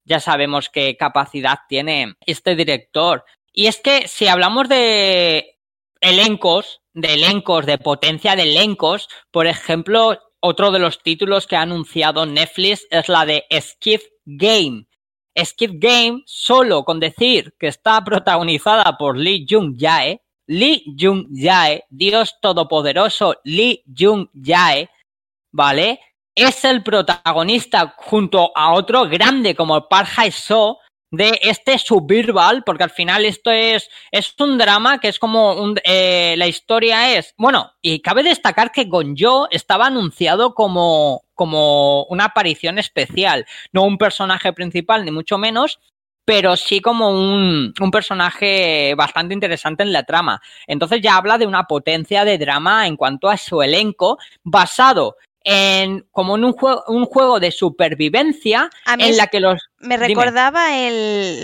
ya 0.03 0.19
sabemos 0.19 0.69
qué 0.69 0.97
capacidad 0.97 1.59
tiene 1.67 2.15
este 2.25 2.55
director. 2.55 3.23
Y 3.53 3.67
es 3.67 3.79
que 3.79 4.07
si 4.07 4.27
hablamos 4.27 4.69
de 4.69 5.57
elencos, 6.01 6.81
de 6.93 7.13
elencos, 7.13 7.65
de 7.65 7.77
potencia 7.77 8.35
de 8.35 8.43
elencos, 8.43 9.09
por 9.31 9.47
ejemplo, 9.47 10.19
otro 10.39 10.71
de 10.71 10.79
los 10.79 11.01
títulos 11.01 11.47
que 11.47 11.55
ha 11.55 11.61
anunciado 11.61 12.25
Netflix 12.25 12.87
es 12.89 13.09
la 13.09 13.25
de 13.25 13.45
Skip 13.59 14.01
Game. 14.25 14.87
Skip 15.37 15.71
Game, 15.75 16.23
solo 16.25 16.83
con 16.83 16.99
decir 16.99 17.53
que 17.59 17.67
está 17.67 18.03
protagonizada 18.03 18.97
por 18.97 19.17
Lee 19.17 19.45
Jung 19.47 19.75
Jae, 19.79 20.21
Lee 20.47 20.83
Jung 20.97 21.27
Jae, 21.31 21.85
Dios 21.89 22.35
Todopoderoso 22.41 23.35
Lee 23.43 23.83
Jung 23.85 24.27
Jae, 24.33 24.89
¿vale? 25.51 25.99
Es 26.33 26.63
el 26.65 26.83
protagonista 26.83 27.95
junto 27.97 28.51
a 28.55 28.73
otro 28.73 29.07
grande 29.07 29.55
como 29.55 29.87
Park 29.87 30.09
Hae-soo 30.17 30.77
de 31.11 31.39
este 31.41 31.77
Suburban, 31.79 32.63
porque 32.65 32.83
al 32.83 32.89
final 32.89 33.25
esto 33.25 33.51
es, 33.51 33.89
es 34.11 34.33
un 34.39 34.57
drama 34.57 34.99
que 34.99 35.07
es 35.07 35.19
como 35.19 35.53
un, 35.53 35.79
eh, 35.83 36.35
la 36.37 36.47
historia 36.47 37.17
es, 37.17 37.33
bueno, 37.37 37.71
y 37.81 38.01
cabe 38.01 38.23
destacar 38.23 38.71
que 38.71 38.85
Gonjo 38.85 39.47
estaba 39.51 39.87
anunciado 39.87 40.53
como, 40.53 41.23
como 41.33 42.03
una 42.05 42.25
aparición 42.25 42.77
especial, 42.77 43.45
no 43.71 43.83
un 43.83 43.97
personaje 43.97 44.51
principal, 44.53 45.05
ni 45.05 45.11
mucho 45.11 45.37
menos, 45.37 45.79
pero 46.25 46.57
sí 46.57 46.81
como 46.81 47.09
un, 47.09 47.73
un, 47.79 47.91
personaje 47.91 48.93
bastante 48.95 49.33
interesante 49.33 49.83
en 49.83 49.93
la 49.93 50.03
trama. 50.03 50.41
Entonces 50.67 50.99
ya 51.01 51.15
habla 51.15 51.37
de 51.37 51.47
una 51.47 51.63
potencia 51.63 52.25
de 52.25 52.37
drama 52.37 52.85
en 52.85 52.97
cuanto 52.97 53.29
a 53.29 53.37
su 53.37 53.61
elenco, 53.61 54.17
basado 54.43 55.15
en 55.49 56.05
como 56.11 56.35
en 56.35 56.43
un 56.43 56.51
juego, 56.51 56.83
un 56.89 57.05
juego 57.05 57.39
de 57.39 57.51
supervivencia 57.51 58.69
en 58.99 59.15
la 59.15 59.27
que 59.27 59.39
los 59.39 59.69
me 59.79 59.97
recordaba 59.97 60.67
Dime. 60.69 60.87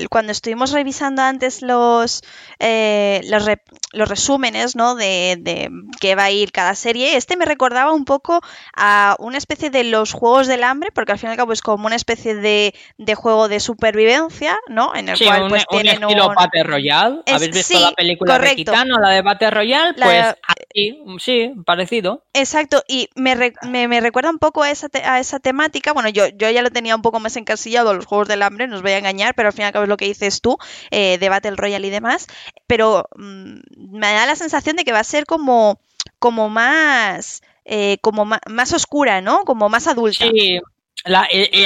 el 0.02 0.10
cuando 0.10 0.32
estuvimos 0.32 0.72
revisando 0.72 1.22
antes 1.22 1.62
los 1.62 2.22
eh, 2.60 3.22
los, 3.30 3.46
re, 3.46 3.62
los, 3.92 4.10
resúmenes 4.10 4.76
no 4.76 4.96
de, 4.96 5.38
de 5.40 5.70
que 6.00 6.16
va 6.16 6.26
a 6.26 6.32
ir 6.32 6.52
cada 6.52 6.76
serie 6.76 7.16
este 7.16 7.38
me 7.38 7.46
recordaba 7.46 7.94
un 7.94 8.06
poco 8.06 8.42
a 8.76 9.16
una 9.20 9.38
especie 9.38 9.70
de 9.70 9.84
los 9.84 10.14
juegos 10.14 10.48
del 10.48 10.64
hambre 10.64 10.90
porque 10.94 11.12
al 11.12 11.20
fin 11.20 11.30
y 11.30 11.32
al 11.32 11.38
cabo 11.38 11.54
es 11.54 11.62
como 11.62 11.86
una 11.86 11.96
especie 11.96 12.36
de, 12.36 12.74
de 12.98 13.16
juego 13.16 13.48
de 13.48 13.60
supervivencia 13.60 14.58
no 14.68 14.96
en 14.96 15.10
el 15.10 15.18
sí, 15.18 15.26
cual 15.26 15.44
un, 15.44 15.50
pues 15.50 15.66
un 15.70 15.82
tienen 15.82 16.02
estilo 16.04 16.28
un... 16.30 16.36
Battle 16.36 16.64
Royale 16.64 17.20
Es- 17.26 17.36
habéis 17.36 17.52
visto 17.54 17.78
sí, 17.78 17.84
la 17.84 17.92
película 17.92 18.34
correcto. 18.34 18.50
de 18.52 18.56
Kitano 18.56 19.00
la 19.00 19.10
de 19.10 19.22
Battle 19.22 19.52
Royale 19.52 19.94
La- 19.98 20.06
pues 20.06 20.36
así 20.48 21.04
sí 21.20 21.52
parecido 21.66 22.24
Exacto, 22.34 22.82
y 22.88 23.10
me, 23.16 23.36
me, 23.62 23.88
me 23.88 24.00
recuerda 24.02 24.30
un 24.32 24.40
poco 24.40 24.64
a 24.64 24.72
esa, 24.72 24.90
te- 24.90 25.04
a 25.04 25.20
esa 25.20 25.40
temática. 25.40 25.94
Bueno, 25.94 26.10
yo, 26.10 26.28
yo 26.30 26.50
ya 26.50 26.64
lo 26.64 26.72
tenía 26.72 26.96
un 26.96 27.04
poco 27.04 27.20
más 27.20 27.38
encasillado 27.38 27.92
a 27.92 27.94
los 27.94 28.06
Juegos 28.08 28.23
del 28.28 28.42
Hambre, 28.42 28.68
no 28.68 28.76
os 28.76 28.82
voy 28.82 28.92
a 28.92 28.98
engañar, 28.98 29.36
pero 29.36 29.50
al 29.50 29.54
fin 29.54 29.64
y 29.64 29.66
al 29.66 29.74
cabo 29.74 29.84
es 29.84 29.90
lo 29.90 29.98
que 29.98 30.06
dices 30.06 30.42
tú, 30.42 30.58
eh, 30.92 31.18
de 31.18 31.30
Battle 31.30 31.56
Royale 31.56 31.88
y 31.88 31.92
demás. 31.92 32.28
Pero 32.68 33.08
mm, 33.16 33.60
me 33.92 34.14
da 34.14 34.26
la 34.26 34.36
sensación 34.36 34.76
de 34.76 34.84
que 34.84 34.92
va 34.92 35.00
a 35.00 35.04
ser 35.04 35.26
como, 35.26 35.80
como 36.20 36.50
más... 36.50 37.42
eh, 37.66 37.98
como 38.02 38.26
más, 38.26 38.74
oscura, 38.74 39.22
¿no? 39.22 39.44
Como 39.46 39.70
más 39.70 39.88
adulta. 39.88 40.26
Y, 40.26 40.60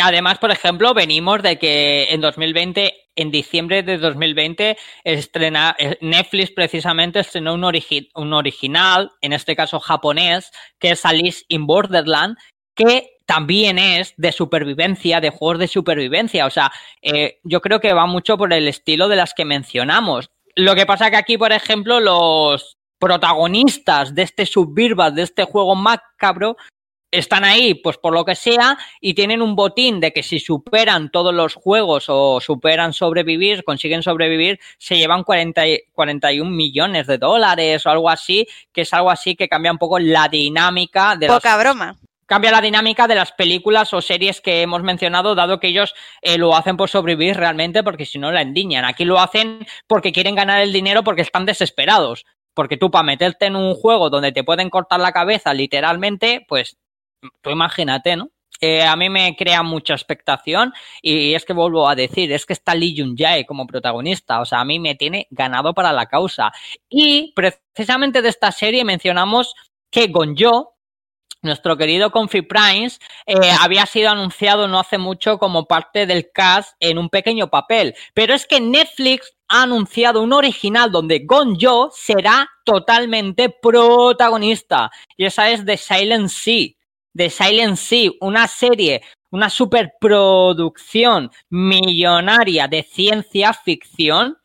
además, 0.01 0.39
por 0.39 0.51
ejemplo, 0.51 0.93
venimos 0.93 1.41
de 1.43 1.57
que 1.59 2.07
en 2.09 2.21
2020, 2.21 2.93
en 3.15 3.31
diciembre 3.31 3.83
de 3.83 3.97
2020, 3.97 4.77
estrena, 5.03 5.75
eh, 5.77 5.97
Netflix 6.01 6.51
precisamente 6.51 7.19
estrenó 7.19 7.53
un, 7.53 7.63
un 7.63 8.33
original, 8.33 9.11
en 9.21 9.33
este 9.33 9.55
caso 9.55 9.79
japonés, 9.79 10.51
que 10.79 10.91
es 10.91 11.05
Alice 11.05 11.43
in 11.49 11.67
Borderland, 11.67 12.37
que 12.75 13.16
también 13.27 13.77
es 13.77 14.13
de 14.17 14.31
supervivencia, 14.31 15.19
de 15.19 15.29
juegos 15.29 15.59
de 15.59 15.67
supervivencia. 15.67 16.45
O 16.45 16.49
sea, 16.49 16.71
eh, 17.01 17.39
yo 17.43 17.61
creo 17.61 17.79
que 17.79 17.93
va 17.93 18.05
mucho 18.05 18.37
por 18.37 18.51
el 18.53 18.67
estilo 18.67 19.07
de 19.09 19.17
las 19.17 19.33
que 19.33 19.45
mencionamos. 19.45 20.31
Lo 20.55 20.73
que 20.75 20.85
pasa 20.85 21.11
que 21.11 21.17
aquí, 21.17 21.37
por 21.37 21.51
ejemplo, 21.51 21.99
los 21.99 22.77
protagonistas 22.99 24.15
de 24.15 24.23
este 24.23 24.45
Suburban, 24.45 25.13
de 25.13 25.23
este 25.23 25.43
juego 25.43 25.75
macabro, 25.75 26.55
están 27.11 27.43
ahí, 27.43 27.73
pues 27.73 27.97
por 27.97 28.13
lo 28.13 28.23
que 28.25 28.35
sea, 28.35 28.77
y 29.01 29.13
tienen 29.13 29.41
un 29.41 29.55
botín 29.55 29.99
de 29.99 30.11
que 30.13 30.23
si 30.23 30.39
superan 30.39 31.09
todos 31.11 31.33
los 31.33 31.53
juegos 31.53 32.05
o 32.07 32.39
superan 32.39 32.93
sobrevivir, 32.93 33.63
consiguen 33.63 34.03
sobrevivir, 34.03 34.59
se 34.77 34.97
llevan 34.97 35.23
40, 35.23 35.67
y- 35.67 35.83
41 35.91 36.49
millones 36.49 37.07
de 37.07 37.17
dólares 37.17 37.85
o 37.85 37.89
algo 37.89 38.09
así, 38.09 38.47
que 38.71 38.81
es 38.81 38.93
algo 38.93 39.11
así 39.11 39.35
que 39.35 39.47
cambia 39.49 39.71
un 39.71 39.77
poco 39.77 39.99
la 39.99 40.27
dinámica 40.27 41.15
de 41.15 41.27
Poca 41.27 41.57
broma. 41.57 41.97
Cambia 42.27 42.51
la 42.51 42.61
dinámica 42.61 43.07
de 43.07 43.15
las 43.15 43.31
películas 43.31 43.93
o 43.93 44.01
series 44.01 44.41
que 44.41 44.61
hemos 44.61 44.83
mencionado, 44.83 45.33
dado 45.33 45.59
que 45.59 45.69
ellos 45.69 45.95
eh, 46.21 46.37
lo 46.37 46.55
hacen 46.55 46.77
por 46.77 46.89
sobrevivir 46.89 47.37
realmente, 47.37 47.83
porque 47.83 48.05
si 48.05 48.19
no 48.19 48.31
la 48.31 48.41
endiñan. 48.41 48.85
Aquí 48.85 49.05
lo 49.05 49.19
hacen 49.19 49.65
porque 49.87 50.11
quieren 50.11 50.35
ganar 50.35 50.61
el 50.61 50.71
dinero 50.71 51.03
porque 51.03 51.21
están 51.21 51.45
desesperados. 51.45 52.25
Porque 52.53 52.77
tú 52.77 52.91
para 52.91 53.03
meterte 53.03 53.45
en 53.45 53.55
un 53.55 53.73
juego 53.75 54.09
donde 54.09 54.31
te 54.31 54.43
pueden 54.43 54.69
cortar 54.69 54.99
la 54.99 55.11
cabeza 55.11 55.53
literalmente, 55.53 56.45
pues 56.47 56.77
tú 57.41 57.49
imagínate, 57.49 58.15
¿no? 58.15 58.29
Eh, 58.59 58.83
a 58.83 58.95
mí 58.95 59.09
me 59.09 59.35
crea 59.35 59.61
mucha 59.61 59.93
expectación 59.93 60.73
y 61.01 61.35
es 61.35 61.45
que 61.45 61.53
vuelvo 61.53 61.87
a 61.87 61.95
decir, 61.95 62.31
es 62.31 62.45
que 62.45 62.53
está 62.53 62.73
Lee 62.73 62.95
Jun 62.97 63.15
Jae 63.15 63.45
como 63.45 63.67
protagonista, 63.67 64.41
o 64.41 64.45
sea, 64.45 64.61
a 64.61 64.65
mí 64.65 64.79
me 64.79 64.95
tiene 64.95 65.27
ganado 65.29 65.73
para 65.73 65.93
la 65.93 66.07
causa. 66.07 66.51
Y 66.89 67.33
precisamente 67.35 68.21
de 68.21 68.29
esta 68.29 68.51
serie 68.51 68.83
mencionamos 68.83 69.53
que 69.91 70.07
Gonjo, 70.07 70.76
nuestro 71.47 71.77
querido 71.77 72.11
Confi 72.11 72.41
Primes, 72.43 72.99
eh, 73.25 73.33
había 73.61 73.85
sido 73.85 74.09
anunciado 74.09 74.67
no 74.67 74.79
hace 74.79 74.97
mucho 74.97 75.37
como 75.37 75.65
parte 75.65 76.05
del 76.05 76.31
cast 76.31 76.75
en 76.79 76.97
un 76.97 77.09
pequeño 77.09 77.49
papel. 77.49 77.95
Pero 78.13 78.33
es 78.33 78.45
que 78.45 78.61
Netflix 78.61 79.33
ha 79.47 79.63
anunciado 79.63 80.21
un 80.21 80.33
original 80.33 80.91
donde 80.91 81.23
Gonjo 81.25 81.89
será 81.91 82.49
totalmente 82.63 83.49
protagonista. 83.49 84.91
Y 85.15 85.25
esa 85.25 85.49
es 85.49 85.65
The 85.65 85.77
Silent 85.77 86.29
Sea. 86.29 86.69
The 87.15 87.29
Silent 87.29 87.77
Sea, 87.77 88.11
una 88.21 88.47
serie, 88.47 89.01
una 89.31 89.49
superproducción 89.49 91.31
millonaria 91.49 92.67
de 92.67 92.83
ciencia 92.83 93.53
ficción. 93.53 94.37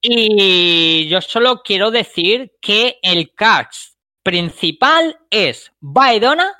Y 0.00 1.08
yo 1.08 1.20
solo 1.20 1.62
quiero 1.64 1.90
decir 1.90 2.52
que 2.60 2.98
el 3.02 3.34
cast 3.34 3.95
principal 4.26 5.20
es 5.30 5.72
Baedona, 5.78 6.52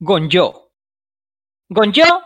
Gonjo. 0.00 0.72
Gonjo, 1.68 2.22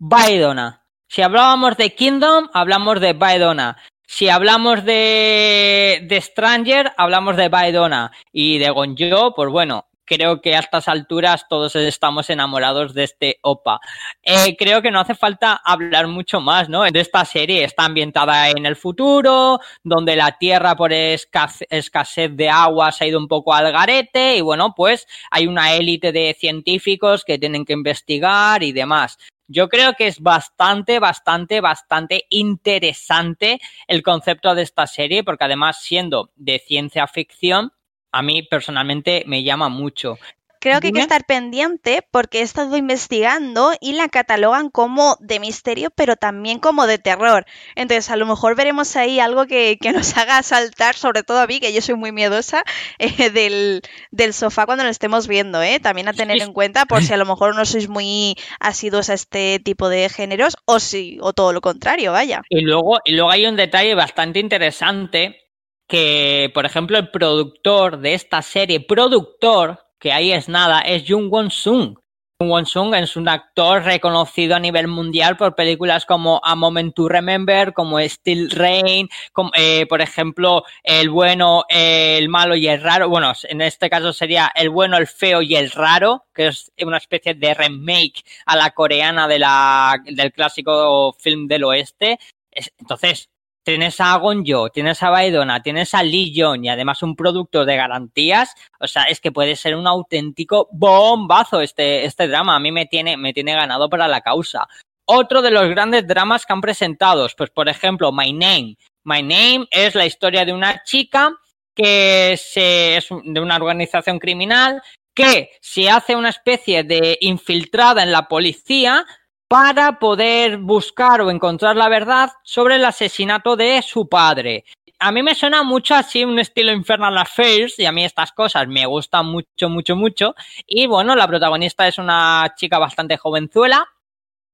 Baedona. 0.00 0.84
Si 1.08 1.22
hablábamos 1.22 1.76
de 1.76 1.94
Kingdom, 1.94 2.48
hablamos 2.52 3.00
de 3.00 3.12
Baedona. 3.12 3.76
Si 4.04 4.28
hablamos 4.28 4.84
de, 4.84 6.04
de 6.08 6.20
Stranger, 6.20 6.94
hablamos 6.96 7.36
de 7.36 7.48
Baedona. 7.48 8.10
Y 8.32 8.58
de 8.58 8.70
Gonjo, 8.70 9.36
pues 9.36 9.50
bueno, 9.50 9.86
creo 10.06 10.40
que 10.40 10.54
a 10.54 10.60
estas 10.60 10.88
alturas 10.88 11.46
todos 11.48 11.76
estamos 11.76 12.30
enamorados 12.30 12.94
de 12.94 13.04
este 13.04 13.38
OPA. 13.42 13.80
Eh, 14.22 14.56
creo 14.56 14.80
que 14.80 14.90
no 14.90 15.00
hace 15.00 15.14
falta 15.14 15.60
hablar 15.64 16.06
mucho 16.06 16.40
más, 16.40 16.68
¿no? 16.68 16.84
De 16.84 17.00
esta 17.00 17.24
serie 17.24 17.64
está 17.64 17.84
ambientada 17.84 18.48
en 18.50 18.64
el 18.64 18.76
futuro, 18.76 19.58
donde 19.82 20.16
la 20.16 20.38
Tierra 20.38 20.76
por 20.76 20.92
escasez, 20.92 22.36
de 22.36 22.48
agua 22.48 22.92
se 22.92 23.04
ha 23.04 23.08
ido 23.08 23.18
un 23.18 23.28
poco 23.28 23.52
al 23.52 23.72
garete 23.72 24.36
y 24.36 24.40
bueno, 24.40 24.72
pues 24.74 25.06
hay 25.30 25.46
una 25.46 25.74
élite 25.74 26.12
de 26.12 26.34
científicos 26.38 27.24
que 27.24 27.38
tienen 27.38 27.64
que 27.64 27.72
investigar 27.72 28.62
y 28.62 28.72
demás. 28.72 29.18
Yo 29.48 29.68
creo 29.68 29.94
que 29.94 30.08
es 30.08 30.20
bastante, 30.20 30.98
bastante, 30.98 31.60
bastante 31.60 32.24
interesante 32.30 33.60
el 33.86 34.02
concepto 34.02 34.54
de 34.56 34.62
esta 34.62 34.88
serie, 34.88 35.22
porque 35.22 35.44
además 35.44 35.82
siendo 35.82 36.30
de 36.34 36.58
ciencia 36.58 37.06
ficción, 37.06 37.72
a 38.16 38.22
mí 38.22 38.42
personalmente 38.42 39.24
me 39.26 39.42
llama 39.42 39.68
mucho. 39.68 40.18
Creo 40.58 40.80
que 40.80 40.88
hay 40.88 40.92
que 40.94 41.00
estar 41.00 41.24
pendiente 41.26 42.02
porque 42.10 42.40
he 42.40 42.42
estado 42.42 42.76
investigando 42.76 43.72
y 43.80 43.92
la 43.92 44.08
catalogan 44.08 44.70
como 44.70 45.16
de 45.20 45.38
misterio, 45.38 45.90
pero 45.94 46.16
también 46.16 46.58
como 46.58 46.86
de 46.86 46.98
terror. 46.98 47.44
Entonces, 47.76 48.10
a 48.10 48.16
lo 48.16 48.26
mejor 48.26 48.56
veremos 48.56 48.96
ahí 48.96 49.20
algo 49.20 49.46
que, 49.46 49.78
nos 49.94 50.16
haga 50.16 50.42
saltar, 50.42 50.96
sobre 50.96 51.22
todo 51.22 51.40
a 51.40 51.46
mí, 51.46 51.60
que 51.60 51.72
yo 51.72 51.80
soy 51.82 51.94
muy 51.94 52.10
miedosa, 52.10 52.64
eh, 52.98 53.30
del, 53.30 54.32
sofá 54.32 54.66
cuando 54.66 54.82
lo 54.82 54.90
estemos 54.90 55.28
viendo. 55.28 55.62
¿eh? 55.62 55.78
También 55.78 56.08
a 56.08 56.14
tener 56.14 56.42
en 56.42 56.52
cuenta 56.52 56.86
por 56.86 57.02
si 57.02 57.12
a 57.12 57.16
lo 57.18 57.26
mejor 57.26 57.54
no 57.54 57.64
sois 57.64 57.88
muy 57.88 58.34
asiduos 58.58 59.10
a 59.10 59.14
este 59.14 59.60
tipo 59.60 59.88
de 59.88 60.08
géneros 60.08 60.56
o, 60.64 60.80
si, 60.80 61.18
o 61.20 61.32
todo 61.32 61.52
lo 61.52 61.60
contrario, 61.60 62.12
vaya. 62.12 62.42
Y 62.48 62.62
luego, 62.62 62.98
y 63.04 63.12
luego 63.12 63.30
hay 63.30 63.46
un 63.46 63.56
detalle 63.56 63.94
bastante 63.94 64.40
interesante 64.40 65.45
que, 65.86 66.50
por 66.54 66.66
ejemplo, 66.66 66.98
el 66.98 67.10
productor 67.10 67.98
de 67.98 68.14
esta 68.14 68.42
serie, 68.42 68.80
productor, 68.80 69.86
que 69.98 70.12
ahí 70.12 70.32
es 70.32 70.48
nada, 70.48 70.80
es 70.80 71.04
Jung 71.08 71.32
Won-sung. 71.32 71.98
Jung 72.38 72.50
Won-sung 72.50 72.94
es 72.94 73.16
un 73.16 73.28
actor 73.28 73.82
reconocido 73.82 74.56
a 74.56 74.60
nivel 74.60 74.88
mundial 74.88 75.38
por 75.38 75.54
películas 75.54 76.04
como 76.04 76.38
A 76.44 76.54
Moment 76.54 76.94
to 76.94 77.08
Remember, 77.08 77.72
como 77.72 77.98
Still 77.98 78.50
Rain, 78.50 79.08
como, 79.32 79.50
eh, 79.54 79.86
por 79.86 80.02
ejemplo, 80.02 80.64
El 80.82 81.08
bueno, 81.08 81.64
el 81.70 82.28
malo 82.28 82.54
y 82.56 82.68
el 82.68 82.82
raro. 82.82 83.08
Bueno, 83.08 83.32
en 83.44 83.62
este 83.62 83.88
caso 83.88 84.12
sería 84.12 84.52
El 84.54 84.68
bueno, 84.68 84.98
el 84.98 85.06
feo 85.06 85.40
y 85.40 85.56
el 85.56 85.70
raro, 85.70 86.26
que 86.34 86.48
es 86.48 86.70
una 86.82 86.98
especie 86.98 87.32
de 87.32 87.54
remake 87.54 88.22
a 88.44 88.56
la 88.56 88.70
coreana 88.72 89.26
de 89.28 89.38
la, 89.38 89.96
del 90.04 90.30
clásico 90.32 91.14
film 91.18 91.46
del 91.46 91.64
oeste. 91.64 92.18
Entonces, 92.50 93.30
tienes 93.66 94.00
a 94.00 94.16
Gonjo, 94.16 94.70
tienes 94.70 95.02
a 95.02 95.10
Baidona, 95.10 95.60
tienes 95.60 95.92
a 95.92 96.04
Lee 96.04 96.32
Young 96.32 96.64
y 96.64 96.68
además 96.68 97.02
un 97.02 97.16
producto 97.16 97.64
de 97.64 97.74
garantías, 97.74 98.54
o 98.78 98.86
sea, 98.86 99.02
es 99.04 99.20
que 99.20 99.32
puede 99.32 99.56
ser 99.56 99.74
un 99.74 99.88
auténtico 99.88 100.68
bombazo 100.70 101.60
este, 101.60 102.04
este 102.04 102.28
drama. 102.28 102.54
A 102.54 102.60
mí 102.60 102.70
me 102.70 102.86
tiene, 102.86 103.16
me 103.16 103.32
tiene 103.32 103.54
ganado 103.54 103.90
para 103.90 104.06
la 104.06 104.20
causa. 104.20 104.68
Otro 105.04 105.42
de 105.42 105.50
los 105.50 105.68
grandes 105.68 106.06
dramas 106.06 106.46
que 106.46 106.52
han 106.52 106.60
presentado, 106.60 107.26
pues 107.36 107.50
por 107.50 107.68
ejemplo, 107.68 108.12
My 108.12 108.32
Name. 108.32 108.76
My 109.02 109.22
Name 109.22 109.66
es 109.72 109.96
la 109.96 110.06
historia 110.06 110.44
de 110.44 110.52
una 110.52 110.84
chica 110.84 111.36
que 111.74 112.38
se, 112.40 112.98
es 112.98 113.08
de 113.10 113.40
una 113.40 113.56
organización 113.56 114.20
criminal 114.20 114.80
que 115.12 115.50
se 115.60 115.90
hace 115.90 116.14
una 116.14 116.28
especie 116.28 116.84
de 116.84 117.18
infiltrada 117.20 118.04
en 118.04 118.12
la 118.12 118.28
policía 118.28 119.04
para 119.48 119.98
poder 119.98 120.58
buscar 120.58 121.20
o 121.20 121.30
encontrar 121.30 121.76
la 121.76 121.88
verdad 121.88 122.30
sobre 122.42 122.76
el 122.76 122.84
asesinato 122.84 123.56
de 123.56 123.82
su 123.82 124.08
padre. 124.08 124.64
A 124.98 125.12
mí 125.12 125.22
me 125.22 125.34
suena 125.34 125.62
mucho 125.62 125.94
así 125.94 126.24
un 126.24 126.38
estilo 126.38 126.72
Infernal 126.72 127.16
Affairs 127.18 127.78
y 127.78 127.84
a 127.84 127.92
mí 127.92 128.04
estas 128.04 128.32
cosas 128.32 128.66
me 128.66 128.86
gustan 128.86 129.26
mucho, 129.26 129.68
mucho, 129.68 129.94
mucho. 129.94 130.34
Y 130.66 130.86
bueno, 130.86 131.14
la 131.14 131.28
protagonista 131.28 131.86
es 131.86 131.98
una 131.98 132.54
chica 132.56 132.78
bastante 132.78 133.16
jovenzuela, 133.16 133.86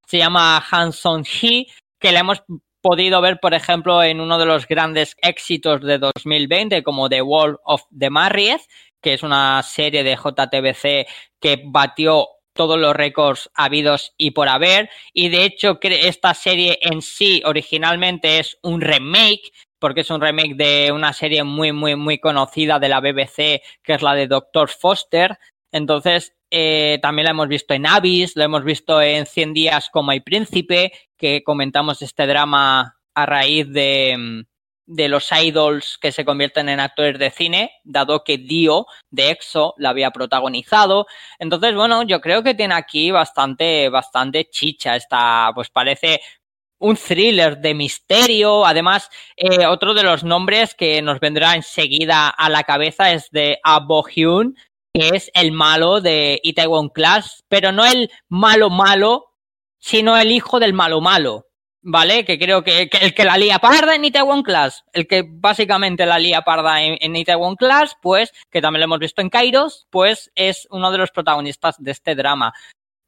se 0.06 0.18
llama 0.18 0.62
Hanson 0.70 1.24
Hee, 1.24 1.68
que 1.98 2.12
la 2.12 2.20
hemos 2.20 2.42
podido 2.82 3.20
ver, 3.20 3.38
por 3.40 3.54
ejemplo, 3.54 4.02
en 4.02 4.20
uno 4.20 4.36
de 4.36 4.46
los 4.46 4.66
grandes 4.66 5.16
éxitos 5.22 5.80
de 5.82 5.98
2020 5.98 6.82
como 6.82 7.08
The 7.08 7.22
World 7.22 7.58
of 7.64 7.84
the 7.96 8.10
Married, 8.10 8.58
que 9.00 9.14
es 9.14 9.22
una 9.22 9.62
serie 9.62 10.02
de 10.02 10.16
JTBC 10.16 11.06
que 11.40 11.62
batió 11.64 12.26
todos 12.54 12.78
los 12.78 12.94
récords 12.94 13.50
habidos 13.54 14.14
y 14.16 14.32
por 14.32 14.48
haber. 14.48 14.90
Y 15.12 15.28
de 15.28 15.44
hecho, 15.44 15.78
esta 15.82 16.34
serie 16.34 16.78
en 16.82 17.02
sí 17.02 17.42
originalmente 17.44 18.38
es 18.38 18.58
un 18.62 18.80
remake, 18.80 19.52
porque 19.78 20.02
es 20.02 20.10
un 20.10 20.20
remake 20.20 20.54
de 20.54 20.92
una 20.92 21.12
serie 21.12 21.42
muy, 21.44 21.72
muy, 21.72 21.96
muy 21.96 22.18
conocida 22.18 22.78
de 22.78 22.88
la 22.88 23.00
BBC, 23.00 23.62
que 23.82 23.94
es 23.94 24.02
la 24.02 24.14
de 24.14 24.28
Doctor 24.28 24.68
Foster. 24.68 25.38
Entonces, 25.72 26.34
eh, 26.50 26.98
también 27.00 27.24
la 27.24 27.30
hemos 27.30 27.48
visto 27.48 27.74
en 27.74 27.86
Abyss, 27.86 28.36
lo 28.36 28.44
hemos 28.44 28.62
visto 28.62 29.00
en 29.00 29.26
100 29.26 29.54
días 29.54 29.88
como 29.90 30.10
hay 30.10 30.20
príncipe, 30.20 30.92
que 31.16 31.42
comentamos 31.42 32.02
este 32.02 32.26
drama 32.26 32.98
a 33.14 33.26
raíz 33.26 33.72
de, 33.72 34.16
mm, 34.18 34.51
de 34.86 35.08
los 35.08 35.30
idols 35.32 35.98
que 35.98 36.12
se 36.12 36.24
convierten 36.24 36.68
en 36.68 36.80
actores 36.80 37.18
de 37.18 37.30
cine, 37.30 37.72
dado 37.84 38.24
que 38.24 38.38
Dio 38.38 38.86
de 39.10 39.30
EXO 39.30 39.74
la 39.78 39.90
había 39.90 40.10
protagonizado. 40.10 41.06
Entonces, 41.38 41.74
bueno, 41.74 42.02
yo 42.02 42.20
creo 42.20 42.42
que 42.42 42.54
tiene 42.54 42.74
aquí 42.74 43.10
bastante, 43.10 43.88
bastante 43.88 44.48
chicha. 44.50 44.96
Esta, 44.96 45.50
pues 45.54 45.70
parece 45.70 46.20
un 46.78 46.96
thriller 46.96 47.58
de 47.58 47.74
misterio. 47.74 48.66
Además, 48.66 49.08
eh, 49.36 49.66
otro 49.66 49.94
de 49.94 50.02
los 50.02 50.24
nombres 50.24 50.74
que 50.74 51.00
nos 51.00 51.20
vendrá 51.20 51.54
enseguida 51.54 52.28
a 52.28 52.48
la 52.50 52.64
cabeza 52.64 53.12
es 53.12 53.30
de 53.30 53.58
Abo 53.62 54.04
Hyun, 54.04 54.56
que 54.92 55.10
es 55.14 55.30
el 55.34 55.52
malo 55.52 56.00
de 56.00 56.40
Itaewon 56.42 56.90
Class, 56.90 57.44
pero 57.48 57.72
no 57.72 57.84
el 57.86 58.10
malo 58.28 58.68
malo, 58.68 59.32
sino 59.78 60.16
el 60.16 60.32
hijo 60.32 60.60
del 60.60 60.74
malo 60.74 61.00
malo. 61.00 61.46
¿Vale? 61.82 62.24
Que 62.24 62.38
creo 62.38 62.62
que, 62.62 62.88
el 63.00 63.14
que 63.14 63.24
la 63.24 63.36
lía 63.36 63.58
parda 63.58 63.94
en 63.94 64.04
Itaewon 64.04 64.42
Class, 64.42 64.84
el 64.92 65.06
que 65.06 65.24
básicamente 65.26 66.06
la 66.06 66.18
lía 66.18 66.42
parda 66.42 66.82
en, 66.82 66.96
en 67.00 67.16
Itaewon 67.16 67.56
Class, 67.56 67.96
pues, 68.00 68.32
que 68.50 68.60
también 68.60 68.80
lo 68.80 68.84
hemos 68.84 68.98
visto 69.00 69.20
en 69.20 69.30
Kairos, 69.30 69.86
pues 69.90 70.30
es 70.34 70.66
uno 70.70 70.90
de 70.90 70.98
los 70.98 71.10
protagonistas 71.10 71.76
de 71.78 71.90
este 71.90 72.14
drama. 72.14 72.52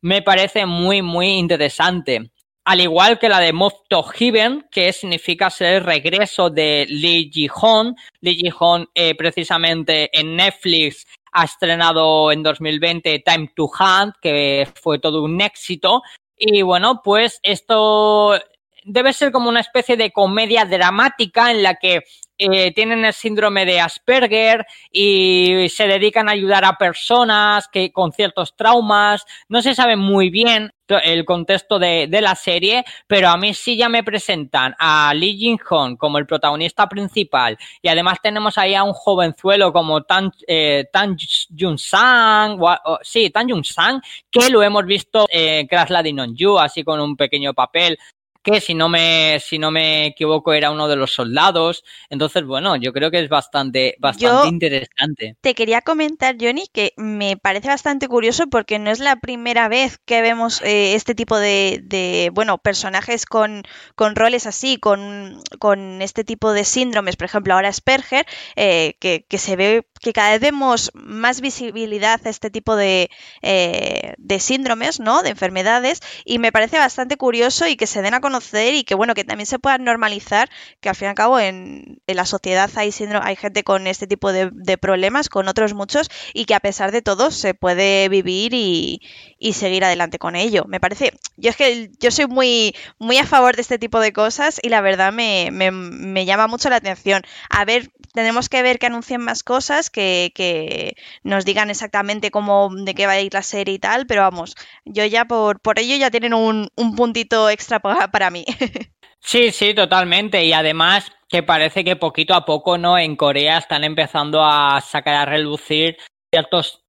Me 0.02 0.22
parece 0.22 0.66
muy, 0.66 1.00
muy 1.02 1.28
interesante. 1.28 2.30
Al 2.66 2.80
igual 2.80 3.18
que 3.18 3.28
la 3.28 3.40
de 3.40 3.52
Move 3.52 3.74
to 3.88 4.02
Heaven, 4.02 4.66
que 4.70 4.92
significa 4.92 5.50
ser 5.50 5.74
el 5.74 5.84
regreso 5.84 6.48
de 6.48 6.86
Lee 6.88 7.30
Ji-hoon. 7.30 7.94
Lee 8.22 8.36
Ji-hoon, 8.36 8.88
eh, 8.94 9.14
precisamente 9.14 10.08
en 10.18 10.34
Netflix, 10.34 11.06
ha 11.32 11.44
estrenado 11.44 12.32
en 12.32 12.42
2020 12.42 13.18
Time 13.18 13.52
to 13.54 13.64
Hunt, 13.64 14.14
que 14.22 14.66
fue 14.80 14.98
todo 14.98 15.22
un 15.22 15.42
éxito. 15.42 16.02
Y 16.38 16.62
bueno, 16.62 17.02
pues 17.04 17.38
esto 17.42 18.34
debe 18.84 19.12
ser 19.12 19.32
como 19.32 19.48
una 19.48 19.60
especie 19.60 19.96
de 19.96 20.12
comedia 20.12 20.64
dramática 20.64 21.50
en 21.50 21.62
la 21.62 21.74
que 21.74 22.04
eh, 22.36 22.72
tienen 22.74 23.04
el 23.04 23.12
síndrome 23.12 23.64
de 23.64 23.80
Asperger 23.80 24.66
y 24.90 25.68
se 25.68 25.86
dedican 25.86 26.28
a 26.28 26.32
ayudar 26.32 26.64
a 26.64 26.76
personas 26.76 27.68
que 27.68 27.92
con 27.92 28.12
ciertos 28.12 28.56
traumas. 28.56 29.24
No 29.48 29.62
se 29.62 29.74
sabe 29.74 29.94
muy 29.94 30.30
bien 30.30 30.72
el 30.88 31.24
contexto 31.24 31.78
de, 31.78 32.08
la 32.20 32.34
serie, 32.34 32.84
pero 33.06 33.28
a 33.28 33.36
mí 33.36 33.54
sí 33.54 33.76
ya 33.76 33.88
me 33.88 34.04
presentan 34.04 34.74
a 34.78 35.14
Lee 35.14 35.36
Jin 35.38 35.58
Hong 35.58 35.96
como 35.96 36.18
el 36.18 36.26
protagonista 36.26 36.88
principal 36.88 37.56
y 37.80 37.88
además 37.88 38.18
tenemos 38.22 38.58
ahí 38.58 38.74
a 38.74 38.82
un 38.82 38.92
jovenzuelo 38.92 39.72
como 39.72 40.02
Tan, 40.02 40.30
eh, 40.46 40.84
Tan 40.92 41.16
Jun 41.58 41.78
Sang, 41.78 42.58
sí, 43.02 43.30
Tan 43.30 43.48
Jun 43.48 43.64
Sang, 43.64 44.00
que 44.30 44.50
lo 44.50 44.62
hemos 44.62 44.84
visto 44.84 45.26
en 45.30 45.66
Crash 45.66 45.90
Landing 45.90 46.20
on 46.20 46.36
You, 46.36 46.58
así 46.58 46.84
con 46.84 47.00
un 47.00 47.16
pequeño 47.16 47.54
papel 47.54 47.98
que 48.44 48.60
si 48.60 48.74
no 48.74 48.88
me, 48.88 49.40
si 49.40 49.58
no 49.58 49.70
me 49.70 50.06
equivoco 50.06 50.52
era 50.52 50.70
uno 50.70 50.86
de 50.86 50.96
los 50.96 51.12
soldados. 51.12 51.82
Entonces, 52.10 52.44
bueno, 52.44 52.76
yo 52.76 52.92
creo 52.92 53.10
que 53.10 53.20
es 53.20 53.28
bastante, 53.28 53.96
bastante 53.98 54.48
interesante. 54.48 55.36
Te 55.40 55.54
quería 55.54 55.80
comentar, 55.80 56.36
Johnny, 56.38 56.66
que 56.72 56.92
me 56.96 57.36
parece 57.36 57.68
bastante 57.68 58.06
curioso 58.06 58.46
porque 58.48 58.78
no 58.78 58.90
es 58.90 59.00
la 59.00 59.16
primera 59.16 59.68
vez 59.68 59.98
que 60.04 60.20
vemos 60.20 60.60
eh, 60.62 60.94
este 60.94 61.14
tipo 61.14 61.38
de, 61.38 61.80
de, 61.82 62.30
bueno, 62.34 62.58
personajes 62.58 63.24
con, 63.24 63.62
con 63.94 64.14
roles 64.14 64.46
así, 64.46 64.76
con, 64.76 65.40
con, 65.58 66.02
este 66.02 66.22
tipo 66.22 66.52
de 66.52 66.64
síndromes, 66.64 67.16
por 67.16 67.24
ejemplo, 67.24 67.54
ahora 67.54 67.68
Asperger, 67.70 68.26
eh, 68.56 68.96
que, 69.00 69.24
que 69.26 69.38
se 69.38 69.56
ve 69.56 69.86
que 70.04 70.12
cada 70.12 70.32
vez 70.32 70.40
vemos 70.40 70.90
más 70.92 71.40
visibilidad 71.40 72.20
a 72.24 72.28
este 72.28 72.50
tipo 72.50 72.76
de, 72.76 73.10
eh, 73.40 74.14
de 74.18 74.38
síndromes, 74.38 75.00
¿no? 75.00 75.22
De 75.22 75.30
enfermedades, 75.30 76.00
y 76.26 76.38
me 76.38 76.52
parece 76.52 76.78
bastante 76.78 77.16
curioso 77.16 77.66
y 77.66 77.76
que 77.76 77.86
se 77.86 78.02
den 78.02 78.12
a 78.12 78.20
conocer 78.20 78.74
y 78.74 78.84
que, 78.84 78.94
bueno, 78.94 79.14
que 79.14 79.24
también 79.24 79.46
se 79.46 79.58
puedan 79.58 79.82
normalizar, 79.82 80.50
que 80.80 80.90
al 80.90 80.94
fin 80.94 81.06
y 81.06 81.08
al 81.08 81.14
cabo 81.14 81.40
en, 81.40 82.02
la 82.06 82.26
sociedad 82.26 82.70
hay, 82.76 82.92
síndrome, 82.92 83.26
hay 83.26 83.34
gente 83.34 83.64
con 83.64 83.86
este 83.86 84.06
tipo 84.06 84.30
de, 84.32 84.76
problemas, 84.78 85.30
con 85.30 85.48
otros 85.48 85.72
muchos, 85.72 86.10
y 86.34 86.44
que 86.44 86.54
a 86.54 86.60
pesar 86.60 86.92
de 86.92 87.00
todo 87.00 87.30
se 87.30 87.54
puede 87.54 88.10
vivir 88.10 88.52
y, 88.52 89.00
y 89.38 89.54
seguir 89.54 89.84
adelante 89.84 90.18
con 90.18 90.36
ello. 90.36 90.66
Me 90.68 90.80
parece, 90.80 91.12
yo 91.38 91.48
es 91.48 91.56
que 91.56 91.90
yo 91.98 92.10
soy 92.10 92.26
muy, 92.26 92.76
muy 92.98 93.16
a 93.16 93.24
favor 93.24 93.56
de 93.56 93.62
este 93.62 93.78
tipo 93.78 94.00
de 94.00 94.12
cosas 94.12 94.60
y 94.62 94.68
la 94.68 94.82
verdad 94.82 95.14
me, 95.14 95.48
me, 95.50 95.70
me 95.70 96.26
llama 96.26 96.46
mucho 96.46 96.68
la 96.68 96.76
atención. 96.76 97.22
A 97.48 97.64
ver 97.64 97.90
tenemos 98.14 98.48
que 98.48 98.62
ver 98.62 98.78
que 98.78 98.86
anuncien 98.86 99.20
más 99.20 99.42
cosas, 99.42 99.90
que, 99.94 100.32
que, 100.34 100.96
nos 101.22 101.44
digan 101.44 101.70
exactamente 101.70 102.30
cómo, 102.30 102.68
de 102.74 102.94
qué 102.94 103.06
va 103.06 103.12
a 103.12 103.20
ir 103.20 103.32
la 103.32 103.42
serie 103.42 103.74
y 103.74 103.78
tal, 103.78 104.06
pero 104.06 104.22
vamos, 104.22 104.54
yo 104.84 105.06
ya 105.06 105.24
por, 105.24 105.60
por 105.60 105.78
ello 105.78 105.96
ya 105.96 106.10
tienen 106.10 106.34
un, 106.34 106.68
un 106.76 106.96
puntito 106.96 107.48
extra 107.48 107.80
para, 107.80 108.10
para 108.10 108.30
mí. 108.30 108.44
Sí, 109.26 109.52
sí, 109.52 109.72
totalmente. 109.72 110.44
Y 110.44 110.52
además 110.52 111.10
que 111.30 111.42
parece 111.42 111.82
que 111.82 111.96
poquito 111.96 112.34
a 112.34 112.44
poco, 112.44 112.76
¿no? 112.76 112.98
En 112.98 113.16
Corea 113.16 113.56
están 113.56 113.82
empezando 113.82 114.44
a 114.44 114.82
sacar 114.82 115.14
a 115.14 115.24
relucir 115.24 115.96
ciertos 116.30 116.83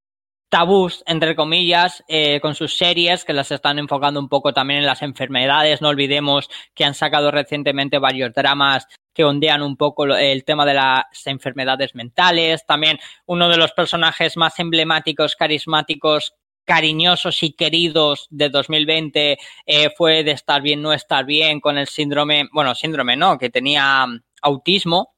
tabús, 0.56 1.04
entre 1.06 1.36
comillas, 1.36 2.02
eh, 2.08 2.40
con 2.40 2.56
sus 2.56 2.78
series 2.78 3.26
que 3.26 3.34
las 3.34 3.52
están 3.52 3.78
enfocando 3.78 4.22
un 4.22 4.30
poco 4.30 4.54
también 4.54 4.80
en 4.80 4.86
las 4.86 5.02
enfermedades. 5.02 5.82
No 5.82 5.90
olvidemos 5.90 6.50
que 6.74 6.86
han 6.86 6.94
sacado 6.94 7.30
recientemente 7.30 8.00
varios 8.00 8.34
dramas 8.34 8.88
que 9.14 9.26
ondean 9.26 9.62
un 9.62 9.76
poco 9.76 10.06
el 10.06 10.46
tema 10.46 10.66
de 10.66 10.76
las 10.76 11.04
enfermedades 11.26 11.94
mentales. 11.94 12.66
También 12.66 13.00
uno 13.26 13.50
de 13.50 13.58
los 13.58 13.74
personajes 13.74 14.38
más 14.38 14.58
emblemáticos, 14.58 15.36
carismáticos, 15.36 16.36
cariñosos 16.64 17.44
y 17.44 17.52
queridos 17.52 18.28
de 18.30 18.48
2020 18.48 19.38
eh, 19.66 19.90
fue 19.98 20.24
de 20.24 20.32
estar 20.32 20.62
bien, 20.62 20.82
no 20.82 20.94
estar 20.94 21.26
bien 21.26 21.60
con 21.60 21.78
el 21.78 21.90
síndrome, 21.90 22.48
bueno, 22.54 22.76
síndrome 22.76 23.18
no, 23.18 23.38
que 23.38 23.50
tenía 23.50 24.08
mm, 24.08 24.22
autismo. 24.44 25.16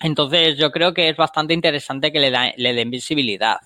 Entonces 0.00 0.58
yo 0.58 0.72
creo 0.72 0.92
que 0.92 1.10
es 1.10 1.16
bastante 1.16 1.54
interesante 1.54 2.10
que 2.10 2.18
le, 2.18 2.54
le 2.56 2.74
den 2.74 2.90
visibilidad. 2.90 3.58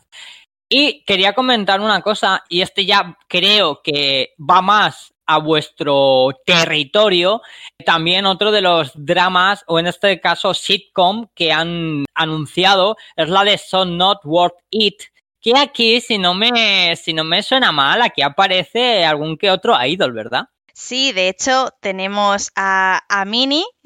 Y 0.68 1.02
quería 1.04 1.32
comentar 1.32 1.80
una 1.80 2.02
cosa, 2.02 2.44
y 2.48 2.60
este 2.60 2.84
ya 2.84 3.16
creo 3.26 3.80
que 3.82 4.34
va 4.38 4.60
más 4.60 5.14
a 5.28 5.38
vuestro 5.38 6.30
territorio. 6.44 7.42
También 7.84 8.26
otro 8.26 8.50
de 8.50 8.62
los 8.62 8.92
dramas, 8.94 9.62
o 9.66 9.78
en 9.78 9.86
este 9.86 10.20
caso 10.20 10.54
sitcom, 10.54 11.28
que 11.34 11.52
han 11.52 12.04
anunciado 12.14 12.96
es 13.14 13.28
la 13.28 13.44
de 13.44 13.58
So 13.58 13.84
Not 13.84 14.20
Worth 14.24 14.58
It. 14.70 15.02
Que 15.40 15.52
aquí, 15.56 16.00
si 16.00 16.18
no 16.18 16.34
me, 16.34 16.96
si 16.96 17.12
no 17.12 17.24
me 17.24 17.42
suena 17.42 17.70
mal, 17.70 18.02
aquí 18.02 18.22
aparece 18.22 19.04
algún 19.04 19.36
que 19.36 19.50
otro 19.50 19.76
idol, 19.86 20.12
¿verdad? 20.12 20.48
Sí, 20.74 21.12
de 21.12 21.28
hecho 21.28 21.70
tenemos 21.80 22.50
a, 22.54 23.02
a 23.08 23.24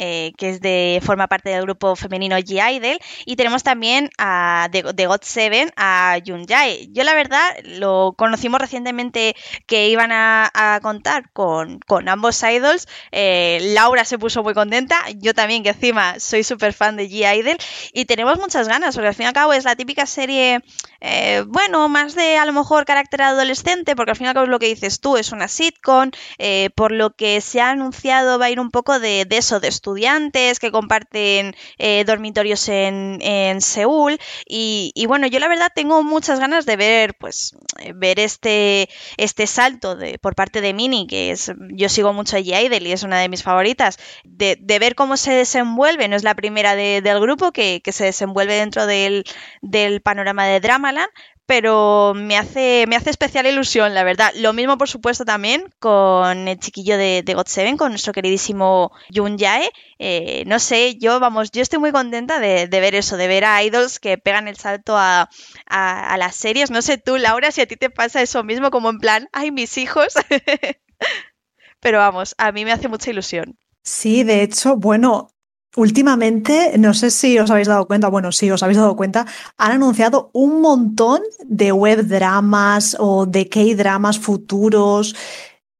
eh, 0.04 0.32
que 0.36 0.50
es 0.50 0.60
de 0.60 1.00
forma 1.00 1.28
parte 1.28 1.50
del 1.50 1.62
grupo 1.62 1.94
femenino 1.94 2.36
G-Idol, 2.36 2.98
y 3.24 3.36
tenemos 3.36 3.62
también 3.62 4.10
a 4.18 4.68
de, 4.72 5.06
God 5.06 5.20
Seven 5.22 5.70
a 5.76 6.18
Jae. 6.24 6.88
Yo 6.90 7.04
la 7.04 7.14
verdad 7.14 7.40
lo 7.62 8.12
conocimos 8.18 8.60
recientemente 8.60 9.36
que 9.66 9.90
iban 9.90 10.10
a, 10.10 10.80
contar 10.82 11.30
con, 11.32 11.78
ambos 12.08 12.42
idols. 12.42 12.88
Eh, 13.12 13.60
Laura 13.74 14.04
se 14.04 14.18
puso 14.18 14.42
muy 14.42 14.54
contenta, 14.54 14.98
yo 15.18 15.34
también 15.34 15.62
que 15.62 15.68
encima 15.68 16.18
soy 16.18 16.42
súper 16.42 16.72
fan 16.72 16.96
de 16.96 17.08
G-Idol, 17.08 17.56
y 17.92 18.04
tenemos 18.06 18.40
muchas 18.40 18.66
ganas, 18.66 18.96
porque 18.96 19.06
al 19.06 19.14
fin 19.14 19.24
y 19.24 19.28
al 19.28 19.34
cabo 19.34 19.52
es 19.52 19.62
la 19.62 19.76
típica 19.76 20.06
serie, 20.06 20.64
eh, 21.00 21.44
bueno, 21.46 21.88
más 21.88 22.16
de 22.16 22.38
a 22.38 22.44
lo 22.44 22.52
mejor 22.52 22.86
carácter 22.86 23.22
adolescente, 23.22 23.94
porque 23.94 24.10
al 24.10 24.16
fin 24.16 24.26
y 24.26 24.28
al 24.30 24.34
cabo 24.34 24.46
es 24.46 24.50
lo 24.50 24.58
que 24.58 24.66
dices 24.66 24.98
tú, 24.98 25.16
es 25.16 25.30
una 25.30 25.46
sitcom, 25.46 26.10
eh, 26.38 26.70
por 26.74 26.90
lo 26.90 27.14
que 27.14 27.40
se 27.40 27.60
ha 27.60 27.70
anunciado 27.70 28.40
va 28.40 28.46
a 28.46 28.50
ir 28.50 28.58
un 28.58 28.72
poco 28.72 28.98
de, 28.98 29.26
de 29.26 29.36
eso, 29.36 29.60
de 29.60 29.68
estudiantes 29.92 30.58
que 30.58 30.70
comparten 30.70 31.54
eh, 31.76 32.04
dormitorios 32.06 32.68
en, 32.68 33.18
en 33.20 33.60
Seúl. 33.60 34.18
Y, 34.46 34.92
y, 34.94 35.06
bueno, 35.06 35.26
yo 35.26 35.38
la 35.38 35.48
verdad 35.48 35.70
tengo 35.74 36.02
muchas 36.02 36.40
ganas 36.40 36.64
de 36.64 36.76
ver, 36.76 37.14
pues, 37.14 37.54
ver 37.94 38.18
este, 38.18 38.88
este 39.18 39.46
salto 39.46 39.94
de, 39.94 40.18
por 40.18 40.34
parte 40.34 40.60
de 40.62 40.72
Mini, 40.72 41.06
que 41.06 41.30
es, 41.30 41.52
yo 41.74 41.88
sigo 41.88 42.12
mucho 42.12 42.36
a 42.36 42.40
Idol 42.40 42.86
y 42.86 42.92
es 42.92 43.02
una 43.02 43.20
de 43.20 43.28
mis 43.28 43.42
favoritas, 43.42 43.98
de, 44.24 44.56
de, 44.58 44.78
ver 44.78 44.94
cómo 44.94 45.16
se 45.16 45.32
desenvuelve, 45.32 46.08
no 46.08 46.16
es 46.16 46.24
la 46.24 46.34
primera 46.34 46.74
de, 46.74 47.02
del 47.02 47.20
grupo 47.20 47.52
que, 47.52 47.82
que, 47.82 47.92
se 47.92 48.04
desenvuelve 48.04 48.54
dentro 48.54 48.86
del, 48.86 49.24
del 49.60 50.00
panorama 50.00 50.46
de 50.46 50.60
Dramaland, 50.60 51.10
pero 51.52 52.14
me 52.14 52.38
hace, 52.38 52.86
me 52.88 52.96
hace 52.96 53.10
especial 53.10 53.46
ilusión, 53.46 53.92
la 53.92 54.04
verdad. 54.04 54.32
Lo 54.36 54.54
mismo, 54.54 54.78
por 54.78 54.88
supuesto, 54.88 55.26
también 55.26 55.66
con 55.80 56.48
el 56.48 56.58
chiquillo 56.58 56.96
de, 56.96 57.22
de 57.22 57.36
God7, 57.36 57.76
con 57.76 57.90
nuestro 57.90 58.14
queridísimo 58.14 58.90
Jun 59.14 59.36
Jae. 59.36 59.70
Eh, 59.98 60.44
no 60.46 60.58
sé, 60.58 60.96
yo, 60.96 61.20
vamos, 61.20 61.50
yo 61.50 61.60
estoy 61.60 61.78
muy 61.78 61.92
contenta 61.92 62.40
de, 62.40 62.68
de, 62.68 62.80
ver 62.80 62.94
eso, 62.94 63.18
de 63.18 63.28
ver 63.28 63.44
a 63.44 63.62
idols 63.62 64.00
que 64.00 64.16
pegan 64.16 64.48
el 64.48 64.56
salto 64.56 64.96
a, 64.96 65.28
a, 65.66 66.14
a, 66.14 66.16
las 66.16 66.36
series. 66.36 66.70
No 66.70 66.80
sé 66.80 66.96
tú, 66.96 67.18
Laura, 67.18 67.50
si 67.50 67.60
a 67.60 67.66
ti 67.66 67.76
te 67.76 67.90
pasa 67.90 68.22
eso 68.22 68.42
mismo, 68.44 68.70
como 68.70 68.88
en 68.88 68.98
plan, 68.98 69.28
ay, 69.32 69.50
mis 69.50 69.76
hijos. 69.76 70.14
pero 71.80 71.98
vamos, 71.98 72.34
a 72.38 72.50
mí 72.52 72.64
me 72.64 72.72
hace 72.72 72.88
mucha 72.88 73.10
ilusión. 73.10 73.58
Sí, 73.82 74.24
de 74.24 74.42
hecho, 74.42 74.76
bueno, 74.76 75.28
Últimamente, 75.74 76.76
no 76.78 76.92
sé 76.92 77.10
si 77.10 77.38
os 77.38 77.50
habéis 77.50 77.68
dado 77.68 77.86
cuenta, 77.86 78.08
bueno, 78.08 78.30
sí, 78.30 78.50
os 78.50 78.62
habéis 78.62 78.76
dado 78.76 78.94
cuenta, 78.94 79.26
han 79.56 79.72
anunciado 79.72 80.30
un 80.34 80.60
montón 80.60 81.22
de 81.44 81.72
web 81.72 82.06
dramas 82.06 82.94
o 83.00 83.24
de 83.24 83.48
K-dramas 83.48 84.18
futuros 84.18 85.14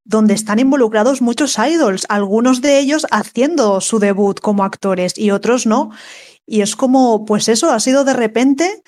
donde 0.04 0.34
están 0.34 0.58
involucrados 0.58 1.22
muchos 1.22 1.56
idols, 1.58 2.06
algunos 2.08 2.60
de 2.60 2.78
ellos 2.78 3.06
haciendo 3.10 3.80
su 3.80 3.98
debut 3.98 4.40
como 4.40 4.64
actores 4.64 5.16
y 5.16 5.30
otros 5.30 5.66
no. 5.66 5.90
Y 6.46 6.62
es 6.62 6.74
como, 6.74 7.24
pues 7.24 7.48
eso, 7.48 7.70
ha 7.70 7.78
sido 7.78 8.04
de 8.04 8.12
repente 8.12 8.82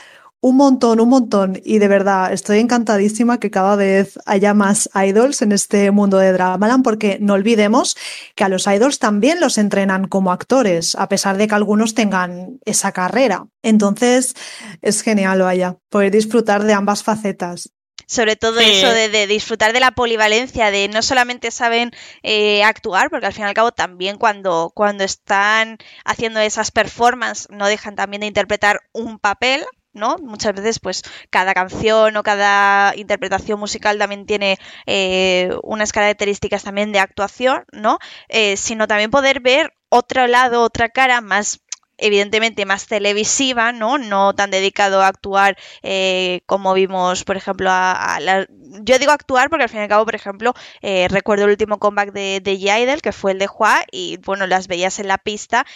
un 0.45 0.57
montón, 0.57 1.01
un 1.01 1.09
montón. 1.09 1.59
Y 1.65 1.79
de 1.79 1.89
verdad, 1.89 2.31
estoy 2.31 2.59
encantadísima 2.59 3.41
que 3.41 3.51
cada 3.51 3.77
vez 3.77 4.19
haya 4.27 4.53
más 4.53 4.91
idols 4.95 5.41
en 5.41 5.53
este 5.53 5.91
mundo 5.91 6.19
de 6.19 6.33
Dramaland, 6.33 6.85
porque 6.85 7.17
no 7.19 7.33
olvidemos 7.33 7.97
que 8.35 8.45
a 8.45 8.51
los 8.51 8.67
idols 8.67 8.99
también 8.99 9.41
los 9.41 9.57
entrenan 9.57 10.07
como 10.07 10.33
actores, 10.33 10.97
a 10.97 11.09
pesar 11.09 11.39
de 11.39 11.49
que 11.49 11.55
algunos 11.55 11.95
tengan 11.95 12.59
esa 12.67 12.93
carrera. 12.93 13.47
Entonces, 13.63 14.35
es 14.83 15.01
genial, 15.01 15.41
vaya, 15.41 15.79
poder 15.89 16.13
disfrutar 16.13 16.65
de 16.65 16.75
ambas 16.75 17.03
facetas. 17.03 17.71
Sobre 18.07 18.37
todo 18.37 18.61
sí. 18.61 18.67
eso 18.71 18.91
de, 18.91 19.09
de, 19.09 19.27
disfrutar 19.27 19.73
de 19.73 19.81
la 19.81 19.93
polivalencia, 19.93 20.71
de 20.71 20.89
no 20.89 21.01
solamente 21.01 21.51
saben 21.53 21.91
eh, 22.23 22.63
actuar, 22.65 23.09
porque 23.09 23.25
al 23.25 23.33
fin 23.33 23.45
y 23.45 23.49
al 23.49 23.55
cabo 23.55 23.73
también 23.73 24.19
cuando, 24.19 24.73
cuando 24.75 25.05
están 25.05 25.79
haciendo 26.05 26.41
esas 26.41 26.71
performances 26.71 27.49
no 27.49 27.67
dejan 27.67 27.97
también 27.97 28.21
de 28.21 28.27
interpretar 28.27 28.81
un 28.93 29.19
papel, 29.19 29.65
¿no? 29.95 30.17
Muchas 30.19 30.55
veces, 30.55 30.81
pues, 30.81 31.03
cada 31.31 31.55
canción 31.55 32.17
o 32.17 32.23
cada 32.23 32.95
interpretación 32.97 33.59
musical 33.59 33.99
también 33.99 34.27
tiene 34.27 34.59
eh, 34.87 35.51
unas 35.63 35.93
características 35.93 36.65
también 36.65 36.93
de 36.93 36.99
actuación, 36.99 37.65
¿no? 37.73 37.99
Eh, 38.29 38.57
sino 38.57 38.87
también 38.87 39.11
poder 39.11 39.41
ver 39.41 39.75
otro 39.89 40.27
lado, 40.27 40.63
otra 40.63 40.89
cara 40.89 41.21
más 41.21 41.61
evidentemente 41.97 42.67
más 42.67 42.87
televisiva, 42.87 43.73
¿no? 43.73 43.99
No 43.99 44.35
tan 44.35 44.51
dedicado 44.51 45.03
a 45.03 45.09
actuar 45.09 45.57
eh, 45.83 46.41
como 46.47 46.75
vimos, 46.75 47.25
por 47.25 47.37
ejemplo, 47.37 47.71
a, 47.71 48.19
la... 48.21 48.47
yo 48.83 48.99
digo 48.99 49.13
actuar 49.13 49.49
porque 49.49 49.65
al 49.65 49.69
fin 49.69 49.81
y 49.81 49.83
al 49.85 49.89
cabo, 49.89 50.05
por 50.05 50.15
ejemplo, 50.15 50.55
eh, 50.83 51.07
recuerdo 51.09 51.45
el 51.45 51.51
último 51.51 51.79
comeback 51.79 52.13
de, 52.13 52.41
de 52.43 52.59
Yaidel, 52.59 53.03
que 53.03 53.13
fue 53.13 53.33
el 53.33 53.39
de 53.39 53.49
Hua, 53.49 53.85
y 53.93 54.19
bueno, 54.19 54.47
las 54.47 54.67
veías 54.67 54.99
en 54.99 55.09
la 55.09 55.19
pista 55.19 55.67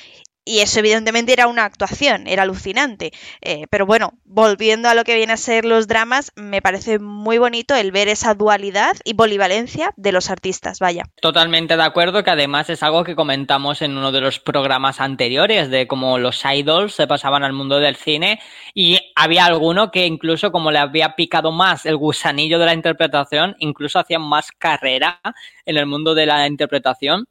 y 0.49 0.61
eso 0.61 0.79
evidentemente 0.79 1.35
era 1.35 1.47
una 1.47 1.65
actuación, 1.65 2.27
era 2.27 2.45
alucinante. 2.45 3.13
Eh, 3.43 3.67
pero 3.69 3.85
bueno, 3.85 4.15
volviendo 4.25 4.89
a 4.89 4.95
lo 4.95 5.05
que 5.05 5.15
viene 5.15 5.35
a 5.35 5.37
ser 5.37 5.67
los 5.67 5.87
dramas, 5.87 6.33
me 6.37 6.63
parece 6.63 6.99
muy 6.99 7.37
bonito 7.37 7.75
el 7.75 7.93
ver 7.93 8.09
esa 8.09 8.33
dualidad 8.33 8.97
y 9.05 9.13
polivalencia 9.13 9.93
de 9.97 10.11
los 10.11 10.31
artistas, 10.31 10.79
vaya. 10.79 11.05
Totalmente 11.21 11.77
de 11.77 11.83
acuerdo, 11.83 12.25
que 12.25 12.31
además 12.31 12.71
es 12.71 12.83
algo 12.83 13.05
que 13.05 13.15
comentamos 13.15 13.83
en 13.83 13.99
uno 13.99 14.11
de 14.11 14.23
los 14.23 14.39
programas 14.39 15.01
anteriores, 15.01 15.69
de 15.69 15.87
cómo 15.87 16.19
los 16.19 16.43
idols 16.45 16.95
se 16.95 17.07
pasaban 17.07 17.45
al 17.45 17.53
mundo 17.53 17.79
del 17.79 17.97
cine 17.97 18.41
y 18.73 18.99
había 19.17 19.45
alguno 19.45 19.91
que 19.91 20.07
incluso 20.07 20.51
como 20.51 20.71
le 20.71 20.79
había 20.79 21.15
picado 21.15 21.53
más 21.53 21.85
el 21.85 21.99
gusanillo 21.99 22.59
de 22.59 22.67
la 22.67 22.75
interpretación, 22.75 23.55
incluso 23.59 23.99
hacían 23.99 24.23
más 24.23 24.51
carrera 24.53 25.21
en 25.67 25.77
el 25.77 25.85
mundo 25.85 26.15
de 26.15 26.25
la 26.25 26.47
interpretación 26.47 27.27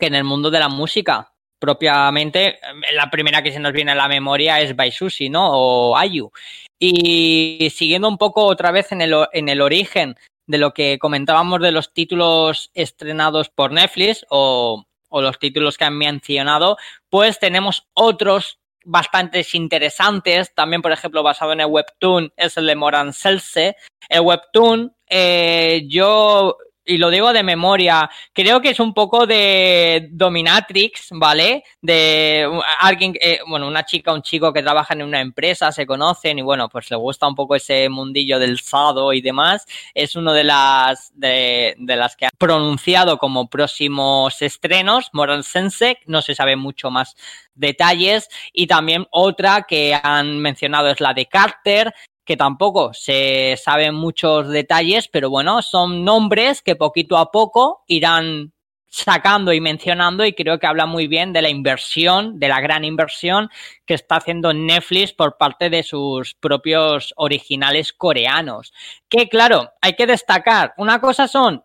que 0.00 0.06
en 0.06 0.16
el 0.16 0.24
mundo 0.24 0.50
de 0.50 0.58
la 0.58 0.68
música 0.68 1.32
propiamente, 1.58 2.58
la 2.92 3.10
primera 3.10 3.42
que 3.42 3.52
se 3.52 3.60
nos 3.60 3.72
viene 3.72 3.92
a 3.92 3.96
la 3.96 4.08
memoria 4.08 4.60
es 4.60 4.76
Baisushi, 4.76 5.28
¿no? 5.28 5.48
O 5.52 5.96
Ayu. 5.96 6.30
Y 6.78 7.68
siguiendo 7.74 8.08
un 8.08 8.18
poco 8.18 8.44
otra 8.44 8.70
vez 8.70 8.92
en 8.92 9.00
el, 9.00 9.14
en 9.32 9.48
el 9.48 9.60
origen 9.60 10.16
de 10.46 10.58
lo 10.58 10.72
que 10.72 10.98
comentábamos 10.98 11.60
de 11.60 11.72
los 11.72 11.92
títulos 11.92 12.70
estrenados 12.74 13.48
por 13.48 13.72
Netflix 13.72 14.24
o, 14.28 14.84
o 15.08 15.22
los 15.22 15.38
títulos 15.38 15.76
que 15.76 15.84
han 15.84 15.96
mencionado, 15.96 16.76
pues 17.08 17.38
tenemos 17.38 17.86
otros 17.94 18.58
bastantes 18.84 19.54
interesantes, 19.54 20.54
también 20.54 20.80
por 20.80 20.92
ejemplo 20.92 21.22
basado 21.22 21.52
en 21.52 21.60
el 21.60 21.66
webtoon, 21.66 22.32
es 22.36 22.56
el 22.56 22.66
de 22.66 22.76
Moran 22.76 23.12
Celse. 23.12 23.76
El 24.08 24.20
webtoon, 24.20 24.94
eh, 25.08 25.82
yo 25.88 26.56
y 26.86 26.98
lo 26.98 27.10
digo 27.10 27.32
de 27.32 27.42
memoria, 27.42 28.08
creo 28.32 28.60
que 28.60 28.70
es 28.70 28.80
un 28.80 28.94
poco 28.94 29.26
de 29.26 30.08
dominatrix, 30.12 31.08
¿vale? 31.10 31.64
De 31.82 32.48
alguien, 32.80 33.14
eh, 33.20 33.40
bueno, 33.46 33.66
una 33.66 33.84
chica, 33.84 34.12
un 34.12 34.22
chico 34.22 34.52
que 34.52 34.62
trabaja 34.62 34.94
en 34.94 35.02
una 35.02 35.20
empresa, 35.20 35.72
se 35.72 35.86
conocen 35.86 36.38
y 36.38 36.42
bueno, 36.42 36.68
pues 36.68 36.88
le 36.90 36.96
gusta 36.96 37.26
un 37.26 37.34
poco 37.34 37.56
ese 37.56 37.88
mundillo 37.88 38.38
del 38.38 38.60
sado 38.60 39.12
y 39.12 39.20
demás. 39.20 39.66
Es 39.94 40.14
uno 40.14 40.32
de 40.32 40.44
las, 40.44 41.10
de, 41.14 41.74
de 41.78 41.96
las 41.96 42.16
que 42.16 42.26
ha 42.26 42.30
pronunciado 42.38 43.18
como 43.18 43.50
próximos 43.50 44.40
estrenos, 44.40 45.10
Moral 45.12 45.42
Sensei, 45.42 45.98
no 46.06 46.22
se 46.22 46.34
sabe 46.34 46.54
mucho 46.54 46.90
más 46.90 47.16
detalles. 47.54 48.28
Y 48.52 48.68
también 48.68 49.06
otra 49.10 49.62
que 49.62 49.98
han 50.00 50.38
mencionado 50.38 50.88
es 50.90 51.00
la 51.00 51.14
de 51.14 51.26
Carter, 51.26 51.92
que 52.26 52.36
tampoco 52.36 52.92
se 52.92 53.56
saben 53.56 53.94
muchos 53.94 54.48
detalles, 54.48 55.08
pero 55.08 55.30
bueno, 55.30 55.62
son 55.62 56.04
nombres 56.04 56.60
que 56.60 56.76
poquito 56.76 57.16
a 57.16 57.30
poco 57.30 57.84
irán 57.86 58.52
sacando 58.88 59.52
y 59.52 59.60
mencionando 59.60 60.24
y 60.24 60.32
creo 60.32 60.58
que 60.58 60.66
habla 60.66 60.86
muy 60.86 61.06
bien 61.06 61.32
de 61.32 61.42
la 61.42 61.50
inversión, 61.50 62.38
de 62.38 62.48
la 62.48 62.60
gran 62.60 62.84
inversión 62.84 63.50
que 63.84 63.94
está 63.94 64.16
haciendo 64.16 64.54
Netflix 64.54 65.12
por 65.12 65.36
parte 65.36 65.70
de 65.70 65.82
sus 65.82 66.34
propios 66.34 67.12
originales 67.16 67.92
coreanos. 67.92 68.72
Que 69.08 69.28
claro, 69.28 69.70
hay 69.82 69.94
que 69.94 70.06
destacar, 70.06 70.72
una 70.78 71.00
cosa 71.00 71.28
son 71.28 71.62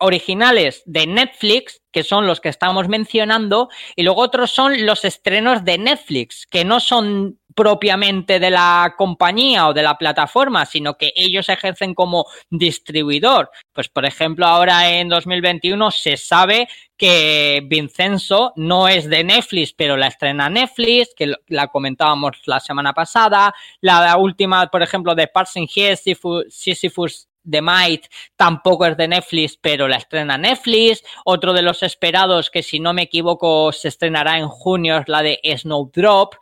originales 0.00 0.82
de 0.86 1.06
Netflix, 1.06 1.80
que 1.92 2.02
son 2.02 2.26
los 2.26 2.40
que 2.40 2.48
estamos 2.48 2.88
mencionando, 2.88 3.68
y 3.96 4.02
luego 4.02 4.22
otros 4.22 4.50
son 4.50 4.86
los 4.86 5.04
estrenos 5.04 5.64
de 5.64 5.78
Netflix, 5.78 6.46
que 6.46 6.64
no 6.64 6.80
son 6.80 7.38
propiamente 7.54 8.38
de 8.38 8.50
la 8.50 8.94
compañía 8.96 9.68
o 9.68 9.74
de 9.74 9.82
la 9.82 9.98
plataforma, 9.98 10.64
sino 10.66 10.96
que 10.96 11.12
ellos 11.16 11.48
ejercen 11.48 11.94
como 11.94 12.26
distribuidor. 12.48 13.50
Pues 13.72 13.88
por 13.88 14.06
ejemplo, 14.06 14.46
ahora 14.46 14.88
en 14.90 15.08
2021 15.08 15.90
se 15.90 16.16
sabe 16.16 16.68
que 16.96 17.60
Vincenzo 17.66 18.52
no 18.56 18.88
es 18.88 19.08
de 19.08 19.24
Netflix, 19.24 19.72
pero 19.72 19.96
la 19.96 20.06
estrena 20.06 20.48
Netflix, 20.48 21.12
que 21.16 21.34
la 21.48 21.66
comentábamos 21.68 22.40
la 22.46 22.60
semana 22.60 22.92
pasada. 22.92 23.52
La 23.80 24.16
última, 24.16 24.68
por 24.68 24.82
ejemplo, 24.82 25.14
de 25.14 25.26
Parsing 25.26 25.68
Here, 25.74 25.96
Sisyphus 25.96 27.29
The 27.48 27.62
Might 27.62 28.06
tampoco 28.36 28.86
es 28.86 28.96
de 28.96 29.08
Netflix, 29.08 29.56
pero 29.56 29.88
la 29.88 29.96
estrena 29.96 30.38
Netflix. 30.38 31.02
Otro 31.24 31.52
de 31.52 31.62
los 31.62 31.82
esperados, 31.82 32.50
que 32.50 32.62
si 32.62 32.80
no 32.80 32.92
me 32.92 33.02
equivoco 33.02 33.72
se 33.72 33.88
estrenará 33.88 34.38
en 34.38 34.48
junio, 34.48 34.98
es 34.98 35.08
la 35.08 35.22
de 35.22 35.40
Snowdrop, 35.56 36.34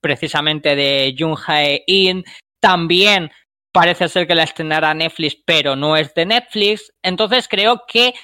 precisamente 0.00 0.76
de 0.76 1.14
Jung 1.18 1.38
Hae-in. 1.46 2.24
También 2.60 3.30
parece 3.72 4.08
ser 4.08 4.26
que 4.26 4.34
la 4.34 4.44
estrenará 4.44 4.94
Netflix, 4.94 5.36
pero 5.44 5.76
no 5.76 5.96
es 5.96 6.14
de 6.14 6.26
Netflix. 6.26 6.92
Entonces 7.02 7.48
creo 7.48 7.82
que 7.88 8.14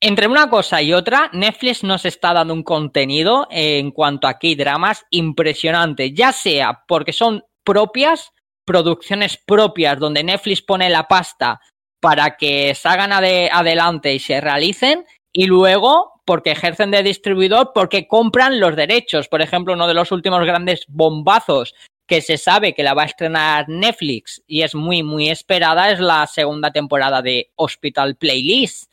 entre 0.00 0.28
una 0.28 0.48
cosa 0.48 0.80
y 0.80 0.92
otra, 0.92 1.28
Netflix 1.32 1.82
nos 1.82 2.04
está 2.04 2.32
dando 2.32 2.54
un 2.54 2.62
contenido 2.62 3.48
en 3.50 3.90
cuanto 3.90 4.28
a 4.28 4.38
K-dramas 4.38 5.04
impresionante, 5.10 6.12
ya 6.12 6.32
sea 6.32 6.84
porque 6.86 7.12
son 7.12 7.42
propias 7.64 8.32
producciones 8.68 9.38
propias 9.38 9.98
donde 9.98 10.22
Netflix 10.22 10.60
pone 10.60 10.90
la 10.90 11.08
pasta 11.08 11.58
para 12.00 12.36
que 12.36 12.74
salgan 12.74 13.12
adelante 13.12 14.12
y 14.12 14.18
se 14.18 14.42
realicen 14.42 15.06
y 15.32 15.46
luego 15.46 16.20
porque 16.26 16.50
ejercen 16.50 16.90
de 16.90 17.02
distribuidor 17.02 17.72
porque 17.74 18.06
compran 18.06 18.60
los 18.60 18.76
derechos. 18.76 19.28
Por 19.28 19.40
ejemplo, 19.40 19.72
uno 19.72 19.88
de 19.88 19.94
los 19.94 20.12
últimos 20.12 20.44
grandes 20.44 20.84
bombazos 20.86 21.74
que 22.06 22.20
se 22.20 22.36
sabe 22.36 22.74
que 22.74 22.82
la 22.82 22.92
va 22.92 23.04
a 23.04 23.06
estrenar 23.06 23.70
Netflix 23.70 24.42
y 24.46 24.60
es 24.60 24.74
muy 24.74 25.02
muy 25.02 25.30
esperada 25.30 25.90
es 25.90 26.00
la 26.00 26.26
segunda 26.26 26.70
temporada 26.70 27.22
de 27.22 27.50
Hospital 27.56 28.16
Playlist 28.16 28.87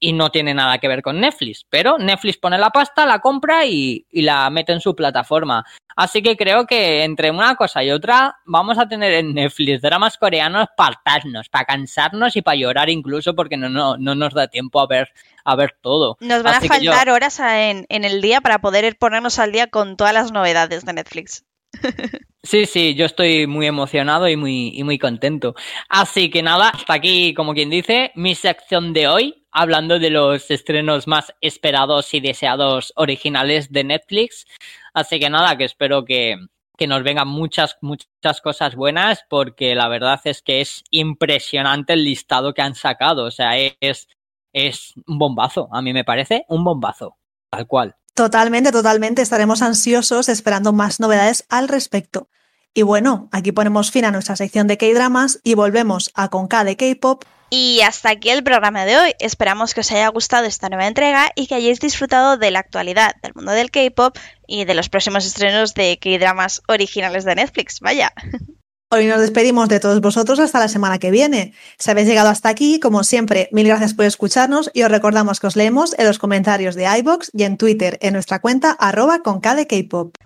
y 0.00 0.14
no 0.14 0.30
tiene 0.30 0.54
nada 0.54 0.78
que 0.78 0.88
ver 0.88 1.02
con 1.02 1.20
Netflix, 1.20 1.66
pero 1.68 1.98
Netflix 1.98 2.38
pone 2.38 2.56
la 2.58 2.70
pasta, 2.70 3.04
la 3.04 3.20
compra 3.20 3.66
y, 3.66 4.06
y, 4.10 4.22
la 4.22 4.48
mete 4.48 4.72
en 4.72 4.80
su 4.80 4.96
plataforma. 4.96 5.64
Así 5.94 6.22
que 6.22 6.36
creo 6.36 6.66
que 6.66 7.04
entre 7.04 7.30
una 7.30 7.54
cosa 7.54 7.84
y 7.84 7.90
otra 7.90 8.38
vamos 8.46 8.78
a 8.78 8.88
tener 8.88 9.12
en 9.12 9.34
Netflix 9.34 9.82
dramas 9.82 10.16
coreanos 10.16 10.68
para 10.74 10.96
hartarnos, 10.96 11.50
para 11.50 11.66
cansarnos 11.66 12.34
y 12.34 12.42
para 12.42 12.56
llorar 12.56 12.88
incluso 12.88 13.34
porque 13.34 13.58
no, 13.58 13.68
no, 13.68 13.98
no 13.98 14.14
nos 14.14 14.32
da 14.32 14.48
tiempo 14.48 14.80
a 14.80 14.86
ver, 14.86 15.10
a 15.44 15.54
ver 15.54 15.76
todo. 15.82 16.16
Nos 16.20 16.42
van 16.42 16.54
a 16.54 16.60
faltar 16.62 17.10
horas 17.10 17.38
en, 17.40 17.84
en 17.90 18.04
el 18.04 18.22
día 18.22 18.40
para 18.40 18.60
poder 18.60 18.96
ponernos 18.96 19.38
al 19.38 19.52
día 19.52 19.66
con 19.66 19.98
todas 19.98 20.14
las 20.14 20.32
novedades 20.32 20.84
de 20.86 20.92
Netflix. 20.94 21.44
Sí, 22.42 22.64
sí, 22.64 22.94
yo 22.94 23.04
estoy 23.04 23.46
muy 23.46 23.66
emocionado 23.66 24.26
y 24.26 24.34
muy, 24.34 24.72
y 24.74 24.82
muy 24.82 24.98
contento. 24.98 25.54
Así 25.90 26.30
que 26.30 26.42
nada, 26.42 26.70
hasta 26.70 26.94
aquí, 26.94 27.34
como 27.34 27.52
quien 27.52 27.68
dice, 27.68 28.12
mi 28.14 28.34
sección 28.34 28.94
de 28.94 29.08
hoy, 29.08 29.39
hablando 29.52 29.98
de 29.98 30.10
los 30.10 30.50
estrenos 30.50 31.06
más 31.06 31.34
esperados 31.40 32.14
y 32.14 32.20
deseados 32.20 32.92
originales 32.96 33.72
de 33.72 33.84
Netflix. 33.84 34.46
Así 34.94 35.18
que 35.20 35.30
nada, 35.30 35.56
que 35.56 35.64
espero 35.64 36.04
que, 36.04 36.36
que 36.76 36.86
nos 36.86 37.02
vengan 37.02 37.28
muchas, 37.28 37.76
muchas 37.80 38.40
cosas 38.42 38.74
buenas, 38.74 39.24
porque 39.28 39.74
la 39.74 39.88
verdad 39.88 40.20
es 40.24 40.42
que 40.42 40.60
es 40.60 40.82
impresionante 40.90 41.92
el 41.92 42.04
listado 42.04 42.54
que 42.54 42.62
han 42.62 42.74
sacado. 42.74 43.24
O 43.24 43.30
sea, 43.30 43.58
es, 43.58 44.08
es 44.52 44.94
un 45.06 45.18
bombazo, 45.18 45.68
a 45.72 45.82
mí 45.82 45.92
me 45.92 46.04
parece 46.04 46.44
un 46.48 46.64
bombazo, 46.64 47.16
tal 47.50 47.66
cual. 47.66 47.96
Totalmente, 48.14 48.72
totalmente. 48.72 49.22
Estaremos 49.22 49.62
ansiosos 49.62 50.28
esperando 50.28 50.72
más 50.72 51.00
novedades 51.00 51.46
al 51.48 51.68
respecto. 51.68 52.28
Y 52.74 52.82
bueno, 52.82 53.28
aquí 53.32 53.52
ponemos 53.52 53.90
fin 53.90 54.04
a 54.04 54.10
nuestra 54.10 54.36
sección 54.36 54.66
de 54.66 54.78
K-Dramas 54.78 55.40
y 55.42 55.54
volvemos 55.54 56.10
a 56.14 56.28
Conca 56.28 56.64
de 56.64 56.76
K-Pop. 56.76 57.24
Y 57.52 57.80
hasta 57.80 58.10
aquí 58.10 58.30
el 58.30 58.44
programa 58.44 58.84
de 58.84 58.96
hoy. 58.96 59.14
Esperamos 59.18 59.74
que 59.74 59.80
os 59.80 59.90
haya 59.90 60.06
gustado 60.08 60.46
esta 60.46 60.68
nueva 60.68 60.86
entrega 60.86 61.32
y 61.34 61.48
que 61.48 61.56
hayáis 61.56 61.80
disfrutado 61.80 62.36
de 62.36 62.52
la 62.52 62.60
actualidad 62.60 63.16
del 63.22 63.34
mundo 63.34 63.50
del 63.50 63.72
K-Pop 63.72 64.16
y 64.46 64.64
de 64.64 64.74
los 64.74 64.88
próximos 64.88 65.26
estrenos 65.26 65.74
de 65.74 65.98
K-Dramas 65.98 66.62
originales 66.68 67.24
de 67.24 67.34
Netflix. 67.34 67.80
Vaya. 67.80 68.12
Hoy 68.92 69.06
nos 69.06 69.20
despedimos 69.20 69.68
de 69.68 69.78
todos 69.78 70.00
vosotros 70.00 70.40
hasta 70.40 70.58
la 70.58 70.66
semana 70.66 70.98
que 70.98 71.12
viene. 71.12 71.54
Si 71.78 71.92
habéis 71.92 72.08
llegado 72.08 72.28
hasta 72.28 72.48
aquí, 72.48 72.80
como 72.80 73.04
siempre, 73.04 73.48
mil 73.52 73.68
gracias 73.68 73.94
por 73.94 74.04
escucharnos 74.04 74.68
y 74.74 74.82
os 74.82 74.90
recordamos 74.90 75.38
que 75.38 75.46
os 75.46 75.54
leemos 75.54 75.96
en 75.96 76.08
los 76.08 76.18
comentarios 76.18 76.74
de 76.74 76.88
iBox 76.98 77.30
y 77.32 77.44
en 77.44 77.56
Twitter 77.56 77.98
en 78.02 78.14
nuestra 78.14 78.40
cuenta 78.40 78.72
arroba 78.72 79.20
con. 79.20 79.40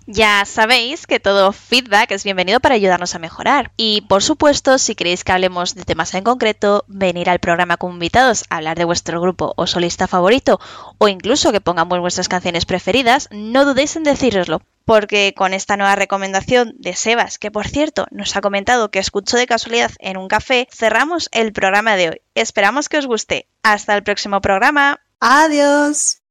Ya 0.07 0.43
sabéis 0.45 1.05
que 1.05 1.19
todo 1.19 1.51
feedback 1.51 2.09
es 2.09 2.23
bienvenido 2.23 2.59
para 2.59 2.73
ayudarnos 2.73 3.13
a 3.13 3.19
mejorar. 3.19 3.71
Y 3.77 4.01
por 4.09 4.23
supuesto, 4.23 4.79
si 4.79 4.95
queréis 4.95 5.23
que 5.23 5.31
hablemos 5.31 5.75
de 5.75 5.83
temas 5.83 6.15
en 6.15 6.23
concreto, 6.23 6.85
venir 6.87 7.29
al 7.29 7.37
programa 7.37 7.77
con 7.77 7.93
invitados 7.93 8.45
a 8.49 8.55
hablar 8.57 8.79
de 8.79 8.85
vuestro 8.85 9.21
grupo 9.21 9.53
o 9.57 9.67
solista 9.67 10.07
favorito, 10.07 10.59
o 10.97 11.07
incluso 11.07 11.51
que 11.51 11.61
pongamos 11.61 11.99
vuestras 11.99 12.29
canciones 12.29 12.65
preferidas, 12.65 13.29
no 13.31 13.63
dudéis 13.63 13.95
en 13.95 14.05
decíroslo 14.05 14.63
porque 14.85 15.33
con 15.35 15.53
esta 15.53 15.77
nueva 15.77 15.95
recomendación 15.95 16.73
de 16.77 16.95
Sebas, 16.95 17.37
que 17.37 17.51
por 17.51 17.67
cierto 17.67 18.05
nos 18.11 18.35
ha 18.35 18.41
comentado 18.41 18.91
que 18.91 18.99
escuchó 18.99 19.37
de 19.37 19.47
casualidad 19.47 19.91
en 19.99 20.17
un 20.17 20.27
café, 20.27 20.67
cerramos 20.71 21.29
el 21.31 21.51
programa 21.51 21.95
de 21.95 22.09
hoy. 22.09 22.21
Esperamos 22.35 22.87
que 22.87 22.97
os 22.97 23.07
guste. 23.07 23.49
Hasta 23.63 23.95
el 23.95 24.03
próximo 24.03 24.41
programa. 24.41 25.01
Adiós. 25.19 26.24